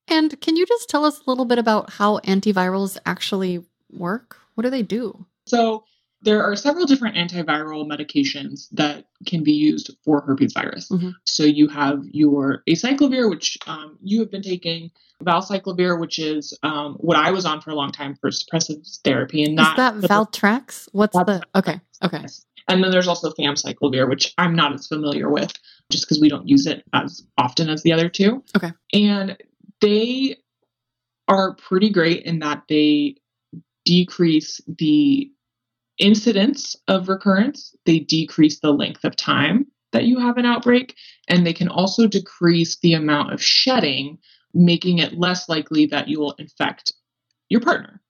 And 0.09 0.41
can 0.41 0.57
you 0.57 0.67
just 0.67 0.89
tell 0.89 1.05
us 1.05 1.21
a 1.21 1.31
little 1.31 1.45
bit 1.45 1.59
about 1.59 1.91
how 1.91 2.19
antivirals 2.19 2.97
actually 3.07 3.65
work? 3.91 4.39
What 4.55 4.63
do 4.63 4.71
they 4.71 4.83
do? 4.83 5.27
So, 5.47 5.85
there 6.23 6.43
are 6.43 6.57
several 6.57 6.87
different 6.87 7.17
antiviral 7.17 7.87
medications 7.87 8.69
that 8.73 9.05
can 9.27 9.45
be 9.45 9.53
used 9.53 9.95
for 10.05 10.23
herpes 10.23 10.55
virus. 10.55 10.89
Mm-hmm. 10.89 11.11
So, 11.25 11.45
you 11.45 11.69
have 11.69 12.05
your 12.11 12.63
acyclovir, 12.69 13.29
which 13.29 13.59
um, 13.67 13.99
you 14.03 14.21
have 14.21 14.31
been 14.31 14.43
taking, 14.43 14.91
valcyclovir, 15.23 16.01
which 16.01 16.19
is 16.19 16.57
um, 16.63 16.95
what 16.95 17.17
I 17.17 17.31
was 17.31 17.45
on 17.45 17.61
for 17.61 17.71
a 17.71 17.75
long 17.75 17.93
time 17.93 18.17
for 18.17 18.31
suppressive 18.31 18.87
therapy. 19.05 19.45
And 19.45 19.59
is 19.59 19.67
that 19.77 19.95
Valtrex? 19.95 20.89
What's 20.93 21.17
the. 21.17 21.43
Okay. 21.55 21.81
Okay. 22.03 22.25
And 22.69 22.83
then 22.83 22.91
there's 22.91 23.09
also 23.09 23.31
famciclovir, 23.31 24.09
which 24.09 24.35
I'm 24.39 24.55
not 24.55 24.75
as 24.75 24.87
familiar 24.87 25.31
with 25.31 25.53
just 25.91 26.07
because 26.07 26.21
we 26.21 26.29
don't 26.29 26.49
use 26.49 26.67
it 26.67 26.85
as 26.93 27.25
often 27.39 27.69
as 27.69 27.83
the 27.83 27.93
other 27.93 28.09
two. 28.09 28.43
Okay. 28.57 28.73
And 28.93 29.37
they 29.81 30.37
are 31.29 31.55
pretty 31.55 31.91
great 31.91 32.25
in 32.25 32.39
that 32.41 32.63
they 32.69 33.17
decrease 33.85 34.61
the 34.79 35.31
incidence 35.99 36.77
of 36.89 37.09
recurrence, 37.09 37.75
they 37.87 38.01
decrease 38.01 38.61
the 38.61 38.73
length 38.73 39.05
of 39.05 39.17
time 39.17 39.67
that 39.93 40.05
you 40.05 40.19
have 40.19 40.37
an 40.37 40.45
outbreak, 40.45 40.95
and 41.29 41.47
they 41.47 41.53
can 41.53 41.69
also 41.69 42.07
decrease 42.07 42.79
the 42.81 42.93
amount 42.93 43.33
of 43.33 43.43
shedding, 43.43 44.19
making 44.53 44.99
it 44.99 45.19
less 45.19 45.49
likely 45.49 45.87
that 45.87 46.09
you 46.09 46.19
will 46.19 46.33
infect 46.33 46.93
your 47.49 47.61
partner. 47.61 48.03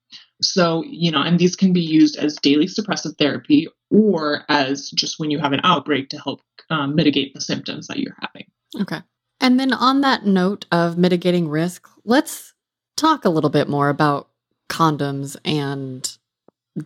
So, 0.42 0.84
you 0.86 1.10
know, 1.10 1.22
and 1.22 1.38
these 1.38 1.56
can 1.56 1.72
be 1.72 1.80
used 1.80 2.16
as 2.16 2.36
daily 2.36 2.66
suppressive 2.66 3.16
therapy 3.18 3.68
or 3.90 4.44
as 4.48 4.90
just 4.90 5.18
when 5.18 5.30
you 5.30 5.38
have 5.38 5.52
an 5.52 5.60
outbreak 5.64 6.10
to 6.10 6.18
help 6.18 6.40
um, 6.70 6.94
mitigate 6.94 7.34
the 7.34 7.40
symptoms 7.40 7.86
that 7.86 7.98
you're 7.98 8.16
having. 8.20 8.46
Okay. 8.80 9.02
And 9.40 9.58
then 9.58 9.72
on 9.72 10.00
that 10.02 10.26
note 10.26 10.66
of 10.72 10.98
mitigating 10.98 11.48
risk, 11.48 11.88
let's 12.04 12.54
talk 12.96 13.24
a 13.24 13.30
little 13.30 13.50
bit 13.50 13.68
more 13.68 13.88
about 13.88 14.28
condoms 14.68 15.36
and 15.44 16.16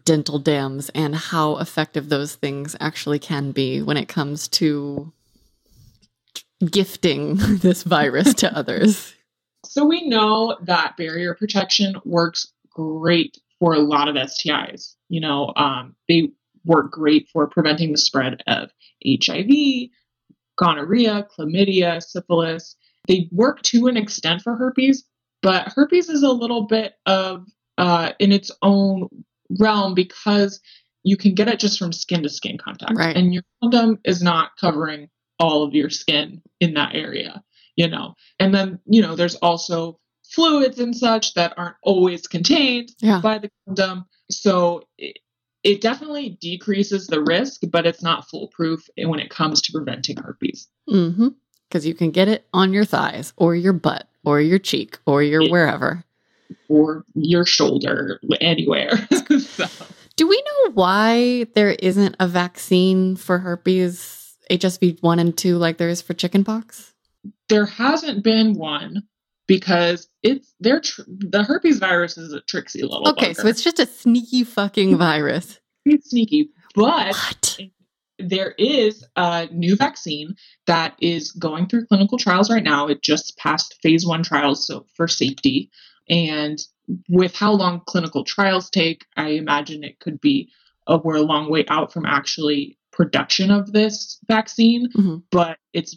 dental 0.04 0.38
dams 0.38 0.88
and 0.90 1.14
how 1.14 1.56
effective 1.58 2.08
those 2.08 2.36
things 2.36 2.76
actually 2.80 3.18
can 3.18 3.50
be 3.52 3.82
when 3.82 3.96
it 3.96 4.08
comes 4.08 4.46
to 4.46 5.12
gifting 6.70 7.36
this 7.58 7.82
virus 7.82 8.34
to 8.34 8.56
others. 8.56 9.14
So 9.64 9.84
we 9.84 10.08
know 10.08 10.56
that 10.62 10.96
barrier 10.96 11.34
protection 11.34 11.96
works 12.04 12.52
great 12.70 13.36
for 13.58 13.74
a 13.74 13.78
lot 13.80 14.08
of 14.08 14.16
STIs. 14.16 14.94
You 15.08 15.20
know, 15.20 15.52
um, 15.56 15.94
they 16.08 16.30
work 16.64 16.90
great 16.92 17.28
for 17.32 17.48
preventing 17.48 17.92
the 17.92 17.98
spread 17.98 18.42
of 18.46 18.70
HIV, 19.06 19.88
gonorrhea, 20.58 21.26
chlamydia, 21.36 22.02
syphilis. 22.02 22.76
They 23.08 23.28
work 23.32 23.62
to 23.62 23.86
an 23.86 23.96
extent 23.96 24.42
for 24.42 24.56
herpes, 24.56 25.04
but 25.42 25.72
herpes 25.74 26.08
is 26.08 26.22
a 26.22 26.30
little 26.30 26.66
bit 26.66 26.94
of 27.06 27.46
uh, 27.78 28.12
in 28.18 28.30
its 28.32 28.50
own 28.62 29.08
realm 29.58 29.94
because 29.94 30.60
you 31.02 31.16
can 31.16 31.34
get 31.34 31.48
it 31.48 31.58
just 31.58 31.78
from 31.78 31.92
skin 31.92 32.22
to 32.22 32.28
skin 32.28 32.58
contact, 32.58 32.92
Right. 32.94 33.16
and 33.16 33.32
your 33.32 33.42
condom 33.62 33.98
is 34.04 34.22
not 34.22 34.50
covering 34.60 35.08
all 35.38 35.62
of 35.62 35.74
your 35.74 35.88
skin 35.88 36.42
in 36.60 36.74
that 36.74 36.94
area. 36.94 37.42
You 37.76 37.88
know, 37.88 38.14
and 38.38 38.54
then 38.54 38.80
you 38.84 39.00
know 39.00 39.16
there's 39.16 39.36
also 39.36 39.98
fluids 40.30 40.78
and 40.78 40.96
such 40.96 41.34
that 41.34 41.54
aren't 41.56 41.76
always 41.82 42.26
contained 42.26 42.90
Yeah. 43.00 43.20
by 43.20 43.38
the 43.38 43.50
condom. 43.66 44.04
So 44.30 44.82
it, 44.98 45.18
it 45.64 45.80
definitely 45.80 46.38
decreases 46.40 47.06
the 47.06 47.22
risk, 47.22 47.62
but 47.70 47.86
it's 47.86 48.02
not 48.02 48.28
foolproof 48.30 48.88
when 48.96 49.20
it 49.20 49.30
comes 49.30 49.60
to 49.62 49.72
preventing 49.72 50.16
herpes. 50.16 50.68
Mm-hmm. 50.88 51.28
Because 51.68 51.86
you 51.86 51.94
can 51.94 52.10
get 52.10 52.28
it 52.28 52.46
on 52.52 52.72
your 52.72 52.84
thighs 52.84 53.32
or 53.36 53.54
your 53.54 53.72
butt 53.72 54.08
or 54.24 54.40
your 54.40 54.58
cheek 54.58 54.98
or 55.06 55.22
your 55.22 55.42
Yeah. 55.42 55.50
wherever. 55.50 56.04
or 56.68 57.04
your 57.14 57.44
shoulder, 57.46 58.20
anywhere. 58.40 58.90
so, 59.40 59.66
Do 60.16 60.26
we 60.28 60.36
know 60.42 60.72
why 60.72 61.46
there 61.54 61.70
isn't 61.72 62.16
a 62.18 62.26
vaccine 62.26 63.14
for 63.16 63.38
herpes 63.38 64.34
HSV 64.50 65.00
1 65.00 65.18
and 65.20 65.36
2 65.36 65.56
like 65.58 65.78
there 65.78 65.88
is 65.88 66.02
for 66.02 66.14
chickenpox? 66.14 66.92
there 67.50 67.66
hasn't 67.66 68.24
been 68.24 68.54
one 68.54 69.02
because 69.50 70.08
it's 70.22 70.54
they're 70.60 70.78
tr- 70.80 71.02
the 71.08 71.42
herpes 71.42 71.80
virus 71.80 72.16
is 72.16 72.32
a 72.32 72.40
tricksy 72.42 72.82
little. 72.82 73.08
Okay, 73.08 73.34
so 73.34 73.48
it's 73.48 73.64
just 73.64 73.80
a 73.80 73.86
sneaky 73.86 74.44
fucking 74.44 74.96
virus. 74.96 75.58
it's 75.84 76.10
sneaky, 76.10 76.50
but 76.76 77.08
What? 77.08 77.58
there 78.20 78.52
is 78.58 79.04
a 79.16 79.48
new 79.50 79.74
vaccine 79.74 80.36
that 80.68 80.94
is 81.00 81.32
going 81.32 81.66
through 81.66 81.86
clinical 81.86 82.16
trials 82.16 82.48
right 82.48 82.62
now. 82.62 82.86
It 82.86 83.02
just 83.02 83.36
passed 83.38 83.76
phase 83.82 84.06
one 84.06 84.22
trials 84.22 84.64
so 84.68 84.86
for 84.94 85.08
safety. 85.08 85.68
And 86.08 86.58
with 87.08 87.34
how 87.34 87.50
long 87.52 87.80
clinical 87.88 88.22
trials 88.22 88.70
take, 88.70 89.04
I 89.16 89.30
imagine 89.30 89.82
it 89.82 89.98
could 89.98 90.20
be 90.20 90.48
uh, 90.86 90.98
we're 91.02 91.16
a 91.16 91.22
long 91.22 91.50
way 91.50 91.64
out 91.68 91.92
from 91.92 92.06
actually 92.06 92.78
production 92.92 93.50
of 93.50 93.72
this 93.72 94.18
vaccine, 94.28 94.88
Mhm. 94.96 95.22
but 95.32 95.58
it's 95.72 95.96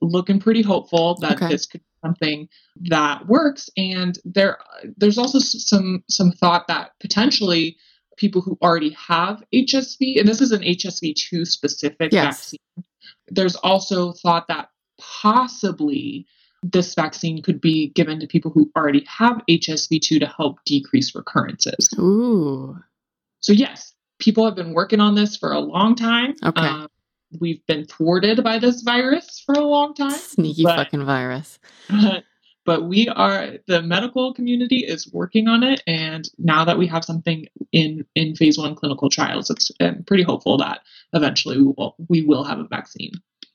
looking 0.00 0.38
pretty 0.40 0.62
hopeful 0.62 1.16
that 1.20 1.34
Okay. 1.36 1.48
this 1.48 1.66
could 1.66 1.80
something 2.08 2.48
that 2.88 3.26
works. 3.26 3.68
And 3.76 4.18
there, 4.24 4.58
there's 4.96 5.18
also 5.18 5.38
some 5.38 6.02
some 6.08 6.32
thought 6.32 6.66
that 6.68 6.92
potentially 7.00 7.76
people 8.16 8.40
who 8.40 8.58
already 8.62 8.90
have 8.90 9.42
HSV, 9.54 10.18
and 10.18 10.28
this 10.28 10.40
is 10.40 10.52
an 10.52 10.62
HSV 10.62 11.14
two 11.14 11.44
specific 11.44 12.12
Yes. 12.12 12.24
vaccine. 12.36 12.84
There's 13.28 13.56
also 13.56 14.12
thought 14.12 14.48
that 14.48 14.70
possibly 15.00 16.26
this 16.62 16.94
vaccine 16.94 17.40
could 17.42 17.60
be 17.60 17.90
given 17.90 18.18
to 18.18 18.26
people 18.26 18.50
who 18.50 18.70
already 18.76 19.04
have 19.06 19.40
HSV 19.48 20.00
two 20.00 20.18
to 20.18 20.26
help 20.26 20.58
decrease 20.64 21.14
recurrences. 21.14 21.88
Ooh. 21.98 22.76
So 23.40 23.52
yes, 23.52 23.94
people 24.18 24.44
have 24.44 24.56
been 24.56 24.72
working 24.74 24.98
on 25.00 25.14
this 25.14 25.36
for 25.36 25.52
a 25.52 25.60
long 25.60 25.94
time. 25.94 26.34
Okay. 26.44 26.60
Um, 26.66 26.88
we've 27.40 27.64
been 27.66 27.84
thwarted 27.86 28.42
by 28.44 28.58
this 28.58 28.82
virus 28.82 29.42
for 29.44 29.54
a 29.54 29.64
long 29.64 29.94
time, 29.94 30.10
Sneaky 30.12 30.62
but- 30.64 30.76
fucking 30.76 31.04
virus. 31.04 31.58
but, 31.88 32.24
but 32.64 32.84
we 32.84 33.08
are 33.08 33.54
the 33.66 33.82
medical 33.82 34.34
community 34.34 34.78
is 34.78 35.10
working 35.12 35.48
on 35.48 35.62
it, 35.62 35.82
and 35.86 36.28
now 36.38 36.64
that 36.64 36.78
we 36.78 36.86
have 36.86 37.04
something 37.04 37.46
in 37.72 38.04
in 38.14 38.34
phase 38.36 38.58
one 38.58 38.74
clinical 38.74 39.08
trials, 39.08 39.50
it's 39.50 39.70
I'm 39.80 40.04
pretty 40.04 40.22
hopeful 40.22 40.58
that 40.58 40.80
eventually 41.14 41.56
we 41.58 41.64
will 41.76 41.96
we 42.08 42.22
will 42.24 42.44
have 42.44 42.58
a 42.58 42.64
vaccine. 42.64 43.12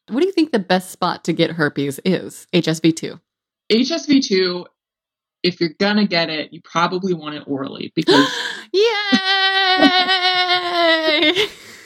What 0.10 0.20
do 0.20 0.26
you 0.26 0.34
think 0.34 0.52
the 0.52 0.60
best 0.60 0.92
spot 0.92 1.24
to 1.26 1.34
get 1.34 1.52
herpes 1.52 2.00
is? 2.04 2.46
HSV 2.54 2.94
2. 2.96 3.20
HSV 3.72 4.28
two, 4.28 4.66
if 5.44 5.62
you're 5.62 5.74
gonna 5.80 6.06
get 6.06 6.30
it, 6.30 6.52
you 6.52 6.62
probably 6.62 7.14
want 7.14 7.36
it 7.36 7.44
orally 7.48 7.94
because 7.96 8.30
Yay! 8.74 8.84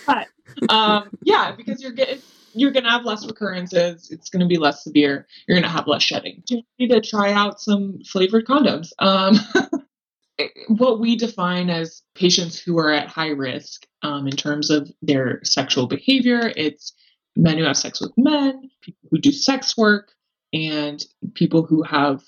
um, 0.69 1.09
yeah, 1.23 1.51
because 1.55 1.81
you're 1.81 1.91
getting 1.91 2.19
you're 2.53 2.71
gonna 2.71 2.89
have 2.89 3.05
less 3.05 3.25
recurrences. 3.25 4.09
It's 4.11 4.29
gonna 4.29 4.47
be 4.47 4.57
less 4.57 4.83
severe. 4.83 5.27
You're 5.47 5.57
gonna 5.57 5.71
have 5.71 5.87
less 5.87 6.03
shedding. 6.03 6.43
You 6.49 6.63
need 6.79 6.91
to 6.91 7.01
try 7.01 7.31
out 7.31 7.59
some 7.59 7.99
flavored 8.03 8.45
condoms. 8.45 8.89
Um, 8.99 9.35
what 10.67 10.99
we 10.99 11.15
define 11.15 11.69
as 11.69 12.01
patients 12.15 12.59
who 12.59 12.77
are 12.77 12.91
at 12.91 13.07
high 13.07 13.29
risk 13.29 13.85
um, 14.03 14.27
in 14.27 14.35
terms 14.35 14.69
of 14.69 14.91
their 15.01 15.39
sexual 15.43 15.87
behavior, 15.87 16.51
it's 16.55 16.93
men 17.35 17.57
who 17.57 17.63
have 17.63 17.77
sex 17.77 18.01
with 18.01 18.11
men, 18.17 18.69
people 18.81 19.07
who 19.11 19.17
do 19.19 19.31
sex 19.31 19.77
work, 19.77 20.13
and 20.53 21.05
people 21.35 21.63
who 21.63 21.83
have 21.83 22.23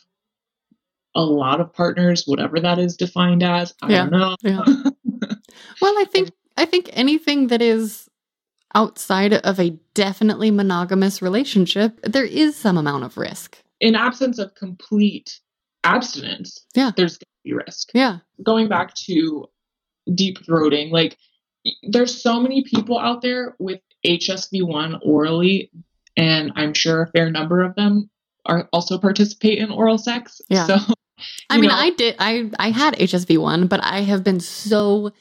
a 1.16 1.22
lot 1.22 1.60
of 1.60 1.74
partners, 1.74 2.24
whatever 2.26 2.60
that 2.60 2.78
is 2.80 2.96
defined 2.96 3.44
as. 3.44 3.74
I 3.82 3.92
Yeah, 3.92 4.08
don't 4.10 4.12
know. 4.12 4.36
yeah. 4.44 4.64
Well, 5.82 5.94
I 5.98 6.06
think 6.06 6.32
I 6.58 6.66
think 6.66 6.90
anything 6.94 7.48
that 7.48 7.62
is 7.62 8.09
outside 8.76 9.34
of 9.34 9.60
a 9.60 9.72
definitely 9.94 10.52
monogamous 10.52 11.22
relationship, 11.22 12.00
there 12.04 12.26
is 12.26 12.56
some 12.56 12.78
amount 12.78 13.04
of 13.04 13.18
risk. 13.18 13.58
in 13.82 13.96
absence 13.96 14.38
of 14.40 14.54
complete 14.56 15.40
abstinence, 15.86 16.66
Yeah. 16.76 16.92
there's 16.98 17.18
going 17.18 17.20
to 17.20 17.44
be 17.46 17.54
risk. 17.54 17.90
Yeah. 17.94 18.18
Going 18.44 18.68
back 18.68 18.94
to 19.08 19.48
deep 20.14 20.38
throating, 20.46 20.92
like 20.92 21.18
there's 21.84 22.22
so 22.22 22.42
many 22.42 22.64
people 22.64 23.00
out 23.00 23.22
there 23.22 23.56
with 23.60 23.80
HSV1 24.06 25.00
orally, 25.02 25.72
and 26.18 26.52
I'm 26.56 26.74
sure 26.74 27.04
a 27.04 27.08
fair 27.12 27.32
number 27.32 27.62
of 27.62 27.76
them 27.76 28.10
are 28.46 28.68
also 28.74 28.98
participate 28.98 29.60
in 29.60 29.72
oral 29.72 29.98
sex. 29.98 30.42
Yeah. 30.50 30.66
So 30.68 30.76
I 31.50 31.58
mean, 31.58 31.70
know, 31.70 31.76
I 31.76 31.92
did 31.92 32.16
I 32.20 32.50
I 32.60 32.72
had 32.72 32.96
HSV 32.98 33.38
one, 33.38 33.68
but 33.68 33.80
I 33.84 34.02
have 34.02 34.24
been 34.24 34.40
so 34.42 35.12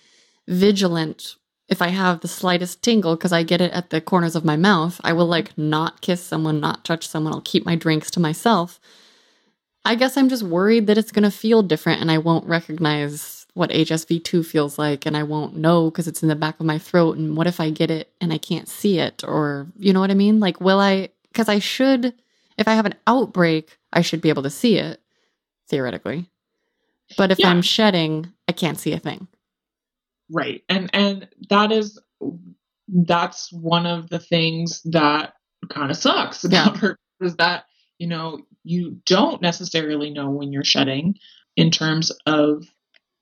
vigilant. 0.48 1.36
If 1.68 1.82
I 1.82 1.88
have 1.88 2.20
the 2.20 2.28
slightest 2.28 2.82
tingle 2.82 3.14
because 3.16 3.32
I 3.32 3.42
get 3.42 3.60
it 3.60 3.72
at 3.72 3.90
the 3.90 4.00
corners 4.00 4.34
of 4.34 4.44
my 4.44 4.56
mouth, 4.56 5.00
I 5.04 5.12
will 5.12 5.26
like 5.26 5.56
not 5.58 6.00
kiss 6.00 6.22
someone, 6.24 6.60
not 6.60 6.84
touch 6.84 7.06
someone. 7.06 7.32
I'll 7.34 7.42
keep 7.42 7.66
my 7.66 7.76
drinks 7.76 8.10
to 8.12 8.20
myself. 8.20 8.80
I 9.84 9.94
guess 9.94 10.16
I'm 10.16 10.28
just 10.28 10.42
worried 10.42 10.86
that 10.86 10.98
it's 10.98 11.12
going 11.12 11.24
to 11.24 11.30
feel 11.30 11.62
different 11.62 12.00
and 12.00 12.10
I 12.10 12.18
won't 12.18 12.46
recognize 12.46 13.46
what 13.54 13.70
HSV2 13.70 14.44
feels 14.46 14.78
like 14.78 15.04
and 15.06 15.16
I 15.16 15.22
won't 15.22 15.56
know 15.56 15.90
because 15.90 16.08
it's 16.08 16.22
in 16.22 16.28
the 16.28 16.36
back 16.36 16.58
of 16.60 16.66
my 16.66 16.78
throat. 16.78 17.16
And 17.18 17.36
what 17.36 17.46
if 17.46 17.60
I 17.60 17.70
get 17.70 17.90
it 17.90 18.12
and 18.20 18.32
I 18.32 18.38
can't 18.38 18.68
see 18.68 18.98
it? 18.98 19.22
Or, 19.26 19.66
you 19.78 19.92
know 19.92 20.00
what 20.00 20.10
I 20.10 20.14
mean? 20.14 20.40
Like, 20.40 20.60
will 20.60 20.80
I, 20.80 21.10
because 21.32 21.48
I 21.48 21.58
should, 21.58 22.14
if 22.56 22.66
I 22.68 22.74
have 22.74 22.86
an 22.86 22.94
outbreak, 23.06 23.78
I 23.92 24.02
should 24.02 24.20
be 24.20 24.28
able 24.30 24.42
to 24.44 24.50
see 24.50 24.76
it 24.78 25.00
theoretically. 25.68 26.30
But 27.16 27.30
if 27.30 27.38
Yeah. 27.38 27.50
I'm 27.50 27.62
shedding, 27.62 28.32
I 28.46 28.52
can't 28.52 28.78
see 28.78 28.92
a 28.92 28.98
thing. 28.98 29.28
Right. 30.30 30.62
And 30.68 30.90
and 30.92 31.28
that 31.50 31.72
is 31.72 31.98
that's 32.88 33.52
one 33.52 33.86
of 33.86 34.08
the 34.10 34.18
things 34.18 34.82
that 34.84 35.34
kind 35.70 35.90
of 35.90 35.96
sucks 35.96 36.44
about 36.44 36.76
her 36.78 36.96
is 37.20 37.36
that 37.36 37.64
you 37.98 38.06
know 38.06 38.40
you 38.64 38.98
don't 39.06 39.42
necessarily 39.42 40.10
know 40.10 40.30
when 40.30 40.52
you're 40.52 40.64
shedding 40.64 41.14
in 41.56 41.70
terms 41.70 42.10
of 42.26 42.64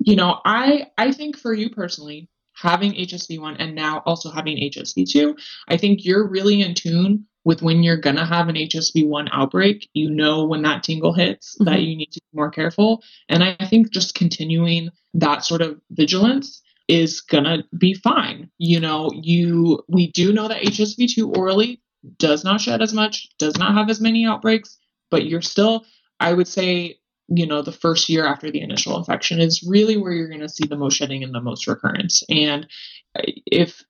you 0.01 0.17
know 0.17 0.41
i 0.45 0.87
i 0.99 1.11
think 1.13 1.37
for 1.39 1.53
you 1.55 1.71
personally 1.71 2.29
having 2.55 2.93
hsv1 2.93 3.57
and 3.59 3.75
now 3.75 4.03
also 4.07 4.31
having 4.31 4.57
hsv2 4.59 5.37
i 5.69 5.77
think 5.77 6.05
you're 6.05 6.29
really 6.29 6.61
in 6.63 6.75
tune 6.75 7.25
with 7.45 7.63
when 7.63 7.83
you're 7.83 7.97
gonna 7.97 8.27
have 8.27 8.49
an 8.49 8.57
hsv1 8.57 9.29
outbreak. 9.33 9.89
You 9.95 10.11
know 10.11 10.45
when 10.45 10.63
that 10.63 10.83
tingle 10.83 11.13
hits 11.13 11.57
that 11.61 11.81
Mhm. 11.81 11.87
you 11.91 11.97
need 11.97 12.13
to 12.13 12.21
be 12.21 12.37
more 12.37 12.51
careful. 12.51 13.03
And 13.29 13.43
i 13.45 13.55
think 13.67 13.91
just 13.93 14.15
continuing 14.15 14.91
that 15.15 15.45
sort 15.45 15.63
of 15.63 15.81
vigilance 15.91 16.63
is 16.89 17.21
gonna 17.21 17.65
be 17.77 17.95
fine. 17.95 18.51
You 18.59 18.81
know, 18.81 19.11
you 19.15 19.83
we 19.89 20.11
do 20.13 20.33
know 20.33 20.49
that 20.49 20.63
HSV2 20.63 21.37
orally 21.37 21.83
does 22.19 22.45
not 22.45 22.61
shed 22.61 22.83
as 22.83 22.93
much, 22.93 23.29
does 23.39 23.57
not 23.59 23.75
have 23.75 23.91
as 23.91 24.01
many 24.01 24.25
outbreaks, 24.27 24.79
but 25.11 25.27
you're 25.27 25.43
still, 25.43 25.85
I 26.21 26.33
would 26.33 26.49
say, 26.49 26.99
you 27.29 27.47
know, 27.47 27.63
the 27.63 27.73
first 27.73 28.09
year 28.09 28.25
after 28.27 28.51
the 28.51 28.61
initial 28.61 28.97
infection 28.97 29.41
is 29.41 29.65
really 29.67 29.97
where 29.97 30.13
you're 30.13 30.29
gonna 30.31 30.49
see 30.49 30.67
the 30.67 30.77
most 30.77 30.95
shedding 30.97 31.25
and 31.25 31.35
the 31.35 31.41
most 31.41 31.67
recurrence. 31.67 32.23
And 32.31 32.67
uh, 33.19 33.23
if 33.47 33.85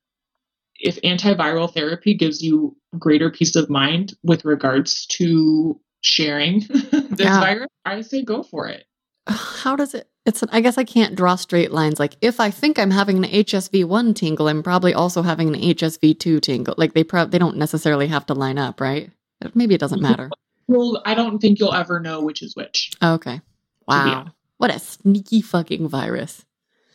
if 0.79 1.01
antiviral 1.03 1.71
therapy 1.73 2.15
gives 2.15 2.41
you 2.41 2.75
greater 2.97 3.29
peace 3.31 3.55
of 3.55 3.69
mind 3.69 4.13
with 4.23 4.45
regards 4.45 5.05
to 5.07 5.79
sharing 6.01 6.59
this 6.69 7.19
Yeah. 7.19 7.39
virus, 7.39 7.67
I 7.85 8.01
say 8.01 8.23
go 8.23 8.43
for 8.43 8.67
it. 8.67 8.86
How 9.27 9.75
does 9.75 9.93
it? 9.93 10.09
It's. 10.25 10.43
an, 10.43 10.49
I 10.51 10.61
guess 10.61 10.77
I 10.77 10.83
can't 10.83 11.15
draw 11.15 11.35
straight 11.35 11.71
lines. 11.71 11.99
Like 11.99 12.15
if 12.21 12.39
I 12.39 12.51
think 12.51 12.79
I'm 12.79 12.91
having 12.91 13.23
an 13.23 13.31
HSV 13.31 13.85
one 13.85 14.13
tingle, 14.13 14.47
I'm 14.47 14.63
probably 14.63 14.93
also 14.93 15.21
having 15.21 15.53
an 15.53 15.61
HSV 15.61 16.19
two 16.19 16.39
tingle. 16.39 16.75
Like 16.77 16.93
they 16.93 17.03
probably 17.03 17.31
they 17.31 17.39
don't 17.39 17.57
necessarily 17.57 18.07
have 18.07 18.25
to 18.27 18.33
line 18.33 18.57
up, 18.57 18.81
right? 18.81 19.11
Maybe 19.53 19.75
it 19.75 19.81
doesn't 19.81 20.01
matter. 20.01 20.29
Well, 20.67 21.01
I 21.05 21.13
don't 21.13 21.39
think 21.39 21.59
you'll 21.59 21.73
ever 21.73 21.99
know 21.99 22.21
which 22.21 22.41
is 22.41 22.55
which. 22.55 22.91
Okay. 23.01 23.41
Wow. 23.87 24.27
What 24.57 24.73
a 24.73 24.79
sneaky 24.79 25.41
fucking 25.41 25.87
virus. 25.87 26.43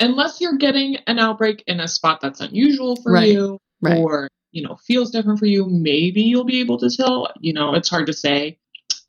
Unless 0.01 0.41
you're 0.41 0.57
getting 0.57 0.97
an 1.07 1.19
outbreak 1.19 1.63
in 1.67 1.81
a 1.81 1.89
spot 1.89 2.21
that's 2.21 2.41
unusual 2.41 2.97
for 2.97 3.13
right. 3.13 3.29
you 3.29 3.59
right. 3.81 3.99
or, 3.99 4.29
you 4.51 4.63
know, 4.63 4.77
feels 4.77 5.11
different 5.11 5.39
for 5.39 5.47
you, 5.47 5.67
maybe 5.67 6.23
you'll 6.23 6.45
be 6.45 6.61
able 6.61 6.79
to 6.79 6.91
tell. 6.91 7.33
You 7.41 7.53
know, 7.53 7.75
it's 7.75 7.89
hard 7.89 8.07
to 8.07 8.13
say. 8.13 8.59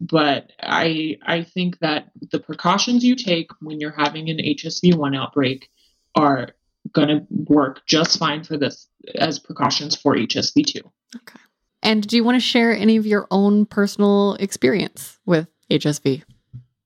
But 0.04 0.52
I 0.62 1.18
I 1.26 1.44
think 1.44 1.80
that 1.80 2.12
the 2.32 2.40
precautions 2.40 3.06
you 3.06 3.16
take 3.16 3.50
when 3.62 3.80
you're 3.80 3.96
having 3.98 4.30
an 4.30 4.38
HSV1 4.38 5.18
outbreak 5.18 5.70
are 6.16 6.50
going 6.92 7.08
to 7.08 7.26
work 7.30 7.82
just 7.86 8.20
fine 8.20 8.44
for 8.44 8.58
this 8.58 8.88
as 9.16 9.40
precautions 9.40 9.96
for 9.96 10.16
HSV2. 10.16 10.82
Okay. 11.16 11.40
And 11.82 12.06
do 12.06 12.18
you 12.18 12.24
want 12.24 12.36
to 12.36 12.42
share 12.42 12.76
any 12.76 12.98
of 12.98 13.06
your 13.06 13.28
own 13.32 13.66
personal 13.66 14.36
experience 14.36 15.20
with 15.26 15.48
HSV? 15.72 16.24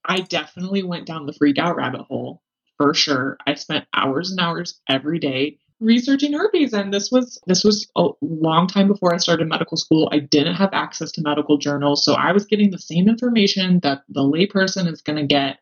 I 0.05 0.21
definitely 0.21 0.83
went 0.83 1.07
down 1.07 1.25
the 1.25 1.33
freak 1.33 1.57
out 1.57 1.75
rabbit 1.75 2.01
hole 2.01 2.43
for 2.77 2.93
sure. 2.93 3.37
I 3.47 3.55
spent 3.55 3.85
hours 3.93 4.31
and 4.31 4.39
hours 4.39 4.79
every 4.87 5.19
day 5.19 5.57
researching 5.79 6.33
herpes 6.33 6.73
and 6.73 6.93
this 6.93 7.11
was 7.11 7.39
this 7.45 7.63
was 7.63 7.87
a 7.95 8.09
long 8.21 8.67
time 8.67 8.87
before 8.87 9.13
I 9.13 9.17
started 9.17 9.47
medical 9.47 9.77
school. 9.77 10.09
I 10.11 10.19
didn't 10.19 10.55
have 10.55 10.69
access 10.73 11.11
to 11.13 11.21
medical 11.21 11.57
journals, 11.57 12.03
so 12.03 12.13
I 12.13 12.31
was 12.31 12.45
getting 12.45 12.71
the 12.71 12.79
same 12.79 13.07
information 13.07 13.79
that 13.83 14.01
the 14.09 14.21
layperson 14.21 14.91
is 14.91 15.01
going 15.01 15.17
to 15.17 15.27
get 15.27 15.59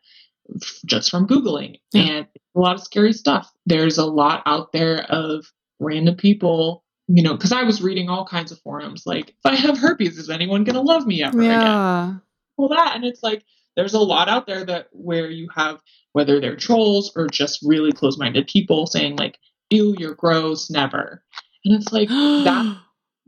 just 0.86 1.10
from 1.10 1.28
googling 1.28 1.80
yeah. 1.92 2.02
and 2.02 2.28
a 2.56 2.60
lot 2.60 2.76
of 2.76 2.84
scary 2.84 3.14
stuff. 3.14 3.52
There's 3.66 3.98
a 3.98 4.06
lot 4.06 4.44
out 4.46 4.72
there 4.72 5.04
of 5.10 5.46
random 5.80 6.16
people 6.16 6.84
you 7.08 7.22
know, 7.22 7.34
because 7.34 7.52
I 7.52 7.64
was 7.64 7.82
reading 7.82 8.10
all 8.10 8.26
kinds 8.26 8.52
of 8.52 8.60
forums 8.62 9.04
like, 9.06 9.30
if 9.30 9.46
I 9.46 9.56
have 9.56 9.78
herpes, 9.78 10.18
is 10.18 10.30
anyone 10.30 10.64
going 10.64 10.76
to 10.76 10.82
love 10.82 11.06
me 11.06 11.24
ever 11.24 11.42
yeah. 11.42 12.06
again? 12.06 12.22
Well, 12.58 12.70
that, 12.70 12.96
and 12.96 13.06
it's 13.06 13.22
like, 13.22 13.44
there's 13.76 13.94
a 13.94 14.00
lot 14.00 14.30
out 14.30 14.48
there 14.48 14.66
that 14.66 14.88
where 14.92 15.30
you 15.30 15.50
have 15.54 15.82
whether 16.14 16.40
they're 16.40 16.56
trolls 16.56 17.12
or 17.16 17.28
just 17.28 17.60
really 17.62 17.92
close-minded 17.92 18.48
people 18.48 18.88
saying 18.88 19.18
like 19.18 19.38
ew 19.70 19.96
you're 19.98 20.16
gross 20.16 20.70
never. 20.70 21.24
And 21.64 21.76
it's 21.76 21.92
like 21.92 22.10
that 22.10 22.78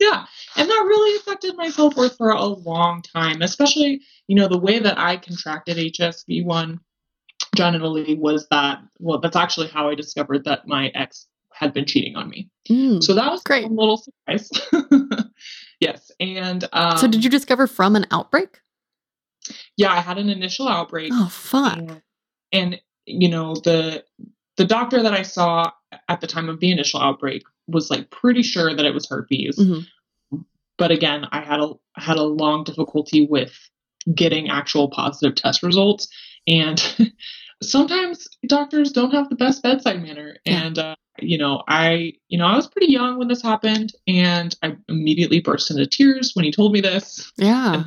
yeah. 0.00 0.26
And 0.56 0.68
that 0.68 0.84
really 0.88 1.16
affected 1.18 1.56
my 1.56 1.70
self-worth 1.70 2.16
for 2.16 2.30
a 2.30 2.44
long 2.44 3.02
time 3.02 3.42
especially 3.42 4.00
you 4.26 4.34
know 4.34 4.48
the 4.48 4.58
way 4.58 4.78
that 4.80 4.98
i 4.98 5.16
contracted 5.16 5.76
hsv1 5.76 6.80
genitally 7.56 8.18
was 8.18 8.48
that 8.50 8.80
well 8.98 9.20
that's 9.20 9.36
actually 9.36 9.68
how 9.68 9.88
i 9.88 9.94
discovered 9.94 10.44
that 10.44 10.66
my 10.66 10.88
ex 10.94 11.26
had 11.58 11.72
been 11.72 11.84
cheating 11.84 12.14
on 12.14 12.28
me. 12.28 12.48
Mm, 12.70 13.02
so 13.02 13.14
that 13.14 13.30
was 13.30 13.42
great. 13.42 13.64
a 13.64 13.68
little 13.68 13.96
surprise. 13.96 14.50
Yes. 15.80 16.10
And 16.18 16.68
um, 16.72 16.98
so 16.98 17.06
did 17.06 17.22
you 17.22 17.30
discover 17.30 17.68
from 17.68 17.94
an 17.94 18.04
outbreak? 18.10 18.60
Yeah, 19.76 19.92
I 19.92 20.00
had 20.00 20.18
an 20.18 20.28
initial 20.28 20.66
outbreak. 20.66 21.12
Oh 21.14 21.28
fuck. 21.28 21.78
And, 21.78 22.02
and, 22.50 22.80
you 23.06 23.28
know, 23.28 23.54
the 23.54 24.04
the 24.58 24.66
doctor 24.66 25.02
that 25.02 25.14
I 25.14 25.22
saw 25.22 25.70
at 26.08 26.20
the 26.20 26.26
time 26.26 26.48
of 26.48 26.60
the 26.60 26.70
initial 26.70 27.00
outbreak 27.00 27.42
was 27.66 27.90
like 27.90 28.10
pretty 28.10 28.42
sure 28.42 28.74
that 28.74 28.84
it 28.84 28.92
was 28.92 29.08
herpes. 29.08 29.58
Mm-hmm. 29.58 30.38
But 30.76 30.90
again, 30.90 31.26
I 31.32 31.40
had 31.40 31.60
a 31.60 31.72
had 31.96 32.18
a 32.18 32.22
long 32.22 32.64
difficulty 32.64 33.26
with 33.26 33.56
getting 34.14 34.50
actual 34.50 34.88
positive 34.88 35.34
test 35.34 35.62
results 35.62 36.08
and 36.46 37.12
sometimes 37.62 38.28
doctors 38.46 38.92
don't 38.92 39.10
have 39.10 39.28
the 39.28 39.36
best 39.36 39.62
bedside 39.62 40.02
manner 40.02 40.36
and 40.46 40.78
uh, 40.78 40.94
you 41.18 41.36
know 41.36 41.62
i 41.68 42.12
you 42.28 42.38
know 42.38 42.46
i 42.46 42.54
was 42.54 42.68
pretty 42.68 42.90
young 42.90 43.18
when 43.18 43.28
this 43.28 43.42
happened 43.42 43.92
and 44.06 44.56
i 44.62 44.74
immediately 44.88 45.40
burst 45.40 45.70
into 45.70 45.84
tears 45.84 46.30
when 46.34 46.44
he 46.44 46.52
told 46.52 46.72
me 46.72 46.80
this 46.80 47.30
yeah 47.36 47.84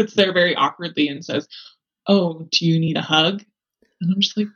sits 0.00 0.14
there 0.14 0.32
very 0.32 0.54
awkwardly 0.54 1.08
and 1.08 1.24
says, 1.24 1.48
Oh, 2.06 2.46
do 2.50 2.66
you 2.66 2.80
need 2.80 2.96
a 2.96 3.02
hug? 3.02 3.44
And 4.00 4.12
I'm 4.12 4.20
just 4.20 4.36
like, 4.36 4.46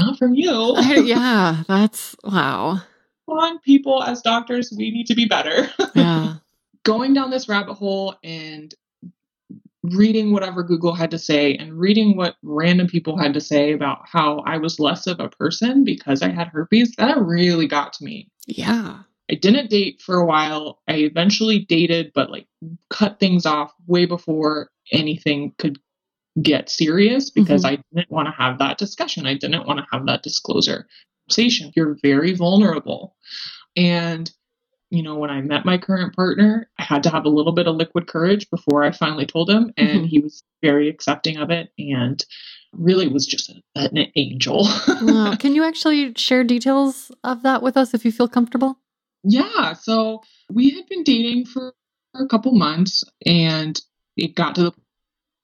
Not 0.00 0.18
from 0.18 0.34
you. 0.34 0.76
Yeah, 1.04 1.62
that's 1.68 2.16
wow. 2.24 2.80
Come 3.28 3.38
on, 3.38 3.58
people, 3.60 4.02
as 4.02 4.22
doctors, 4.22 4.72
we 4.76 4.90
need 4.90 5.06
to 5.06 5.14
be 5.14 5.26
better. 5.26 5.70
Yeah. 5.94 6.36
Going 6.82 7.12
down 7.12 7.30
this 7.30 7.46
rabbit 7.48 7.74
hole 7.74 8.14
and 8.24 8.74
reading 9.82 10.32
whatever 10.32 10.62
Google 10.62 10.94
had 10.94 11.10
to 11.10 11.18
say 11.18 11.54
and 11.56 11.78
reading 11.78 12.16
what 12.16 12.36
random 12.42 12.86
people 12.86 13.18
had 13.18 13.34
to 13.34 13.40
say 13.40 13.72
about 13.72 14.00
how 14.04 14.38
I 14.46 14.56
was 14.56 14.80
less 14.80 15.06
of 15.06 15.20
a 15.20 15.28
person 15.28 15.84
because 15.84 16.22
I 16.22 16.30
had 16.30 16.48
herpes, 16.48 16.94
that 16.96 17.18
really 17.18 17.66
got 17.66 17.92
to 17.94 18.04
me. 18.04 18.30
Yeah. 18.46 19.00
I 19.30 19.34
didn't 19.34 19.70
date 19.70 20.00
for 20.00 20.16
a 20.16 20.26
while. 20.26 20.80
I 20.88 20.94
eventually 20.94 21.60
dated, 21.60 22.12
but 22.14 22.30
like 22.30 22.46
cut 22.88 23.20
things 23.20 23.44
off 23.44 23.72
way 23.86 24.06
before 24.06 24.70
anything 24.90 25.54
could 25.58 25.78
get 26.40 26.70
serious 26.70 27.30
because 27.30 27.64
mm-hmm. 27.64 27.80
I 27.80 27.94
didn't 27.94 28.10
want 28.10 28.28
to 28.28 28.32
have 28.32 28.58
that 28.58 28.78
discussion. 28.78 29.26
I 29.26 29.34
didn't 29.34 29.66
want 29.66 29.78
to 29.78 29.86
have 29.92 30.06
that 30.06 30.22
disclosure 30.22 30.86
conversation. 31.30 31.72
You're 31.74 31.96
very 32.02 32.34
vulnerable. 32.34 33.16
And, 33.76 34.30
you 34.90 35.02
know, 35.02 35.16
when 35.16 35.30
I 35.30 35.40
met 35.40 35.64
my 35.64 35.78
current 35.78 36.14
partner, 36.14 36.68
I 36.78 36.82
had 36.82 37.02
to 37.04 37.10
have 37.10 37.24
a 37.24 37.28
little 37.28 37.52
bit 37.52 37.66
of 37.66 37.76
liquid 37.76 38.06
courage 38.06 38.48
before 38.50 38.82
I 38.82 38.90
finally 38.90 39.26
told 39.26 39.48
him. 39.48 39.72
And 39.76 39.88
mm-hmm. 39.88 40.04
he 40.06 40.18
was 40.20 40.42
very 40.62 40.88
accepting 40.88 41.36
of 41.36 41.50
it 41.50 41.70
and 41.78 42.24
really 42.72 43.08
was 43.08 43.26
just 43.26 43.50
a, 43.50 43.62
an 43.74 44.06
angel. 44.16 44.64
wow. 45.02 45.34
Can 45.38 45.54
you 45.54 45.64
actually 45.64 46.12
share 46.16 46.44
details 46.44 47.10
of 47.24 47.42
that 47.42 47.62
with 47.62 47.76
us 47.76 47.94
if 47.94 48.04
you 48.04 48.12
feel 48.12 48.28
comfortable? 48.28 48.78
Yeah. 49.22 49.74
So 49.74 50.22
we 50.50 50.70
had 50.70 50.86
been 50.86 51.04
dating 51.04 51.46
for 51.46 51.74
a 52.14 52.26
couple 52.26 52.52
months 52.52 53.04
and 53.26 53.80
it 54.16 54.34
got 54.34 54.54
to 54.56 54.62
the 54.62 54.72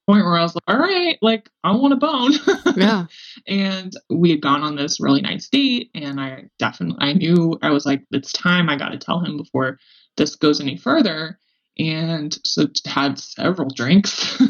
point 0.07 0.25
where 0.25 0.37
I 0.37 0.43
was 0.43 0.55
like, 0.55 0.65
all 0.69 0.79
right, 0.79 1.19
like 1.21 1.51
I 1.65 1.73
want 1.73 1.93
a 1.93 1.97
bone. 1.97 2.33
yeah. 2.77 3.07
And 3.47 3.93
we 4.09 4.31
had 4.31 4.41
gone 4.41 4.63
on 4.63 4.77
this 4.77 5.01
really 5.01 5.21
nice 5.21 5.49
date 5.49 5.91
and 5.95 6.21
I 6.21 6.45
definitely 6.59 6.99
I 7.01 7.13
knew 7.13 7.59
I 7.63 7.71
was 7.71 7.87
like, 7.87 8.03
it's 8.11 8.33
time 8.33 8.69
I 8.69 8.77
gotta 8.77 8.99
tell 8.99 9.21
him 9.21 9.37
before 9.37 9.79
this 10.17 10.37
goes 10.37 10.61
any 10.61 10.77
further. 10.77 11.39
And 11.79 12.37
so 12.45 12.67
had 12.87 13.19
several 13.19 13.69
drinks. 13.69 14.41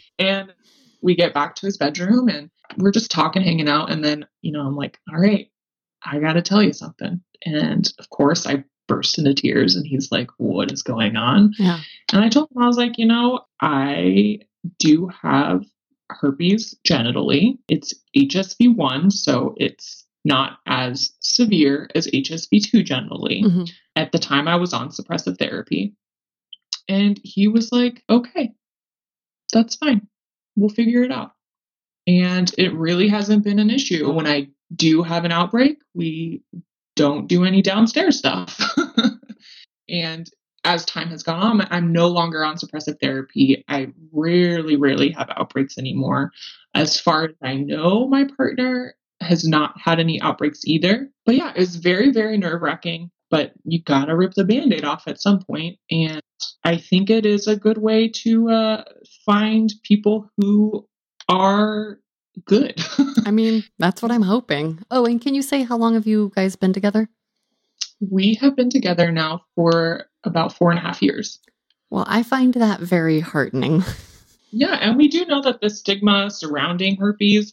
and 0.18 0.52
we 1.02 1.14
get 1.14 1.34
back 1.34 1.56
to 1.56 1.66
his 1.66 1.76
bedroom 1.76 2.28
and 2.28 2.50
we're 2.78 2.92
just 2.92 3.10
talking, 3.10 3.42
hanging 3.42 3.68
out, 3.68 3.92
and 3.92 4.02
then, 4.02 4.26
you 4.42 4.50
know, 4.50 4.62
I'm 4.62 4.74
like, 4.74 4.98
all 5.12 5.20
right, 5.20 5.48
I 6.04 6.18
gotta 6.18 6.42
tell 6.42 6.62
you 6.62 6.72
something. 6.72 7.20
And 7.44 7.92
of 7.98 8.08
course, 8.10 8.46
I 8.46 8.64
burst 8.86 9.18
into 9.18 9.34
tears 9.34 9.76
and 9.76 9.86
he's 9.86 10.10
like, 10.10 10.30
What 10.38 10.72
is 10.72 10.82
going 10.82 11.16
on? 11.16 11.52
Yeah. 11.58 11.80
And 12.12 12.24
I 12.24 12.28
told 12.28 12.50
him, 12.50 12.62
I 12.62 12.66
was 12.66 12.76
like, 12.76 12.98
You 12.98 13.06
know, 13.06 13.40
I 13.60 14.40
do 14.78 15.08
have 15.22 15.64
herpes 16.10 16.74
genitally. 16.86 17.58
It's 17.68 17.94
HSV1, 18.16 19.12
so 19.12 19.54
it's 19.56 20.06
not 20.24 20.58
as 20.66 21.12
severe 21.20 21.88
as 21.94 22.06
HSV2 22.08 22.84
genitally. 22.84 23.44
Mm-hmm. 23.44 23.64
At 23.94 24.12
the 24.12 24.18
time, 24.18 24.48
I 24.48 24.56
was 24.56 24.72
on 24.72 24.90
suppressive 24.90 25.38
therapy. 25.38 25.94
And 26.88 27.18
he 27.22 27.48
was 27.48 27.72
like, 27.72 28.02
Okay, 28.10 28.52
that's 29.52 29.76
fine. 29.76 30.06
We'll 30.56 30.68
figure 30.68 31.02
it 31.02 31.12
out. 31.12 31.32
And 32.06 32.52
it 32.58 32.72
really 32.74 33.08
hasn't 33.08 33.44
been 33.44 33.58
an 33.58 33.70
issue. 33.70 34.10
When 34.12 34.26
I 34.26 34.48
do 34.74 35.02
have 35.02 35.24
an 35.24 35.32
outbreak, 35.32 35.78
we 35.94 36.42
don't 36.94 37.26
do 37.26 37.44
any 37.44 37.62
downstairs 37.62 38.18
stuff. 38.18 38.60
and 39.88 40.28
as 40.66 40.84
time 40.84 41.08
has 41.08 41.22
gone 41.22 41.40
on, 41.40 41.66
I'm 41.70 41.92
no 41.92 42.08
longer 42.08 42.44
on 42.44 42.56
suppressive 42.56 43.00
therapy. 43.00 43.64
I 43.68 43.92
rarely, 44.12 44.76
rarely 44.76 45.10
have 45.12 45.30
outbreaks 45.36 45.78
anymore. 45.78 46.32
As 46.74 47.00
far 47.00 47.24
as 47.24 47.30
I 47.42 47.54
know, 47.54 48.08
my 48.08 48.26
partner 48.36 48.96
has 49.20 49.46
not 49.46 49.80
had 49.80 50.00
any 50.00 50.20
outbreaks 50.20 50.64
either. 50.64 51.08
But 51.24 51.36
yeah, 51.36 51.52
it 51.54 51.60
was 51.60 51.76
very, 51.76 52.10
very 52.10 52.36
nerve 52.36 52.62
wracking. 52.62 53.10
But 53.30 53.52
you 53.64 53.82
gotta 53.82 54.16
rip 54.16 54.34
the 54.34 54.44
band 54.44 54.72
aid 54.72 54.84
off 54.84 55.04
at 55.06 55.20
some 55.20 55.40
point. 55.40 55.78
And 55.90 56.20
I 56.64 56.76
think 56.76 57.10
it 57.10 57.24
is 57.24 57.46
a 57.46 57.56
good 57.56 57.78
way 57.78 58.08
to 58.08 58.50
uh, 58.50 58.84
find 59.24 59.72
people 59.84 60.30
who 60.36 60.86
are 61.28 62.00
good. 62.44 62.80
I 63.24 63.30
mean, 63.30 63.64
that's 63.78 64.02
what 64.02 64.10
I'm 64.10 64.22
hoping. 64.22 64.80
Oh, 64.90 65.06
and 65.06 65.20
can 65.20 65.34
you 65.34 65.42
say 65.42 65.62
how 65.62 65.76
long 65.76 65.94
have 65.94 66.06
you 66.06 66.32
guys 66.34 66.56
been 66.56 66.72
together? 66.72 67.08
We 68.00 68.34
have 68.34 68.54
been 68.56 68.70
together 68.70 69.10
now 69.10 69.42
for 69.54 70.06
about 70.26 70.52
four 70.52 70.70
and 70.70 70.78
a 70.78 70.82
half 70.82 71.00
years. 71.00 71.38
Well, 71.88 72.04
I 72.08 72.22
find 72.22 72.54
that 72.54 72.80
very 72.80 73.20
heartening. 73.20 73.82
Yeah, 74.52 74.78
and 74.80 74.96
we 74.96 75.08
do 75.08 75.26
know 75.26 75.42
that 75.42 75.60
the 75.60 75.68
stigma 75.68 76.30
surrounding 76.30 76.96
herpes 76.96 77.52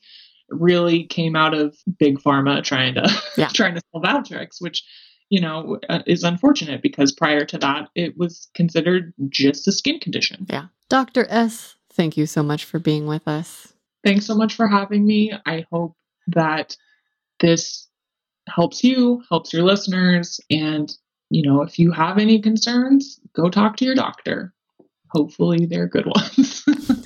really 0.50 1.04
came 1.04 1.36
out 1.36 1.54
of 1.54 1.76
big 1.98 2.20
pharma 2.20 2.64
trying 2.64 2.94
to 2.94 3.22
yeah. 3.38 3.50
trying 3.50 3.76
to 3.76 3.82
sell 3.91 4.02
Valtrex, 4.02 4.62
which 4.62 4.84
you 5.30 5.41
know 5.41 5.80
uh, 5.90 6.04
is 6.06 6.24
unfortunate 6.24 6.82
because 6.82 7.12
prior 7.12 7.44
to 7.45 7.58
that 7.58 7.90
it 7.95 8.18
was 8.18 8.48
considered 8.54 9.14
just 9.28 9.68
a 9.68 9.72
skin 9.72 10.00
condition. 10.00 10.45
Yeah. 10.50 10.68
Dr. 10.88 11.26
S, 11.30 11.76
thank 11.91 12.16
you 12.16 12.26
so 12.26 12.44
much 12.44 12.64
for 12.64 12.80
being 12.80 13.06
with 13.08 13.28
us. 13.28 13.74
Thanks 14.04 14.26
so 14.26 14.36
much 14.36 14.54
for 14.54 14.68
having 14.68 15.06
me. 15.06 15.34
I 15.45 15.66
hope 15.72 15.95
that 16.28 16.78
this 17.40 17.88
helps 18.48 18.84
you, 18.84 19.24
helps 19.30 19.54
your 19.54 19.64
listeners. 19.64 20.40
And, 20.50 20.91
you 21.34 21.41
know, 21.41 21.61
if 21.61 21.80
you 21.80 21.91
have 21.91 22.18
any 22.18 22.39
concerns, 22.39 23.19
go 23.34 23.49
talk 23.49 23.77
to 23.77 23.85
your 23.85 23.95
doctor. 23.95 24.53
Hopefully, 25.10 25.65
they're 25.65 25.88
good 25.88 26.05
ones. 26.05 26.64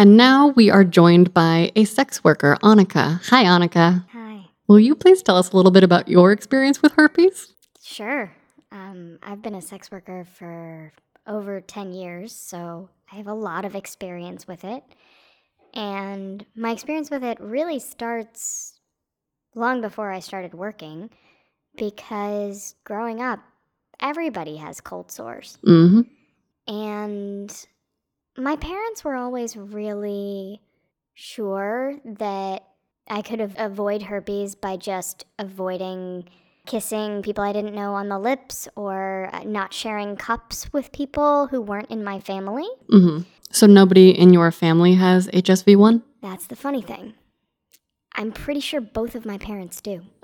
And 0.00 0.16
now 0.16 0.50
we 0.50 0.70
are 0.70 0.84
joined 0.84 1.34
by 1.34 1.72
a 1.74 1.84
sex 1.84 2.22
worker, 2.22 2.56
Annika. 2.62 3.20
Hi, 3.30 3.42
Annika. 3.42 4.06
Hi. 4.12 4.44
Will 4.68 4.78
you 4.78 4.94
please 4.94 5.24
tell 5.24 5.36
us 5.36 5.50
a 5.50 5.56
little 5.56 5.72
bit 5.72 5.82
about 5.82 6.06
your 6.06 6.30
experience 6.30 6.80
with 6.80 6.92
herpes? 6.92 7.52
Sure. 7.82 8.30
Um, 8.70 9.18
I've 9.24 9.42
been 9.42 9.56
a 9.56 9.60
sex 9.60 9.90
worker 9.90 10.24
for 10.24 10.92
over 11.26 11.60
10 11.60 11.94
years, 11.94 12.32
so 12.32 12.90
I 13.10 13.16
have 13.16 13.26
a 13.26 13.34
lot 13.34 13.64
of 13.64 13.74
experience 13.74 14.46
with 14.46 14.62
it. 14.62 14.84
And 15.74 16.46
my 16.54 16.70
experience 16.70 17.10
with 17.10 17.24
it 17.24 17.40
really 17.40 17.80
starts 17.80 18.78
long 19.56 19.80
before 19.80 20.12
I 20.12 20.20
started 20.20 20.54
working 20.54 21.10
because 21.78 22.74
growing 22.84 23.22
up, 23.22 23.40
everybody 24.00 24.56
has 24.56 24.80
cold 24.80 25.10
sores. 25.10 25.58
Mm-hmm. 25.64 26.02
And 26.72 27.66
my 28.36 28.56
parents 28.56 29.04
were 29.04 29.14
always 29.14 29.56
really 29.56 30.60
sure 31.14 31.96
that 32.04 32.64
I 33.08 33.22
could 33.22 33.54
avoid 33.56 34.02
herpes 34.02 34.54
by 34.54 34.76
just 34.76 35.24
avoiding 35.38 36.28
kissing 36.66 37.22
people 37.22 37.42
I 37.42 37.52
didn't 37.52 37.74
know 37.74 37.94
on 37.94 38.08
the 38.08 38.18
lips 38.18 38.68
or 38.76 39.30
uh, 39.32 39.42
not 39.44 39.72
sharing 39.72 40.16
cups 40.16 40.70
with 40.72 40.92
people 40.92 41.46
who 41.46 41.62
weren't 41.62 41.90
in 41.90 42.04
my 42.04 42.20
family. 42.20 42.68
Mm-hmm. 42.92 43.20
So 43.50 43.66
nobody 43.66 44.10
in 44.10 44.34
your 44.34 44.52
family 44.52 44.94
has 44.94 45.28
HSV1? 45.28 46.02
That's 46.20 46.46
the 46.46 46.56
funny 46.56 46.82
thing. 46.82 47.14
I'm 48.14 48.32
pretty 48.32 48.60
sure 48.60 48.82
both 48.82 49.14
of 49.14 49.24
my 49.24 49.38
parents 49.38 49.80
do. 49.80 50.02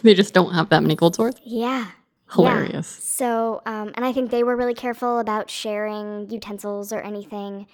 they 0.04 0.14
just 0.14 0.34
don't 0.34 0.52
have 0.54 0.68
that 0.70 0.82
many 0.82 0.96
cold 0.96 1.14
sores? 1.16 1.34
Yeah. 1.44 1.86
Hilarious. 2.32 2.96
Yeah. 2.98 3.04
So, 3.04 3.62
um, 3.66 3.92
and 3.94 4.04
I 4.04 4.12
think 4.12 4.30
they 4.30 4.42
were 4.44 4.56
really 4.56 4.74
careful 4.74 5.18
about 5.18 5.50
sharing 5.50 6.30
utensils 6.30 6.92
or 6.92 7.00
anything. 7.00 7.66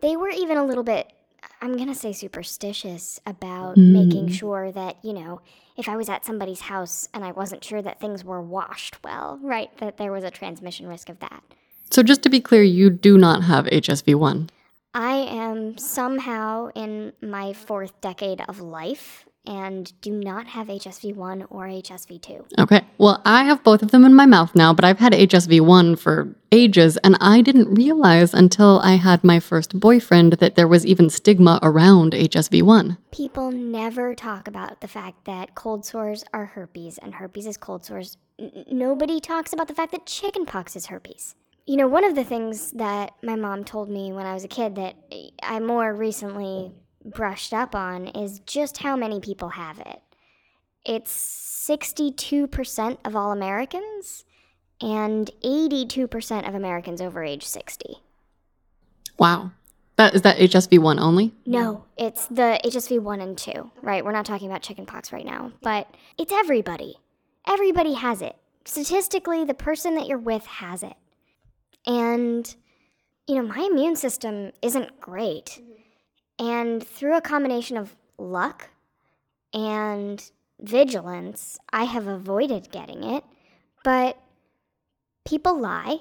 They 0.00 0.16
were 0.16 0.30
even 0.30 0.56
a 0.56 0.64
little 0.64 0.84
bit, 0.84 1.12
I'm 1.60 1.76
going 1.76 1.88
to 1.88 1.94
say 1.94 2.12
superstitious 2.12 3.20
about 3.26 3.76
Mm. 3.76 3.92
making 3.92 4.28
sure 4.28 4.72
that, 4.72 4.96
you 5.02 5.12
know, 5.12 5.40
if 5.76 5.88
I 5.88 5.96
was 5.96 6.08
at 6.08 6.24
somebody's 6.24 6.60
house 6.62 7.08
and 7.12 7.24
I 7.24 7.32
wasn't 7.32 7.62
sure 7.62 7.82
that 7.82 8.00
things 8.00 8.24
were 8.24 8.40
washed 8.40 8.96
well, 9.04 9.38
right, 9.42 9.76
that 9.78 9.96
there 9.98 10.10
was 10.10 10.24
a 10.24 10.30
transmission 10.30 10.88
risk 10.88 11.08
of 11.08 11.20
that. 11.20 11.42
So 11.90 12.02
just 12.02 12.22
to 12.22 12.28
be 12.30 12.40
clear, 12.40 12.62
you 12.62 12.90
do 12.90 13.16
not 13.18 13.44
have 13.44 13.66
HSV1. 13.66 14.48
I 14.94 15.14
am 15.16 15.76
somehow 15.78 16.70
in 16.74 17.12
my 17.22 17.52
fourth 17.52 18.00
decade 18.00 18.42
of 18.48 18.60
life 18.60 19.26
and 19.48 19.98
do 20.02 20.10
not 20.10 20.46
have 20.48 20.66
HSV1 20.66 21.46
or 21.48 21.66
HSV2. 21.66 22.44
Okay. 22.58 22.82
Well, 22.98 23.22
I 23.24 23.44
have 23.44 23.64
both 23.64 23.82
of 23.82 23.90
them 23.92 24.04
in 24.04 24.12
my 24.12 24.26
mouth 24.26 24.54
now, 24.54 24.74
but 24.74 24.84
I've 24.84 24.98
had 24.98 25.14
HSV1 25.14 25.98
for 25.98 26.36
ages, 26.52 26.98
and 26.98 27.16
I 27.18 27.40
didn't 27.40 27.74
realize 27.74 28.34
until 28.34 28.78
I 28.80 28.96
had 28.96 29.24
my 29.24 29.40
first 29.40 29.80
boyfriend 29.80 30.34
that 30.34 30.54
there 30.54 30.68
was 30.68 30.84
even 30.84 31.08
stigma 31.08 31.58
around 31.62 32.12
HSV1. 32.12 32.98
People 33.10 33.50
never 33.50 34.14
talk 34.14 34.46
about 34.46 34.82
the 34.82 34.88
fact 34.88 35.24
that 35.24 35.54
cold 35.54 35.86
sores 35.86 36.24
are 36.34 36.44
herpes 36.44 36.98
and 36.98 37.14
herpes 37.14 37.46
is 37.46 37.56
cold 37.56 37.86
sores. 37.86 38.18
N- 38.38 38.66
nobody 38.70 39.18
talks 39.18 39.54
about 39.54 39.68
the 39.68 39.74
fact 39.74 39.92
that 39.92 40.04
chickenpox 40.04 40.76
is 40.76 40.86
herpes. 40.86 41.34
You 41.66 41.76
know, 41.76 41.88
one 41.88 42.04
of 42.04 42.14
the 42.14 42.24
things 42.24 42.72
that 42.72 43.12
my 43.22 43.36
mom 43.36 43.64
told 43.64 43.88
me 43.88 44.12
when 44.12 44.26
I 44.26 44.34
was 44.34 44.44
a 44.44 44.48
kid 44.48 44.74
that 44.76 44.94
I 45.42 45.60
more 45.60 45.94
recently 45.94 46.72
brushed 47.04 47.52
up 47.52 47.74
on 47.74 48.08
is 48.08 48.40
just 48.40 48.78
how 48.78 48.96
many 48.96 49.20
people 49.20 49.50
have 49.50 49.78
it. 49.80 50.00
It's 50.84 51.12
62% 51.68 52.98
of 53.04 53.16
all 53.16 53.32
Americans 53.32 54.24
and 54.80 55.30
82% 55.44 56.48
of 56.48 56.54
Americans 56.54 57.00
over 57.00 57.22
age 57.22 57.44
60. 57.44 57.96
Wow. 59.18 59.50
That 59.96 60.14
is 60.14 60.22
that 60.22 60.38
HSV1 60.38 61.00
only? 61.00 61.34
No, 61.44 61.84
it's 61.96 62.26
the 62.26 62.60
HSV 62.64 63.00
1 63.00 63.20
and 63.20 63.36
2, 63.36 63.70
right? 63.82 64.04
We're 64.04 64.12
not 64.12 64.24
talking 64.24 64.48
about 64.48 64.62
chickenpox 64.62 65.12
right 65.12 65.26
now, 65.26 65.50
but 65.60 65.88
it's 66.16 66.32
everybody. 66.32 66.98
Everybody 67.48 67.94
has 67.94 68.22
it. 68.22 68.36
Statistically, 68.64 69.44
the 69.44 69.54
person 69.54 69.96
that 69.96 70.06
you're 70.06 70.18
with 70.18 70.46
has 70.46 70.84
it. 70.84 70.94
And, 71.84 72.54
you 73.26 73.34
know, 73.34 73.42
my 73.42 73.68
immune 73.68 73.96
system 73.96 74.52
isn't 74.62 75.00
great. 75.00 75.60
Mm-hmm. 75.60 75.72
And 76.38 76.86
through 76.86 77.16
a 77.16 77.20
combination 77.20 77.76
of 77.76 77.96
luck 78.16 78.70
and 79.52 80.30
vigilance, 80.60 81.58
I 81.72 81.84
have 81.84 82.06
avoided 82.06 82.70
getting 82.70 83.02
it. 83.02 83.24
But 83.84 84.18
people 85.24 85.58
lie. 85.58 85.98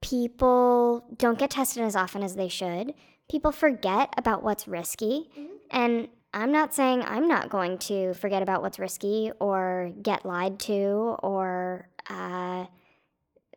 People 0.00 1.04
don't 1.16 1.38
get 1.38 1.50
tested 1.50 1.82
as 1.82 1.96
often 1.96 2.22
as 2.22 2.36
they 2.36 2.48
should. 2.48 2.94
People 3.30 3.52
forget 3.52 4.14
about 4.16 4.42
what's 4.42 4.68
risky. 4.68 5.28
And 5.70 6.08
I'm 6.32 6.52
not 6.52 6.74
saying 6.74 7.02
I'm 7.02 7.26
not 7.26 7.48
going 7.48 7.78
to 7.78 8.14
forget 8.14 8.42
about 8.42 8.62
what's 8.62 8.78
risky 8.78 9.32
or 9.40 9.92
get 10.02 10.24
lied 10.24 10.58
to 10.60 11.16
or 11.22 11.88
uh, 12.08 12.66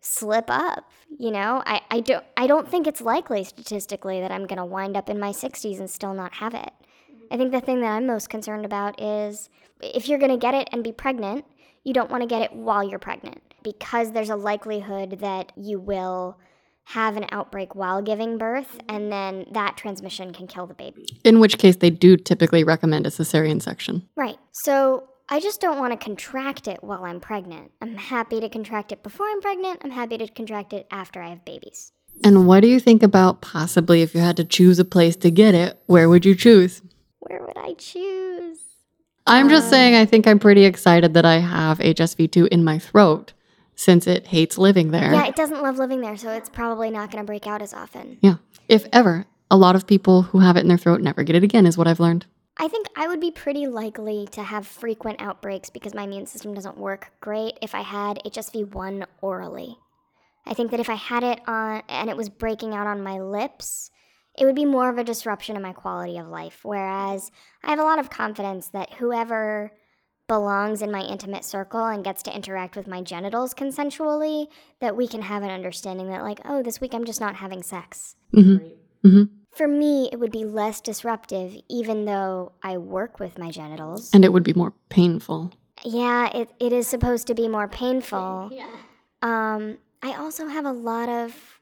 slip 0.02 0.45
up. 0.49 0.91
You 1.18 1.32
know, 1.32 1.64
I, 1.65 1.82
I 1.90 1.99
don't 2.02 2.26
I 2.36 2.48
don't 2.48 2.68
think 2.68 2.88
it's 2.88 3.02
likely 3.02 3.44
statistically 3.44 4.19
that 4.19 4.32
I'm 4.32 4.48
gonna 4.48 4.65
wind 4.65 4.98
up 4.98 5.10
in 5.10 5.19
my 5.19 5.32
60s 5.32 5.80
and 5.80 5.90
still 5.90 6.14
not 6.14 6.34
have 6.36 6.53
it. 6.53 6.72
Mm-hmm. 7.11 7.34
I 7.34 7.38
think 7.38 7.52
the 7.52 7.61
thing 7.61 7.82
that 7.82 7.91
I'm 7.91 8.07
most 8.07 8.30
concerned 8.30 8.65
about 8.65 9.02
is 9.02 9.49
if 9.82 10.10
you're 10.10 10.19
gonna 10.19 10.38
get 10.38 10.53
it 10.53 10.68
and 10.72 10.84
be 10.84 10.91
pregnant, 10.91 11.45
you 11.84 11.94
don't 11.94 12.11
want 12.11 12.22
to 12.22 12.28
get 12.28 12.41
it 12.41 12.53
while 12.53 12.84
you're 12.84 12.99
pregnant 12.99 13.41
because 13.64 14.11
there's 14.11 14.30
a 14.30 14.36
likelihood 14.36 15.19
that 15.19 15.52
you 15.56 15.80
will 15.80 16.38
have 16.84 17.15
an 17.15 17.26
outbreak 17.32 17.76
while 17.76 18.02
giving 18.02 18.38
birth 18.38 18.78
mm-hmm. 18.78 18.95
and 18.95 19.11
then 19.11 19.45
that 19.52 19.78
transmission 19.78 20.34
can 20.34 20.48
kill 20.48 20.65
the 20.65 20.73
baby. 20.73 21.06
In 21.23 21.40
which 21.40 21.57
case, 21.57 21.78
they 21.78 21.90
do 21.90 22.18
typically 22.18 22.64
recommend 22.64 23.06
a 23.06 23.10
cesarean 23.10 23.61
section. 23.61 24.07
Right. 24.15 24.38
So 24.52 25.07
I 25.32 25.40
just 25.40 25.62
don't 25.62 25.80
want 25.80 25.94
to 25.94 25.98
contract 25.98 26.68
it 26.68 26.84
while 26.84 27.06
I'm 27.06 27.22
pregnant. 27.22 27.72
I'm 27.82 27.95
happy 27.95 28.41
to 28.41 28.49
contract 28.49 28.91
it 28.91 29.02
before 29.02 29.28
I'm 29.28 29.40
pregnant. 29.40 29.80
I'm 29.82 29.91
happy 29.91 30.18
to 30.18 30.28
contract 30.28 30.74
it 30.74 30.88
after 30.91 31.22
I 31.22 31.30
have 31.30 31.45
babies. 31.45 31.94
And 32.22 32.45
what 32.45 32.60
do 32.60 32.68
you 32.68 32.82
think 32.82 33.02
about 33.02 33.40
possibly 33.41 34.02
if 34.02 34.14
you 34.14 34.20
had 34.20 34.36
to 34.38 34.44
choose 34.44 34.78
a 34.78 34.84
place 34.84 35.16
to 35.16 35.32
get 35.32 35.56
it, 35.56 35.82
where 35.86 36.10
would 36.10 36.26
you 36.26 36.36
choose? 36.36 36.82
Where 37.20 37.41
would 37.45 37.58
I 37.58 37.76
choose? 37.76 38.60
I'm 39.26 39.48
just 39.48 39.68
Um, 39.68 39.70
saying, 39.70 39.95
I 39.95 40.06
think 40.06 40.28
I'm 40.28 40.38
pretty 40.38 40.66
excited 40.66 41.14
that 41.14 41.24
I 41.26 41.38
have 41.38 41.80
HSV2 41.80 42.49
in 42.49 42.66
my 42.66 42.78
throat 42.78 43.32
since 43.74 44.08
it 44.08 44.28
hates 44.28 44.58
living 44.58 44.91
there. 44.91 45.14
Yeah, 45.14 45.28
it 45.28 45.38
doesn't 45.38 45.64
love 45.64 45.78
living 45.78 46.02
there, 46.02 46.18
so 46.18 46.30
it's 46.32 46.49
probably 46.49 46.91
not 46.91 47.10
going 47.10 47.24
to 47.24 47.26
break 47.26 47.48
out 47.48 47.62
as 47.62 47.74
often. 47.74 48.18
Yeah. 48.22 48.36
If 48.68 48.86
ever, 48.91 49.26
a 49.49 49.56
lot 49.56 49.78
of 49.78 49.88
people 49.88 50.24
who 50.24 50.40
have 50.40 50.58
it 50.58 50.62
in 50.62 50.68
their 50.68 50.78
throat 50.78 50.99
never 50.99 51.24
get 51.24 51.38
it 51.38 51.44
again, 51.45 51.66
is 51.66 51.78
what 51.78 51.88
I've 51.88 52.02
learned. 52.02 52.26
I 52.57 52.68
think 52.68 52.88
I 52.95 53.07
would 53.07 53.19
be 53.19 53.32
pretty 53.32 53.68
likely 53.68 54.28
to 54.32 54.44
have 54.44 54.68
frequent 54.68 55.22
outbreaks 55.22 55.69
because 55.69 55.95
my 55.95 56.03
immune 56.03 56.26
system 56.26 56.53
doesn't 56.53 56.78
work 56.78 57.11
great 57.22 57.57
if 57.61 57.73
I 57.73 57.82
had 57.82 58.22
HSV1 58.26 59.06
orally. 59.22 59.78
I 60.45 60.53
think 60.53 60.72
that 60.72 60.80
if 60.80 60.90
I 60.90 60.95
had 60.95 61.23
it 61.23 61.40
on 61.48 61.84
and 61.88 62.10
it 62.10 62.18
was 62.18 62.30
breaking 62.30 62.73
out 62.73 62.88
on 62.88 63.03
my 63.03 63.19
lips, 63.19 63.90
it 64.38 64.45
would 64.45 64.56
be 64.56 64.65
more 64.65 64.90
of 64.90 64.98
a 64.98 65.03
disruption 65.03 65.56
in 65.56 65.61
my 65.61 65.73
quality 65.73 66.18
of 66.18 66.28
life. 66.28 66.60
Whereas 66.64 67.32
I 67.64 67.69
have 67.69 67.80
a 67.80 67.84
lot 67.84 67.99
of 67.99 68.10
confidence 68.10 68.69
that 68.69 68.94
whoever 68.94 69.72
belongs 70.28 70.82
in 70.82 70.91
my 70.91 71.02
intimate 71.02 71.44
circle 71.44 71.86
and 71.86 72.03
gets 72.03 72.23
to 72.23 72.36
interact 72.36 72.76
with 72.76 72.88
my 72.88 73.02
genitals 73.02 73.53
consensually, 73.53 74.48
that 74.80 74.95
we 74.95 75.07
can 75.07 75.22
have 75.23 75.44
an 75.44 75.49
understanding 75.49 76.07
that, 76.10 76.23
like, 76.23 76.40
oh, 76.45 76.64
this 76.64 76.80
week 76.80 76.94
I'm 76.94 77.06
just 77.06 77.19
not 77.19 77.36
having 77.36 77.64
sex. 77.64 78.15
hmm 78.34 78.57
hmm 79.03 79.23
For 79.52 79.68
me, 79.68 80.10
it 80.11 80.19
would 80.19 80.32
be 80.32 80.45
less 80.45 80.80
disruptive, 80.80 81.57
even 81.69 82.06
though 82.06 82.53
I 82.64 82.78
work 82.78 83.19
with 83.19 83.38
my 83.38 83.52
genitals. 83.52 84.10
And 84.14 84.23
it 84.23 84.32
would 84.32 84.44
be 84.44 84.53
more 84.53 84.73
painful. 84.90 85.52
Yeah, 85.84 86.30
it, 86.36 86.49
it 86.60 86.72
is 86.72 86.88
supposed 86.88 87.28
to 87.28 87.34
be 87.34 87.48
more 87.48 87.68
painful. 87.68 88.52
Um, 89.22 89.78
I 90.02 90.14
also 90.14 90.48
have 90.48 90.65
a 90.65 90.72
lot 90.72 91.10
of 91.10 91.60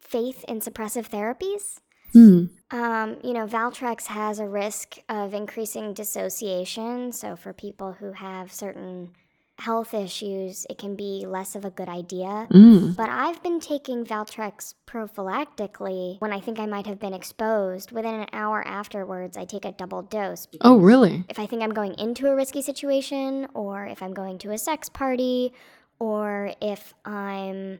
faith 0.00 0.44
in 0.46 0.60
suppressive 0.60 1.08
therapies. 1.08 1.80
Hmm. 2.12 2.44
Um, 2.70 3.16
you 3.24 3.32
know, 3.32 3.46
Valtrex 3.46 4.06
has 4.06 4.38
a 4.38 4.46
risk 4.46 4.98
of 5.08 5.34
increasing 5.34 5.92
dissociation. 5.92 7.10
So, 7.10 7.34
for 7.34 7.52
people 7.52 7.92
who 7.94 8.12
have 8.12 8.52
certain 8.52 9.10
health 9.58 9.94
issues, 9.94 10.66
it 10.68 10.78
can 10.78 10.96
be 10.96 11.24
less 11.26 11.54
of 11.54 11.64
a 11.64 11.70
good 11.70 11.88
idea. 11.88 12.46
Mm. 12.50 12.96
But 12.96 13.08
I've 13.08 13.42
been 13.42 13.60
taking 13.60 14.04
Valtrex 14.04 14.74
prophylactically 14.86 16.20
when 16.20 16.32
I 16.32 16.40
think 16.40 16.58
I 16.58 16.66
might 16.66 16.86
have 16.86 16.98
been 16.98 17.14
exposed. 17.14 17.92
Within 17.92 18.14
an 18.14 18.26
hour 18.32 18.66
afterwards, 18.66 19.36
I 19.36 19.44
take 19.44 19.64
a 19.64 19.72
double 19.72 20.02
dose. 20.02 20.46
Oh, 20.60 20.76
really? 20.76 21.24
if 21.28 21.38
I 21.38 21.46
think 21.46 21.62
I'm 21.62 21.72
going 21.72 21.94
into 21.94 22.28
a 22.28 22.34
risky 22.34 22.62
situation, 22.62 23.46
or 23.54 23.86
if 23.86 24.02
I'm 24.02 24.12
going 24.12 24.38
to 24.38 24.50
a 24.50 24.58
sex 24.58 24.88
party, 24.88 25.52
or 25.98 26.52
if 26.60 26.94
I'm 27.04 27.78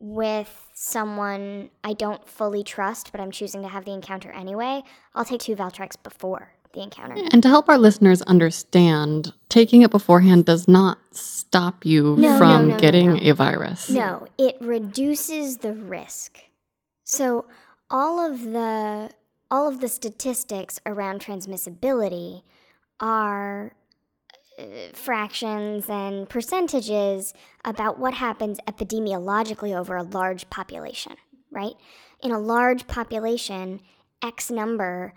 with 0.00 0.68
someone 0.74 1.70
I 1.82 1.92
don't 1.92 2.28
fully 2.28 2.62
trust, 2.62 3.10
but 3.12 3.20
I'm 3.20 3.30
choosing 3.30 3.62
to 3.62 3.68
have 3.68 3.84
the 3.84 3.92
encounter 3.92 4.30
anyway, 4.30 4.82
I'll 5.14 5.24
take 5.24 5.40
two 5.40 5.56
Valtrex 5.56 6.00
before 6.02 6.52
the 6.72 6.82
encounter. 6.82 7.16
And 7.32 7.42
to 7.42 7.48
help 7.48 7.68
our 7.68 7.78
listeners 7.78 8.22
understand, 8.22 9.32
taking 9.48 9.82
it 9.82 9.90
beforehand 9.90 10.44
does 10.44 10.68
not 10.68 10.98
stop 11.12 11.84
you 11.84 12.16
No, 12.16 12.38
from 12.38 12.68
no, 12.68 12.74
no, 12.74 12.80
getting 12.80 13.14
no. 13.14 13.30
a 13.30 13.34
virus. 13.34 13.88
No, 13.90 14.26
it 14.36 14.56
reduces 14.60 15.58
the 15.58 15.72
risk. 15.72 16.38
So 17.04 17.46
all 17.90 18.20
of 18.20 18.42
the 18.42 19.10
all 19.50 19.66
of 19.66 19.80
the 19.80 19.88
statistics 19.88 20.78
around 20.84 21.20
transmissibility 21.22 22.42
are 23.00 23.72
uh, 24.58 24.64
fractions 24.92 25.88
and 25.88 26.28
percentages 26.28 27.32
about 27.64 27.98
what 27.98 28.12
happens 28.12 28.58
epidemiologically 28.66 29.74
over 29.74 29.96
a 29.96 30.02
large 30.02 30.50
population, 30.50 31.16
right? 31.50 31.74
In 32.22 32.30
a 32.30 32.38
large 32.38 32.86
population, 32.86 33.80
X 34.22 34.50
number 34.50 35.14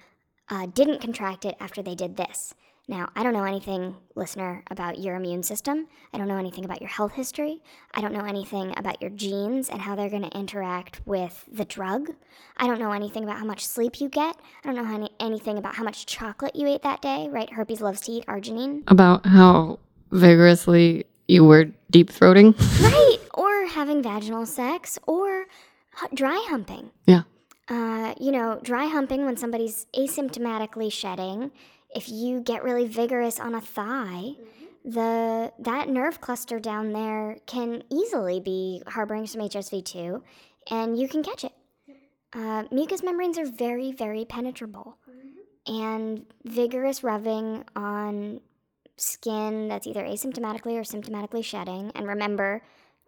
uh, 0.51 0.67
didn't 0.67 1.01
contract 1.01 1.45
it 1.45 1.55
after 1.59 1.81
they 1.81 1.95
did 1.95 2.17
this. 2.17 2.53
Now, 2.87 3.09
I 3.15 3.23
don't 3.23 3.33
know 3.33 3.45
anything, 3.45 3.95
listener, 4.15 4.63
about 4.69 4.99
your 4.99 5.15
immune 5.15 5.43
system. 5.43 5.87
I 6.13 6.17
don't 6.17 6.27
know 6.27 6.37
anything 6.37 6.65
about 6.65 6.81
your 6.81 6.89
health 6.89 7.13
history. 7.13 7.61
I 7.95 8.01
don't 8.01 8.11
know 8.11 8.25
anything 8.25 8.73
about 8.75 9.01
your 9.01 9.11
genes 9.11 9.69
and 9.69 9.79
how 9.79 9.95
they're 9.95 10.09
going 10.09 10.29
to 10.29 10.37
interact 10.37 10.99
with 11.05 11.45
the 11.49 11.63
drug. 11.63 12.09
I 12.57 12.67
don't 12.67 12.79
know 12.79 12.91
anything 12.91 13.23
about 13.23 13.37
how 13.37 13.45
much 13.45 13.65
sleep 13.65 14.01
you 14.01 14.09
get. 14.09 14.35
I 14.63 14.67
don't 14.67 14.75
know 14.75 14.93
any, 14.93 15.09
anything 15.21 15.57
about 15.57 15.75
how 15.75 15.83
much 15.83 16.05
chocolate 16.05 16.55
you 16.55 16.67
ate 16.67 16.81
that 16.81 17.01
day, 17.01 17.29
right? 17.31 17.49
Herpes 17.53 17.79
loves 17.81 18.01
to 18.01 18.11
eat 18.11 18.25
arginine. 18.25 18.83
About 18.87 19.25
how 19.25 19.79
vigorously 20.11 21.05
you 21.29 21.45
were 21.45 21.67
deep 21.91 22.11
throating. 22.11 22.55
right. 22.81 23.19
Or 23.35 23.67
having 23.67 24.03
vaginal 24.03 24.45
sex 24.45 24.99
or 25.07 25.45
dry 26.13 26.45
humping. 26.49 26.91
Yeah. 27.05 27.21
Uh, 27.71 28.13
you 28.19 28.31
know, 28.31 28.59
dry 28.61 28.85
humping 28.85 29.25
when 29.25 29.37
somebody's 29.37 29.85
asymptomatically 29.95 30.91
shedding 30.91 31.51
if 31.95 32.09
you 32.09 32.41
get 32.41 32.63
really 32.63 32.87
vigorous 32.87 33.39
on 33.39 33.55
a 33.55 33.61
thigh, 33.61 34.35
mm-hmm. 34.35 34.91
the 34.91 35.51
that 35.59 35.89
nerve 35.89 36.21
cluster 36.21 36.59
down 36.59 36.93
there 36.93 37.37
can 37.45 37.83
easily 37.89 38.39
be 38.39 38.81
harboring 38.87 39.27
some 39.27 39.41
HSV2, 39.41 40.21
and 40.69 40.97
you 40.97 41.07
can 41.07 41.23
catch 41.23 41.43
it. 41.43 41.53
Uh, 42.33 42.63
mucous 42.71 43.03
membranes 43.03 43.37
are 43.37 43.45
very, 43.45 43.91
very 43.91 44.25
penetrable, 44.25 44.97
mm-hmm. 45.09 45.81
and 45.81 46.25
vigorous 46.45 47.03
rubbing 47.03 47.63
on 47.75 48.39
skin 48.97 49.67
that's 49.67 49.87
either 49.87 50.03
asymptomatically 50.03 50.77
or 50.77 50.83
symptomatically 50.83 51.43
shedding. 51.43 51.91
And 51.95 52.07
remember, 52.07 52.61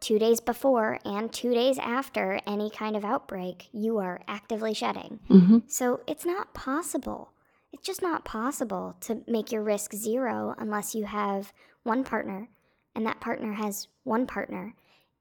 two 0.04 0.20
days 0.20 0.40
before 0.40 1.00
and 1.06 1.32
two 1.32 1.54
days 1.54 1.80
after 1.80 2.40
any 2.46 2.70
kind 2.70 2.96
of 2.96 3.04
outbreak, 3.04 3.70
you 3.72 3.98
are 3.98 4.22
actively 4.28 4.74
shedding. 4.74 5.20
Mm-hmm. 5.30 5.60
So 5.68 6.02
it's 6.06 6.26
not 6.26 6.54
possible 6.54 7.34
it's 7.74 7.88
just 7.88 8.04
not 8.04 8.24
possible 8.24 8.96
to 9.02 9.24
make 9.28 9.52
your 9.52 9.64
risk 9.64 9.94
zero 9.94 10.56
unless 10.58 10.94
you 10.94 11.06
have 11.06 11.52
one 11.82 12.04
partner 12.04 12.48
and 12.96 13.06
that 13.06 13.20
partner 13.20 13.54
has 13.54 13.88
one 14.04 14.28
partner 14.28 14.76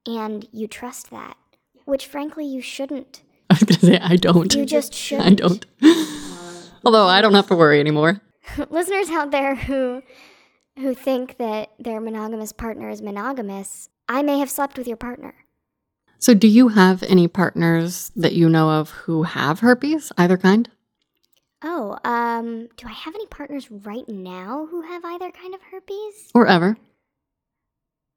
and 0.05 0.47
you 0.51 0.67
trust 0.67 1.09
that, 1.09 1.35
which 1.85 2.05
frankly 2.05 2.45
you 2.45 2.61
shouldn't. 2.61 3.23
I 3.49 3.55
was 3.55 3.63
going 3.63 3.79
to 3.79 3.85
say, 3.85 3.99
I 3.99 4.15
don't. 4.15 4.53
You 4.53 4.65
just 4.65 4.93
shouldn't. 5.05 5.27
I 5.27 5.33
don't. 5.33 5.65
Although 6.85 7.07
I 7.07 7.21
don't 7.21 7.33
have 7.33 7.47
to 7.47 7.55
worry 7.55 7.79
anymore. 7.79 8.21
Listeners 8.69 9.09
out 9.09 9.31
there 9.31 9.55
who 9.55 10.03
who 10.77 10.93
think 10.93 11.37
that 11.37 11.71
their 11.79 11.99
monogamous 11.99 12.51
partner 12.51 12.89
is 12.89 13.01
monogamous, 13.01 13.89
I 14.13 14.21
may 14.21 14.37
have 14.37 14.51
slept 14.51 14.77
with 14.77 14.87
your 14.87 14.95
partner. 14.95 15.33
So, 16.19 16.35
do 16.35 16.47
you 16.47 16.67
have 16.67 17.01
any 17.01 17.27
partners 17.27 18.11
that 18.15 18.33
you 18.33 18.47
know 18.47 18.69
of 18.69 18.91
who 18.91 19.23
have 19.23 19.61
herpes, 19.61 20.11
either 20.19 20.37
kind? 20.37 20.69
Oh, 21.63 21.97
um, 22.05 22.67
do 22.77 22.87
I 22.87 22.91
have 22.91 23.15
any 23.15 23.25
partners 23.25 23.71
right 23.71 24.07
now 24.07 24.67
who 24.69 24.83
have 24.83 25.03
either 25.03 25.31
kind 25.31 25.55
of 25.55 25.61
herpes? 25.63 26.29
Or 26.35 26.45
ever? 26.45 26.77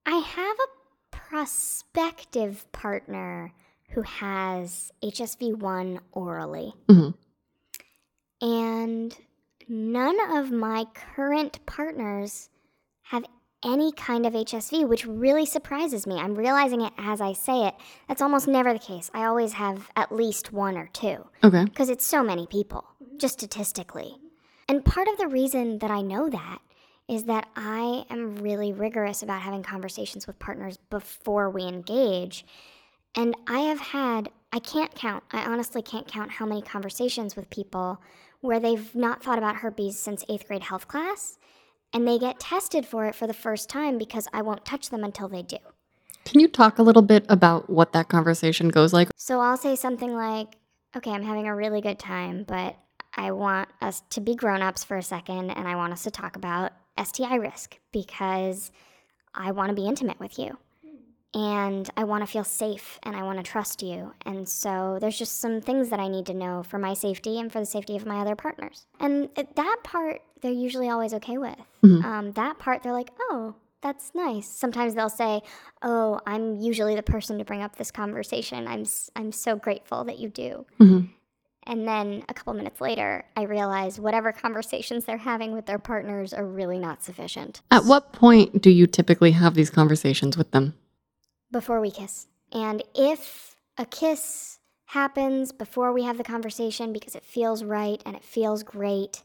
I 0.04 0.16
have 0.16 0.56
a 0.58 1.16
prospective 1.16 2.70
partner 2.72 3.54
who 3.92 4.02
has 4.02 4.92
HSV1 5.02 6.00
orally. 6.12 6.74
Mm-hmm. 6.88 8.46
And 8.46 9.16
none 9.66 10.36
of 10.36 10.50
my 10.52 10.88
current 10.92 11.64
partners 11.64 12.50
have 13.04 13.24
any 13.66 13.92
kind 13.92 14.24
of 14.24 14.32
HSV, 14.32 14.88
which 14.88 15.04
really 15.04 15.44
surprises 15.44 16.06
me. 16.06 16.18
I'm 16.18 16.36
realizing 16.36 16.80
it 16.80 16.92
as 16.96 17.20
I 17.20 17.32
say 17.32 17.66
it. 17.66 17.74
That's 18.08 18.22
almost 18.22 18.46
never 18.46 18.72
the 18.72 18.78
case. 18.78 19.10
I 19.12 19.24
always 19.24 19.54
have 19.54 19.90
at 19.96 20.14
least 20.14 20.52
one 20.52 20.78
or 20.78 20.88
two. 20.92 21.26
Okay. 21.42 21.64
Because 21.64 21.90
it's 21.90 22.06
so 22.06 22.22
many 22.22 22.46
people 22.46 22.84
just 23.16 23.34
statistically. 23.34 24.16
And 24.68 24.84
part 24.84 25.08
of 25.08 25.18
the 25.18 25.26
reason 25.26 25.78
that 25.80 25.90
I 25.90 26.00
know 26.00 26.28
that 26.30 26.58
is 27.08 27.24
that 27.24 27.48
I 27.54 28.04
am 28.10 28.36
really 28.36 28.72
rigorous 28.72 29.22
about 29.22 29.42
having 29.42 29.62
conversations 29.62 30.26
with 30.26 30.38
partners 30.38 30.78
before 30.90 31.50
we 31.50 31.62
engage. 31.62 32.44
And 33.14 33.36
I 33.46 33.60
have 33.60 33.78
had, 33.78 34.28
I 34.52 34.58
can't 34.58 34.94
count, 34.94 35.24
I 35.32 35.44
honestly 35.44 35.82
can't 35.82 36.08
count 36.08 36.32
how 36.32 36.46
many 36.46 36.62
conversations 36.62 37.36
with 37.36 37.48
people 37.50 38.00
where 38.40 38.60
they've 38.60 38.94
not 38.94 39.22
thought 39.22 39.38
about 39.38 39.56
herpes 39.56 39.98
since 39.98 40.24
eighth 40.28 40.46
grade 40.46 40.64
health 40.64 40.88
class 40.88 41.38
and 41.96 42.06
they 42.06 42.18
get 42.18 42.38
tested 42.38 42.84
for 42.84 43.06
it 43.06 43.14
for 43.14 43.26
the 43.26 43.32
first 43.32 43.70
time 43.70 43.96
because 43.96 44.28
I 44.30 44.42
won't 44.42 44.66
touch 44.66 44.90
them 44.90 45.02
until 45.02 45.28
they 45.28 45.40
do. 45.40 45.56
Can 46.26 46.40
you 46.40 46.46
talk 46.46 46.78
a 46.78 46.82
little 46.82 47.00
bit 47.00 47.24
about 47.30 47.70
what 47.70 47.94
that 47.94 48.10
conversation 48.10 48.68
goes 48.68 48.92
like? 48.92 49.08
So 49.16 49.40
I'll 49.40 49.56
say 49.56 49.76
something 49.76 50.14
like, 50.14 50.48
okay, 50.94 51.10
I'm 51.10 51.22
having 51.22 51.46
a 51.46 51.56
really 51.56 51.80
good 51.80 51.98
time, 51.98 52.44
but 52.46 52.76
I 53.14 53.30
want 53.30 53.70
us 53.80 54.02
to 54.10 54.20
be 54.20 54.34
grown 54.34 54.60
ups 54.60 54.84
for 54.84 54.98
a 54.98 55.02
second 55.02 55.48
and 55.48 55.66
I 55.66 55.76
want 55.76 55.94
us 55.94 56.02
to 56.02 56.10
talk 56.10 56.36
about 56.36 56.72
STI 57.02 57.36
risk 57.36 57.78
because 57.92 58.70
I 59.34 59.52
want 59.52 59.70
to 59.70 59.74
be 59.74 59.86
intimate 59.86 60.20
with 60.20 60.38
you 60.38 60.58
and 61.36 61.90
I 61.98 62.04
want 62.04 62.22
to 62.22 62.26
feel 62.26 62.44
safe 62.44 62.98
and 63.02 63.14
I 63.14 63.22
want 63.22 63.36
to 63.36 63.42
trust 63.42 63.82
you. 63.82 64.14
And 64.24 64.48
so 64.48 64.96
there's 64.98 65.18
just 65.18 65.38
some 65.38 65.60
things 65.60 65.90
that 65.90 66.00
I 66.00 66.08
need 66.08 66.24
to 66.26 66.34
know 66.34 66.62
for 66.62 66.78
my 66.78 66.94
safety 66.94 67.38
and 67.38 67.52
for 67.52 67.60
the 67.60 67.66
safety 67.66 67.94
of 67.94 68.06
my 68.06 68.20
other 68.20 68.34
partners. 68.34 68.86
And 68.98 69.28
that 69.36 69.76
part, 69.84 70.22
they're 70.40 70.50
usually 70.50 70.88
always 70.88 71.12
okay 71.12 71.36
with. 71.36 71.58
Mm-hmm. 71.84 72.04
Um, 72.04 72.32
that 72.32 72.58
part, 72.58 72.82
they're 72.82 72.94
like, 72.94 73.10
oh, 73.20 73.54
that's 73.82 74.12
nice. 74.14 74.48
Sometimes 74.48 74.94
they'll 74.94 75.10
say, 75.10 75.42
"Oh, 75.82 76.18
I'm 76.26 76.56
usually 76.60 76.96
the 76.96 77.02
person 77.04 77.38
to 77.38 77.44
bring 77.44 77.62
up 77.62 77.76
this 77.76 77.92
conversation. 77.92 78.66
I'm 78.66 78.84
I'm 79.14 79.30
so 79.30 79.54
grateful 79.54 80.02
that 80.04 80.18
you 80.18 80.28
do." 80.28 80.66
Mm-hmm. 80.80 81.06
And 81.68 81.86
then 81.86 82.24
a 82.28 82.34
couple 82.34 82.54
minutes 82.54 82.80
later, 82.80 83.24
I 83.36 83.42
realize 83.42 84.00
whatever 84.00 84.32
conversations 84.32 85.04
they're 85.04 85.18
having 85.18 85.52
with 85.52 85.66
their 85.66 85.78
partners 85.78 86.32
are 86.32 86.46
really 86.46 86.78
not 86.78 87.04
sufficient. 87.04 87.60
At 87.70 87.84
what 87.84 88.12
point 88.12 88.62
do 88.62 88.70
you 88.70 88.86
typically 88.86 89.32
have 89.32 89.54
these 89.54 89.70
conversations 89.70 90.36
with 90.36 90.50
them? 90.52 90.74
Before 91.56 91.80
we 91.80 91.90
kiss. 91.90 92.26
And 92.52 92.82
if 92.94 93.56
a 93.78 93.86
kiss 93.86 94.58
happens 94.84 95.52
before 95.52 95.90
we 95.90 96.02
have 96.04 96.18
the 96.18 96.22
conversation 96.22 96.92
because 96.92 97.14
it 97.14 97.24
feels 97.24 97.64
right 97.64 98.02
and 98.04 98.14
it 98.14 98.22
feels 98.22 98.62
great, 98.62 99.22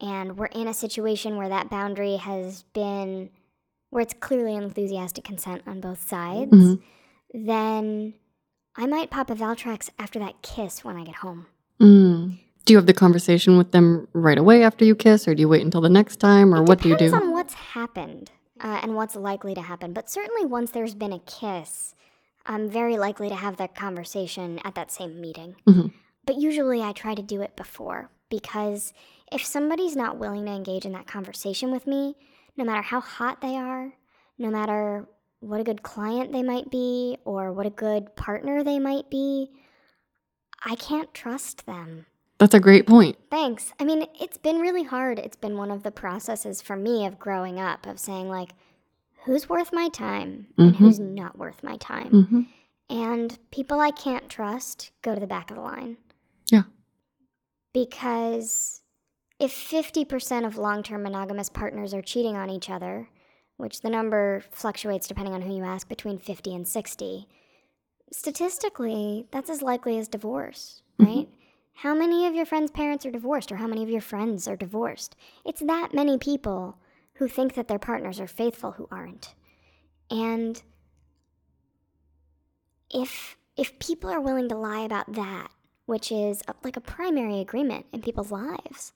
and 0.00 0.36
we're 0.36 0.46
in 0.46 0.66
a 0.66 0.74
situation 0.74 1.36
where 1.36 1.48
that 1.48 1.70
boundary 1.70 2.16
has 2.16 2.64
been, 2.74 3.30
where 3.90 4.02
it's 4.02 4.12
clearly 4.12 4.56
enthusiastic 4.56 5.22
consent 5.22 5.62
on 5.68 5.80
both 5.80 6.08
sides, 6.08 6.50
mm-hmm. 6.50 7.46
then 7.46 8.14
I 8.74 8.86
might 8.86 9.10
pop 9.10 9.30
a 9.30 9.36
Valtrex 9.36 9.88
after 10.00 10.18
that 10.18 10.42
kiss 10.42 10.84
when 10.84 10.96
I 10.96 11.04
get 11.04 11.14
home. 11.14 11.46
Mm. 11.80 12.40
Do 12.64 12.72
you 12.72 12.76
have 12.76 12.86
the 12.86 12.92
conversation 12.92 13.56
with 13.56 13.70
them 13.70 14.08
right 14.12 14.36
away 14.36 14.64
after 14.64 14.84
you 14.84 14.96
kiss, 14.96 15.28
or 15.28 15.34
do 15.36 15.42
you 15.42 15.48
wait 15.48 15.64
until 15.64 15.80
the 15.80 15.88
next 15.88 16.16
time, 16.16 16.52
or 16.52 16.58
it 16.58 16.68
what 16.68 16.82
do 16.82 16.88
you 16.88 16.96
do? 16.96 17.04
Depends 17.04 17.24
on 17.24 17.32
what's 17.32 17.54
happened 17.54 18.32
uh, 18.60 18.80
and 18.82 18.94
what's 18.94 19.16
likely 19.16 19.54
to 19.54 19.60
happen. 19.60 19.92
But 19.92 20.10
certainly, 20.10 20.46
once 20.46 20.70
there's 20.70 20.94
been 20.94 21.12
a 21.12 21.20
kiss, 21.20 21.94
I'm 22.46 22.68
very 22.68 22.96
likely 22.96 23.28
to 23.28 23.34
have 23.34 23.56
that 23.56 23.74
conversation 23.74 24.60
at 24.64 24.74
that 24.74 24.90
same 24.90 25.20
meeting. 25.20 25.56
Mm-hmm. 25.66 25.88
But 26.24 26.36
usually, 26.36 26.82
I 26.82 26.92
try 26.92 27.14
to 27.14 27.22
do 27.22 27.42
it 27.42 27.56
before 27.56 28.10
because 28.30 28.92
if 29.32 29.44
somebody's 29.44 29.96
not 29.96 30.18
willing 30.18 30.46
to 30.46 30.52
engage 30.52 30.84
in 30.84 30.92
that 30.92 31.06
conversation 31.06 31.70
with 31.70 31.86
me, 31.86 32.14
no 32.56 32.64
matter 32.64 32.82
how 32.82 33.00
hot 33.00 33.40
they 33.40 33.56
are, 33.56 33.92
no 34.38 34.50
matter 34.50 35.06
what 35.40 35.60
a 35.60 35.64
good 35.64 35.82
client 35.82 36.32
they 36.32 36.42
might 36.42 36.70
be, 36.70 37.16
or 37.24 37.52
what 37.52 37.66
a 37.66 37.70
good 37.70 38.16
partner 38.16 38.62
they 38.62 38.78
might 38.78 39.08
be, 39.10 39.50
I 40.64 40.74
can't 40.74 41.14
trust 41.14 41.66
them. 41.66 42.06
That's 42.38 42.54
a 42.54 42.60
great 42.60 42.86
point. 42.86 43.16
Thanks. 43.30 43.72
I 43.80 43.84
mean, 43.84 44.06
it's 44.20 44.38
been 44.38 44.60
really 44.60 44.84
hard. 44.84 45.18
It's 45.18 45.36
been 45.36 45.56
one 45.56 45.70
of 45.70 45.82
the 45.82 45.90
processes 45.90 46.62
for 46.62 46.76
me 46.76 47.04
of 47.04 47.18
growing 47.18 47.58
up, 47.58 47.86
of 47.86 47.98
saying, 47.98 48.28
like, 48.28 48.50
who's 49.24 49.48
worth 49.48 49.72
my 49.72 49.88
time 49.88 50.46
mm-hmm. 50.52 50.62
and 50.62 50.76
who's 50.76 51.00
not 51.00 51.36
worth 51.36 51.62
my 51.62 51.76
time. 51.76 52.10
Mm-hmm. 52.10 52.42
And 52.90 53.38
people 53.50 53.80
I 53.80 53.90
can't 53.90 54.28
trust 54.28 54.92
go 55.02 55.14
to 55.14 55.20
the 55.20 55.26
back 55.26 55.50
of 55.50 55.56
the 55.56 55.62
line. 55.62 55.96
Yeah. 56.50 56.62
Because 57.74 58.82
if 59.38 59.52
50% 59.52 60.46
of 60.46 60.56
long 60.56 60.82
term 60.82 61.02
monogamous 61.02 61.48
partners 61.48 61.92
are 61.92 62.02
cheating 62.02 62.36
on 62.36 62.50
each 62.50 62.70
other, 62.70 63.08
which 63.56 63.82
the 63.82 63.90
number 63.90 64.42
fluctuates 64.52 65.08
depending 65.08 65.34
on 65.34 65.42
who 65.42 65.54
you 65.54 65.64
ask 65.64 65.88
between 65.88 66.18
50 66.18 66.54
and 66.54 66.66
60, 66.66 67.28
statistically, 68.12 69.26
that's 69.30 69.50
as 69.50 69.60
likely 69.60 69.98
as 69.98 70.08
divorce, 70.08 70.82
mm-hmm. 70.98 71.10
right? 71.10 71.26
Mm-hmm. 71.26 71.37
How 71.82 71.94
many 71.94 72.26
of 72.26 72.34
your 72.34 72.46
friends' 72.46 72.70
parents 72.70 73.06
are 73.06 73.10
divorced, 73.10 73.52
or 73.52 73.56
how 73.56 73.66
many 73.66 73.82
of 73.82 73.90
your 73.90 74.00
friends 74.00 74.48
are 74.48 74.56
divorced? 74.56 75.14
It's 75.44 75.60
that 75.60 75.94
many 75.94 76.18
people 76.18 76.78
who 77.14 77.28
think 77.28 77.54
that 77.54 77.68
their 77.68 77.78
partners 77.78 78.18
are 78.18 78.26
faithful 78.26 78.72
who 78.72 78.88
aren't. 78.90 79.34
And 80.10 80.62
if 82.90 83.36
if 83.56 83.78
people 83.78 84.10
are 84.10 84.20
willing 84.20 84.48
to 84.48 84.56
lie 84.56 84.80
about 84.80 85.12
that 85.14 85.50
which 85.88 86.12
is 86.12 86.42
a, 86.46 86.54
like 86.62 86.76
a 86.76 86.82
primary 86.82 87.40
agreement 87.40 87.86
in 87.92 88.02
people's 88.02 88.30
lives, 88.30 88.92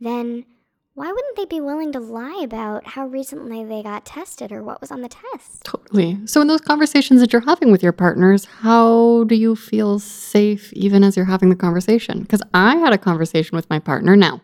then 0.00 0.44
why 0.94 1.10
wouldn't 1.10 1.36
they 1.36 1.46
be 1.46 1.60
willing 1.60 1.90
to 1.92 2.00
lie 2.00 2.40
about 2.42 2.86
how 2.88 3.06
recently 3.06 3.64
they 3.64 3.82
got 3.82 4.04
tested 4.04 4.52
or 4.52 4.62
what 4.62 4.80
was 4.80 4.90
on 4.90 5.00
the 5.00 5.08
test? 5.08 5.64
Totally. 5.64 6.18
So, 6.26 6.40
in 6.42 6.48
those 6.48 6.60
conversations 6.60 7.20
that 7.20 7.32
you're 7.32 7.40
having 7.42 7.72
with 7.72 7.82
your 7.82 7.92
partners, 7.92 8.44
how 8.44 9.24
do 9.24 9.34
you 9.34 9.56
feel 9.56 9.98
safe 9.98 10.72
even 10.74 11.02
as 11.02 11.16
you're 11.16 11.26
having 11.26 11.48
the 11.48 11.56
conversation? 11.56 12.20
Because 12.20 12.42
I 12.52 12.76
had 12.76 12.92
a 12.92 12.98
conversation 12.98 13.56
with 13.56 13.70
my 13.70 13.78
partner. 13.78 14.16
Now, 14.16 14.42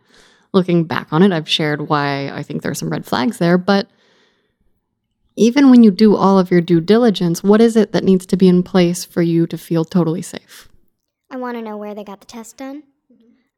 looking 0.55 0.85
back 0.85 1.13
on 1.13 1.23
it, 1.23 1.33
I've 1.33 1.49
shared 1.49 1.89
why 1.89 2.31
I 2.31 2.43
think 2.43 2.63
there 2.63 2.73
are 2.73 2.77
some 2.77 2.91
red 2.91 3.05
flags 3.05 3.39
there. 3.39 3.59
But 3.59 3.89
even 5.37 5.71
when 5.71 5.83
you 5.83 5.91
do 5.91 6.17
all 6.17 6.39
of 6.39 6.51
your 6.51 6.63
due 6.63 6.81
diligence, 6.81 7.45
what 7.45 7.61
is 7.61 7.77
it 7.77 7.93
that 7.93 8.05
needs 8.05 8.25
to 8.27 8.37
be 8.37 8.49
in 8.49 8.63
place 8.63 9.05
for 9.05 9.21
you 9.21 9.47
to 9.49 9.59
feel 9.59 9.85
totally 9.85 10.23
safe? 10.23 10.69
I 11.31 11.37
want 11.37 11.59
to 11.59 11.63
know 11.63 11.77
where 11.77 11.95
they 11.95 12.05
got 12.05 12.21
the 12.21 12.27
test 12.27 12.57
done. 12.57 12.85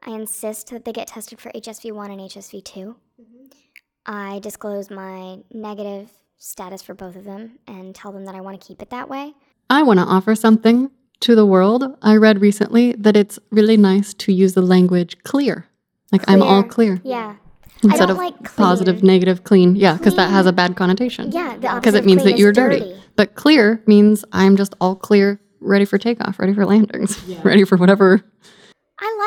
I 0.02 0.10
insist 0.10 0.70
that 0.70 0.85
they 0.85 0.93
get 0.93 1.09
tested 1.09 1.40
for 1.40 1.51
HSV1 1.52 2.10
and 2.10 2.20
HSV2. 2.20 2.74
Mm-hmm. 2.74 3.44
I 4.06 4.39
disclose 4.39 4.90
my 4.90 5.39
negative 5.52 6.10
status 6.39 6.82
for 6.82 6.94
both 6.94 7.16
of 7.16 7.24
them 7.24 7.59
and 7.66 7.94
tell 7.94 8.12
them 8.12 8.24
that 8.24 8.35
I 8.35 8.40
want 8.40 8.60
to 8.60 8.66
keep 8.66 8.81
it 8.81 8.90
that 8.90 9.09
way. 9.09 9.35
I 9.68 9.82
want 9.82 9.98
to 9.98 10.05
offer 10.05 10.35
something 10.35 10.90
to 11.20 11.35
the 11.35 11.44
world. 11.44 11.97
I 12.02 12.16
read 12.16 12.40
recently 12.40 12.93
that 12.94 13.14
it's 13.14 13.39
really 13.51 13.77
nice 13.77 14.14
to 14.14 14.32
use 14.32 14.55
the 14.55 14.62
language 14.62 15.22
clear. 15.22 15.66
Like 16.10 16.22
clear. 16.22 16.36
I'm 16.36 16.43
all 16.43 16.62
clear. 16.62 17.01
Yeah. 17.05 17.36
Instead 17.82 18.10
of 18.10 18.16
like 18.16 18.56
positive, 18.56 19.02
negative, 19.02 19.44
clean. 19.44 19.77
Yeah, 19.77 19.97
because 19.97 20.16
that 20.16 20.31
has 20.31 20.47
a 20.47 20.52
bad 20.52 20.77
connotation. 20.77 21.31
Yeah, 21.31 21.56
because 21.56 21.94
it 21.94 22.05
means 22.05 22.24
that 22.24 22.36
you're 22.36 22.52
dirty. 22.52 22.81
dirty. 22.81 23.02
But 23.16 23.35
clear 23.35 23.82
means 23.86 24.24
I'm 24.32 24.56
just 24.56 24.74
all 24.81 24.97
clear, 24.97 25.40
ready 25.60 25.85
for 25.85 25.97
takeoff, 25.98 26.39
ready 26.39 26.52
for 26.52 26.66
landings, 26.66 27.22
yeah. 27.27 27.40
ready 27.44 27.64
for 27.64 27.77
whatever 27.77 28.22
I 28.22 28.59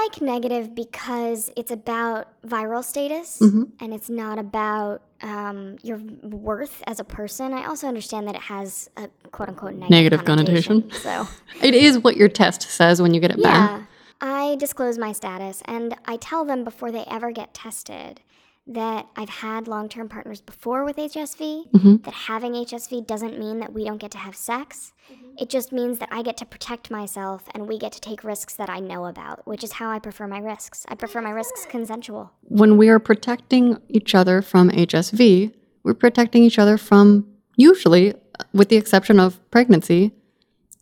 like 0.04 0.22
negative 0.22 0.76
because 0.76 1.52
it's 1.56 1.72
about 1.72 2.28
viral 2.44 2.84
status 2.84 3.40
mm-hmm. 3.40 3.64
and 3.80 3.94
it's 3.94 4.10
not 4.10 4.40
about 4.40 5.02
um, 5.22 5.78
your 5.84 5.98
worth 6.24 6.84
as 6.88 7.00
a 7.00 7.04
person. 7.04 7.54
I 7.54 7.66
also 7.66 7.88
understand 7.88 8.28
that 8.28 8.36
it 8.36 8.42
has 8.42 8.90
a 8.98 9.10
quote 9.32 9.50
unquote 9.50 9.74
negative, 9.74 9.90
negative 9.90 10.26
connotation. 10.26 10.82
connotation. 10.82 11.02
So 11.02 11.28
it 11.62 11.74
is 11.74 12.00
what 12.00 12.18
your 12.18 12.28
test 12.28 12.64
says 12.64 13.02
when 13.02 13.14
you 13.14 13.20
get 13.20 13.32
it 13.32 13.40
yeah, 13.40 13.78
back. 13.78 13.88
I 14.22 14.56
disclose 14.56 14.98
my 14.98 15.12
status 15.12 15.62
and 15.66 15.96
I 16.06 16.18
tell 16.18 16.46
them 16.46 16.64
before 16.64 16.92
they 16.92 17.04
ever 17.08 17.32
get 17.32 17.54
tested 17.54 18.22
that 18.66 19.08
I've 19.16 19.30
had 19.30 19.68
long 19.68 19.90
term 19.90 20.08
partners 20.08 20.42
before 20.42 20.86
with 20.86 20.96
HSV, 20.96 21.72
mm-hmm. 21.72 21.96
that 21.98 22.14
having 22.14 22.54
HSV 22.54 23.06
doesn't 23.06 23.38
mean 23.38 23.60
that 23.60 23.74
we 23.74 23.84
don't 23.84 23.98
get 23.98 24.12
to 24.12 24.18
have 24.18 24.36
sex. 24.36 24.94
Mm-hmm. 25.12 25.36
It 25.38 25.50
just 25.50 25.72
means 25.72 26.00
that 26.00 26.10
I 26.12 26.22
get 26.22 26.38
to 26.38 26.46
protect 26.46 26.90
myself 26.90 27.44
and 27.54 27.68
we 27.68 27.78
get 27.78 27.92
to 27.94 28.02
take 28.02 28.24
risks 28.24 28.56
that 28.56 28.70
I 28.70 28.80
know 28.80 29.06
about, 29.06 29.46
which 29.46 29.64
is 29.64 29.74
how 29.74 29.90
I 29.90 30.00
prefer 30.00 30.28
my 30.28 30.40
risks. 30.40 30.86
I 30.88 30.96
prefer 30.96 31.22
my 31.22 31.32
risks 31.32 31.66
consensual. 31.70 32.32
When 32.44 32.78
we 32.78 32.90
are 32.90 33.00
protecting 33.00 33.80
each 33.90 34.16
other 34.16 34.42
from 34.42 34.70
HSV, 34.70 35.54
we're 35.84 35.94
protecting 35.94 36.44
each 36.44 36.58
other 36.58 36.78
from, 36.78 37.28
usually, 37.58 38.14
with 38.54 38.70
the 38.70 38.78
exception 38.78 39.20
of 39.20 39.40
pregnancy, 39.52 40.14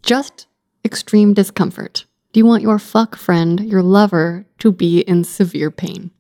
just 0.04 0.46
extreme 0.86 1.34
discomfort. 1.34 2.06
Do 2.34 2.40
you 2.40 2.46
want 2.46 2.64
your 2.64 2.80
fuck 2.80 3.16
friend, 3.16 3.60
your 3.60 3.82
lover, 3.82 4.46
to 4.60 4.72
be 4.72 5.02
in 5.02 5.24
severe 5.24 5.72
pain? 5.72 6.12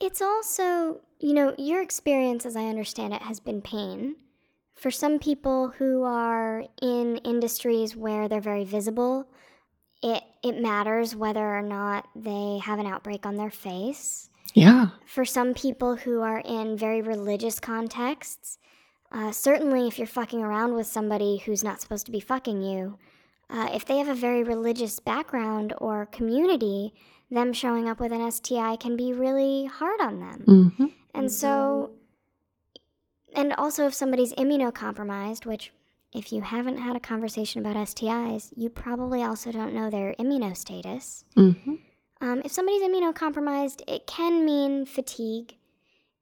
It's 0.00 0.22
also, 0.22 1.00
you 1.20 1.34
know, 1.34 1.54
your 1.58 1.82
experience, 1.82 2.46
as 2.46 2.56
I 2.56 2.66
understand 2.66 3.12
it, 3.12 3.22
has 3.22 3.40
been 3.40 3.62
pain. 3.62 4.16
For 4.74 4.90
some 4.90 5.18
people 5.18 5.68
who 5.78 6.04
are 6.04 6.64
in 6.80 7.16
industries 7.18 7.96
where 7.96 8.28
they're 8.28 8.40
very 8.40 8.64
visible, 8.64 9.26
it, 10.02 10.22
it 10.44 10.60
matters 10.60 11.16
whether 11.16 11.44
or 11.44 11.62
not 11.62 12.06
they 12.14 12.60
have 12.62 12.78
an 12.78 12.86
outbreak 12.86 13.26
on 13.26 13.36
their 13.36 13.50
face. 13.50 14.30
Yeah. 14.54 14.90
For 15.06 15.24
some 15.24 15.52
people 15.52 15.96
who 15.96 16.20
are 16.20 16.38
in 16.44 16.76
very 16.76 17.02
religious 17.02 17.58
contexts, 17.58 18.58
uh, 19.10 19.32
certainly 19.32 19.88
if 19.88 19.98
you're 19.98 20.06
fucking 20.06 20.42
around 20.42 20.74
with 20.74 20.86
somebody 20.86 21.38
who's 21.38 21.64
not 21.64 21.80
supposed 21.80 22.06
to 22.06 22.12
be 22.12 22.20
fucking 22.20 22.62
you, 22.62 22.98
uh, 23.50 23.70
if 23.72 23.84
they 23.84 23.98
have 23.98 24.08
a 24.08 24.14
very 24.14 24.42
religious 24.42 25.00
background 25.00 25.72
or 25.78 26.06
community, 26.06 26.92
them 27.30 27.52
showing 27.52 27.88
up 27.88 28.00
with 28.00 28.12
an 28.12 28.30
STI 28.30 28.76
can 28.76 28.96
be 28.96 29.12
really 29.12 29.66
hard 29.66 30.00
on 30.00 30.20
them. 30.20 30.44
Mm-hmm. 30.46 30.86
And 31.14 31.30
so, 31.30 31.90
and 33.34 33.52
also 33.54 33.86
if 33.86 33.94
somebody's 33.94 34.32
immunocompromised, 34.34 35.44
which 35.44 35.72
if 36.12 36.32
you 36.32 36.40
haven't 36.40 36.78
had 36.78 36.96
a 36.96 37.00
conversation 37.00 37.60
about 37.60 37.76
STIs, 37.76 38.52
you 38.56 38.70
probably 38.70 39.22
also 39.22 39.52
don't 39.52 39.74
know 39.74 39.90
their 39.90 40.14
immunostatus. 40.18 41.24
Mm-hmm. 41.36 41.74
Um, 42.20 42.42
if 42.44 42.52
somebody's 42.52 42.82
immunocompromised, 42.82 43.82
it 43.86 44.06
can 44.06 44.44
mean 44.44 44.86
fatigue. 44.86 45.56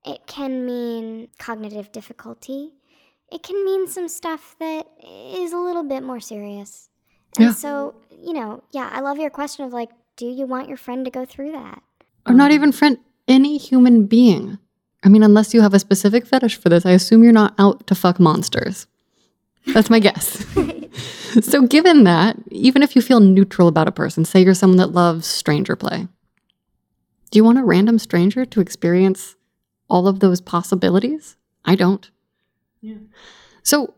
It 0.04 0.26
can 0.26 0.66
mean 0.66 1.28
cognitive 1.38 1.92
difficulty. 1.92 2.74
It 3.30 3.42
can 3.42 3.64
mean 3.64 3.86
some 3.86 4.08
stuff 4.08 4.56
that 4.58 4.86
is 5.02 5.52
a 5.52 5.58
little 5.58 5.82
bit 5.82 6.02
more 6.02 6.20
serious. 6.20 6.88
And 7.38 7.46
yeah. 7.46 7.52
so, 7.52 7.94
you 8.10 8.32
know, 8.32 8.62
yeah, 8.70 8.88
I 8.92 9.00
love 9.00 9.18
your 9.18 9.30
question 9.30 9.64
of 9.64 9.72
like, 9.72 9.90
do 10.16 10.26
you 10.26 10.47
want 10.47 10.68
your 10.68 10.76
friend 10.76 11.05
to 11.05 11.10
go 11.10 11.24
through 11.24 11.52
that? 11.52 11.82
Or 12.26 12.34
not 12.34 12.51
even 12.51 12.72
friend, 12.72 12.98
any 13.28 13.59
human 13.59 14.06
being. 14.06 14.59
I 15.05 15.09
mean, 15.09 15.22
unless 15.22 15.55
you 15.55 15.60
have 15.60 15.74
a 15.74 15.78
specific 15.78 16.26
fetish 16.26 16.56
for 16.56 16.68
this, 16.68 16.84
I 16.84 16.93
assume 16.93 17.22
you're 17.22 17.32
not 17.32 17.55
out 17.59 17.86
to 17.86 17.94
fuck 17.94 18.18
monsters. 18.18 18.86
That's 19.66 19.90
my 19.90 19.98
guess. 19.98 20.44
so, 21.40 21.66
given 21.66 22.05
that, 22.05 22.36
even 22.51 22.82
if 22.82 22.97
you 22.97 23.02
feel 23.02 23.20
neutral 23.20 23.68
about 23.68 23.88
a 23.88 23.93
person, 23.93 24.24
say 24.24 24.43
you're 24.43 24.55
someone 24.55 24.78
that 24.78 24.93
loves 24.93 25.26
stranger 25.26 25.76
play, 25.76 26.09
do 27.30 27.38
you 27.38 27.44
want 27.44 27.59
a 27.59 27.64
random 27.64 27.98
stranger 27.98 28.44
to 28.44 28.60
experience 28.60 29.36
all 29.88 30.09
of 30.09 30.20
those 30.20 30.40
possibilities? 30.40 31.36
I 31.64 31.74
don't. 31.74 32.10
Yeah. 32.80 32.98
So, 33.62 33.94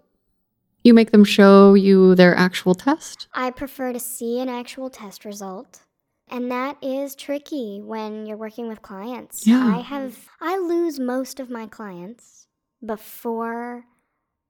you 0.83 0.95
make 0.95 1.11
them 1.11 1.25
show 1.25 1.75
you 1.75 2.15
their 2.15 2.35
actual 2.35 2.75
test? 2.75 3.29
I 3.35 3.51
prefer 3.51 3.93
to 3.93 4.01
see 4.01 4.41
an 4.41 4.49
actual 4.49 4.91
test 4.91 5.25
result. 5.25 5.83
And 6.31 6.51
that 6.51 6.77
is 6.83 7.15
tricky 7.15 7.81
when 7.83 8.27
you're 8.27 8.37
working 8.37 8.69
with 8.69 8.83
clients. 8.83 9.47
Yeah. 9.47 9.77
I 9.77 9.81
have 9.81 10.29
I 10.41 10.57
lose 10.59 11.01
most 11.01 11.41
of 11.41 11.51
my 11.51 11.67
clients 11.67 12.47
before 12.85 13.85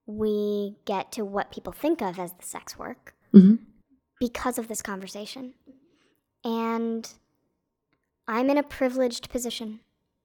we 0.05 0.75
get 0.85 1.11
to 1.13 1.23
what 1.23 1.51
people 1.51 1.73
think 1.73 2.01
of 2.01 2.19
as 2.19 2.33
the 2.33 2.45
sex 2.45 2.77
work 2.77 3.13
mm-hmm. 3.33 3.55
because 4.19 4.57
of 4.57 4.67
this 4.67 4.81
conversation. 4.81 5.53
And 6.43 7.07
I'm 8.27 8.49
in 8.49 8.57
a 8.57 8.63
privileged 8.63 9.29
position. 9.29 9.79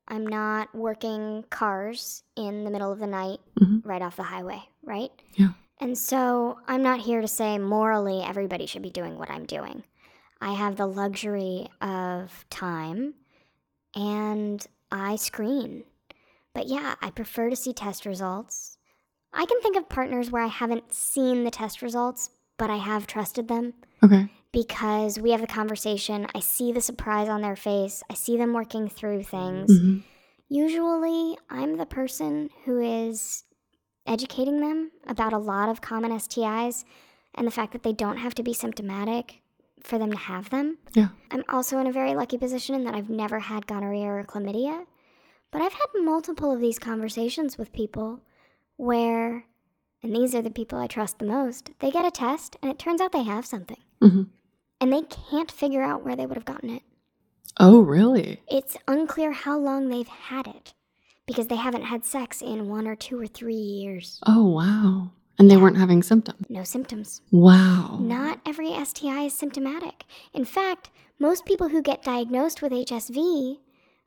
I'm 0.09 0.27
not 0.27 0.75
working 0.75 1.45
cars 1.51 2.23
in 2.37 2.65
the 2.65 2.71
middle 2.71 2.93
of 2.93 2.99
the 2.99 3.07
night 3.07 3.41
mm-hmm. 3.61 3.87
right 3.89 4.03
off 4.03 4.17
the 4.17 4.23
highway, 4.23 4.63
right? 4.83 5.11
Yeah. 5.35 5.51
And 5.81 5.97
so 5.97 6.59
I'm 6.67 6.83
not 6.83 7.01
here 7.01 7.21
to 7.21 7.29
say 7.29 7.59
morally 7.59 8.23
everybody 8.23 8.67
should 8.67 8.83
be 8.83 8.91
doing 8.91 9.19
what 9.19 9.31
I'm 9.31 9.45
doing. 9.45 9.85
I 10.45 10.53
have 10.53 10.77
the 10.77 10.87
luxury 10.87 11.69
of 11.81 12.45
time 12.51 13.15
and 13.97 14.65
I 14.93 15.16
screen. 15.16 15.85
But 16.53 16.66
yeah, 16.66 16.97
I 17.01 17.11
prefer 17.11 17.49
to 17.49 17.57
see 17.57 17.73
test 17.73 18.05
results. 18.05 18.77
I 19.33 19.47
can 19.47 19.59
think 19.62 19.75
of 19.75 19.89
partners 19.89 20.31
where 20.31 20.43
I 20.43 20.49
haven't 20.49 20.93
seen 20.93 21.45
the 21.45 21.51
test 21.51 21.81
results, 21.81 22.29
but 22.59 22.69
I 22.69 22.77
have 22.77 23.07
trusted 23.07 23.49
them. 23.49 23.73
Okay. 24.03 24.29
Because 24.53 25.19
we 25.19 25.31
have 25.31 25.41
the 25.41 25.47
conversation, 25.47 26.27
I 26.35 26.41
see 26.41 26.73
the 26.73 26.83
surprise 26.83 27.31
on 27.31 27.41
their 27.41 27.57
face, 27.57 28.03
I 28.11 28.15
see 28.15 28.37
them 28.37 28.53
working 28.53 28.87
through 28.87 29.23
things. 29.23 29.73
Mm-hmm. 29.73 30.01
Usually, 30.51 31.39
I'm 31.49 31.79
the 31.79 31.87
person 31.87 32.51
who 32.66 32.83
is 32.83 33.45
educating 34.07 34.61
them 34.61 34.91
about 35.07 35.33
a 35.33 35.39
lot 35.39 35.71
of 35.71 35.81
common 35.81 36.12
STIs 36.12 36.85
and 37.35 37.47
the 37.47 37.51
fact 37.51 37.73
that 37.73 37.83
they 37.83 37.95
don't 37.95 38.19
have 38.19 38.35
to 38.35 38.43
be 38.43 38.53
symptomatic 38.53 39.41
for 39.85 39.98
them 39.98 40.11
to 40.11 40.19
have 40.19 40.51
them. 40.51 40.78
Yeah. 40.94 41.09
I'm 41.31 41.44
also 41.48 41.78
in 41.78 41.86
a 41.86 41.93
very 41.93 42.15
lucky 42.15 42.39
position 42.39 42.74
in 42.74 42.85
that 42.85 42.94
I've 42.94 43.11
never 43.11 43.39
had 43.39 43.66
gonorrhea 43.66 44.06
or 44.06 44.24
chlamydia, 44.24 44.86
but 45.52 45.62
I've 45.62 45.74
had 45.74 45.86
multiple 46.02 46.51
of 46.51 46.61
these 46.61 46.78
conversations 46.78 47.56
with 47.59 47.73
people 47.73 48.20
where, 48.77 49.44
and 50.02 50.15
these 50.15 50.35
are 50.35 50.43
the 50.43 50.51
people 50.51 50.78
I 50.78 50.86
trust 50.86 51.19
the 51.19 51.27
most, 51.27 51.70
they 51.81 51.90
get 51.90 52.06
a 52.06 52.11
test 52.11 52.56
and 52.62 52.70
it 52.73 52.78
turns 52.78 53.01
out 53.01 53.12
they 53.12 53.23
have 53.23 53.47
something. 53.47 53.81
Mm-hmm. 54.02 54.23
And 54.81 54.93
they 54.93 55.02
can't 55.02 55.51
figure 55.51 55.82
out 55.82 56.05
where 56.05 56.16
they 56.16 56.27
would 56.27 56.36
have 56.36 56.44
gotten 56.44 56.70
it. 56.70 56.82
Oh, 57.61 57.81
really? 57.81 58.40
It's 58.48 58.77
unclear 58.89 59.32
how 59.32 59.59
long 59.59 59.89
they've 59.89 60.09
had 60.09 60.47
it 60.47 60.74
because 61.27 61.47
they 61.47 61.56
haven't 61.56 61.85
had 61.85 62.05
sex 62.05 62.43
in 62.43 62.69
one 62.69 62.86
or 62.86 62.97
two 62.97 63.20
or 63.20 63.27
three 63.27 63.55
years. 63.55 64.19
Oh, 64.27 64.48
wow. 64.48 65.12
And 65.39 65.51
they 65.51 65.56
weren't 65.56 65.78
having 65.78 66.02
symptoms? 66.02 66.47
No 66.48 66.62
symptoms. 66.65 67.20
Wow. 67.32 67.98
Not 68.01 68.40
every 68.47 68.73
STI 68.85 69.24
is 69.24 69.36
symptomatic. 69.36 70.05
In 70.32 70.44
fact, 70.44 70.90
most 71.19 71.44
people 71.44 71.69
who 71.69 71.82
get 71.82 72.02
diagnosed 72.05 72.62
with 72.62 72.73
HSV, 72.73 73.59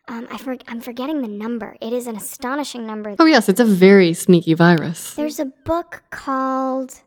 um, 0.07 0.27
I 0.31 0.37
for, 0.37 0.57
I'm 0.67 0.79
forgetting 0.79 1.21
the 1.21 1.27
number. 1.27 1.75
It 1.81 1.91
is 1.91 2.07
an 2.07 2.15
astonishing 2.15 2.87
number. 2.87 3.15
Oh, 3.19 3.25
yes, 3.25 3.49
it's 3.49 3.59
a 3.59 3.65
very 3.65 4.13
sneaky 4.13 4.53
virus. 4.53 5.15
There's 5.15 5.39
a 5.39 5.51
book 5.65 6.03
called 6.11 7.01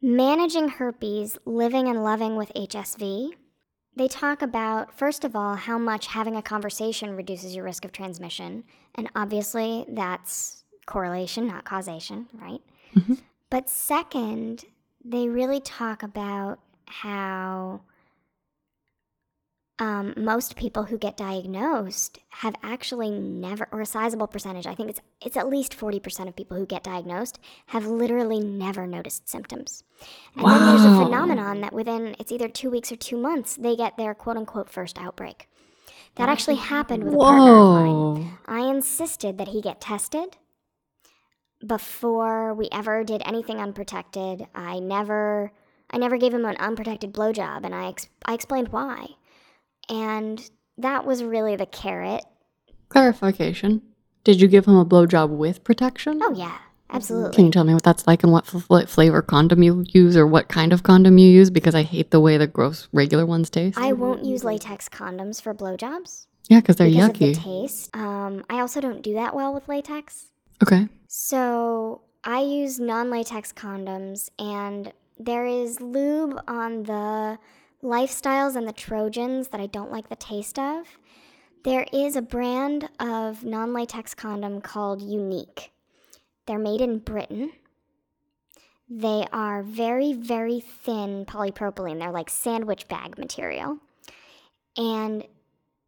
Managing 0.00 0.68
Herpes 0.68 1.36
Living 1.44 1.88
and 1.88 2.04
Loving 2.04 2.36
with 2.36 2.52
HSV. 2.54 3.30
they 3.96 4.08
talk 4.08 4.40
about, 4.40 4.96
first 4.96 5.24
of 5.24 5.34
all, 5.34 5.56
how 5.56 5.78
much 5.78 6.06
having 6.06 6.36
a 6.36 6.42
conversation 6.42 7.16
reduces 7.16 7.54
your 7.56 7.64
risk 7.64 7.84
of 7.84 7.90
transmission. 7.92 8.62
And 8.94 9.10
obviously, 9.16 9.84
that's 9.88 10.64
correlation, 10.86 11.46
not 11.48 11.64
causation, 11.64 12.28
right? 12.32 12.60
Mhm. 12.94 13.18
But 13.50 13.68
second, 13.68 14.64
they 15.04 15.28
really 15.28 15.60
talk 15.60 16.02
about 16.02 16.60
how 16.86 17.80
um, 19.78 20.12
most 20.14 20.56
people 20.56 20.84
who 20.84 20.98
get 20.98 21.16
diagnosed 21.16 22.18
have 22.28 22.54
actually 22.62 23.10
never, 23.10 23.66
or 23.72 23.80
a 23.80 23.86
sizable 23.86 24.26
percentage, 24.26 24.66
I 24.66 24.74
think 24.74 24.90
it's 24.90 25.00
it's 25.22 25.38
at 25.38 25.48
least 25.48 25.72
forty 25.72 25.98
percent 25.98 26.28
of 26.28 26.36
people 26.36 26.56
who 26.58 26.66
get 26.66 26.82
diagnosed 26.84 27.38
have 27.66 27.86
literally 27.86 28.40
never 28.40 28.86
noticed 28.86 29.26
symptoms. 29.28 29.82
And 30.36 30.44
then 30.44 30.66
there's 30.66 30.84
a 30.84 31.04
phenomenon 31.04 31.62
that 31.62 31.72
within 31.72 32.14
it's 32.18 32.30
either 32.30 32.48
two 32.48 32.70
weeks 32.70 32.92
or 32.92 32.96
two 32.96 33.16
months 33.16 33.56
they 33.56 33.74
get 33.74 33.96
their 33.96 34.14
quote 34.14 34.36
unquote 34.36 34.68
first 34.68 34.98
outbreak. 34.98 35.48
That 36.16 36.28
actually 36.28 36.56
happened 36.56 37.04
with 37.04 37.14
a 37.14 37.16
partner 37.16 37.52
of 37.52 38.18
mine. 38.18 38.38
I 38.46 38.60
insisted 38.68 39.38
that 39.38 39.48
he 39.48 39.62
get 39.62 39.80
tested 39.80 40.36
before 41.66 42.54
we 42.54 42.68
ever 42.72 43.04
did 43.04 43.22
anything 43.24 43.58
unprotected. 43.58 44.46
I 44.54 44.78
never, 44.78 45.52
I 45.90 45.98
never 45.98 46.16
gave 46.16 46.34
him 46.34 46.44
an 46.44 46.56
unprotected 46.56 47.12
blowjob, 47.12 47.64
and 47.64 47.74
I, 47.74 47.88
ex- 47.88 48.08
I 48.24 48.34
explained 48.34 48.68
why. 48.68 49.08
And 49.88 50.50
that 50.78 51.04
was 51.04 51.22
really 51.22 51.56
the 51.56 51.66
carrot. 51.66 52.24
Clarification. 52.88 53.82
Did 54.24 54.40
you 54.40 54.48
give 54.48 54.66
him 54.66 54.76
a 54.76 54.84
blowjob 54.84 55.30
with 55.30 55.64
protection? 55.64 56.20
Oh 56.22 56.34
yeah, 56.34 56.58
absolutely. 56.90 57.34
Can 57.34 57.46
you 57.46 57.50
tell 57.50 57.64
me 57.64 57.74
what 57.74 57.82
that's 57.82 58.06
like 58.06 58.22
and 58.22 58.32
what, 58.32 58.52
f- 58.54 58.64
what 58.68 58.88
flavor 58.88 59.22
condom 59.22 59.62
you 59.62 59.84
use 59.88 60.16
or 60.16 60.26
what 60.26 60.48
kind 60.48 60.72
of 60.72 60.82
condom 60.82 61.18
you 61.18 61.28
use? 61.28 61.50
Because 61.50 61.74
I 61.74 61.82
hate 61.82 62.10
the 62.10 62.20
way 62.20 62.36
the 62.36 62.46
gross 62.46 62.88
regular 62.92 63.24
ones 63.24 63.48
taste. 63.50 63.78
I 63.78 63.92
won't 63.92 64.24
use 64.24 64.44
latex 64.44 64.88
condoms 64.88 65.40
for 65.40 65.54
blowjobs 65.54 66.26
yeah, 66.48 66.60
because 66.60 66.76
they're 66.76 66.88
because 66.88 67.10
yucky. 67.10 67.30
of 67.30 67.36
the 67.36 67.40
taste. 67.40 67.96
Um, 67.96 68.44
I 68.50 68.60
also 68.60 68.80
don't 68.80 69.02
do 69.02 69.14
that 69.14 69.34
well 69.34 69.54
with 69.54 69.68
latex. 69.68 70.29
Okay. 70.62 70.88
So 71.08 72.02
I 72.24 72.40
use 72.40 72.78
non 72.78 73.10
latex 73.10 73.52
condoms, 73.52 74.30
and 74.38 74.92
there 75.18 75.46
is 75.46 75.80
lube 75.80 76.40
on 76.48 76.84
the 76.84 77.38
lifestyles 77.82 78.56
and 78.56 78.66
the 78.66 78.72
Trojans 78.72 79.48
that 79.48 79.60
I 79.60 79.66
don't 79.66 79.90
like 79.90 80.08
the 80.08 80.16
taste 80.16 80.58
of. 80.58 80.86
There 81.62 81.86
is 81.92 82.16
a 82.16 82.22
brand 82.22 82.88
of 82.98 83.44
non 83.44 83.72
latex 83.72 84.14
condom 84.14 84.60
called 84.60 85.02
Unique. 85.02 85.72
They're 86.46 86.58
made 86.58 86.80
in 86.80 86.98
Britain. 86.98 87.52
They 88.88 89.24
are 89.32 89.62
very, 89.62 90.12
very 90.12 90.60
thin 90.60 91.24
polypropylene. 91.24 92.00
They're 92.00 92.10
like 92.10 92.28
sandwich 92.28 92.88
bag 92.88 93.18
material. 93.18 93.78
And 94.76 95.26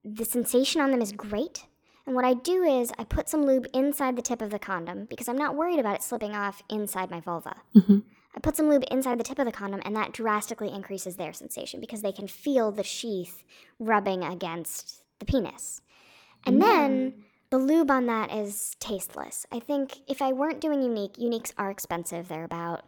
the 0.05 0.25
sensation 0.25 0.81
on 0.81 0.91
them 0.93 1.03
is 1.03 1.13
great. 1.13 1.67
And 2.07 2.15
what 2.17 2.25
I 2.25 2.35
do 2.35 2.63
is 2.63 2.93
I 2.99 3.05
put 3.05 3.29
some 3.29 3.45
lube 3.47 3.67
inside 3.73 4.17
the 4.17 4.23
tip 4.23 4.43
of 4.43 4.51
the 4.51 4.59
condom 4.59 5.07
because 5.09 5.29
I'm 5.29 5.37
not 5.39 5.55
worried 5.55 5.79
about 5.79 5.95
it 5.95 6.03
slipping 6.03 6.35
off 6.35 6.63
inside 6.69 7.11
my 7.11 7.21
vulva. 7.21 7.57
hmm 7.75 7.99
I 8.35 8.41
put 8.41 8.57
some 8.57 8.71
lube 8.71 8.85
inside 8.91 9.19
the 9.21 9.25
tip 9.25 9.39
of 9.39 9.45
the 9.45 9.53
condom, 9.53 9.83
and 9.85 9.95
that 9.95 10.13
drastically 10.13 10.73
increases 10.73 11.17
their 11.17 11.35
sensation 11.35 11.81
because 11.81 12.01
they 12.01 12.13
can 12.13 12.27
feel 12.27 12.73
the 12.73 12.83
sheath 12.83 13.45
rubbing 13.79 14.25
against 14.25 15.03
the 15.19 15.27
penis. 15.27 15.83
And 16.47 16.61
then 16.63 17.25
the 17.51 17.59
lube 17.59 17.91
on 17.91 18.07
that 18.07 18.33
is 18.33 18.75
tasteless. 18.81 19.45
I 19.53 19.61
think 19.61 19.99
if 20.09 20.23
I 20.23 20.33
weren't 20.33 20.63
doing 20.63 20.83
unique, 20.83 21.17
uniques 21.19 21.53
are 21.59 21.71
expensive. 21.71 22.29
They're 22.29 22.43
about 22.45 22.85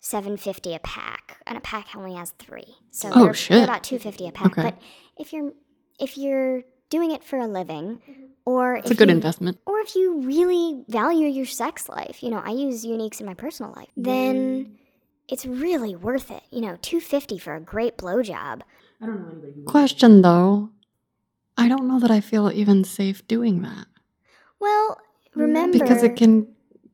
750 0.00 0.74
a 0.74 0.80
pack, 0.80 1.36
and 1.46 1.56
a 1.56 1.60
pack 1.60 1.86
only 1.94 2.14
has 2.16 2.32
3. 2.40 2.64
So 2.90 3.10
Oh, 3.14 3.24
they're, 3.26 3.34
shit. 3.34 3.50
they're 3.54 3.64
about 3.64 3.84
250 3.84 4.26
a 4.26 4.32
pack. 4.32 4.46
Okay. 4.58 4.62
But 4.62 4.78
if 5.18 5.32
you're 5.32 5.52
if 6.00 6.18
you're 6.18 6.62
doing 6.90 7.10
it 7.12 7.24
for 7.24 7.38
a 7.38 7.46
living 7.46 8.02
mm-hmm. 8.08 8.24
or 8.44 8.76
It's 8.76 8.90
a 8.90 8.94
good 8.94 9.08
you, 9.08 9.14
investment. 9.14 9.58
or 9.66 9.78
if 9.80 9.94
you 9.94 10.20
really 10.20 10.84
value 10.88 11.26
your 11.26 11.46
sex 11.46 11.88
life, 11.88 12.22
you 12.22 12.30
know, 12.30 12.42
I 12.44 12.50
use 12.50 12.84
uniques 12.84 13.20
in 13.20 13.26
my 13.26 13.34
personal 13.34 13.72
life, 13.74 13.88
then 13.96 14.36
mm. 14.36 14.70
it's 15.28 15.46
really 15.46 15.96
worth 15.96 16.30
it. 16.30 16.42
You 16.50 16.60
know, 16.60 16.76
250 16.82 17.38
for 17.38 17.54
a 17.54 17.60
great 17.60 17.96
blowjob. 17.96 18.62
I 19.00 19.06
don't 19.06 19.22
know 19.22 19.30
anybody. 19.32 19.62
Question 19.66 20.22
though, 20.22 20.70
I 21.56 21.68
don't 21.68 21.88
know 21.88 22.00
that 22.00 22.10
I 22.10 22.20
feel 22.20 22.50
even 22.52 22.84
safe 22.84 23.26
doing 23.26 23.62
that 23.62 23.86
Well, 24.58 24.98
mm. 25.34 25.40
remember 25.40 25.78
because 25.78 26.02
it 26.02 26.16
can 26.16 26.46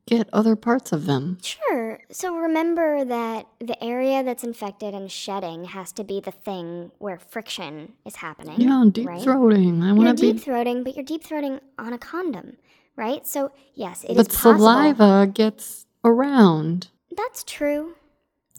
get 0.05 0.29
other 0.31 0.55
parts 0.55 0.91
of 0.91 1.05
them. 1.05 1.37
Sure. 1.41 1.76
So 2.09 2.35
remember 2.35 3.03
that 3.03 3.47
the 3.59 3.81
area 3.83 4.23
that's 4.23 4.43
infected 4.43 4.93
and 4.93 5.11
shedding 5.11 5.65
has 5.65 5.91
to 5.93 6.03
be 6.05 6.21
the 6.21 6.31
thing 6.31 6.91
where 6.99 7.19
friction 7.19 7.93
is 8.05 8.17
happening. 8.17 8.61
Yeah, 8.61 8.85
deep 8.89 9.07
right? 9.07 9.21
throating. 9.21 9.83
I 9.83 9.91
want 9.91 10.17
to 10.17 10.21
be 10.21 10.33
deep 10.33 10.43
throating, 10.43 10.83
but 10.85 10.95
you're 10.95 11.03
deep 11.03 11.23
throating 11.23 11.59
on 11.77 11.91
a 11.91 11.97
condom, 11.97 12.57
right? 12.95 13.27
So 13.27 13.51
yes, 13.73 14.03
it 14.05 14.11
is 14.11 14.17
But 14.17 14.31
saliva 14.31 15.27
gets 15.33 15.85
around. 16.05 16.87
That's 17.15 17.43
true. 17.43 17.95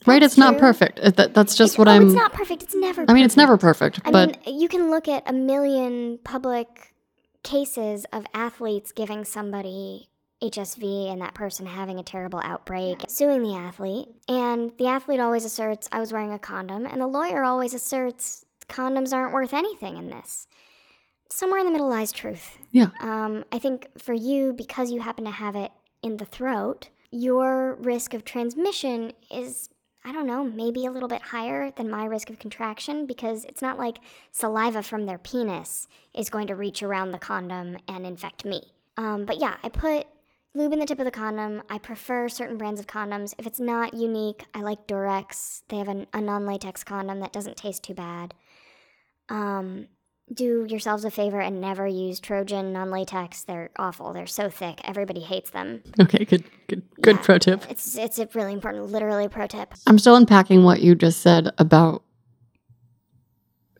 Right? 0.07 0.20
That's 0.20 0.35
It's 0.35 0.39
not 0.39 0.59
perfect. 0.59 1.01
That, 1.16 1.35
that's 1.35 1.57
just 1.57 1.75
It's- 1.75 1.79
what 1.79 1.89
oh, 1.89 1.93
I'm. 1.93 2.07
It's 2.07 2.15
not 2.15 2.33
perfect. 2.33 2.62
It's 2.62 2.75
never. 2.75 3.05
I 3.09 3.15
mean, 3.15 3.25
it's 3.25 3.37
never 3.37 3.57
perfect. 3.57 3.97
perfect, 3.97 4.07
I 4.09 4.11
but 4.27 4.47
mean, 4.47 4.61
you 4.61 4.69
can 4.69 4.91
look 4.91 5.09
at 5.09 5.23
a 5.27 5.33
million 5.33 6.19
public 6.23 6.95
cases 7.43 8.05
of 8.12 8.27
athletes 8.35 8.93
giving 8.93 9.25
somebody 9.25 10.09
HSV 10.43 11.12
and 11.12 11.20
that 11.20 11.35
person 11.35 11.66
having 11.66 11.98
a 11.98 12.02
terrible 12.02 12.40
outbreak, 12.44 13.05
suing 13.09 13.43
the 13.43 13.56
athlete. 13.56 14.09
And 14.28 14.73
the 14.78 14.86
athlete 14.86 15.20
always 15.20 15.44
asserts, 15.44 15.89
I 15.90 16.01
was 16.01 16.12
wearing 16.12 16.32
a 16.32 16.39
condom. 16.39 16.86
And 16.86 17.01
the 17.01 17.06
lawyer 17.06 17.43
always 17.43 17.74
asserts, 17.74 18.44
condoms 18.69 19.12
aren't 19.12 19.35
worth 19.35 19.52
anything 19.52 19.97
in 19.97 20.10
this. 20.10 20.47
Somewhere 21.31 21.60
in 21.60 21.66
the 21.66 21.73
middle 21.73 21.89
lies 21.89 22.12
truth. 22.12 22.59
Yeah. 22.70 22.90
Um, 23.01 23.44
I 23.52 23.59
think 23.59 23.89
for 23.98 24.15
you, 24.15 24.52
because 24.52 24.90
you 24.90 25.01
happen 25.01 25.24
to 25.24 25.31
have 25.31 25.56
it 25.56 25.73
in 26.02 26.16
the 26.16 26.24
throat, 26.24 26.89
your 27.10 27.74
risk 27.77 28.15
of 28.15 28.24
transmission 28.24 29.12
is 29.31 29.70
I 30.05 30.12
don't 30.12 30.27
know, 30.27 30.44
maybe 30.44 30.86
a 30.86 30.90
little 30.90 31.09
bit 31.09 31.20
higher 31.20 31.70
than 31.73 31.90
my 31.90 32.05
risk 32.06 32.31
of 32.31 32.39
contraction 32.39 33.05
because 33.05 33.44
it's 33.44 33.60
not 33.60 33.78
like 33.78 33.98
saliva 34.32 34.82
from 34.82 35.05
their 35.05 35.19
penis 35.19 35.86
is 36.15 36.31
going 36.31 36.47
to 36.47 36.55
reach 36.55 36.82
around 36.82 37.10
the 37.10 37.19
condom 37.19 37.77
and 37.89 38.06
infect 38.06 38.44
me. 38.44 38.73
Um, 38.97 39.27
but 39.27 39.39
yeah, 39.39 39.56
I 39.62 39.69
put 39.69 40.06
lube 40.55 40.73
in 40.73 40.79
the 40.79 40.87
tip 40.87 40.99
of 40.99 41.05
the 41.05 41.11
condom. 41.11 41.62
I 41.70 41.79
prefer 41.79 42.29
certain 42.29 42.57
brands 42.59 42.81
of 42.81 42.87
condoms. 42.87 43.35
If 43.39 43.47
it's 43.47 43.61
not 43.61 43.95
unique, 43.95 44.45
I 44.55 44.61
like 44.61 44.87
Durex. 44.87 45.62
They 45.69 45.77
have 45.79 45.89
an, 45.89 46.07
a 46.12 46.20
non 46.20 46.47
latex 46.47 46.83
condom 46.85 47.20
that 47.20 47.33
doesn't 47.33 47.57
taste 47.57 47.83
too 47.85 47.95
bad. 47.95 48.35
Um, 49.29 49.89
do 50.33 50.66
yourselves 50.69 51.05
a 51.05 51.11
favor 51.11 51.41
and 51.41 51.61
never 51.61 51.87
use 51.87 52.20
Trojan 52.20 52.73
non 52.73 52.91
latex. 52.91 53.45
They're 53.45 53.70
awful. 53.79 54.12
They're 54.12 54.27
so 54.27 54.51
thick. 54.51 54.81
Everybody 54.85 55.20
hates 55.20 55.51
them. 55.51 55.83
okay, 56.01 56.25
good, 56.25 56.45
good, 56.66 56.83
good 57.01 57.16
Yeah. 57.16 57.23
pro 57.23 57.39
tip. 57.39 57.65
It's 57.70 57.97
it's 57.97 58.19
a 58.19 58.29
really 58.35 58.53
important, 58.53 58.87
literally 58.91 59.29
pro 59.29 59.47
tip. 59.47 59.73
I'm 59.87 59.99
still 59.99 60.16
unpacking 60.16 60.65
what 60.65 60.83
you 60.83 60.95
just 60.95 61.20
said 61.20 61.51
about 61.59 62.03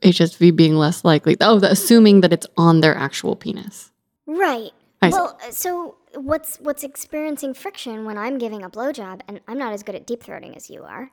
HSV 0.01 0.55
being 0.55 0.75
less 0.75 1.03
likely. 1.03 1.35
Oh, 1.41 1.59
the, 1.59 1.69
assuming 1.69 2.21
that 2.21 2.31
it's 2.33 2.47
on 2.57 2.81
their 2.81 2.95
actual 2.95 3.35
penis. 3.35 3.91
Right. 4.25 4.71
I 5.01 5.09
well, 5.09 5.39
uh, 5.45 5.51
so 5.51 5.95
what's 6.15 6.57
what's 6.57 6.83
experiencing 6.83 7.53
friction 7.53 8.03
when 8.05 8.17
I'm 8.17 8.37
giving 8.37 8.63
a 8.63 8.69
blowjob, 8.69 9.21
and 9.27 9.39
I'm 9.47 9.57
not 9.57 9.71
as 9.73 9.81
good 9.83 9.95
at 9.95 10.05
deep 10.05 10.21
throating 10.23 10.55
as 10.57 10.69
you 10.69 10.83
are. 10.83 11.09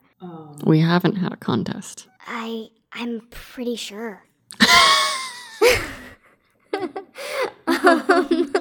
We 0.64 0.80
haven't 0.80 1.16
had 1.16 1.32
a 1.32 1.36
contest. 1.36 2.08
I 2.26 2.68
I'm 2.92 3.28
pretty 3.30 3.76
sure. 3.76 4.24
um, 7.66 8.54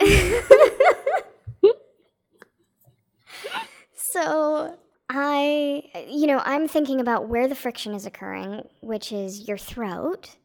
so 3.94 4.76
I, 5.08 5.84
you 6.08 6.26
know, 6.26 6.42
I'm 6.44 6.68
thinking 6.68 7.00
about 7.00 7.28
where 7.28 7.48
the 7.48 7.54
friction 7.54 7.94
is 7.94 8.06
occurring, 8.06 8.68
which 8.80 9.12
is 9.12 9.46
your 9.48 9.58
throat, 9.58 10.36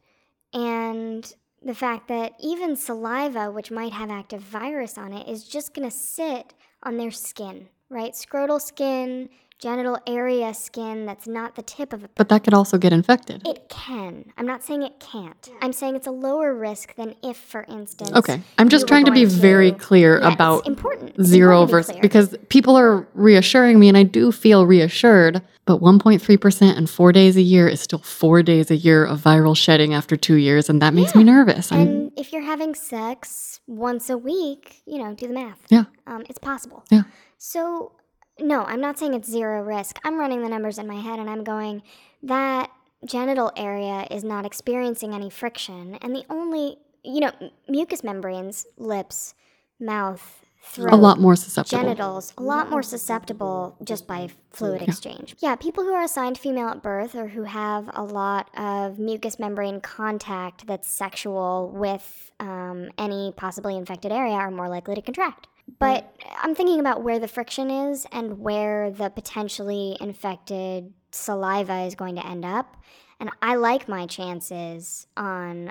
and 0.52 1.32
the 1.62 1.74
fact 1.74 2.08
that 2.08 2.32
even 2.40 2.76
saliva, 2.76 3.50
which 3.50 3.70
might 3.70 3.92
have 3.92 4.10
active 4.10 4.40
virus 4.40 4.96
on 4.96 5.12
it, 5.12 5.28
is 5.28 5.44
just 5.44 5.74
going 5.74 5.88
to 5.88 5.94
sit 5.94 6.54
on 6.82 6.96
their 6.96 7.10
skin, 7.10 7.68
right? 7.88 8.12
Scrotal 8.12 8.60
skin, 8.60 9.28
genital 9.60 9.98
area 10.06 10.54
skin 10.54 11.04
that's 11.06 11.26
not 11.26 11.54
the 11.54 11.62
tip 11.62 11.92
of 11.92 12.02
a 12.04 12.08
But 12.16 12.28
that 12.30 12.44
could 12.44 12.54
also 12.54 12.78
get 12.78 12.92
infected. 12.92 13.46
it 13.46 13.68
can. 13.68 14.32
I'm 14.38 14.46
not 14.46 14.62
saying 14.62 14.82
it 14.82 14.98
can't. 15.00 15.50
I'm 15.60 15.72
saying 15.72 15.96
it's 15.96 16.06
a 16.06 16.10
lower 16.10 16.54
risk 16.54 16.94
than 16.96 17.14
if, 17.22 17.36
for 17.36 17.62
instance. 17.68 18.12
Okay. 18.12 18.40
I'm 18.58 18.68
just 18.68 18.88
trying 18.88 19.04
to 19.04 19.12
be 19.12 19.24
going 19.26 19.36
very 19.40 19.72
clear 19.72 20.18
Yeah, 20.18 20.32
about 20.32 20.66
important. 20.66 21.22
Zero 21.22 21.62
important 21.62 21.86
to 21.86 21.92
be 21.92 21.98
versus 21.98 22.00
because 22.02 22.36
people 22.48 22.76
are 22.76 23.06
reassuring 23.14 23.78
me 23.78 23.88
and 23.88 23.96
I 23.98 24.02
do 24.02 24.32
feel 24.32 24.64
reassured, 24.66 25.42
but 25.66 25.80
1.3% 25.80 26.76
and 26.76 26.88
4 26.88 27.12
days 27.12 27.36
a 27.36 27.42
year 27.42 27.68
is 27.68 27.80
still 27.80 27.98
4 28.00 28.42
days 28.42 28.70
a 28.70 28.76
year 28.76 29.04
of 29.04 29.20
viral 29.20 29.56
shedding 29.56 29.92
after 29.94 30.16
2 30.16 30.36
years 30.36 30.70
and 30.70 30.80
that 30.80 30.94
makes 30.94 31.14
me 31.14 31.22
nervous. 31.22 31.70
I'm 31.70 31.80
And 31.80 32.12
if 32.16 32.32
you're 32.32 32.42
having 32.54 32.74
sex 32.74 33.60
once 33.66 34.08
a 34.08 34.16
week, 34.16 34.82
you 34.86 34.98
know, 34.98 35.14
do 35.14 35.26
the 35.28 35.34
math. 35.34 35.60
Yeah. 35.68 35.84
Um, 36.06 36.24
it's 36.30 36.38
possible. 36.38 36.84
Yeah. 36.90 37.02
So, 37.38 37.92
no, 38.40 38.64
I'm 38.64 38.80
not 38.80 38.98
saying 38.98 39.14
it's 39.14 39.30
zero 39.30 39.62
risk. 39.62 39.98
I'm 40.04 40.18
running 40.18 40.42
the 40.42 40.48
numbers 40.48 40.78
in 40.78 40.86
my 40.86 41.00
head 41.00 41.18
and 41.18 41.28
I'm 41.28 41.44
going, 41.44 41.82
that 42.22 42.70
genital 43.04 43.52
area 43.56 44.06
is 44.10 44.24
not 44.24 44.44
experiencing 44.44 45.14
any 45.14 45.30
friction, 45.30 45.96
and 46.02 46.14
the 46.14 46.24
only, 46.28 46.76
you 47.02 47.20
know, 47.20 47.32
mucous 47.68 48.04
membranes, 48.04 48.66
lips, 48.76 49.34
mouth, 49.78 50.44
throat, 50.62 50.92
a 50.92 50.96
lot 50.96 51.18
more 51.18 51.36
susceptible. 51.36 51.82
genitals, 51.82 52.34
a 52.36 52.42
lot 52.42 52.68
more 52.70 52.82
susceptible 52.82 53.76
just 53.82 54.06
by 54.06 54.28
fluid 54.52 54.82
exchange. 54.82 55.34
Yeah, 55.38 55.56
people 55.56 55.84
who 55.84 55.94
are 55.94 56.02
assigned 56.02 56.36
female 56.36 56.68
at 56.68 56.82
birth 56.82 57.14
or 57.14 57.28
who 57.28 57.44
have 57.44 57.88
a 57.94 58.02
lot 58.02 58.50
of 58.56 58.98
mucous 58.98 59.38
membrane 59.38 59.80
contact 59.80 60.66
that's 60.66 60.88
sexual 60.88 61.72
with 61.74 62.32
um, 62.38 62.90
any 62.98 63.32
possibly 63.36 63.76
infected 63.76 64.12
area 64.12 64.34
are 64.34 64.50
more 64.50 64.68
likely 64.68 64.94
to 64.94 65.02
contract. 65.02 65.48
But 65.78 66.14
I'm 66.42 66.54
thinking 66.54 66.80
about 66.80 67.02
where 67.02 67.18
the 67.18 67.28
friction 67.28 67.70
is 67.70 68.06
and 68.12 68.38
where 68.40 68.90
the 68.90 69.10
potentially 69.10 69.96
infected 70.00 70.92
saliva 71.12 71.80
is 71.82 71.94
going 71.94 72.16
to 72.16 72.26
end 72.26 72.44
up. 72.44 72.76
And 73.18 73.30
I 73.42 73.56
like 73.56 73.88
my 73.88 74.06
chances 74.06 75.06
on 75.16 75.70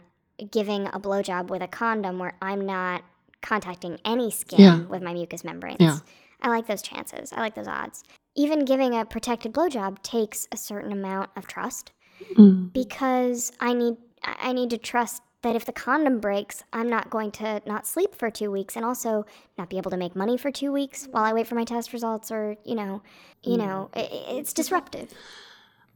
giving 0.51 0.87
a 0.87 0.99
blowjob 0.99 1.49
with 1.49 1.61
a 1.61 1.67
condom 1.67 2.19
where 2.19 2.33
I'm 2.41 2.65
not 2.65 3.03
contacting 3.41 3.99
any 4.05 4.31
skin 4.31 4.59
Yeah. 4.59 4.79
with 4.83 5.01
my 5.01 5.13
mucous 5.13 5.43
membranes. 5.43 5.77
Yeah. 5.79 5.97
I 6.41 6.49
like 6.49 6.67
those 6.67 6.81
chances. 6.81 7.33
I 7.33 7.39
like 7.39 7.55
those 7.55 7.67
odds. 7.67 8.03
Even 8.35 8.63
giving 8.65 8.93
a 8.93 9.05
protected 9.05 9.53
blowjob 9.53 10.01
takes 10.03 10.47
a 10.51 10.57
certain 10.57 10.91
amount 10.91 11.31
of 11.35 11.47
trust 11.47 11.91
Mm. 12.35 12.71
because 12.73 13.51
I 13.59 13.73
need 13.73 13.95
I 14.23 14.35
I 14.49 14.53
need 14.53 14.69
to 14.71 14.77
trust 14.77 15.21
that 15.41 15.55
if 15.55 15.65
the 15.65 15.71
condom 15.71 16.19
breaks, 16.19 16.63
I'm 16.73 16.89
not 16.89 17.09
going 17.09 17.31
to 17.31 17.61
not 17.65 17.87
sleep 17.87 18.13
for 18.13 18.29
two 18.29 18.51
weeks 18.51 18.75
and 18.75 18.83
also 18.83 19.25
not 19.57 19.69
be 19.69 19.77
able 19.77 19.91
to 19.91 19.97
make 19.97 20.15
money 20.15 20.37
for 20.37 20.51
two 20.51 20.71
weeks 20.71 21.07
while 21.11 21.23
I 21.23 21.33
wait 21.33 21.47
for 21.47 21.55
my 21.55 21.63
test 21.63 21.93
results 21.93 22.31
or 22.31 22.57
you 22.65 22.75
know, 22.75 23.01
you 23.43 23.57
know, 23.57 23.89
i 23.95 23.99
i- 24.01 24.09
it's 24.37 24.51
disruptive. 24.53 25.13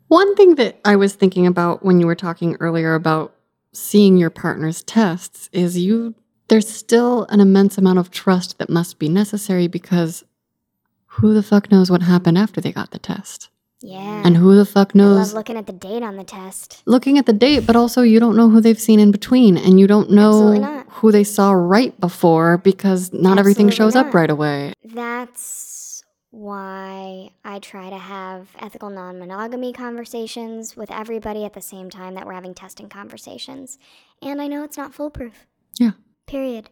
One 0.07 0.35
thing 0.35 0.55
that 0.55 0.79
I 0.85 0.95
was 0.95 1.15
thinking 1.15 1.47
about 1.47 1.83
when 1.83 1.99
you 1.99 2.05
were 2.07 2.15
talking 2.15 2.55
earlier 2.59 2.93
about 2.93 3.33
seeing 3.73 4.17
your 4.17 4.29
partner's 4.29 4.83
tests 4.83 5.49
is 5.51 5.77
you 5.77 6.15
there's 6.49 6.67
still 6.69 7.25
an 7.29 7.39
immense 7.39 7.77
amount 7.77 7.99
of 7.99 8.11
trust 8.11 8.57
that 8.59 8.69
must 8.69 8.99
be 8.99 9.09
necessary 9.09 9.67
because 9.67 10.23
who 11.05 11.33
the 11.33 11.43
fuck 11.43 11.71
knows 11.71 11.89
what 11.89 12.03
happened 12.03 12.37
after 12.37 12.61
they 12.61 12.71
got 12.71 12.91
the 12.91 12.99
test? 12.99 13.49
Yeah. 13.85 14.21
And 14.25 14.37
who 14.37 14.55
the 14.55 14.65
fuck 14.65 14.95
knows? 14.95 15.17
I 15.17 15.21
love 15.23 15.33
looking 15.33 15.57
at 15.57 15.67
the 15.67 15.73
date 15.73 16.03
on 16.03 16.15
the 16.15 16.23
test. 16.23 16.81
looking 16.85 17.17
at 17.17 17.25
the 17.25 17.33
date, 17.33 17.67
but 17.67 17.75
also 17.75 18.01
you 18.01 18.17
don't 18.17 18.37
know 18.37 18.49
who 18.49 18.61
they've 18.61 18.79
seen 18.79 18.97
in 18.97 19.11
between 19.11 19.57
and 19.57 19.77
you 19.77 19.87
don't 19.87 20.09
know 20.09 20.83
who 20.87 21.11
they 21.11 21.25
saw 21.25 21.51
right 21.51 21.99
before 21.99 22.57
because 22.57 23.11
not 23.11 23.37
everything 23.37 23.67
Absolutely 23.67 23.91
shows 23.91 23.95
up 23.97 24.13
right 24.13 24.29
away. 24.29 24.73
That's 24.85 26.01
why 26.31 27.29
I 27.43 27.59
try 27.59 27.89
to 27.89 27.97
have 27.97 28.47
ethical 28.57 28.89
non 28.89 29.19
monogamy 29.19 29.73
conversations 29.73 30.77
with 30.77 30.89
everybody 30.89 31.43
at 31.43 31.53
the 31.53 31.61
same 31.61 31.89
time 31.89 32.15
that 32.15 32.25
we're 32.25 32.33
having 32.33 32.53
testing 32.53 32.87
conversations. 32.87 33.77
And 34.21 34.41
I 34.41 34.47
know 34.47 34.63
it's 34.63 34.77
not 34.77 34.93
foolproof. 34.95 35.45
Yeah. 35.77 35.91
Period. 36.25 36.69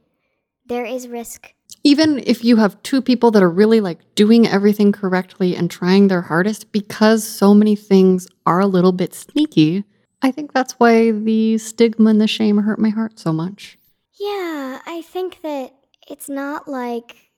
There 0.65 0.85
is 0.85 1.09
risk. 1.09 1.53
Even 1.83 2.19
if 2.25 2.43
you 2.43 2.57
have 2.57 2.81
two 2.83 3.01
people 3.01 3.31
that 3.31 3.43
are 3.43 3.49
really 3.49 3.81
like 3.81 3.99
doing 4.15 4.47
everything 4.47 4.91
correctly 4.91 5.55
and 5.55 5.71
trying 5.71 6.07
their 6.07 6.21
hardest 6.21 6.71
because 6.71 7.27
so 7.27 7.53
many 7.53 7.75
things 7.75 8.27
are 8.45 8.59
a 8.59 8.67
little 8.67 8.91
bit 8.91 9.13
sneaky 9.13 9.83
i 10.21 10.31
think 10.31 10.53
that's 10.53 10.73
why 10.73 11.11
the 11.11 11.57
stigma 11.57 12.09
and 12.09 12.21
the 12.21 12.27
shame 12.27 12.57
hurt 12.59 12.79
my 12.79 12.89
heart 12.89 13.19
so 13.19 13.33
much 13.33 13.77
Yeah, 14.19 14.79
I 14.85 15.01
think 15.01 15.41
that 15.41 15.73
it's 16.07 16.29
not 16.29 16.67
like 16.67 17.31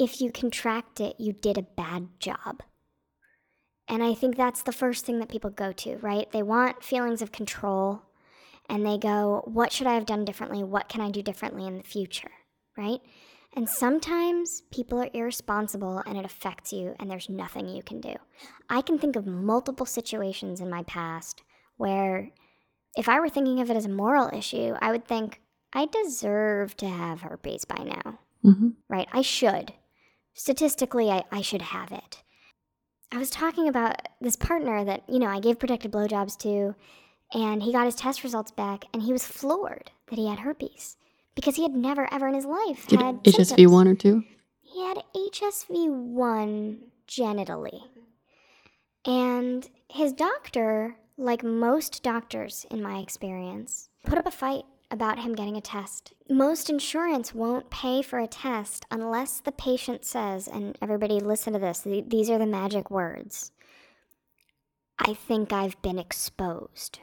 if 0.00 0.20
you 0.20 0.32
contract 0.32 0.98
it, 0.98 1.16
you 1.18 1.32
did 1.32 1.58
a 1.58 1.62
bad 1.62 2.08
job. 2.18 2.62
And 3.86 4.02
I 4.02 4.14
think 4.14 4.36
that's 4.36 4.62
the 4.62 4.72
first 4.72 5.04
thing 5.04 5.18
that 5.18 5.28
people 5.28 5.50
go 5.50 5.72
to, 5.72 5.98
right? 5.98 6.30
They 6.32 6.42
want 6.42 6.82
feelings 6.82 7.20
of 7.20 7.32
control 7.32 8.02
and 8.68 8.86
they 8.86 8.96
go, 8.96 9.42
What 9.46 9.72
should 9.72 9.86
I 9.86 9.94
have 9.94 10.06
done 10.06 10.24
differently? 10.24 10.64
What 10.64 10.88
can 10.88 11.00
I 11.00 11.10
do 11.10 11.22
differently 11.22 11.66
in 11.66 11.76
the 11.76 11.82
future, 11.82 12.30
right? 12.80 13.00
And 13.54 13.68
sometimes 13.68 14.62
people 14.70 15.00
are 15.00 15.10
irresponsible 15.12 16.02
and 16.06 16.16
it 16.16 16.24
affects 16.24 16.72
you, 16.72 16.94
and 16.98 17.10
there's 17.10 17.28
nothing 17.28 17.68
you 17.68 17.82
can 17.82 18.00
do. 18.00 18.14
I 18.68 18.80
can 18.80 18.98
think 18.98 19.16
of 19.16 19.26
multiple 19.26 19.86
situations 19.86 20.60
in 20.60 20.70
my 20.70 20.82
past 20.84 21.42
where 21.76 22.30
if 22.96 23.08
I 23.08 23.20
were 23.20 23.28
thinking 23.28 23.60
of 23.60 23.70
it 23.70 23.76
as 23.76 23.86
a 23.86 23.90
moral 23.90 24.30
issue, 24.32 24.74
I 24.80 24.92
would 24.92 25.04
think, 25.04 25.40
I 25.72 25.86
deserve 25.86 26.76
to 26.78 26.88
have 26.88 27.20
herpes 27.20 27.64
by 27.64 27.84
now, 27.84 28.18
mm-hmm. 28.44 28.68
right? 28.88 29.08
I 29.12 29.22
should. 29.22 29.72
Statistically, 30.34 31.10
I, 31.10 31.24
I 31.30 31.42
should 31.42 31.62
have 31.62 31.92
it. 31.92 32.22
I 33.12 33.18
was 33.18 33.30
talking 33.30 33.68
about 33.68 33.96
this 34.20 34.36
partner 34.36 34.84
that, 34.84 35.02
you 35.08 35.18
know, 35.18 35.26
I 35.26 35.40
gave 35.40 35.58
protected 35.58 35.92
blowjobs 35.92 36.38
to, 36.38 36.74
and 37.32 37.62
he 37.62 37.72
got 37.72 37.86
his 37.86 37.96
test 37.96 38.22
results 38.22 38.52
back, 38.52 38.84
and 38.92 39.02
he 39.02 39.12
was 39.12 39.26
floored 39.26 39.90
that 40.08 40.18
he 40.18 40.28
had 40.28 40.40
herpes 40.40 40.96
because 41.34 41.56
he 41.56 41.62
had 41.62 41.72
never, 41.72 42.12
ever 42.12 42.28
in 42.28 42.34
his 42.34 42.44
life 42.44 42.86
did 42.86 43.00
had 43.00 43.22
hsv 43.22 43.46
symptoms. 43.46 43.72
1 43.72 43.88
or 43.88 43.94
2 43.94 44.24
He 44.62 44.86
had 44.86 45.02
HSV1 45.14 46.78
genitally. 47.08 47.82
And 49.04 49.68
his 49.88 50.12
doctor, 50.12 50.96
like 51.16 51.42
most 51.42 52.02
doctors 52.02 52.66
in 52.70 52.82
my 52.82 52.98
experience, 52.98 53.88
put 54.04 54.18
up 54.18 54.26
a 54.26 54.30
fight 54.30 54.64
about 54.90 55.20
him 55.20 55.34
getting 55.34 55.56
a 55.56 55.60
test. 55.60 56.12
Most 56.28 56.68
insurance 56.68 57.34
won't 57.34 57.70
pay 57.70 58.02
for 58.02 58.18
a 58.18 58.26
test 58.26 58.84
unless 58.90 59.40
the 59.40 59.52
patient 59.52 60.04
says, 60.04 60.48
and 60.48 60.76
everybody 60.82 61.20
listen 61.20 61.52
to 61.52 61.58
this, 61.58 61.80
these 61.80 62.28
are 62.28 62.38
the 62.38 62.46
magic 62.46 62.90
words. 62.90 63.52
I 64.98 65.14
think 65.14 65.52
I've 65.52 65.80
been 65.80 65.98
exposed 65.98 67.00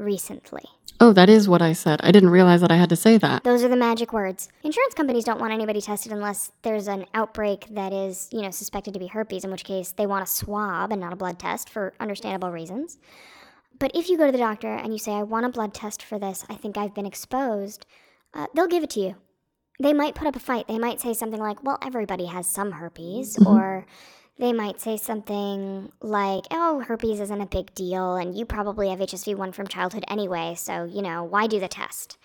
recently. 0.00 0.64
oh 1.00 1.12
that 1.12 1.28
is 1.28 1.48
what 1.48 1.62
i 1.62 1.72
said 1.72 2.00
i 2.02 2.10
didn't 2.10 2.30
realize 2.30 2.60
that 2.62 2.70
i 2.72 2.76
had 2.76 2.88
to 2.88 2.96
say 2.96 3.16
that 3.18 3.44
Those 3.44 3.62
are 3.64 3.68
the 3.68 3.76
magic 3.76 4.12
words. 4.12 4.48
Insurance 4.62 4.94
companies 4.94 5.24
don't 5.24 5.40
want 5.40 5.52
anybody 5.52 5.80
tested 5.80 6.12
unless 6.12 6.52
there's 6.62 6.88
an 6.88 7.04
outbreak 7.14 7.66
that 7.70 7.92
is, 7.92 8.28
you 8.32 8.42
know, 8.42 8.50
suspected 8.50 8.92
to 8.94 9.00
be 9.00 9.06
herpes, 9.06 9.44
in 9.44 9.50
which 9.50 9.64
case 9.64 9.92
they 9.92 10.06
want 10.06 10.22
a 10.22 10.26
swab 10.26 10.90
and 10.92 11.00
not 11.00 11.12
a 11.12 11.16
blood 11.16 11.38
test 11.38 11.68
for 11.70 11.92
understandable 12.00 12.50
reasons. 12.50 12.98
But 13.78 13.92
if 13.94 14.08
you 14.08 14.18
go 14.18 14.26
to 14.26 14.32
the 14.32 14.38
doctor 14.48 14.72
and 14.74 14.92
you 14.92 14.98
say, 14.98 15.12
I 15.12 15.22
want 15.22 15.46
a 15.46 15.48
blood 15.48 15.72
test 15.72 16.02
for 16.02 16.18
this, 16.18 16.44
I 16.50 16.54
think 16.54 16.76
I've 16.76 16.94
been 16.94 17.06
exposed, 17.06 17.86
uh, 18.34 18.46
they'll 18.54 18.66
give 18.74 18.82
it 18.82 18.90
to 18.90 19.00
you. 19.00 19.14
They 19.82 19.94
might 19.94 20.14
put 20.14 20.28
up 20.28 20.36
a 20.36 20.40
fight. 20.40 20.68
They 20.68 20.78
might 20.78 21.00
say 21.00 21.14
something 21.14 21.40
like, 21.40 21.62
well, 21.64 21.78
everybody 21.82 22.26
has 22.26 22.46
some 22.46 22.72
herpes, 22.72 23.36
Mhm. 23.36 23.46
or 23.46 23.86
they 24.40 24.54
might 24.54 24.80
say 24.80 24.96
something 24.96 25.92
like, 26.00 26.44
oh, 26.50 26.80
herpes 26.80 27.20
isn't 27.20 27.40
a 27.42 27.46
big 27.46 27.74
deal, 27.74 28.16
and 28.16 28.34
you 28.34 28.46
probably 28.46 28.88
have 28.88 28.98
HSV1 28.98 29.54
from 29.54 29.66
childhood 29.66 30.04
anyway, 30.08 30.54
so, 30.56 30.84
you 30.84 31.02
know, 31.02 31.22
why 31.22 31.46
do 31.46 31.60
the 31.60 31.68
test? 31.68 32.16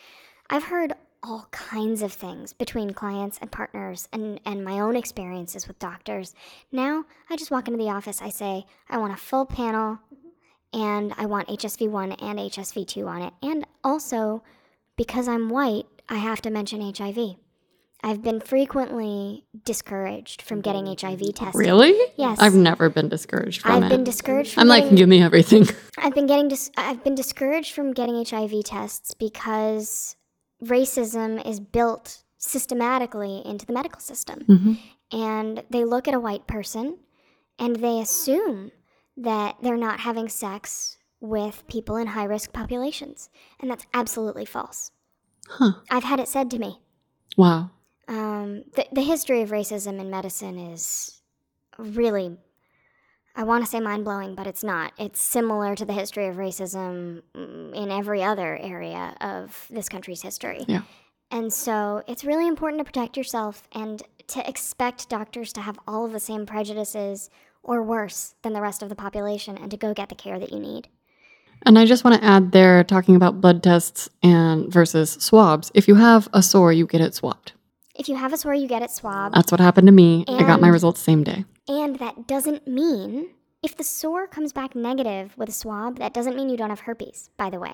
I've 0.50 0.64
heard 0.64 0.94
all 1.22 1.50
kinds 1.52 2.02
of 2.02 2.14
things 2.14 2.54
between 2.54 2.94
clients 2.94 3.38
and 3.42 3.52
partners 3.52 4.08
and, 4.14 4.40
and 4.46 4.64
my 4.64 4.80
own 4.80 4.96
experiences 4.96 5.68
with 5.68 5.78
doctors. 5.78 6.34
Now, 6.72 7.04
I 7.30 7.36
just 7.36 7.52
walk 7.52 7.68
into 7.68 7.84
the 7.84 7.90
office, 7.90 8.22
I 8.22 8.30
say, 8.30 8.66
I 8.90 8.98
want 8.98 9.12
a 9.12 9.18
full 9.18 9.46
panel, 9.46 10.00
and 10.72 11.14
I 11.18 11.26
want 11.26 11.50
HSV1 11.50 12.22
and 12.24 12.40
HSV2 12.40 13.08
on 13.08 13.22
it. 13.24 13.34
And 13.44 13.68
also, 13.84 14.42
because 14.96 15.28
I'm 15.28 15.50
white, 15.50 15.86
I 16.08 16.16
have 16.16 16.42
to 16.44 16.50
mention 16.50 16.80
HIV. 16.80 17.36
I've 18.08 18.22
been 18.22 18.40
frequently 18.40 19.46
discouraged 19.64 20.44
from 20.44 20.62
getting 20.62 20.86
HIV 20.86 21.22
tested. 21.34 21.56
really 21.56 21.94
Yes. 22.18 22.38
i've 22.40 22.54
never 22.54 22.88
been 22.90 23.10
discouraged 23.10 23.62
from 23.64 23.72
I've 23.72 23.84
it 23.86 23.90
been 23.90 24.04
discouraged 24.04 24.54
from 24.54 24.62
i'm 24.62 24.68
like 24.68 24.96
give 24.96 25.10
me 25.10 25.22
everything 25.24 25.68
I've 25.98 26.14
been 26.14 26.28
getting 26.28 26.48
dis- 26.48 26.72
I've 26.78 27.04
been 27.04 27.16
discouraged 27.16 27.74
from 27.74 27.94
getting 27.94 28.24
HIV 28.24 28.64
tests 28.66 29.14
because 29.16 30.16
racism 30.64 31.32
is 31.46 31.60
built 31.60 32.24
systematically 32.38 33.42
into 33.46 33.66
the 33.66 33.74
medical 33.74 34.00
system. 34.02 34.40
hmm 34.42 34.74
And 35.12 35.64
they 35.70 35.84
look 35.84 36.08
at 36.08 36.14
a 36.14 36.20
white 36.20 36.46
person 36.48 36.98
and 37.58 37.78
they 37.78 38.00
assume 38.00 38.72
that 39.18 39.56
they're 39.64 39.78
not 39.88 40.02
having 40.02 40.28
sex 40.30 40.98
with 41.22 41.64
people 41.68 41.96
in 41.98 42.08
high 42.08 42.26
risk 42.26 42.52
populations. 42.54 43.30
And 43.60 43.72
that's 43.72 43.86
absolutely 43.94 44.46
false. 44.46 44.92
huh 45.50 45.72
I've 45.90 46.04
had 46.12 46.20
it 46.20 46.28
said 46.28 46.52
to 46.52 46.60
me. 46.60 46.72
wow 47.38 47.72
Um, 48.08 48.64
the, 48.76 48.86
the 48.92 49.02
history 49.02 49.42
of 49.42 49.50
racism 49.50 50.00
in 50.00 50.10
medicine 50.10 50.58
is 50.58 51.22
really, 51.78 52.38
I 53.36 53.44
want 53.44 53.64
to 53.64 53.70
say 53.70 53.80
mind 53.80 54.06
blowing, 54.06 54.36
but 54.36 54.48
it's 54.48 54.64
not. 54.64 54.94
It's 54.98 55.20
similar 55.20 55.76
to 55.76 55.86
the 55.86 55.94
history 55.94 56.28
of 56.28 56.36
racism 56.36 57.24
mm, 57.36 57.74
in 57.74 57.92
every 57.92 58.24
other 58.24 58.58
area 58.58 59.16
of 59.22 59.68
this 59.70 59.90
country's 59.90 60.22
history. 60.22 60.66
Yeah. 60.68 60.82
And 61.32 61.52
so 61.52 62.04
it's 62.08 62.24
really 62.24 62.48
important 62.48 62.80
to 62.80 62.86
protect 62.86 63.18
yourself 63.18 63.68
and 63.72 64.04
to 64.28 64.48
expect 64.48 65.10
doctors 65.10 65.52
to 65.54 65.62
have 65.62 65.80
all 65.88 66.06
of 66.06 66.12
the 66.12 66.20
same 66.20 66.46
prejudices 66.46 67.30
or 67.64 67.82
worse 67.82 68.36
than 68.44 68.54
the 68.54 68.62
rest 68.62 68.84
of 68.84 68.90
the 68.90 68.96
population 68.96 69.58
and 69.58 69.72
to 69.72 69.78
go 69.78 69.94
get 69.94 70.10
the 70.10 70.16
care 70.16 70.40
that 70.40 70.52
you 70.52 70.60
need. 70.60 70.88
And 71.66 71.80
I 71.80 71.86
just 71.86 72.04
want 72.04 72.22
to 72.22 72.26
add 72.26 72.52
there, 72.52 72.84
talking 72.84 73.16
about 73.16 73.42
blood 73.42 73.64
tests 73.64 74.08
and 74.22 74.72
versus 74.72 75.12
swabs. 75.14 75.72
If 75.74 75.88
you 75.88 75.96
have 75.96 76.30
a 76.32 76.44
sore, 76.44 76.72
you 76.72 76.86
get 76.86 77.02
it 77.02 77.16
swabbed. 77.16 77.54
If 77.98 78.10
you 78.10 78.16
have 78.16 78.34
a 78.34 78.38
sore, 78.38 78.54
you 78.54 78.68
get 78.68 78.82
it 78.82 78.92
swabbed. 78.92 79.36
That's 79.36 79.52
what 79.52 79.62
happened 79.62 79.88
to 79.88 79.92
me. 79.94 80.26
I 80.28 80.44
got 80.44 80.62
my 80.62 80.68
results 80.68 81.00
same 81.02 81.24
day. 81.24 81.46
And 81.68 81.98
that 82.00 82.28
doesn't 82.28 82.68
mean 82.68 83.30
If 83.66 83.76
the 83.76 83.84
sore 83.84 84.28
comes 84.28 84.54
back 84.54 84.76
negative 84.76 85.36
with 85.40 85.50
a 85.50 85.52
swab, 85.52 85.98
that 85.98 86.14
doesn't 86.14 86.36
mean 86.36 86.50
you 86.50 86.56
don't 86.56 86.70
have 86.70 86.82
herpes, 86.82 87.32
by 87.36 87.50
the 87.50 87.60
way. 87.60 87.74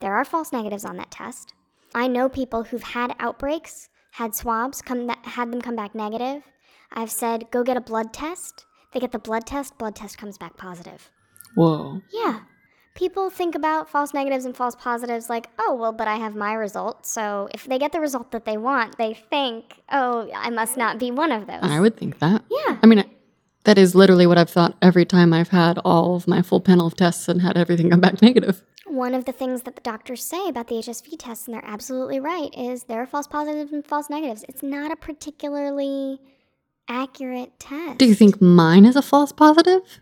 There 0.00 0.12
are 0.12 0.24
false 0.24 0.52
negatives 0.52 0.84
on 0.84 0.96
that 0.96 1.12
test. 1.12 1.54
I 1.94 2.08
know 2.08 2.28
people 2.28 2.64
who've 2.64 2.82
had 2.82 3.14
outbreaks, 3.20 3.88
had 4.10 4.34
swabs, 4.34 4.82
come 4.82 5.08
had 5.22 5.52
them 5.52 5.60
come 5.62 5.76
back 5.76 5.94
negative. 5.94 6.42
I've 6.90 7.12
said, 7.12 7.52
go 7.52 7.62
get 7.62 7.76
a 7.76 7.80
blood 7.80 8.12
test. 8.12 8.66
They 8.92 8.98
get 8.98 9.12
the 9.12 9.20
blood 9.20 9.46
test, 9.46 9.78
blood 9.78 9.94
test 9.94 10.18
comes 10.18 10.38
back 10.38 10.56
positive. 10.56 11.08
Whoa. 11.54 12.02
Yeah. 12.12 12.40
People 12.98 13.30
think 13.30 13.54
about 13.54 13.88
false 13.88 14.12
negatives 14.12 14.44
and 14.44 14.56
false 14.56 14.74
positives 14.74 15.30
like, 15.30 15.48
oh, 15.60 15.76
well, 15.76 15.92
but 15.92 16.08
I 16.08 16.16
have 16.16 16.34
my 16.34 16.52
result. 16.52 17.06
So 17.06 17.48
if 17.54 17.62
they 17.62 17.78
get 17.78 17.92
the 17.92 18.00
result 18.00 18.32
that 18.32 18.44
they 18.44 18.56
want, 18.56 18.98
they 18.98 19.14
think, 19.14 19.80
oh, 19.92 20.28
I 20.34 20.50
must 20.50 20.76
not 20.76 20.98
be 20.98 21.12
one 21.12 21.30
of 21.30 21.46
those. 21.46 21.60
I 21.62 21.78
would 21.78 21.96
think 21.96 22.18
that. 22.18 22.42
Yeah. 22.50 22.78
I 22.82 22.86
mean, 22.86 23.04
that 23.62 23.78
is 23.78 23.94
literally 23.94 24.26
what 24.26 24.36
I've 24.36 24.50
thought 24.50 24.76
every 24.82 25.04
time 25.04 25.32
I've 25.32 25.50
had 25.50 25.78
all 25.84 26.16
of 26.16 26.26
my 26.26 26.42
full 26.42 26.60
panel 26.60 26.88
of 26.88 26.96
tests 26.96 27.28
and 27.28 27.40
had 27.40 27.56
everything 27.56 27.90
come 27.90 28.00
back 28.00 28.20
negative. 28.22 28.64
One 28.84 29.14
of 29.14 29.26
the 29.26 29.32
things 29.32 29.62
that 29.62 29.76
the 29.76 29.82
doctors 29.82 30.24
say 30.24 30.48
about 30.48 30.66
the 30.66 30.74
HSV 30.74 31.14
tests, 31.20 31.46
and 31.46 31.54
they're 31.54 31.64
absolutely 31.64 32.18
right, 32.18 32.52
is 32.52 32.84
there 32.84 33.00
are 33.00 33.06
false 33.06 33.28
positives 33.28 33.72
and 33.72 33.86
false 33.86 34.10
negatives. 34.10 34.44
It's 34.48 34.64
not 34.64 34.90
a 34.90 34.96
particularly 34.96 36.18
accurate 36.88 37.60
test. 37.60 37.98
Do 37.98 38.06
you 38.06 38.14
think 38.16 38.42
mine 38.42 38.84
is 38.84 38.96
a 38.96 39.02
false 39.02 39.30
positive? 39.30 40.00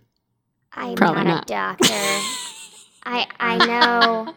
I'm 0.72 0.94
Probably 0.94 1.24
not, 1.24 1.50
not. 1.50 1.76
a 1.76 1.78
doctor. 1.78 2.20
I 3.06 3.26
I 3.40 3.58
know 3.58 4.34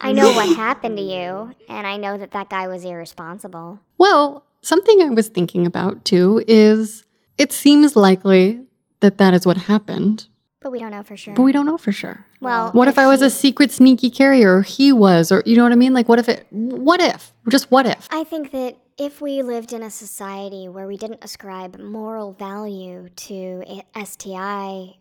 I 0.00 0.12
know 0.12 0.30
what 0.32 0.48
happened 0.64 0.96
to 0.96 1.02
you, 1.02 1.54
and 1.68 1.86
I 1.86 1.96
know 1.96 2.16
that 2.16 2.30
that 2.32 2.48
guy 2.48 2.66
was 2.68 2.84
irresponsible. 2.84 3.80
Well, 3.98 4.44
something 4.62 5.02
I 5.02 5.10
was 5.10 5.28
thinking 5.28 5.66
about 5.66 6.04
too 6.04 6.42
is 6.48 7.04
it 7.38 7.52
seems 7.52 7.94
likely 7.96 8.62
that 9.00 9.18
that 9.18 9.34
is 9.34 9.44
what 9.46 9.56
happened, 9.56 10.28
But 10.60 10.70
we 10.72 10.78
don't 10.78 10.90
know 10.92 11.02
for 11.02 11.16
sure. 11.16 11.34
but 11.34 11.42
we 11.42 11.52
don't 11.52 11.66
know 11.66 11.78
for 11.78 11.92
sure. 11.92 12.24
well, 12.40 12.70
What 12.72 12.88
if 12.88 12.98
I 12.98 13.06
was 13.06 13.20
he- 13.20 13.26
a 13.26 13.30
secret 13.30 13.70
sneaky 13.72 14.10
carrier 14.10 14.56
or 14.58 14.62
he 14.62 14.92
was 14.92 15.30
or 15.32 15.42
you 15.46 15.56
know 15.56 15.62
what 15.64 15.72
I 15.72 15.76
mean? 15.76 15.92
Like 15.94 16.08
what 16.08 16.18
if 16.18 16.28
it 16.28 16.46
what 16.50 17.00
if? 17.00 17.32
Just 17.48 17.70
what 17.70 17.86
if? 17.86 18.06
I 18.10 18.24
think 18.24 18.50
that 18.52 18.76
if 18.98 19.20
we 19.20 19.42
lived 19.42 19.72
in 19.72 19.82
a 19.82 19.90
society 19.90 20.68
where 20.68 20.86
we 20.86 20.96
didn't 20.96 21.24
ascribe 21.24 21.78
moral 21.80 22.32
value 22.32 23.08
to 23.28 23.62
STI 23.96 24.96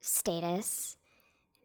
status, 0.00 0.96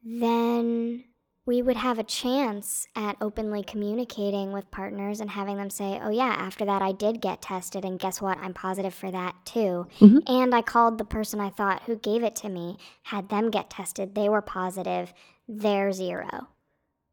then 0.04 1.06
we 1.46 1.62
would 1.62 1.76
have 1.76 2.00
a 2.00 2.04
chance 2.04 2.88
at 2.96 3.18
openly 3.20 3.64
communicating 3.64 4.54
with 4.54 4.72
partners 4.72 5.20
and 5.20 5.30
having 5.30 5.58
them 5.58 5.70
say, 5.70 6.00
oh, 6.02 6.10
yeah, 6.10 6.36
after 6.38 6.64
that 6.66 6.82
I 6.82 6.94
did 6.94 7.22
get 7.22 7.42
tested, 7.42 7.84
and 7.84 8.00
guess 8.00 8.22
what? 8.22 8.38
I'm 8.38 8.54
positive 8.54 8.94
for 8.94 9.12
that 9.12 9.36
too. 9.46 9.88
Mhm. 10.00 10.22
And 10.30 10.56
I 10.56 10.62
called 10.62 10.98
the 10.98 11.04
person 11.04 11.42
I 11.42 11.50
thought 11.50 11.84
who 11.84 11.98
gave 11.98 12.24
it 12.24 12.36
to 12.38 12.50
me, 12.50 12.78
had 13.04 13.30
them 13.30 13.50
get 13.52 13.70
tested, 13.70 14.16
they 14.16 14.30
were 14.30 14.42
positive, 14.42 15.14
they're 15.48 15.92
zero. 15.92 16.48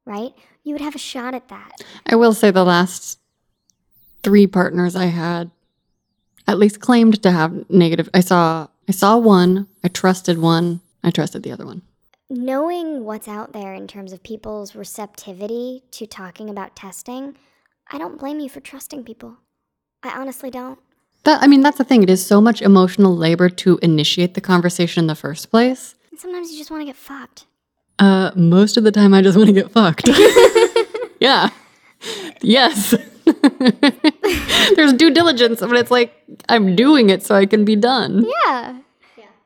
Right? 0.06 0.32
You 0.62 0.74
would 0.74 0.80
have 0.80 0.94
a 0.94 0.98
shot 0.98 1.34
at 1.34 1.48
that. 1.48 1.82
I 2.06 2.16
will 2.16 2.32
say 2.32 2.50
the 2.50 2.64
last 2.64 3.18
three 4.22 4.46
partners 4.46 4.94
I 4.96 5.06
had 5.06 5.50
at 6.46 6.58
least 6.58 6.80
claimed 6.80 7.22
to 7.22 7.30
have 7.30 7.68
negative. 7.70 8.08
I 8.14 8.20
saw 8.20 8.68
I 8.88 8.92
saw 8.92 9.18
one, 9.18 9.68
I 9.84 9.88
trusted 9.88 10.38
one, 10.38 10.80
I 11.02 11.10
trusted 11.10 11.42
the 11.42 11.52
other 11.52 11.66
one. 11.66 11.82
Knowing 12.30 13.04
what's 13.04 13.28
out 13.28 13.52
there 13.52 13.74
in 13.74 13.88
terms 13.88 14.12
of 14.12 14.22
people's 14.22 14.74
receptivity 14.74 15.82
to 15.90 16.06
talking 16.06 16.48
about 16.48 16.76
testing, 16.76 17.36
I 17.90 17.98
don't 17.98 18.18
blame 18.18 18.38
you 18.38 18.48
for 18.48 18.60
trusting 18.60 19.04
people. 19.04 19.38
I 20.02 20.18
honestly 20.18 20.50
don't. 20.50 20.78
That 21.24 21.42
I 21.42 21.46
mean 21.48 21.60
that's 21.60 21.76
the 21.76 21.84
thing. 21.84 22.02
It 22.02 22.08
is 22.08 22.24
so 22.24 22.40
much 22.40 22.62
emotional 22.62 23.14
labor 23.14 23.50
to 23.50 23.78
initiate 23.82 24.34
the 24.34 24.40
conversation 24.40 25.04
in 25.04 25.06
the 25.08 25.14
first 25.14 25.50
place. 25.50 25.94
And 26.10 26.18
sometimes 26.18 26.50
you 26.50 26.56
just 26.56 26.70
want 26.70 26.80
to 26.80 26.86
get 26.86 26.96
fucked. 26.96 27.46
Uh 27.98 28.30
most 28.34 28.78
of 28.78 28.84
the 28.84 28.92
time 28.92 29.12
I 29.12 29.20
just 29.20 29.36
want 29.36 29.48
to 29.48 29.52
get 29.52 29.70
fucked. 29.70 30.08
yeah. 31.20 31.50
Yes. 32.40 32.94
There's 34.76 34.94
due 34.94 35.10
diligence, 35.10 35.60
but 35.60 35.76
it's 35.76 35.90
like 35.90 36.14
I'm 36.48 36.74
doing 36.74 37.10
it 37.10 37.22
so 37.22 37.34
I 37.34 37.44
can 37.44 37.66
be 37.66 37.76
done. 37.76 38.24
Yeah. 38.46 38.78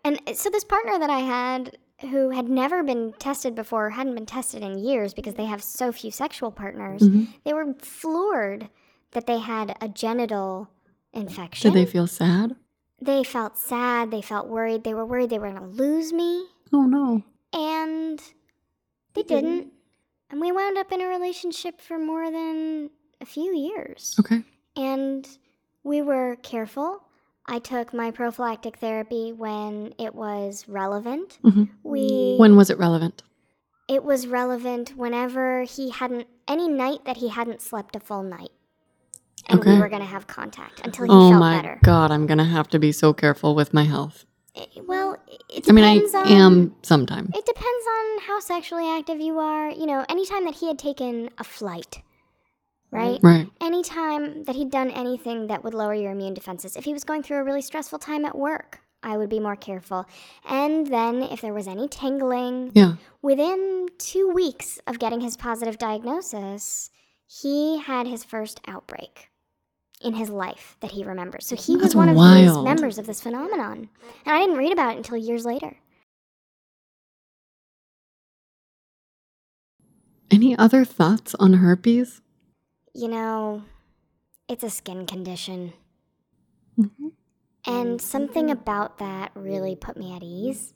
And 0.05 0.21
so 0.35 0.51
this 0.51 0.65
partner 0.65 0.99
that 0.99 1.09
I 1.09 1.21
had 1.21 1.79
who 2.01 2.31
had 2.31 2.49
never 2.49 2.83
been 2.83 3.13
tested 3.19 3.55
before, 3.55 3.91
hadn't 3.91 4.15
been 4.15 4.27
tested 4.27 4.63
in 4.63 4.79
years 4.79 5.15
because 5.15 5.35
they 5.35 5.45
have 5.47 5.63
so 5.63 5.93
few 5.93 6.11
sexual 6.11 6.51
partners, 6.51 7.03
Mhm. 7.03 7.29
they 7.45 7.53
were 7.55 7.75
floored 7.75 8.69
that 9.13 9.27
they 9.27 9.39
had 9.39 9.77
a 9.81 9.89
genital 9.89 10.69
infection. 11.13 11.73
Did 11.73 11.79
they 11.87 11.91
feel 11.91 12.07
sad? 12.07 12.57
they 13.03 13.23
felt 13.23 13.59
sad, 13.59 14.11
they 14.11 14.23
felt 14.23 14.49
worried, 14.49 14.83
they 14.83 14.95
were 14.95 15.05
worried 15.05 15.29
they 15.29 15.39
were 15.39 15.51
going 15.51 15.61
to 15.61 15.67
lose 15.77 16.11
me. 16.13 16.47
Oh 16.73 16.85
no. 16.87 17.23
And 17.53 18.19
they 19.13 19.23
didn't. 19.23 19.73
And 20.31 20.41
we 20.41 20.51
wound 20.53 20.79
up 20.79 20.91
in 20.91 21.03
a 21.03 21.07
relationship 21.07 21.81
for 21.83 21.99
more 21.99 22.31
than 22.31 22.91
a 23.21 23.27
few 23.27 23.55
years. 23.55 24.17
Okay. 24.21 24.43
And 24.75 25.29
we 25.83 26.01
were 26.01 26.37
careful. 26.37 27.05
I 27.47 27.59
took 27.59 27.93
my 27.93 28.11
prophylactic 28.11 28.79
therapy 28.79 29.33
when 29.33 29.95
it 29.99 30.15
was 30.15 30.65
relevant. 30.69 31.39
Mhm. 31.45 31.69
We 31.83 32.37
When 32.39 32.57
was 32.57 32.71
it 32.71 32.79
relevant? 32.79 33.23
it 33.87 34.03
was 34.03 34.27
relevant 34.27 34.97
whenever 34.97 35.63
he 35.65 35.91
hadn't 35.91 36.27
any 36.49 36.69
night 36.69 37.05
that 37.05 37.19
he 37.19 37.29
hadn't 37.29 37.61
slept 37.61 37.95
a 37.95 38.01
full 38.01 38.23
night. 38.23 38.51
And 39.47 39.63
we 39.63 39.79
were 39.79 39.91
going 39.91 40.01
to 40.01 40.09
have 40.09 40.27
contact 40.27 40.81
until 40.87 41.05
he 41.05 41.09
felt 41.11 41.21
better. 41.21 41.27
Oh 41.27 41.31
felt 41.33 41.41
my 41.41 41.57
better. 41.57 41.81
god, 41.85 42.11
I'm 42.11 42.27
gonna 42.27 42.47
have 42.47 42.67
to 42.69 42.79
be 42.79 42.93
so 42.93 43.13
careful 43.13 43.55
with 43.55 43.75
my 43.75 43.83
health. 43.85 44.25
It- 44.55 44.87
well, 44.89 45.19
it 45.51 45.65
depends 45.65 45.69
I 45.69 45.73
mean, 45.73 45.85
I 45.85 46.21
on 46.21 46.29
am 46.29 46.75
sometimes. 46.83 47.29
It 47.37 47.45
depends 47.45 47.85
on 47.99 48.21
how 48.27 48.41
sexually 48.41 48.89
active 48.89 49.21
you 49.21 49.39
are. 49.39 49.69
You 49.71 49.85
know, 49.85 50.03
anytime 50.09 50.45
that 50.47 50.55
he 50.55 50.67
had 50.69 50.79
taken 50.79 51.29
a 51.37 51.45
flight, 51.45 52.01
right? 52.95 53.21
Right. 53.23 53.49
Anytime 53.61 54.45
that 54.45 54.57
he'd 54.57 54.71
done 54.71 54.91
anything 54.91 55.49
that 55.49 55.65
would 55.65 55.75
lower 55.75 55.95
your 55.95 56.13
immune 56.13 56.35
defenses. 56.35 56.77
If 56.77 56.85
he 56.85 56.93
was 56.93 57.05
going 57.05 57.23
through 57.23 57.39
a 57.39 57.45
really 57.45 57.63
stressful 57.63 57.99
time 57.99 58.25
at 58.25 58.37
work, 58.37 58.81
I 59.03 59.17
would 59.19 59.29
be 59.29 59.41
more 59.41 59.57
careful. 59.57 60.07
And 60.49 60.87
then 60.87 61.23
if 61.23 61.41
there 61.43 61.53
was 61.55 61.69
any 61.69 61.89
tingling, 61.89 62.73
Yeah. 62.75 62.95
within 63.23 63.89
two 63.99 64.31
weeks 64.31 64.79
of 64.87 64.99
getting 64.99 65.21
his 65.21 65.37
positive 65.37 65.79
diagnosis, 65.79 66.91
he 67.27 67.79
had 67.79 68.07
his 68.07 68.25
first 68.25 68.61
outbreak 68.67 69.31
in 70.01 70.15
his 70.15 70.31
life 70.31 70.77
that 70.81 70.93
he 70.93 71.05
remembers. 71.05 71.47
So 71.47 71.57
he 71.57 71.75
was 71.77 71.83
That's 71.83 71.95
one 71.95 72.09
of 72.09 72.17
these 72.17 72.57
members 72.59 72.99
of 72.99 73.07
this 73.07 73.21
phenomenon. 73.23 73.89
And 74.27 74.35
I 74.37 74.41
didn't 74.41 74.57
read 74.59 74.73
about 74.73 74.95
it 74.95 74.99
until 74.99 75.17
years 75.17 75.45
later. 75.45 75.77
Any 80.31 80.57
other 80.59 80.85
thoughts 80.85 81.35
on 81.37 81.55
herpes? 81.55 82.21
You 82.95 83.09
know, 83.09 83.65
it's 84.49 84.63
a 84.63 84.71
skin 84.71 85.07
condition. 85.07 85.73
Mhm. 86.79 87.13
And 87.67 88.01
something 88.01 88.51
about 88.51 88.99
that 88.99 89.33
really 89.35 89.75
put 89.75 89.97
me 89.97 90.15
at 90.15 90.23
ease. 90.23 90.75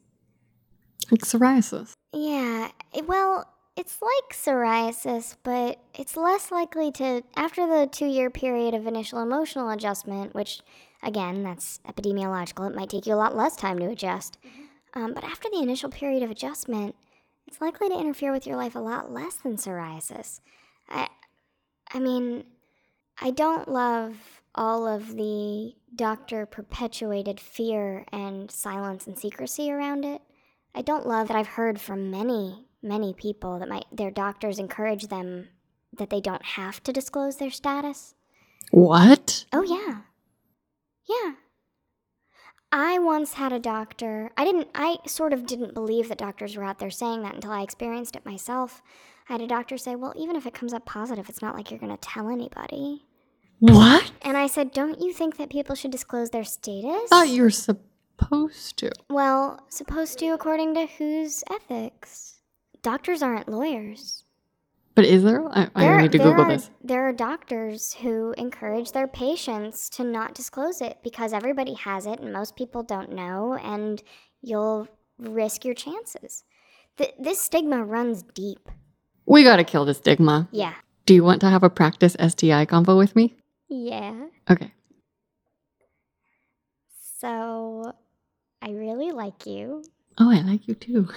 Like 1.10 1.20
psoriasis. 1.20 1.92
Yeah, 2.12 2.70
well, 3.06 3.46
it's 3.76 4.00
like 4.02 4.32
psoriasis, 4.32 5.36
but 5.42 5.78
it's 5.94 6.16
less 6.16 6.50
likely 6.50 6.90
to, 6.92 7.22
after 7.36 7.66
the 7.66 7.86
two 7.86 8.06
year 8.06 8.30
period 8.30 8.74
of 8.74 8.86
initial 8.86 9.20
emotional 9.22 9.70
adjustment, 9.70 10.34
which, 10.34 10.60
again, 11.02 11.42
that's 11.44 11.78
epidemiological, 11.86 12.68
it 12.68 12.74
might 12.74 12.90
take 12.90 13.06
you 13.06 13.14
a 13.14 13.16
lot 13.16 13.36
less 13.36 13.54
time 13.56 13.78
to 13.78 13.86
adjust. 13.86 14.38
Um, 14.94 15.12
but 15.14 15.24
after 15.24 15.48
the 15.50 15.60
initial 15.60 15.90
period 15.90 16.22
of 16.22 16.30
adjustment, 16.30 16.96
it's 17.46 17.60
likely 17.60 17.88
to 17.88 17.98
interfere 17.98 18.32
with 18.32 18.46
your 18.46 18.56
life 18.56 18.74
a 18.74 18.80
lot 18.80 19.12
less 19.12 19.36
than 19.36 19.56
psoriasis. 19.56 20.40
I, 20.88 21.08
I 21.92 21.98
mean, 21.98 22.44
I 23.20 23.30
don't 23.30 23.68
love 23.68 24.42
all 24.54 24.86
of 24.86 25.16
the 25.16 25.74
doctor 25.94 26.46
perpetuated 26.46 27.40
fear 27.40 28.04
and 28.12 28.50
silence 28.50 29.06
and 29.06 29.18
secrecy 29.18 29.70
around 29.70 30.04
it. 30.04 30.22
I 30.74 30.82
don't 30.82 31.06
love 31.06 31.28
that 31.28 31.36
I've 31.36 31.48
heard 31.48 31.80
from 31.80 32.10
many, 32.10 32.66
many 32.82 33.14
people 33.14 33.58
that 33.58 33.68
my 33.68 33.82
their 33.90 34.10
doctors 34.10 34.58
encourage 34.58 35.08
them 35.08 35.48
that 35.96 36.10
they 36.10 36.20
don't 36.20 36.44
have 36.44 36.82
to 36.84 36.92
disclose 36.92 37.36
their 37.36 37.50
status. 37.50 38.14
What? 38.70 39.46
Oh 39.52 39.62
yeah. 39.62 40.02
Yeah. 41.08 41.34
I 42.70 42.98
once 42.98 43.34
had 43.34 43.52
a 43.52 43.58
doctor. 43.58 44.30
I 44.36 44.44
didn't 44.44 44.68
I 44.74 44.98
sort 45.06 45.32
of 45.32 45.46
didn't 45.46 45.74
believe 45.74 46.08
that 46.08 46.18
doctors 46.18 46.56
were 46.56 46.64
out 46.64 46.78
there 46.78 46.90
saying 46.90 47.22
that 47.22 47.34
until 47.34 47.52
I 47.52 47.62
experienced 47.62 48.14
it 48.14 48.26
myself. 48.26 48.82
I 49.28 49.32
had 49.34 49.40
a 49.42 49.46
doctor 49.46 49.76
say, 49.76 49.94
"Well, 49.94 50.14
even 50.16 50.36
if 50.36 50.46
it 50.46 50.54
comes 50.54 50.72
up 50.72 50.84
positive, 50.86 51.28
it's 51.28 51.42
not 51.42 51.54
like 51.54 51.70
you're 51.70 51.80
going 51.80 51.96
to 51.96 52.00
tell 52.00 52.28
anybody." 52.28 53.04
What? 53.60 54.12
And 54.22 54.36
I 54.36 54.46
said, 54.46 54.72
"Don't 54.72 55.00
you 55.00 55.12
think 55.12 55.36
that 55.36 55.50
people 55.50 55.74
should 55.74 55.90
disclose 55.90 56.30
their 56.30 56.44
status?" 56.44 57.08
thought 57.10 57.28
you're 57.28 57.50
supposed 57.50 58.76
to. 58.78 58.90
Well, 59.10 59.60
supposed 59.68 60.18
to 60.20 60.28
according 60.28 60.74
to 60.74 60.86
whose 60.86 61.42
ethics? 61.50 62.40
Doctors 62.82 63.22
aren't 63.22 63.48
lawyers. 63.48 64.24
But 64.94 65.04
is 65.04 65.22
there? 65.22 65.46
I, 65.50 65.68
I 65.74 65.80
There- 65.84 66.00
need 66.00 66.12
to 66.12 66.18
Google 66.18 66.42
are, 66.44 66.48
this. 66.48 66.70
There 66.82 67.06
are 67.08 67.12
doctors 67.12 67.94
who 67.94 68.32
encourage 68.38 68.92
their 68.92 69.06
patients 69.06 69.88
to 69.90 70.04
not 70.04 70.34
disclose 70.34 70.80
it 70.80 70.98
because 71.04 71.32
everybody 71.32 71.74
has 71.74 72.06
it 72.06 72.18
and 72.20 72.32
most 72.32 72.56
people 72.56 72.82
don't 72.82 73.12
know, 73.12 73.54
and 73.54 74.02
you'll 74.42 74.88
risk 75.18 75.64
your 75.64 75.74
chances. 75.74 76.44
Th- 76.96 77.14
this 77.18 77.40
stigma 77.40 77.84
runs 77.84 78.22
deep. 78.22 78.68
We 79.28 79.44
gotta 79.44 79.62
kill 79.62 79.84
the 79.84 79.92
stigma. 79.92 80.48
Yeah. 80.52 80.72
Do 81.04 81.14
you 81.14 81.22
want 81.22 81.42
to 81.42 81.50
have 81.50 81.62
a 81.62 81.68
practice 81.68 82.16
STI 82.18 82.64
convo 82.64 82.96
with 82.96 83.14
me? 83.14 83.36
Yeah. 83.68 84.26
Okay. 84.50 84.72
So, 87.18 87.92
I 88.62 88.70
really 88.70 89.12
like 89.12 89.44
you. 89.46 89.84
Oh, 90.18 90.30
I 90.30 90.40
like 90.40 90.66
you 90.66 90.74
too. 90.74 91.08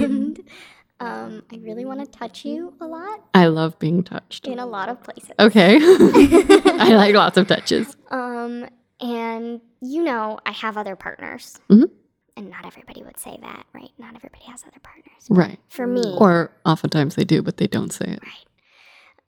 And 0.00 0.38
um, 1.00 1.42
I 1.52 1.56
really 1.56 1.84
want 1.84 2.00
to 2.00 2.06
touch 2.06 2.44
you 2.44 2.74
a 2.80 2.86
lot 2.86 3.20
I 3.34 3.46
love 3.48 3.78
being 3.78 4.02
touched. 4.02 4.46
in 4.46 4.58
a 4.58 4.66
lot 4.66 4.88
of 4.88 5.02
places. 5.02 5.32
Okay. 5.38 5.76
I 5.82 6.94
like 6.94 7.14
lots 7.14 7.36
of 7.36 7.48
touches. 7.48 7.96
Um, 8.10 8.66
and 9.00 9.60
you 9.82 10.04
know, 10.04 10.38
I 10.46 10.52
have 10.52 10.76
other 10.78 10.96
partners. 10.96 11.58
Mhm. 11.68 11.90
And 12.36 12.48
not 12.50 12.64
everybody 12.64 13.02
would 13.02 13.18
say 13.18 13.38
that, 13.42 13.66
right? 13.74 13.90
Not 13.98 14.14
everybody 14.16 14.44
has 14.46 14.62
other 14.66 14.80
partners. 14.82 15.26
Right. 15.28 15.58
For 15.68 15.86
me, 15.86 16.02
Or 16.18 16.50
oftentimes 16.64 17.14
they 17.14 17.24
do, 17.24 17.42
but 17.42 17.58
they 17.58 17.66
don't 17.66 17.92
say 17.92 18.06
it. 18.06 18.20
right. 18.22 18.46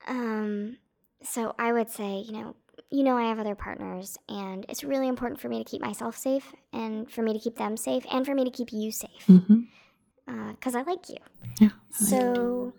Um, 0.07 0.77
so 1.21 1.53
I 1.59 1.71
would 1.71 1.89
say, 1.91 2.23
you 2.27 2.31
know, 2.31 2.55
you 2.91 3.03
know, 3.03 3.17
I 3.17 3.29
have 3.29 3.39
other 3.39 3.55
partners, 3.55 4.17
and 4.29 4.65
it's 4.69 4.83
really 4.83 5.07
important 5.07 5.39
for 5.39 5.49
me 5.49 5.63
to 5.63 5.69
keep 5.69 5.81
myself 5.81 6.15
safe, 6.17 6.53
and 6.73 7.09
for 7.11 7.21
me 7.23 7.33
to 7.33 7.39
keep 7.39 7.57
them 7.57 7.77
safe, 7.77 8.05
and 8.11 8.25
for 8.25 8.33
me 8.35 8.43
to 8.43 8.51
keep 8.51 8.71
you 8.71 8.91
safe, 8.91 9.25
Mm-hmm. 9.27 10.51
because 10.51 10.75
I 10.75 10.81
like 10.83 11.09
you. 11.09 11.17
Yeah. 11.59 11.69
So 11.91 12.73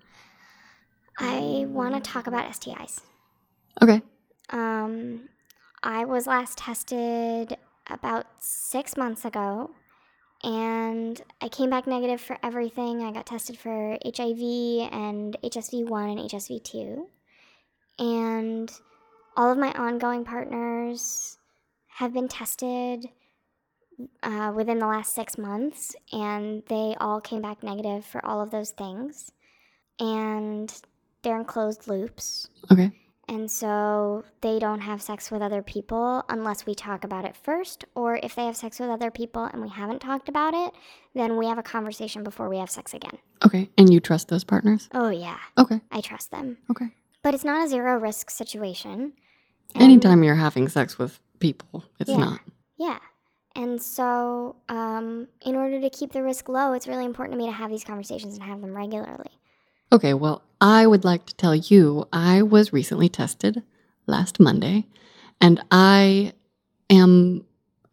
I 1.19 1.65
want 1.69 1.95
to 1.95 2.01
talk 2.01 2.27
about 2.27 2.51
STIs. 2.53 3.01
Okay. 3.83 4.03
Um, 4.51 5.29
I 5.83 6.05
was 6.05 6.27
last 6.27 6.59
tested 6.59 7.57
about 7.89 8.27
six 8.39 8.97
months 8.97 9.25
ago, 9.25 9.71
and 10.47 11.21
I 11.41 11.49
came 11.49 11.71
back 11.71 11.89
negative 11.89 12.21
for 12.21 12.39
everything. 12.43 13.03
I 13.03 13.11
got 13.11 13.27
tested 13.27 13.59
for 13.59 13.99
HIV 14.05 14.93
and 14.93 15.37
HSV1 15.43 16.13
and 16.13 16.31
HSV2, 16.31 17.05
and 17.99 18.73
all 19.37 19.51
of 19.51 19.59
my 19.59 19.73
ongoing 19.73 20.25
partners 20.25 21.37
have 21.89 22.15
been 22.15 22.29
tested 22.29 23.07
uh, 24.23 24.53
within 24.55 24.79
the 24.79 24.87
last 24.87 25.15
six 25.15 25.37
months, 25.37 25.97
and 26.13 26.63
they 26.69 26.95
all 27.01 27.21
came 27.21 27.43
back 27.43 27.65
negative 27.65 28.05
for 28.05 28.25
all 28.25 28.41
of 28.41 28.53
those 28.53 28.71
things, 28.71 29.33
and 29.99 30.73
they're 31.23 31.39
in 31.39 31.45
closed 31.45 31.89
loops. 31.89 32.49
Okay. 32.71 32.93
And 33.29 33.51
so 33.51 34.25
they 34.41 34.61
don't 34.61 34.81
have 34.81 35.03
sex 35.03 35.33
with 35.33 35.43
other 35.43 35.61
people 35.61 36.23
unless 36.29 36.65
we 36.65 36.77
talk 36.77 37.03
about 37.03 37.25
it 37.25 37.35
first. 37.37 37.85
Or 37.97 38.21
if 38.23 38.37
they 38.37 38.45
have 38.47 38.57
sex 38.57 38.79
with 38.79 38.89
other 38.89 39.11
people 39.11 39.45
and 39.45 39.61
we 39.61 39.69
haven't 39.69 40.01
talked 40.01 40.29
about 40.29 40.55
it, 40.55 40.73
then 41.15 41.37
we 41.37 41.47
have 41.47 41.59
a 41.59 41.63
conversation 41.63 42.23
before 42.23 42.49
we 42.49 42.59
have 42.59 42.71
sex 42.71 42.95
again. 42.95 43.19
Okay. 43.45 43.69
And 43.77 43.93
you 43.93 43.99
trust 43.99 44.29
those 44.29 44.45
partners? 44.45 44.89
Oh, 44.95 45.09
yeah, 45.09 45.39
Okay. 45.59 45.81
I 45.91 46.01
trust 46.01 46.31
them. 46.31 46.57
Okay. 46.71 46.87
But 47.23 47.35
it's 47.35 47.45
not 47.45 47.65
a 47.67 47.69
zero 47.69 47.99
risk 47.99 48.31
situation. 48.31 49.13
And- 49.75 49.83
Anytime 49.83 50.23
you're 50.23 50.37
having 50.37 50.69
sex 50.69 50.97
with 50.97 51.19
people, 51.41 51.85
it's 51.99 52.11
Yeah. 52.11 52.19
not. 52.19 52.41
Yeah. 52.77 52.99
And 53.57 53.83
so, 53.83 54.55
um, 54.69 55.27
in 55.45 55.57
order 55.57 55.81
to 55.81 55.91
keep 55.91 56.13
the 56.13 56.23
risk 56.23 56.49
low, 56.49 56.75
it's 56.75 56.87
really 56.87 57.05
important 57.07 57.33
to 57.33 57.45
me 57.45 57.47
to 57.51 57.57
have 57.57 57.71
these 57.71 57.85
conversations 57.85 58.35
and 58.35 58.43
have 58.45 58.61
them 58.61 58.77
regularly. 58.77 59.31
Okay, 59.93 60.15
well, 60.15 60.43
I 60.61 60.87
would 60.87 61.05
like 61.05 61.27
to 61.27 61.35
tell 61.37 61.55
you 61.55 62.09
I 62.13 62.43
was 62.43 62.73
recently 62.73 63.09
tested 63.09 63.63
last 64.07 64.41
Monday 64.41 64.87
and 65.41 65.63
I 65.71 66.33
am 66.91 67.45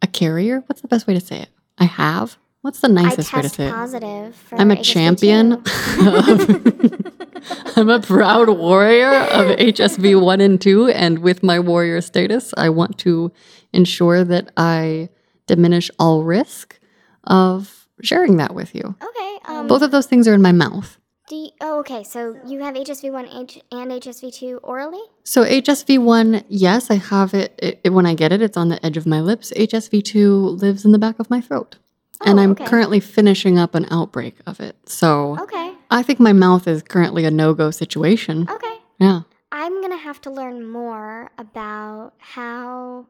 a 0.02 0.06
carrier. 0.06 0.62
What's 0.66 0.80
the 0.80 0.88
best 0.88 1.06
way 1.06 1.14
to 1.14 1.20
say 1.20 1.40
it? 1.40 1.48
I 1.78 1.84
have. 1.84 2.36
What's 2.62 2.80
the 2.80 2.88
nicest 2.88 3.32
I 3.32 3.36
way 3.38 3.42
to 3.42 3.48
say 3.48 3.66
it? 3.66 3.70
positive 3.72 4.34
for 4.34 4.56
I'm 4.60 4.70
a 4.70 4.76
HSV2. 4.76 4.82
champion. 4.84 5.52
of- 6.06 7.76
I'm 7.76 7.90
a 7.90 8.00
proud 8.00 8.48
warrior 8.48 9.10
of 9.12 9.56
HSV 9.58 10.20
1 10.20 10.40
and 10.40 10.60
2. 10.60 10.88
And 10.88 11.18
with 11.18 11.42
my 11.42 11.58
warrior 11.60 12.00
status, 12.00 12.54
I 12.56 12.70
want 12.70 12.96
to 13.00 13.30
ensure 13.74 14.24
that 14.24 14.50
I 14.56 15.10
diminish 15.46 15.90
all 15.98 16.22
risk 16.24 16.78
of 17.24 17.86
sharing 18.00 18.38
that 18.38 18.54
with 18.54 18.74
you. 18.74 18.94
Okay. 19.02 19.38
Um, 19.44 19.66
Both 19.66 19.82
of 19.82 19.90
those 19.90 20.06
things 20.06 20.26
are 20.26 20.32
in 20.34 20.40
my 20.42 20.52
mouth. 20.52 20.98
Do 21.26 21.36
you, 21.36 21.50
oh, 21.62 21.78
okay. 21.80 22.04
So 22.04 22.38
you 22.46 22.60
have 22.60 22.74
HSV1 22.74 23.34
H- 23.34 23.62
and 23.72 23.90
HSV2 23.90 24.60
orally? 24.62 25.00
So 25.24 25.42
HSV1, 25.44 26.44
yes, 26.48 26.90
I 26.90 26.96
have 26.96 27.32
it, 27.32 27.58
it, 27.62 27.80
it- 27.82 27.90
When 27.90 28.04
I 28.06 28.14
get 28.14 28.30
it, 28.32 28.42
it's 28.42 28.56
on 28.58 28.68
the 28.68 28.84
edge 28.84 28.96
of 28.98 29.06
my 29.06 29.20
lips. 29.20 29.50
HSV2 29.56 30.60
lives 30.60 30.84
in 30.84 30.92
the 30.92 30.98
back 30.98 31.18
of 31.18 31.30
my 31.30 31.40
throat. 31.40 31.76
Oh, 32.20 32.26
and 32.30 32.38
Oh, 32.38 32.42
I'm 32.42 32.50
okay. 32.52 32.66
currently 32.66 33.00
finishing 33.00 33.58
up 33.58 33.74
an 33.74 33.86
outbreak 33.90 34.36
of 34.46 34.60
it. 34.60 34.76
So 34.86 35.36
Okay. 35.40 35.72
I 35.90 36.02
think 36.02 36.20
my 36.20 36.32
mouth 36.34 36.68
is 36.68 36.82
currently 36.82 37.24
a 37.24 37.30
no 37.30 37.54
go 37.54 37.70
situation. 37.70 38.46
Okay. 38.50 38.76
Yeah. 38.98 39.22
I'm 39.50 39.80
going 39.80 39.92
to 39.92 39.96
have 40.04 40.20
to 40.22 40.30
learn 40.30 40.68
more 40.68 41.30
about 41.38 42.12
how 42.18 43.06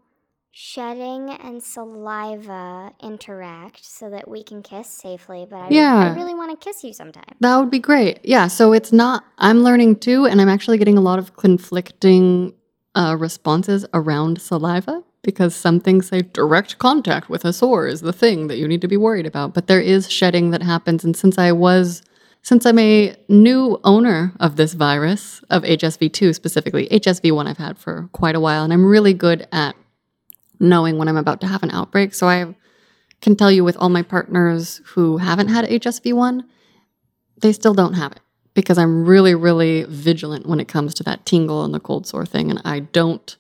shedding 0.57 1.31
and 1.31 1.61
saliva 1.61 2.93
interact 3.03 3.85
so 3.85 4.09
that 4.09 4.29
we 4.29 4.41
can 4.41 4.63
kiss 4.63 4.89
safely. 4.89 5.45
But 5.51 5.57
I, 5.57 5.69
Yeah. 5.71 6.13
I 6.13 6.15
really 6.15 6.33
want 6.33 6.53
to 6.53 6.65
kiss 6.65 6.85
you 6.85 6.93
sometime. 6.93 7.25
That 7.41 7.57
would 7.59 7.73
be 7.73 7.81
great. 7.81 8.21
Yeah. 8.23 8.47
So 8.47 8.73
it's 8.73 8.93
not, 8.93 9.25
I'm 9.39 9.65
learning 9.65 9.97
too, 9.97 10.27
and 10.27 10.41
I'm 10.41 10.49
actually 10.49 10.79
getting 10.79 10.97
a 10.97 11.01
lot 11.01 11.19
of 11.19 11.37
conflicting 11.37 12.55
uh, 12.95 13.17
responses 13.19 13.85
around 13.93 14.41
saliva 14.41 15.03
because 15.23 15.57
some 15.57 15.81
things 15.81 16.07
say 16.07 16.23
direct 16.23 16.79
contact 16.79 17.29
with 17.29 17.45
a 17.45 17.53
sore 17.53 17.89
is 17.89 18.03
the 18.03 18.13
thing 18.13 18.47
that 18.47 18.57
you 18.57 18.69
need 18.69 18.81
to 18.83 18.89
be 18.89 18.97
worried 18.97 19.27
about. 19.27 19.55
But 19.55 19.67
there 19.67 19.81
is 19.81 20.09
shedding 20.09 20.51
that 20.53 20.63
happens. 20.63 21.03
And 21.03 21.17
since 21.17 21.37
I 21.37 21.51
was, 21.51 22.01
since 22.43 22.65
I'm 22.65 22.79
a 22.79 23.17
new 23.29 23.81
owner 23.83 24.33
of 24.39 24.55
this 24.55 24.75
virus, 24.75 25.43
of 25.51 25.65
HSV2 25.65 26.33
specifically, 26.33 26.87
HSV1 26.93 27.49
I've 27.49 27.59
had 27.59 27.77
for 27.77 28.09
quite 28.13 28.37
a 28.37 28.41
while, 28.41 28.63
and 28.63 28.73
I'm 28.73 28.87
really 28.87 29.15
good 29.15 29.49
at 29.51 29.75
knowing 30.69 30.99
when 30.99 31.09
I'm 31.09 31.17
about 31.17 31.41
to 31.43 31.47
have 31.47 31.63
an 31.63 31.71
outbreak. 31.71 32.15
So 32.15 32.29
I 32.29 32.55
can 33.21 33.37
tell 33.37 33.51
you 33.51 33.65
with 33.65 33.77
all 33.77 33.89
my 33.89 34.03
partners 34.03 34.81
who 34.87 35.19
haven't 35.19 35.49
had 35.49 35.65
HSV1, 35.67 36.43
they 37.39 37.53
still 37.53 37.75
don't 37.75 37.95
have 37.95 38.13
it 38.13 38.21
because 38.55 38.79
I'm 38.79 39.05
really, 39.05 39.35
really 39.35 39.85
vigilant 39.85 40.47
when 40.47 40.61
it 40.61 40.69
comes 40.69 40.95
to 40.95 41.03
that 41.05 41.27
tingle 41.27 41.65
and 41.65 41.75
the 41.75 41.81
cold 41.81 42.07
sore 42.07 42.27
thing. 42.27 42.51
And 42.51 42.61
I 42.65 42.81
don't 42.81 43.37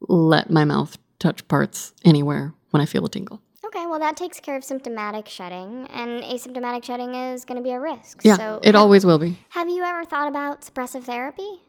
let 0.00 0.50
my 0.50 0.64
mouth 0.64 0.98
touch 1.18 1.46
parts 1.48 1.92
anywhere 2.04 2.54
when 2.70 2.80
I 2.80 2.86
feel 2.86 3.04
a 3.04 3.08
tingle. 3.08 3.40
Okay, 3.64 3.86
well, 3.86 3.98
that 3.98 4.16
takes 4.16 4.38
care 4.38 4.56
of 4.56 4.64
symptomatic 4.64 5.28
shedding, 5.28 5.86
and 5.90 6.22
asymptomatic 6.22 6.84
shedding 6.84 7.14
is 7.14 7.44
going 7.44 7.56
to 7.56 7.62
be 7.62 7.72
a 7.72 7.80
risk. 7.80 8.20
Yeah, 8.22 8.36
so 8.36 8.60
it 8.62 8.74
always 8.74 9.04
will 9.04 9.18
be. 9.18 9.38
Have 9.50 9.68
you 9.68 9.82
ever 9.82 10.04
thought 10.04 10.28
about 10.28 10.60
suppressive 10.62 11.04
therapy? 11.04 11.62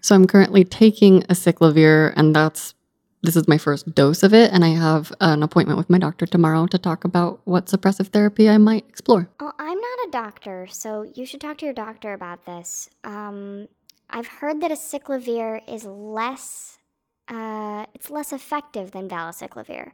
So 0.00 0.14
I'm 0.14 0.26
currently 0.26 0.64
taking 0.64 1.22
acyclovir, 1.22 2.12
and 2.16 2.34
that's 2.34 2.74
this 3.22 3.36
is 3.36 3.46
my 3.46 3.58
first 3.58 3.94
dose 3.94 4.22
of 4.22 4.32
it. 4.32 4.52
And 4.52 4.64
I 4.64 4.68
have 4.68 5.12
an 5.20 5.42
appointment 5.42 5.78
with 5.78 5.90
my 5.90 5.98
doctor 5.98 6.26
tomorrow 6.26 6.66
to 6.66 6.78
talk 6.78 7.04
about 7.04 7.40
what 7.44 7.66
suppressive 7.66 8.08
therapy 8.08 8.48
I 8.48 8.58
might 8.58 8.88
explore. 8.88 9.28
Oh, 9.40 9.52
I'm 9.58 9.78
not 9.78 10.08
a 10.08 10.10
doctor, 10.10 10.66
so 10.70 11.02
you 11.14 11.26
should 11.26 11.40
talk 11.40 11.58
to 11.58 11.66
your 11.66 11.74
doctor 11.74 12.12
about 12.12 12.46
this. 12.46 12.88
Um, 13.04 13.68
I've 14.08 14.26
heard 14.26 14.60
that 14.62 14.70
acyclovir 14.70 15.60
is 15.68 15.84
less, 15.84 16.78
uh, 17.28 17.86
it's 17.94 18.10
less 18.10 18.32
effective 18.32 18.92
than 18.92 19.08
valacyclovir 19.08 19.92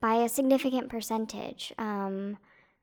by 0.00 0.16
a 0.16 0.28
significant 0.28 0.88
percentage. 0.88 1.72
Um, 1.78 2.36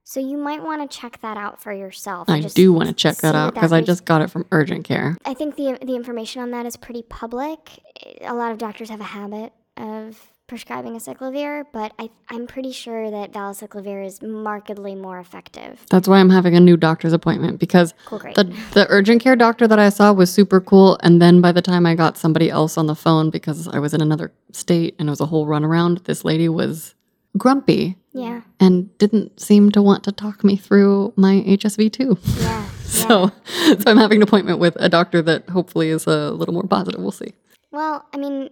so 0.04 0.20
you 0.20 0.38
might 0.38 0.64
want 0.64 0.90
to 0.90 0.98
check 0.98 1.22
that 1.22 1.38
out 1.38 1.62
for 1.62 1.72
yourself. 1.72 2.28
I 2.28 2.42
just 2.42 2.56
do 2.56 2.74
want 2.74 2.90
to 2.90 2.96
check 2.96 3.18
that 3.18 3.36
out 3.36 3.54
because 3.54 3.72
I 3.72 3.82
just 3.82 4.04
got 4.04 4.24
it 4.24 4.32
from 4.32 4.48
urgent 4.52 4.84
care. 4.84 5.16
I 5.26 5.36
think 5.36 5.56
the 5.56 5.78
the 5.80 5.96
information 5.96 6.42
on 6.42 6.50
that 6.52 6.66
is 6.66 6.76
pretty 6.76 7.04
public. 7.04 7.80
A 8.22 8.34
lot 8.34 8.52
of 8.52 8.58
doctors 8.58 8.90
have 8.90 9.00
a 9.00 9.06
habit 9.06 9.54
of 9.82 10.32
prescribing 10.48 10.98
acyclovir, 10.98 11.66
but 11.72 11.94
I, 11.98 12.10
I'm 12.30 12.46
pretty 12.46 12.74
sure 12.74 13.10
that 13.10 13.32
valacyclovir 13.32 14.06
is 14.06 14.22
markedly 14.22 14.96
more 14.96 15.18
effective. 15.18 15.86
That's 15.90 16.10
why 16.10 16.20
I'm 16.20 16.30
having 16.30 16.56
a 16.56 16.60
new 16.60 16.76
doctor's 16.76 17.14
appointment 17.14 17.58
because 17.58 17.94
Cool, 18.06 18.20
the 18.20 18.54
the 18.74 18.86
urgent 18.90 19.22
care 19.22 19.38
doctor 19.38 19.66
that 19.66 19.80
I 19.80 19.88
saw 19.88 20.12
was 20.12 20.30
super 20.30 20.60
cool. 20.60 21.00
And 21.04 21.22
then 21.22 21.40
by 21.40 21.54
the 21.54 21.62
time 21.62 21.86
I 21.86 21.96
got 21.96 22.18
somebody 22.18 22.50
else 22.50 22.78
on 22.78 22.88
the 22.88 22.96
phone 22.96 23.30
because 23.30 23.70
I 23.70 23.80
was 23.80 23.94
in 23.94 24.02
another 24.02 24.34
state 24.52 24.94
and 25.00 25.08
it 25.08 25.12
was 25.12 25.22
a 25.22 25.26
whole 25.28 25.48
runaround, 25.48 26.04
this 26.04 26.26
lady 26.26 26.50
was 26.50 26.96
grumpy 27.38 27.96
yeah, 28.12 28.42
and 28.60 28.98
didn't 28.98 29.40
seem 29.40 29.72
to 29.72 29.82
want 29.82 30.04
to 30.04 30.12
talk 30.12 30.44
me 30.44 30.58
through 30.58 31.14
my 31.16 31.44
HSV2. 31.48 32.20
yeah. 32.42 32.42
yeah. 32.42 32.70
So, 32.84 33.32
so 33.56 33.84
I'm 33.86 33.98
having 33.98 34.18
an 34.18 34.24
appointment 34.24 34.60
with 34.60 34.76
a 34.78 34.90
doctor 34.90 35.22
that 35.22 35.48
hopefully 35.48 35.92
is 35.92 36.06
a 36.08 36.32
little 36.32 36.54
more 36.54 36.68
positive. 36.68 37.00
We'll 37.00 37.14
see. 37.14 37.34
Well, 37.72 38.06
I 38.14 38.18
mean, 38.18 38.50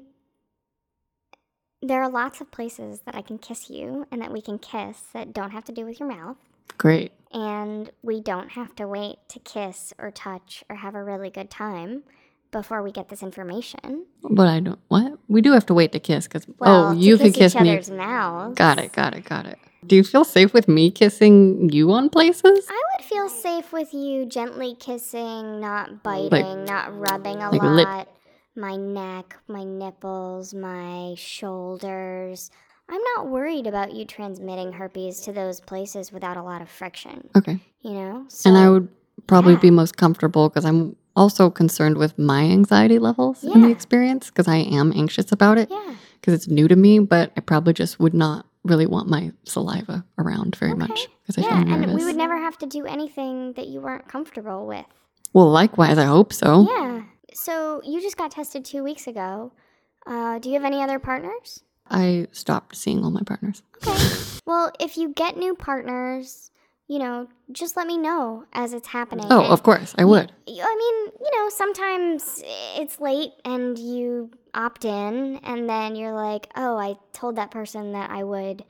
there 1.81 2.01
are 2.03 2.09
lots 2.09 2.41
of 2.41 2.51
places 2.51 3.01
that 3.05 3.15
I 3.15 3.21
can 3.21 3.37
kiss 3.37 3.69
you 3.69 4.05
and 4.11 4.21
that 4.21 4.31
we 4.31 4.41
can 4.41 4.59
kiss 4.59 5.01
that 5.13 5.33
don't 5.33 5.51
have 5.51 5.65
to 5.65 5.71
do 5.71 5.85
with 5.85 5.99
your 5.99 6.09
mouth. 6.09 6.37
Great. 6.77 7.11
And 7.31 7.91
we 8.01 8.21
don't 8.21 8.49
have 8.51 8.75
to 8.77 8.87
wait 8.87 9.17
to 9.29 9.39
kiss 9.39 9.93
or 9.99 10.11
touch 10.11 10.63
or 10.69 10.77
have 10.77 10.95
a 10.95 11.03
really 11.03 11.29
good 11.29 11.49
time 11.49 12.03
before 12.51 12.81
we 12.81 12.91
get 12.91 13.09
this 13.09 13.21
information. 13.21 14.05
But 14.23 14.47
I 14.47 14.59
don't. 14.59 14.79
What? 14.87 15.19
We 15.27 15.41
do 15.41 15.51
have 15.53 15.65
to 15.67 15.73
wait 15.73 15.91
to 15.91 15.99
kiss 15.99 16.27
because 16.27 16.45
oh, 16.49 16.53
Well, 16.59 16.87
oh, 16.89 16.91
you 16.93 17.17
kiss 17.17 17.35
kiss 17.35 17.55
each 17.55 17.61
me. 17.61 17.71
other's 17.73 17.91
mouths. 17.91 18.55
Got 18.55 18.79
it. 18.79 18.91
Got 18.93 19.13
it. 19.15 19.23
Got 19.25 19.45
it. 19.45 19.59
Do 19.85 19.95
you 19.95 20.03
feel 20.03 20.25
safe 20.25 20.53
with 20.53 20.67
me 20.67 20.91
kissing 20.91 21.69
you 21.69 21.91
on 21.91 22.09
places? 22.09 22.65
I 22.69 22.83
would 22.97 23.05
feel 23.05 23.29
safe 23.29 23.71
with 23.71 23.93
you 23.93 24.25
gently 24.25 24.75
kissing, 24.75 25.59
not 25.61 26.03
biting, 26.03 26.65
not 26.65 26.97
rubbing 26.97 27.37
a 27.37 27.49
like 27.51 27.61
lot. 27.61 27.97
lip- 27.97 28.07
My 28.55 28.75
neck, 28.75 29.37
my 29.47 29.63
nipples, 29.63 30.53
my 30.53 31.13
shoulders. 31.17 32.49
I'm 32.89 33.01
not 33.15 33.27
worried 33.27 33.67
about 33.67 33.93
you 33.93 34.05
transmitting 34.05 34.73
herpes 34.73 35.21
to 35.21 35.31
those 35.31 35.61
places 35.61 36.11
without 36.11 36.37
a 36.37 36.41
lot 36.43 36.61
of 36.61 36.69
friction, 36.69 37.29
Okay. 37.37 37.59
you 37.81 37.91
know? 37.93 38.25
and 38.45 38.57
I 38.57 38.69
would 38.69 38.89
probably 39.27 39.53
yeah. 39.53 39.59
be 39.59 39.71
most 39.71 39.95
comfortable 39.97 40.49
because 40.49 40.65
I'm 40.65 40.95
also 41.15 41.49
concerned 41.51 41.97
with 41.97 42.17
my 42.17 42.41
anxiety 42.43 42.97
levels 42.97 43.43
in 43.43 43.61
the 43.61 43.69
experience 43.69 44.27
because 44.29 44.47
I 44.47 44.57
am 44.57 44.91
anxious 44.95 45.31
about 45.31 45.57
it 45.59 45.69
Yeah. 45.69 45.95
because 46.19 46.33
it's 46.33 46.47
new 46.47 46.67
to 46.67 46.75
me, 46.75 46.97
but 46.99 47.31
I 47.37 47.41
probably 47.41 47.73
just 47.73 47.99
would 47.99 48.13
not 48.15 48.45
really 48.63 48.87
want 48.87 49.07
my 49.07 49.31
saliva 49.45 50.03
around 50.17 50.55
very 50.55 50.71
Okay. 50.71 50.79
much 50.79 51.07
because 51.21 51.37
I 51.37 51.47
Yeah, 51.47 51.57
feel 51.57 51.65
nervous. 51.67 51.85
and 51.89 51.95
we 51.95 52.05
would 52.05 52.15
never 52.15 52.37
have 52.37 52.57
to 52.59 52.65
do 52.65 52.85
anything 52.85 53.53
that 53.53 53.67
you 53.67 53.81
weren't 53.81 54.07
comfortable 54.07 54.65
with. 54.65 54.85
well, 55.33 55.49
likewise, 55.49 55.99
I 55.99 56.05
hope 56.05 56.33
so. 56.33 56.65
Yeah. 56.67 57.03
So 57.33 57.81
you 57.83 58.01
just 58.01 58.17
got 58.17 58.31
tested 58.31 58.65
two 58.65 58.83
weeks 58.83 59.07
ago. 59.07 59.51
Uh, 60.05 60.39
do 60.39 60.49
you 60.49 60.55
have 60.55 60.65
any 60.65 60.81
other 60.81 60.99
partners? 60.99 61.63
I 61.89 62.27
stopped 62.31 62.75
seeing 62.75 63.03
all 63.03 63.11
my 63.11 63.21
partners. 63.25 63.61
Okay. 63.85 64.39
well, 64.45 64.71
if 64.79 64.97
you 64.97 65.09
get 65.09 65.37
new 65.37 65.55
partners, 65.55 66.51
you 66.87 66.99
know, 66.99 67.27
just 67.51 67.75
let 67.77 67.87
me 67.87 67.97
know 67.97 68.45
as 68.53 68.73
it's 68.73 68.87
happening. 68.87 69.25
Oh, 69.29 69.41
And 69.43 69.51
of 69.53 69.63
course, 69.63 69.93
I 69.97 70.05
would. 70.05 70.31
I 70.47 70.51
mean, 70.51 71.13
you 71.19 71.31
know, 71.39 71.49
sometimes 71.49 72.41
it's 72.77 72.99
late 72.99 73.31
and 73.45 73.77
you 73.77 74.31
opt 74.53 74.85
in, 74.85 75.37
and 75.43 75.69
then 75.69 75.95
you're 75.95 76.13
like, 76.13 76.47
oh, 76.55 76.77
I 76.77 76.95
told 77.13 77.35
that 77.35 77.51
person 77.51 77.91
that 77.93 78.09
I 78.09 78.23
would 78.23 78.63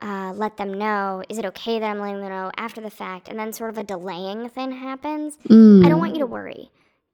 uh, 0.00 0.32
let 0.36 0.56
them 0.56 0.74
know. 0.74 1.22
Is 1.28 1.38
it 1.38 1.44
okay 1.46 1.78
that 1.80 1.86
I'm 1.90 1.98
letting 1.98 2.20
them 2.20 2.28
know 2.30 2.50
after 2.56 2.80
the 2.80 2.90
fact? 2.90 3.28
And 3.28 3.38
then 3.38 3.52
sort 3.52 3.70
of 3.70 3.78
a 3.78 3.84
delaying 3.84 4.48
thing 4.50 4.72
happens. 4.72 5.38
I 5.44 5.52
Mm. 5.52 5.88
don't 5.88 5.98
want 6.00 6.14
you 6.14 6.20
to 6.20 6.26
worry. 6.26 6.70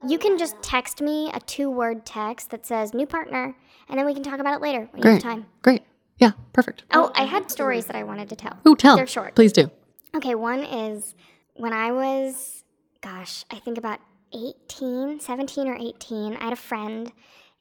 You 0.07 0.19
can 0.19 0.37
just 0.39 0.61
text 0.63 1.01
me 1.01 1.31
a 1.33 1.41
two 1.41 1.71
word 1.71 2.05
text 2.05 2.51
that 2.51 2.67
says 2.67 2.93
new 2.93 3.07
partner, 3.07 3.55
and 3.89 3.99
then 3.99 4.07
we 4.07 4.15
can 4.15 4.23
talk 4.23 4.41
about 4.41 4.57
it 4.57 4.63
later 4.63 4.89
when 4.93 5.03
you 5.03 5.11
have 5.11 5.23
time. 5.23 5.47
Great. 5.63 5.83
Yeah, 6.19 6.33
perfect. 6.53 6.85
Oh, 6.93 7.11
I 7.15 7.25
had 7.25 7.51
stories 7.51 7.87
that 7.87 7.97
I 7.97 8.03
wanted 8.05 8.29
to 8.31 8.37
tell. 8.37 8.59
Ooh, 8.67 8.77
tell. 8.77 8.97
They're 8.97 9.07
short. 9.07 9.35
Please 9.35 9.53
do. 9.53 9.71
Okay, 10.15 10.35
one 10.35 10.61
is 10.61 11.15
when 11.57 11.73
I 11.73 11.91
was, 11.93 12.65
gosh, 13.01 13.45
I 13.51 13.59
think 13.59 13.79
about 13.79 13.99
18, 14.33 15.21
17 15.21 15.69
or 15.69 15.77
18, 15.77 16.37
I 16.37 16.45
had 16.45 16.53
a 16.53 16.57
friend 16.57 17.13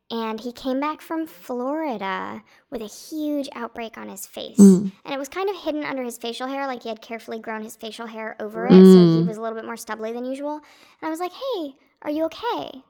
and 0.09 0.41
he 0.41 0.51
came 0.51 0.79
back 0.81 1.01
from 1.01 1.25
Florida 1.25 2.43
with 2.69 2.81
a 2.81 2.85
huge 2.87 3.47
outbreak 3.55 3.97
on 3.97 4.09
his 4.09 4.25
face. 4.25 4.57
Mm. 4.57 4.91
And 5.05 5.13
it 5.13 5.17
was 5.17 5.29
kind 5.29 5.49
of 5.49 5.55
hidden 5.55 5.83
under 5.85 6.03
his 6.03 6.17
facial 6.17 6.47
hair, 6.47 6.67
like 6.67 6.83
he 6.83 6.89
had 6.89 7.01
carefully 7.01 7.39
grown 7.39 7.63
his 7.63 7.77
facial 7.77 8.07
hair 8.07 8.35
over 8.39 8.65
it, 8.65 8.71
so 8.71 8.75
he 8.75 8.83
Mm. 9.21 9.27
was 9.27 9.37
a 9.37 9.41
little 9.41 9.55
bit 9.55 9.65
more 9.65 9.77
stubbly 9.77 10.11
than 10.11 10.25
usual. 10.25 10.55
And 10.55 10.63
I 11.03 11.09
was 11.09 11.19
like, 11.21 11.31
hey, 11.31 11.75
are 12.01 12.11
you 12.11 12.25
okay? 12.25 12.83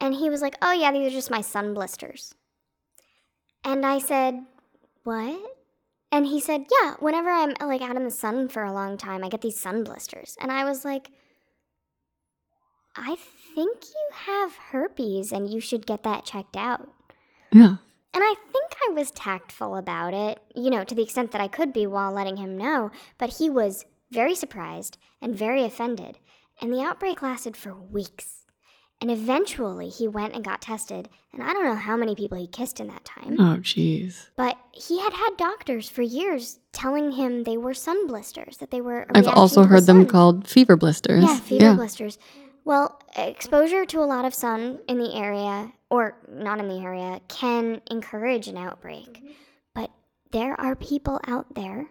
And 0.00 0.14
he 0.14 0.30
was 0.30 0.42
like, 0.42 0.56
oh, 0.60 0.72
yeah, 0.72 0.92
these 0.92 1.08
are 1.08 1.16
just 1.16 1.30
my 1.30 1.40
sun 1.40 1.74
blisters. 1.74 2.34
And 3.64 3.84
I 3.84 3.98
said, 3.98 4.40
what? 5.04 5.40
And 6.12 6.26
he 6.26 6.40
said, 6.40 6.66
yeah, 6.80 6.94
whenever 7.00 7.30
I'm 7.30 7.54
like 7.60 7.82
out 7.82 7.96
in 7.96 8.04
the 8.04 8.10
sun 8.10 8.48
for 8.48 8.62
a 8.62 8.72
long 8.72 8.96
time, 8.96 9.24
I 9.24 9.28
get 9.28 9.40
these 9.40 9.58
sun 9.58 9.84
blisters. 9.84 10.36
And 10.40 10.52
I 10.52 10.64
was 10.64 10.84
like, 10.84 11.10
I 12.94 13.16
think 13.54 13.84
you 13.84 14.08
have 14.12 14.56
herpes 14.70 15.32
and 15.32 15.52
you 15.52 15.60
should 15.60 15.86
get 15.86 16.02
that 16.04 16.24
checked 16.24 16.56
out. 16.56 16.88
Yeah. 17.52 17.76
And 18.14 18.24
I 18.24 18.34
think 18.52 18.72
I 18.88 18.92
was 18.92 19.10
tactful 19.10 19.76
about 19.76 20.14
it, 20.14 20.40
you 20.54 20.70
know, 20.70 20.84
to 20.84 20.94
the 20.94 21.02
extent 21.02 21.32
that 21.32 21.40
I 21.40 21.48
could 21.48 21.72
be 21.72 21.86
while 21.86 22.12
letting 22.12 22.38
him 22.38 22.56
know, 22.56 22.90
but 23.18 23.34
he 23.38 23.50
was 23.50 23.84
very 24.10 24.34
surprised 24.34 24.96
and 25.20 25.36
very 25.36 25.64
offended. 25.64 26.18
And 26.60 26.72
the 26.72 26.80
outbreak 26.80 27.20
lasted 27.20 27.56
for 27.56 27.74
weeks. 27.74 28.35
And 29.00 29.10
eventually 29.10 29.90
he 29.90 30.08
went 30.08 30.34
and 30.34 30.42
got 30.42 30.62
tested, 30.62 31.10
and 31.32 31.42
I 31.42 31.52
don't 31.52 31.64
know 31.64 31.74
how 31.74 31.98
many 31.98 32.14
people 32.14 32.38
he 32.38 32.46
kissed 32.46 32.80
in 32.80 32.86
that 32.88 33.04
time. 33.04 33.36
Oh, 33.38 33.58
jeez. 33.60 34.28
But 34.36 34.56
he 34.72 35.00
had 35.00 35.12
had 35.12 35.36
doctors 35.36 35.88
for 35.90 36.00
years 36.00 36.60
telling 36.72 37.12
him 37.12 37.44
they 37.44 37.58
were 37.58 37.74
sun 37.74 38.06
blisters, 38.06 38.56
that 38.56 38.70
they 38.70 38.80
were. 38.80 39.02
a 39.02 39.18
I've 39.18 39.28
also 39.28 39.62
to 39.62 39.68
the 39.68 39.74
heard 39.74 39.84
them 39.84 40.06
called 40.06 40.48
fever 40.48 40.76
blisters. 40.76 41.24
Yeah, 41.24 41.38
fever 41.38 41.74
blisters. 41.74 42.18
Well, 42.64 42.98
exposure 43.16 43.84
to 43.84 44.00
a 44.00 44.08
lot 44.08 44.24
of 44.24 44.34
sun 44.34 44.80
in 44.88 44.98
the 44.98 45.14
area, 45.14 45.72
or 45.90 46.16
not 46.28 46.58
in 46.58 46.66
the 46.68 46.80
area, 46.80 47.20
can 47.28 47.82
encourage 47.90 48.48
an 48.48 48.56
outbreak. 48.56 49.22
But 49.74 49.90
there 50.32 50.58
are 50.58 50.74
people 50.74 51.20
out 51.26 51.54
there 51.54 51.90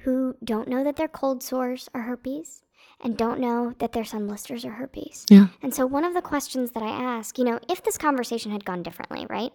who 0.00 0.34
don't 0.42 0.68
know 0.68 0.82
that 0.82 0.96
their 0.96 1.08
cold 1.08 1.42
sores 1.42 1.88
are 1.94 2.02
herpes 2.02 2.62
and 3.02 3.16
don't 3.16 3.40
know 3.40 3.74
that 3.78 3.92
their 3.92 4.04
sun 4.04 4.26
blisters 4.26 4.64
are 4.64 4.70
herpes. 4.72 5.24
Yeah. 5.28 5.48
And 5.62 5.74
so, 5.74 5.86
one 5.86 6.04
of 6.04 6.14
the 6.14 6.22
questions 6.22 6.72
that 6.72 6.82
I 6.82 6.88
ask, 6.88 7.38
you 7.38 7.44
know, 7.44 7.58
if 7.68 7.82
this 7.82 7.98
conversation 7.98 8.52
had 8.52 8.64
gone 8.64 8.82
differently, 8.82 9.26
right? 9.28 9.52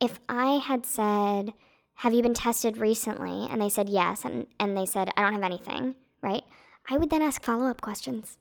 If 0.00 0.20
I 0.28 0.58
had 0.58 0.86
said, 0.86 1.52
Have 1.96 2.14
you 2.14 2.22
been 2.22 2.34
tested 2.34 2.76
recently? 2.78 3.46
And 3.50 3.60
they 3.60 3.68
said 3.68 3.88
yes, 3.88 4.24
and, 4.24 4.46
and 4.60 4.76
they 4.76 4.86
said, 4.86 5.10
I 5.16 5.22
don't 5.22 5.32
have 5.34 5.42
anything, 5.42 5.94
right? 6.22 6.42
I 6.90 6.96
would 6.96 7.10
then 7.10 7.22
ask 7.22 7.42
follow 7.42 7.66
up 7.66 7.80
questions. 7.80 8.38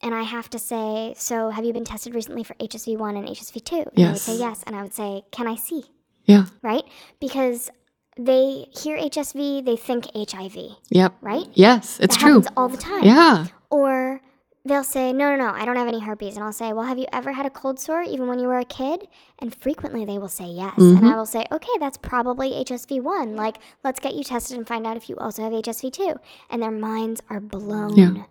And 0.00 0.14
I 0.14 0.22
have 0.22 0.48
to 0.50 0.58
say, 0.58 1.14
So, 1.16 1.50
have 1.50 1.64
you 1.64 1.72
been 1.72 1.84
tested 1.84 2.14
recently 2.14 2.44
for 2.44 2.54
HSV1 2.54 3.18
and 3.18 3.26
HSV2? 3.28 3.72
And 3.72 3.90
they 3.96 4.04
would 4.04 4.18
say 4.18 4.38
yes. 4.38 4.62
And 4.66 4.76
I 4.76 4.82
would 4.82 4.94
say, 4.94 5.22
Can 5.32 5.48
I 5.48 5.56
see? 5.56 5.84
Yeah. 6.24 6.44
Right? 6.62 6.84
Because 7.20 7.70
they 8.18 8.66
hear 8.76 8.98
HSV, 8.98 9.64
they 9.64 9.76
think 9.76 10.06
HIV, 10.14 10.56
Yep. 10.90 11.14
right? 11.20 11.46
Yes, 11.54 11.98
it's 12.00 12.16
that 12.16 12.20
true. 12.20 12.34
happens 12.40 12.48
all 12.56 12.68
the 12.68 12.76
time. 12.76 13.04
Yeah. 13.04 13.46
Or 13.70 14.20
they'll 14.64 14.84
say, 14.84 15.12
no, 15.12 15.34
no, 15.34 15.46
no, 15.46 15.52
I 15.52 15.64
don't 15.64 15.76
have 15.76 15.88
any 15.88 16.00
herpes. 16.00 16.36
And 16.36 16.44
I'll 16.44 16.52
say, 16.52 16.72
well, 16.72 16.84
have 16.86 16.98
you 16.98 17.06
ever 17.12 17.32
had 17.32 17.46
a 17.46 17.50
cold 17.50 17.78
sore 17.80 18.02
even 18.02 18.28
when 18.28 18.38
you 18.38 18.48
were 18.48 18.58
a 18.58 18.64
kid? 18.64 19.08
And 19.38 19.54
frequently 19.54 20.04
they 20.04 20.18
will 20.18 20.28
say 20.28 20.46
yes. 20.46 20.76
And 20.78 20.98
Mhm. 21.00 21.12
I 21.12 21.16
will 21.16 21.26
say, 21.26 21.46
okay, 21.52 21.72
that's 21.78 21.96
probably 21.98 22.50
HSV1. 22.52 23.36
Like, 23.36 23.58
let's 23.84 24.00
get 24.00 24.14
you 24.14 24.24
tested 24.24 24.56
and 24.58 24.66
find 24.66 24.86
out 24.86 24.96
if 24.96 25.08
you 25.08 25.16
also 25.16 25.42
have 25.42 25.52
HSV2. 25.52 26.16
And 26.50 26.62
their 26.62 26.70
minds 26.70 27.22
are 27.30 27.40
blown. 27.40 27.96
Yeah. 27.96 28.24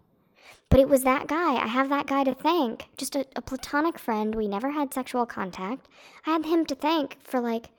But 0.70 0.80
it 0.82 0.90
was 0.90 1.04
that 1.04 1.28
guy. 1.28 1.56
I 1.56 1.68
have 1.68 1.90
that 1.90 2.08
guy 2.08 2.24
to 2.26 2.34
thank. 2.34 2.88
Just 2.98 3.16
a, 3.16 3.26
a 3.36 3.42
platonic 3.42 3.98
friend. 3.98 4.36
We 4.36 4.48
never 4.50 4.72
had 4.72 4.94
sexual 4.94 5.26
contact. 5.26 5.88
I 6.26 6.32
had 6.32 6.46
him 6.46 6.66
to 6.66 6.76
thank 6.76 7.18
for, 7.24 7.40
like, 7.40 7.70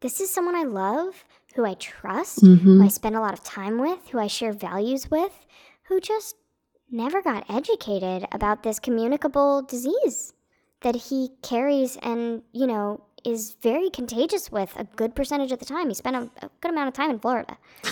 this 0.00 0.20
is 0.20 0.30
someone 0.30 0.56
I 0.56 0.64
love, 0.64 1.24
who 1.54 1.64
I 1.64 1.74
trust, 1.74 2.40
who 2.40 2.56
hmm 2.56 2.82
I 2.82 2.88
spend 2.88 3.14
a 3.14 3.20
lot 3.20 3.32
of 3.32 3.44
time 3.44 3.78
with, 3.78 4.08
who 4.08 4.18
I 4.18 4.26
share 4.26 4.52
values 4.52 5.08
with, 5.08 5.46
who 5.84 6.00
just 6.00 6.34
never 6.92 7.22
got 7.22 7.44
educated 7.50 8.26
about 8.32 8.62
this 8.62 8.78
communicable 8.78 9.62
disease 9.62 10.34
that 10.82 10.94
he 10.94 11.30
carries 11.42 11.96
and, 12.02 12.42
you 12.52 12.66
know, 12.66 13.02
is 13.24 13.56
very 13.62 13.88
contagious 13.88 14.50
with 14.52 14.74
a 14.76 14.84
good 14.84 15.14
percentage 15.14 15.52
of 15.52 15.58
the 15.58 15.64
time. 15.64 15.88
He 15.88 15.94
spent 15.94 16.16
a, 16.16 16.30
a 16.46 16.50
good 16.60 16.72
amount 16.72 16.88
of 16.88 16.94
time 16.94 17.10
in 17.10 17.18
Florida. 17.18 17.56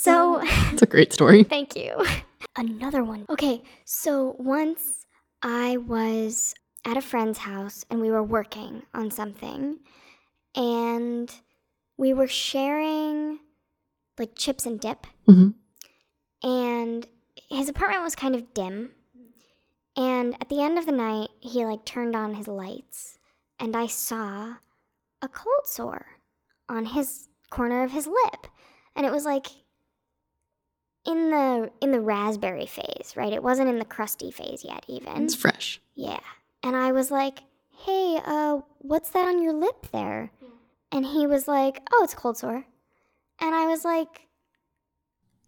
So, 0.00 0.40
It's 0.72 0.80
a 0.82 0.86
great 0.86 1.12
story. 1.12 1.42
thank 1.56 1.74
you. 1.74 1.90
Another 2.56 3.02
one. 3.02 3.26
Okay, 3.28 3.62
so 3.84 4.36
once 4.38 5.04
I 5.42 5.76
was 5.78 6.54
at 6.84 6.96
a 6.96 7.00
friend's 7.00 7.38
house 7.38 7.84
and 7.90 8.00
we 8.00 8.10
were 8.10 8.22
working 8.22 8.84
on 8.94 9.10
something 9.10 9.80
and 10.54 11.34
we 11.96 12.12
were 12.14 12.28
sharing 12.28 13.40
like 14.18 14.36
chips 14.36 14.66
and 14.66 14.78
dip 14.78 15.06
Mhm. 15.28 15.54
and 16.44 17.06
his 17.48 17.68
apartment 17.68 18.02
was 18.02 18.14
kind 18.14 18.34
of 18.34 18.52
dim 18.54 18.90
and 19.96 20.34
at 20.40 20.48
the 20.48 20.62
end 20.62 20.78
of 20.78 20.86
the 20.86 20.92
night 20.92 21.28
he 21.40 21.64
like 21.64 21.84
turned 21.84 22.14
on 22.14 22.34
his 22.34 22.46
lights 22.48 23.18
and 23.58 23.74
i 23.76 23.86
saw 23.86 24.54
a 25.22 25.28
cold 25.28 25.64
sore 25.66 26.06
on 26.68 26.84
his 26.84 27.28
corner 27.50 27.82
of 27.82 27.90
his 27.92 28.06
lip 28.06 28.46
and 28.94 29.06
it 29.06 29.12
was 29.12 29.24
like 29.24 29.46
in 31.06 31.30
the 31.30 31.70
in 31.80 31.90
the 31.90 32.00
raspberry 32.00 32.66
phase 32.66 33.14
right 33.16 33.32
it 33.32 33.42
wasn't 33.42 33.68
in 33.68 33.78
the 33.78 33.84
crusty 33.84 34.30
phase 34.30 34.64
yet 34.64 34.84
even 34.88 35.24
It's 35.24 35.34
fresh. 35.34 35.80
yeah. 35.94 36.20
And 36.64 36.74
I 36.74 36.90
was 36.90 37.12
like, 37.12 37.38
hey, 37.84 38.18
uh, 38.24 38.58
what's 38.78 39.10
that 39.10 39.28
on 39.28 39.40
your 39.40 39.52
lip 39.52 39.86
there? 39.92 40.32
And 40.90 41.06
he 41.06 41.24
was 41.24 41.46
like, 41.46 41.80
oh, 41.92 42.02
it's 42.02 42.14
cold 42.14 42.36
sore. 42.36 42.64
And 43.40 43.54
I 43.54 43.66
was 43.66 43.84
like, 43.84 44.26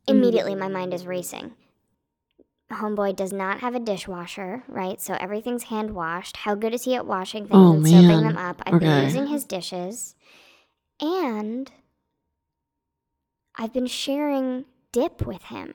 immediately 0.07 0.55
my 0.55 0.69
mind 0.69 0.95
is 0.95 1.05
racing. 1.05 1.53
Homeboy 2.71 3.17
does 3.17 3.33
not 3.33 3.61
have 3.61 3.75
a 3.75 3.81
dishwasher, 3.81 4.63
right? 4.69 5.01
So 5.01 5.15
everything's 5.19 5.65
hand 5.65 5.91
washed. 5.91 6.37
How 6.39 6.55
good 6.55 6.73
is 6.73 6.85
he 6.85 6.95
at 6.95 7.07
washing 7.07 7.45
things 7.47 7.53
Oh, 7.53 7.73
and 7.75 7.87
soaping 7.87 8.23
them 8.23 8.37
up? 8.37 8.63
I've 8.65 8.79
been 8.81 9.05
using 9.05 9.27
his 9.27 9.45
dishes. 9.45 10.15
And 11.01 11.71
I've 13.57 13.73
been 13.73 13.87
sharing 13.89 14.67
dip 14.93 15.27
with 15.27 15.43
him. 15.45 15.75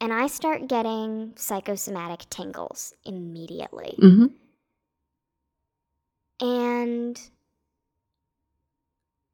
And 0.00 0.12
I 0.12 0.26
start 0.26 0.66
getting 0.68 1.32
psychosomatic 1.36 2.28
tingles 2.28 2.94
immediately. 3.04 3.94
hmm 3.98 4.26
And 6.40 7.20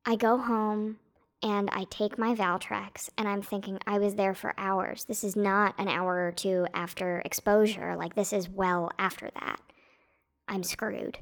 I 0.05 0.17
go 0.17 0.37
home 0.37 0.99
and 1.43 1.71
I 1.71 1.85
take 1.85 2.19
my 2.19 2.35
Valtrex 2.35 3.09
and 3.17 3.27
I'm 3.27 3.43
thinking 3.43 3.79
I 3.87 3.99
was 3.99 4.15
there 4.15 4.35
for 4.35 4.55
hours. 4.59 5.05
This 5.05 5.25
is 5.25 5.37
not 5.37 5.75
an 5.79 5.89
hour 5.89 6.27
or 6.27 6.33
two 6.33 6.67
after 6.75 7.23
exposure. 7.25 7.97
Like, 7.97 8.15
this 8.15 8.33
is 8.33 8.49
well 8.49 8.91
after 8.99 9.31
that. 9.41 9.61
I'm 10.49 10.63
screwed. 10.63 11.19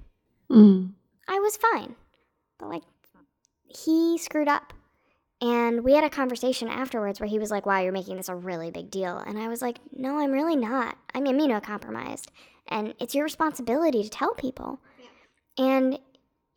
Mm. 0.50 0.92
I 1.28 1.38
was 1.38 1.56
fine. 1.56 1.94
But, 2.58 2.70
like, 2.70 2.82
he 3.64 4.18
screwed 4.18 4.48
up. 4.48 4.72
And 5.40 5.84
we 5.84 5.92
had 5.92 6.02
a 6.02 6.10
conversation 6.10 6.66
afterwards 6.66 7.20
where 7.20 7.28
he 7.28 7.38
was 7.38 7.52
like, 7.52 7.64
wow, 7.64 7.78
you're 7.78 7.92
making 7.92 8.16
this 8.16 8.28
a 8.28 8.34
really 8.34 8.72
big 8.72 8.90
deal. 8.90 9.18
And 9.18 9.38
I 9.38 9.46
was 9.46 9.62
like, 9.62 9.78
no, 9.92 10.18
I'm 10.18 10.32
really 10.32 10.56
not. 10.56 10.98
I'm 11.14 11.26
immunocompromised. 11.26 12.26
And 12.66 12.92
it's 12.98 13.14
your 13.14 13.22
responsibility 13.22 14.02
to 14.02 14.10
tell 14.10 14.34
people. 14.34 14.80
And 15.56 16.00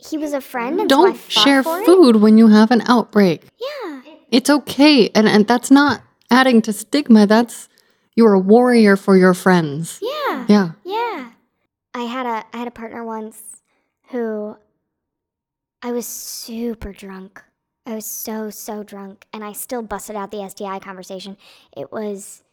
he 0.04 0.18
was 0.18 0.34
a 0.34 0.42
friend. 0.42 0.80
And 0.80 0.90
Don't 0.90 1.16
fought 1.18 1.44
share 1.44 1.64
for 1.64 1.80
it. 1.82 1.86
food 1.86 2.18
when 2.18 2.38
you 2.38 2.48
have 2.48 2.72
an 2.72 2.82
outbreak. 2.88 3.44
Yeah. 3.60 4.02
It's 4.32 4.50
okay. 4.50 5.10
And, 5.10 5.28
and 5.28 5.48
that's 5.48 5.70
not 5.72 6.02
adding 6.30 6.62
to 6.64 6.74
stigma. 6.74 7.28
That's 7.28 7.68
you're 8.16 8.34
a 8.34 8.40
warrior 8.40 8.96
for 8.98 9.16
your 9.18 9.34
friends. 9.34 10.00
Yeah. 10.02 10.46
Yeah. 10.48 10.72
Yeah. 10.84 11.30
I 11.94 12.04
had 12.04 12.26
a 12.26 12.46
I 12.54 12.58
had 12.58 12.68
a 12.68 12.72
partner 12.72 13.04
once 13.04 13.62
who 14.10 14.56
I 15.82 15.92
was 15.92 16.06
super 16.06 16.94
drunk. 16.94 17.42
I 17.86 17.96
was 17.96 18.06
so 18.06 18.50
so 18.50 18.84
drunk 18.84 19.26
and 19.34 19.44
I 19.44 19.52
still 19.54 19.82
busted 19.82 20.16
out 20.16 20.32
the 20.32 20.48
STI 20.48 20.80
conversation. 20.80 21.38
It 21.76 21.92
was 21.92 22.44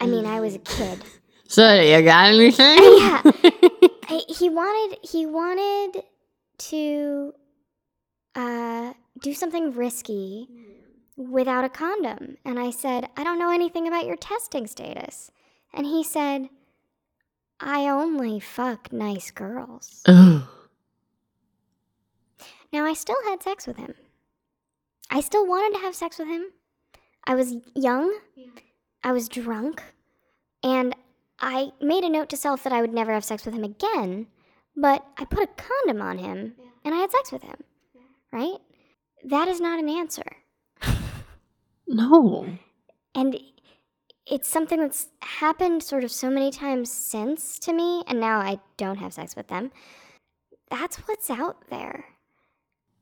I 0.00 0.06
mean, 0.06 0.26
I 0.26 0.40
was 0.40 0.54
a 0.54 0.58
kid. 0.60 1.02
So 1.48 1.80
you 1.80 2.02
got 2.02 2.26
anything? 2.30 2.76
Uh, 2.80 3.32
yeah. 3.44 3.88
I, 4.08 4.22
he 4.28 4.48
wanted 4.48 4.98
he 5.02 5.26
wanted 5.26 6.04
to 6.58 7.34
uh 8.34 8.92
do 9.20 9.34
something 9.34 9.72
risky 9.72 10.48
without 11.16 11.64
a 11.64 11.68
condom. 11.68 12.36
And 12.44 12.58
I 12.58 12.70
said, 12.70 13.08
I 13.16 13.24
don't 13.24 13.38
know 13.38 13.50
anything 13.50 13.88
about 13.88 14.06
your 14.06 14.16
testing 14.16 14.66
status. 14.66 15.30
And 15.72 15.86
he 15.86 16.04
said, 16.04 16.48
I 17.60 17.88
only 17.88 18.38
fuck 18.40 18.92
nice 18.92 19.30
girls. 19.30 20.02
Ugh. 20.06 20.42
Now, 22.72 22.84
I 22.84 22.94
still 22.94 23.16
had 23.24 23.42
sex 23.42 23.66
with 23.66 23.76
him. 23.76 23.94
I 25.08 25.20
still 25.20 25.46
wanted 25.46 25.78
to 25.78 25.84
have 25.84 25.94
sex 25.94 26.18
with 26.18 26.28
him. 26.28 26.46
I 27.24 27.34
was 27.34 27.54
young, 27.74 28.12
I 29.02 29.12
was 29.12 29.28
drunk, 29.28 29.82
and 30.62 30.94
I 31.40 31.70
made 31.80 32.04
a 32.04 32.08
note 32.08 32.28
to 32.30 32.36
self 32.36 32.62
that 32.64 32.72
I 32.72 32.80
would 32.80 32.94
never 32.94 33.12
have 33.12 33.24
sex 33.24 33.44
with 33.44 33.54
him 33.54 33.64
again, 33.64 34.26
but 34.74 35.04
I 35.18 35.24
put 35.24 35.42
a 35.42 35.62
condom 35.62 36.00
on 36.00 36.18
him 36.18 36.54
and 36.84 36.94
I 36.94 36.98
had 36.98 37.10
sex 37.10 37.32
with 37.32 37.42
him, 37.42 37.56
right? 38.32 38.58
That 39.24 39.48
is 39.48 39.60
not 39.60 39.78
an 39.78 39.88
answer. 39.88 40.24
No. 41.88 42.48
And 43.14 43.38
it's 44.26 44.48
something 44.48 44.80
that's 44.80 45.08
happened 45.22 45.82
sort 45.82 46.02
of 46.04 46.10
so 46.10 46.28
many 46.28 46.50
times 46.50 46.90
since 46.90 47.58
to 47.60 47.72
me, 47.72 48.02
and 48.08 48.20
now 48.20 48.40
I 48.40 48.58
don't 48.76 48.98
have 48.98 49.12
sex 49.12 49.36
with 49.36 49.48
them. 49.48 49.70
That's 50.68 50.96
what's 50.96 51.30
out 51.30 51.70
there. 51.70 52.06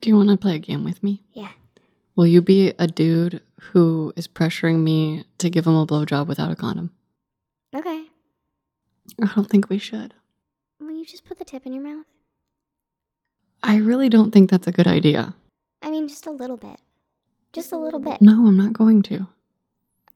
Do 0.00 0.10
you 0.10 0.16
want 0.16 0.28
to 0.28 0.36
play 0.36 0.56
a 0.56 0.58
game 0.58 0.84
with 0.84 1.02
me? 1.02 1.22
Yeah. 1.32 1.52
Will 2.14 2.26
you 2.26 2.42
be 2.42 2.74
a 2.78 2.86
dude 2.86 3.40
who 3.58 4.12
is 4.16 4.28
pressuring 4.28 4.80
me 4.82 5.24
to 5.38 5.48
give 5.48 5.66
him 5.66 5.74
a 5.74 5.86
blowjob 5.86 6.26
without 6.26 6.50
a 6.50 6.56
condom? 6.56 6.90
Okay. 7.74 8.04
I 9.22 9.30
don't 9.34 9.48
think 9.48 9.68
we 9.68 9.78
should. 9.78 10.14
Will 10.80 10.90
you 10.92 11.04
just 11.04 11.24
put 11.24 11.38
the 11.38 11.44
tip 11.44 11.66
in 11.66 11.72
your 11.72 11.82
mouth? 11.82 12.06
I 13.62 13.76
really 13.76 14.08
don't 14.08 14.30
think 14.30 14.50
that's 14.50 14.66
a 14.66 14.72
good 14.72 14.86
idea. 14.86 15.34
I 15.82 15.90
mean, 15.90 16.08
just 16.08 16.26
a 16.26 16.30
little 16.30 16.56
bit. 16.56 16.78
Just 17.52 17.72
a 17.72 17.78
little 17.78 18.00
bit. 18.00 18.20
No, 18.20 18.46
I'm 18.46 18.56
not 18.56 18.72
going 18.72 19.02
to. 19.04 19.26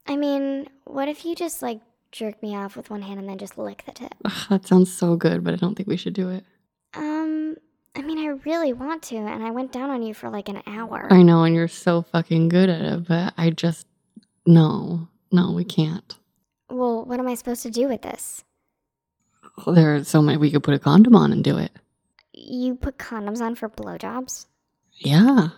I 0.07 0.17
mean, 0.17 0.69
what 0.85 1.09
if 1.09 1.25
you 1.25 1.35
just 1.35 1.63
like 1.63 1.81
jerk 2.11 2.43
me 2.43 2.57
off 2.57 2.77
with 2.77 2.91
one 2.91 3.03
hand 3.03 3.21
and 3.21 3.29
then 3.29 3.39
just 3.39 3.59
lick 3.59 3.85
the 3.87 3.93
tip? 3.93 4.15
Ugh, 4.25 4.49
that 4.51 4.67
sounds 4.67 4.93
so 4.93 5.17
good, 5.17 5.45
but 5.45 5.55
I 5.55 5.57
don't 5.57 5.75
think 5.75 5.89
we 5.89 5.97
should 5.97 6.15
do 6.15 6.31
it. 6.31 6.45
Um, 6.95 7.57
I 7.95 8.03
mean, 8.03 8.19
I 8.19 8.29
really 8.45 8.73
want 8.73 9.03
to, 9.05 9.17
and 9.17 9.43
I 9.43 9.51
went 9.51 9.73
down 9.73 9.91
on 9.91 10.03
you 10.03 10.15
for 10.15 10.31
like 10.31 10.49
an 10.49 10.63
hour. 10.67 11.07
I 11.11 11.23
know, 11.23 11.45
and 11.45 11.55
you're 11.55 11.69
so 11.69 12.03
fucking 12.03 12.49
good 12.49 12.69
at 12.69 12.81
it, 12.81 13.07
but 13.07 13.35
I 13.37 13.51
just, 13.51 13.87
no, 14.47 15.09
no, 15.31 15.53
we 15.53 15.65
can't. 15.65 16.15
Well, 16.71 17.05
what 17.05 17.21
am 17.21 17.29
I 17.29 17.35
supposed 17.35 17.63
to 17.63 17.71
do 17.71 17.89
with 17.89 18.03
this? 18.03 18.45
There 19.67 19.95
are 19.97 20.05
so 20.05 20.23
many, 20.23 20.39
we 20.39 20.51
could 20.51 20.63
put 20.63 20.75
a 20.75 20.79
condom 20.79 21.15
on 21.17 21.33
and 21.33 21.43
do 21.45 21.59
it. 21.59 21.73
You 22.33 22.75
put 22.75 22.99
condoms 22.99 23.41
on 23.41 23.55
for 23.55 23.69
blowjobs? 23.69 24.47
Yeah. 24.95 25.49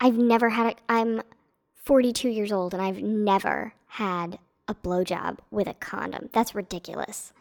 I've 0.00 0.16
never 0.16 0.48
had 0.50 0.74
a. 0.74 0.92
I'm 0.92 1.22
42 1.84 2.28
years 2.28 2.52
old, 2.52 2.74
and 2.74 2.82
I've 2.82 3.02
never 3.02 3.74
had 3.86 4.38
a 4.68 4.74
blowjob 4.74 5.38
with 5.50 5.66
a 5.68 5.74
condom. 5.74 6.28
That's 6.32 6.54
ridiculous. 6.54 7.32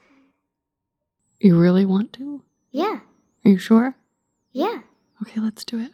You 1.39 1.57
really 1.59 1.85
want 1.85 2.13
to? 2.13 2.43
Yeah, 2.71 2.99
Are 3.45 3.49
you 3.51 3.57
sure? 3.57 3.95
yeah. 4.51 4.81
Okay, 5.23 5.39
let's 5.39 5.63
do 5.65 5.79
it. 5.79 5.91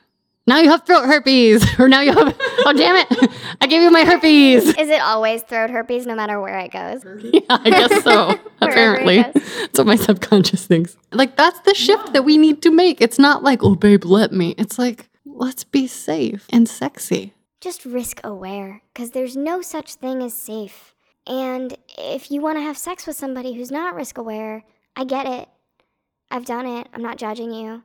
Now 0.48 0.60
you 0.60 0.70
have 0.70 0.86
throat 0.86 1.06
herpes, 1.06 1.66
or 1.80 1.90
now 1.90 2.00
you 2.00 2.14
have, 2.14 2.36
oh 2.40 2.74
damn 2.74 2.96
it, 2.96 3.32
I 3.60 3.68
gave 3.68 3.82
you 3.82 3.92
my 3.92 4.06
herpes. 4.06 4.66
Is 4.80 4.90
it 4.90 5.02
always 5.02 5.44
throat 5.44 5.70
herpes 5.70 6.08
no 6.08 6.16
matter 6.16 6.40
where 6.40 6.58
it 6.60 6.72
goes? 6.72 7.06
Yeah, 7.22 7.42
I 7.50 7.70
guess 7.70 8.04
so. 8.04 8.40
Apparently. 8.62 9.24
That's 9.24 9.78
what 9.78 9.88
my 9.88 9.98
subconscious 9.98 10.66
thinks. 10.66 10.96
Like, 11.12 11.36
that's 11.36 11.60
the 11.62 11.74
shift 11.74 12.14
that 12.14 12.24
we 12.24 12.38
need 12.38 12.62
to 12.62 12.72
make. 12.72 13.02
It's 13.02 13.20
not 13.20 13.44
like, 13.44 13.62
oh, 13.62 13.76
babe, 13.76 14.06
let 14.06 14.32
me. 14.32 14.56
It's 14.58 14.80
like, 14.80 15.10
let's 15.26 15.66
be 15.66 15.86
safe 15.86 16.48
and 16.50 16.68
sexy. 16.68 17.34
Just 17.60 17.84
risk 17.84 18.22
aware, 18.24 18.82
because 18.94 19.12
there's 19.12 19.36
no 19.36 19.62
such 19.62 19.96
thing 19.96 20.24
as 20.24 20.34
safe. 20.34 20.96
And 21.28 21.78
if 21.98 22.32
you 22.32 22.40
want 22.40 22.58
to 22.58 22.62
have 22.62 22.78
sex 22.78 23.06
with 23.06 23.18
somebody 23.18 23.54
who's 23.54 23.72
not 23.72 23.96
risk 23.96 24.18
aware, 24.18 24.64
I 24.96 25.04
get 25.04 25.26
it. 25.26 25.50
I've 26.32 26.46
done 26.46 26.66
it. 26.66 26.88
I'm 26.94 27.02
not 27.02 27.18
judging 27.18 27.52
you. 27.52 27.84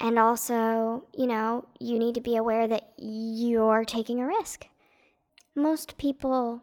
And 0.00 0.18
also, 0.18 1.04
you 1.16 1.26
know, 1.26 1.66
you 1.78 1.98
need 1.98 2.14
to 2.16 2.20
be 2.20 2.36
aware 2.36 2.66
that 2.66 2.92
you're 2.98 3.84
taking 3.84 4.20
a 4.20 4.26
risk. 4.26 4.66
Most 5.54 5.96
people, 5.98 6.62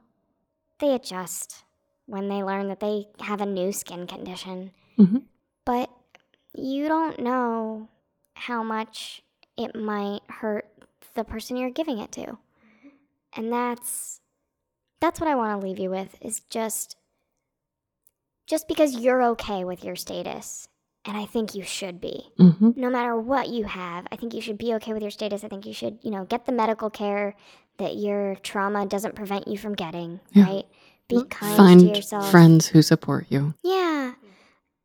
they 0.80 0.94
adjust 0.94 1.64
when 2.06 2.28
they 2.28 2.44
learn 2.44 2.68
that 2.68 2.82
they 2.82 3.08
have 3.22 3.40
a 3.40 3.45
new 3.45 3.72
skin 3.72 4.06
condition. 4.06 4.72
Mhm. 4.98 5.24
But 5.66 5.90
you 6.53 6.88
don't 6.90 7.20
know 7.20 7.88
how 8.34 8.64
much 8.64 9.24
it 9.58 9.76
might 9.76 10.22
hurt 10.30 10.68
the 11.14 11.24
person 11.24 11.56
you're 11.56 11.70
giving 11.70 11.99
it 11.99 12.12
to. 12.14 12.38
And 13.34 13.52
that's 13.52 14.20
that's 14.99 15.20
what 15.20 15.30
I 15.30 15.36
want 15.36 15.60
to 15.60 15.66
leave 15.66 15.80
you 15.80 15.90
with 15.90 16.16
is 16.22 16.41
just 16.41 16.98
just 18.45 18.68
because 18.68 18.98
you're 18.98 19.24
okay 19.24 19.64
with 19.64 19.84
your 19.84 19.95
status 19.95 20.68
and 21.06 21.18
I 21.18 21.26
think 21.26 21.56
you 21.56 21.64
should 21.64 21.99
be. 21.99 22.30
Mm-hmm. 22.40 22.72
No 22.76 22.90
matter 22.90 23.15
what 23.19 23.49
you 23.49 23.64
have, 23.65 24.06
I 24.11 24.15
think 24.15 24.34
you 24.34 24.41
should 24.41 24.57
be 24.57 24.73
okay 24.76 24.94
with 24.94 25.02
your 25.02 25.11
status. 25.11 25.44
I 25.44 25.48
think 25.48 25.65
you 25.65 25.73
should, 25.73 25.99
you 26.03 26.11
know, 26.11 26.26
get 26.26 26.45
the 26.45 26.52
medical 26.52 26.90
care 26.90 27.36
that 27.78 27.95
your 27.95 28.36
trauma 28.36 28.86
doesn't 28.86 29.15
prevent 29.15 29.48
you 29.48 29.57
from 29.57 29.73
getting, 29.73 30.19
Yeah. 30.34 30.44
right? 30.45 30.65
Be 31.10 31.23
kind 31.26 31.57
Find 31.57 31.80
to 31.82 31.88
yourself. 31.88 32.30
friends 32.32 32.68
who 32.68 32.82
support 32.82 33.26
you. 33.30 33.53
Yeah. 33.64 34.14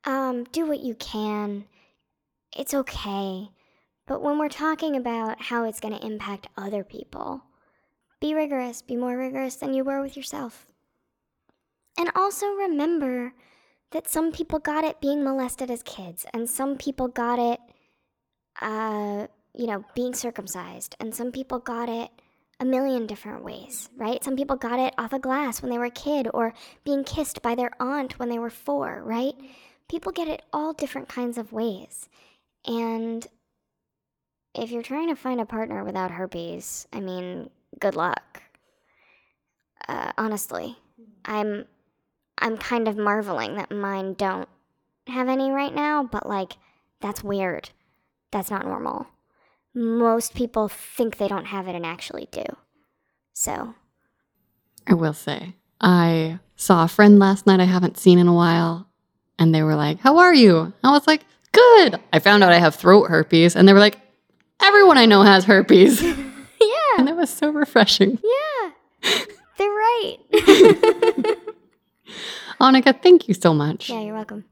Um, 0.05 0.45
do 0.45 0.67
what 0.67 0.81
you 0.81 0.95
can. 0.95 1.65
It's 2.57 2.73
okay. 2.75 3.51
But 4.07 4.23
when 4.23 4.39
we're 4.39 4.49
talking 4.49 4.97
about 4.97 5.43
how 5.43 5.65
it's 5.65 5.81
going 5.81 5.95
to 5.99 6.05
impact 6.07 6.47
other 6.57 6.83
people, 6.85 7.43
be 8.21 8.35
rigorous. 8.35 8.81
Be 8.83 8.97
more 8.97 9.17
rigorous 9.19 9.57
than 9.57 9.75
you 9.75 9.85
were 9.85 10.01
with 10.01 10.17
yourself. 10.17 10.67
And 11.99 12.11
also 12.15 12.47
remember 12.47 13.35
that 13.97 14.07
some 14.07 14.31
people 14.31 14.59
got 14.59 14.85
it 14.85 15.01
being 15.01 15.25
molested 15.25 15.71
as 15.71 15.83
kids, 15.83 16.27
and 16.35 16.51
some 16.51 16.77
people 16.77 17.09
got 17.09 17.39
it, 17.39 17.59
uh, 18.61 19.27
you 19.55 19.67
know, 19.67 19.83
being 19.95 20.13
circumcised, 20.13 20.95
and 21.01 21.15
some 21.15 21.33
people 21.33 21.59
got 21.59 21.89
it 21.89 22.11
a 22.61 22.65
million 22.67 23.07
different 23.07 23.43
ways, 23.43 23.89
right? 23.97 24.23
Some 24.23 24.37
people 24.37 24.57
got 24.57 24.79
it 24.79 24.93
off 24.99 25.15
a 25.15 25.19
glass 25.19 25.63
when 25.63 25.71
they 25.71 25.79
were 25.79 25.87
a 25.87 25.91
kid, 25.91 26.29
or 26.35 26.53
being 26.85 27.05
kissed 27.05 27.41
by 27.41 27.55
their 27.55 27.71
aunt 27.81 28.19
when 28.19 28.29
they 28.29 28.39
were 28.39 28.51
four, 28.51 29.01
right? 29.03 29.35
People 29.89 30.13
get 30.13 30.29
it 30.29 30.43
all 30.53 30.75
different 30.75 31.09
kinds 31.09 31.39
of 31.39 31.55
ways. 31.55 32.11
And 32.67 33.27
if 34.55 34.71
you're 34.71 34.83
trying 34.83 35.09
to 35.09 35.17
find 35.17 35.41
a 35.41 35.47
partner 35.47 35.85
without 35.85 36.11
herpes, 36.11 36.87
I 36.93 37.01
mean, 37.01 37.49
good 37.81 37.97
luck. 37.97 38.43
Uh, 39.89 40.13
honestly, 40.19 40.77
I'm 41.25 41.65
I'm 42.39 42.57
kind 42.57 42.89
of 42.89 42.97
marveling 42.97 43.57
that 43.57 43.71
mine 43.71 44.15
don't 44.15 44.49
have 45.07 45.29
any 45.29 45.51
right 45.51 45.75
now, 45.75 46.05
but 46.05 46.29
like 46.29 46.55
that's 47.01 47.23
weird. 47.23 47.71
That's 48.31 48.51
not 48.51 48.65
normal. 48.65 49.07
Most 49.75 50.35
people 50.35 50.69
think 50.69 51.17
they 51.17 51.29
don't 51.29 51.47
have 51.47 51.69
it 51.69 51.75
and 51.75 51.85
actually 51.85 52.29
do. 52.31 52.45
So, 53.33 53.75
I 54.87 54.95
will 54.95 55.13
say, 55.13 55.55
I 55.81 56.39
saw 56.57 56.85
a 56.85 56.89
friend 56.89 57.19
last 57.19 57.47
night 57.47 57.61
I 57.61 57.65
haven't 57.65 57.99
seen 57.99 58.19
in 58.19 58.29
a 58.29 58.35
while, 58.35 58.89
and 59.39 59.55
they 59.55 59.63
were 59.63 59.75
like, 59.75 60.01
How 60.01 60.19
are 60.19 60.35
you? 60.35 60.73
I 60.83 60.91
was 60.91 61.07
like, 61.07 61.25
Good. 61.53 62.01
I 62.13 62.19
found 62.19 62.43
out 62.43 62.53
I 62.53 62.59
have 62.59 62.75
throat 62.75 63.11
herpes, 63.11 63.55
and 63.55 63.69
they 63.69 63.75
were 63.75 63.79
like, 63.79 63.99
Everyone 64.63 64.97
I 64.97 65.05
know 65.05 65.23
has 65.23 65.45
herpes. 65.45 66.03
yeah. 66.61 66.97
And 66.99 67.09
it 67.11 67.17
was 67.17 67.27
was 67.27 67.37
so 67.37 67.51
refreshing. 67.51 68.19
Yeah. 68.23 68.71
They're 69.59 69.69
right. 69.69 70.19
Annika, 72.61 73.01
thank 73.03 73.29
you 73.29 73.35
so 73.35 73.53
much. 73.55 73.91
yeah, 73.91 74.01
you're 74.01 74.15
welcome. 74.15 74.45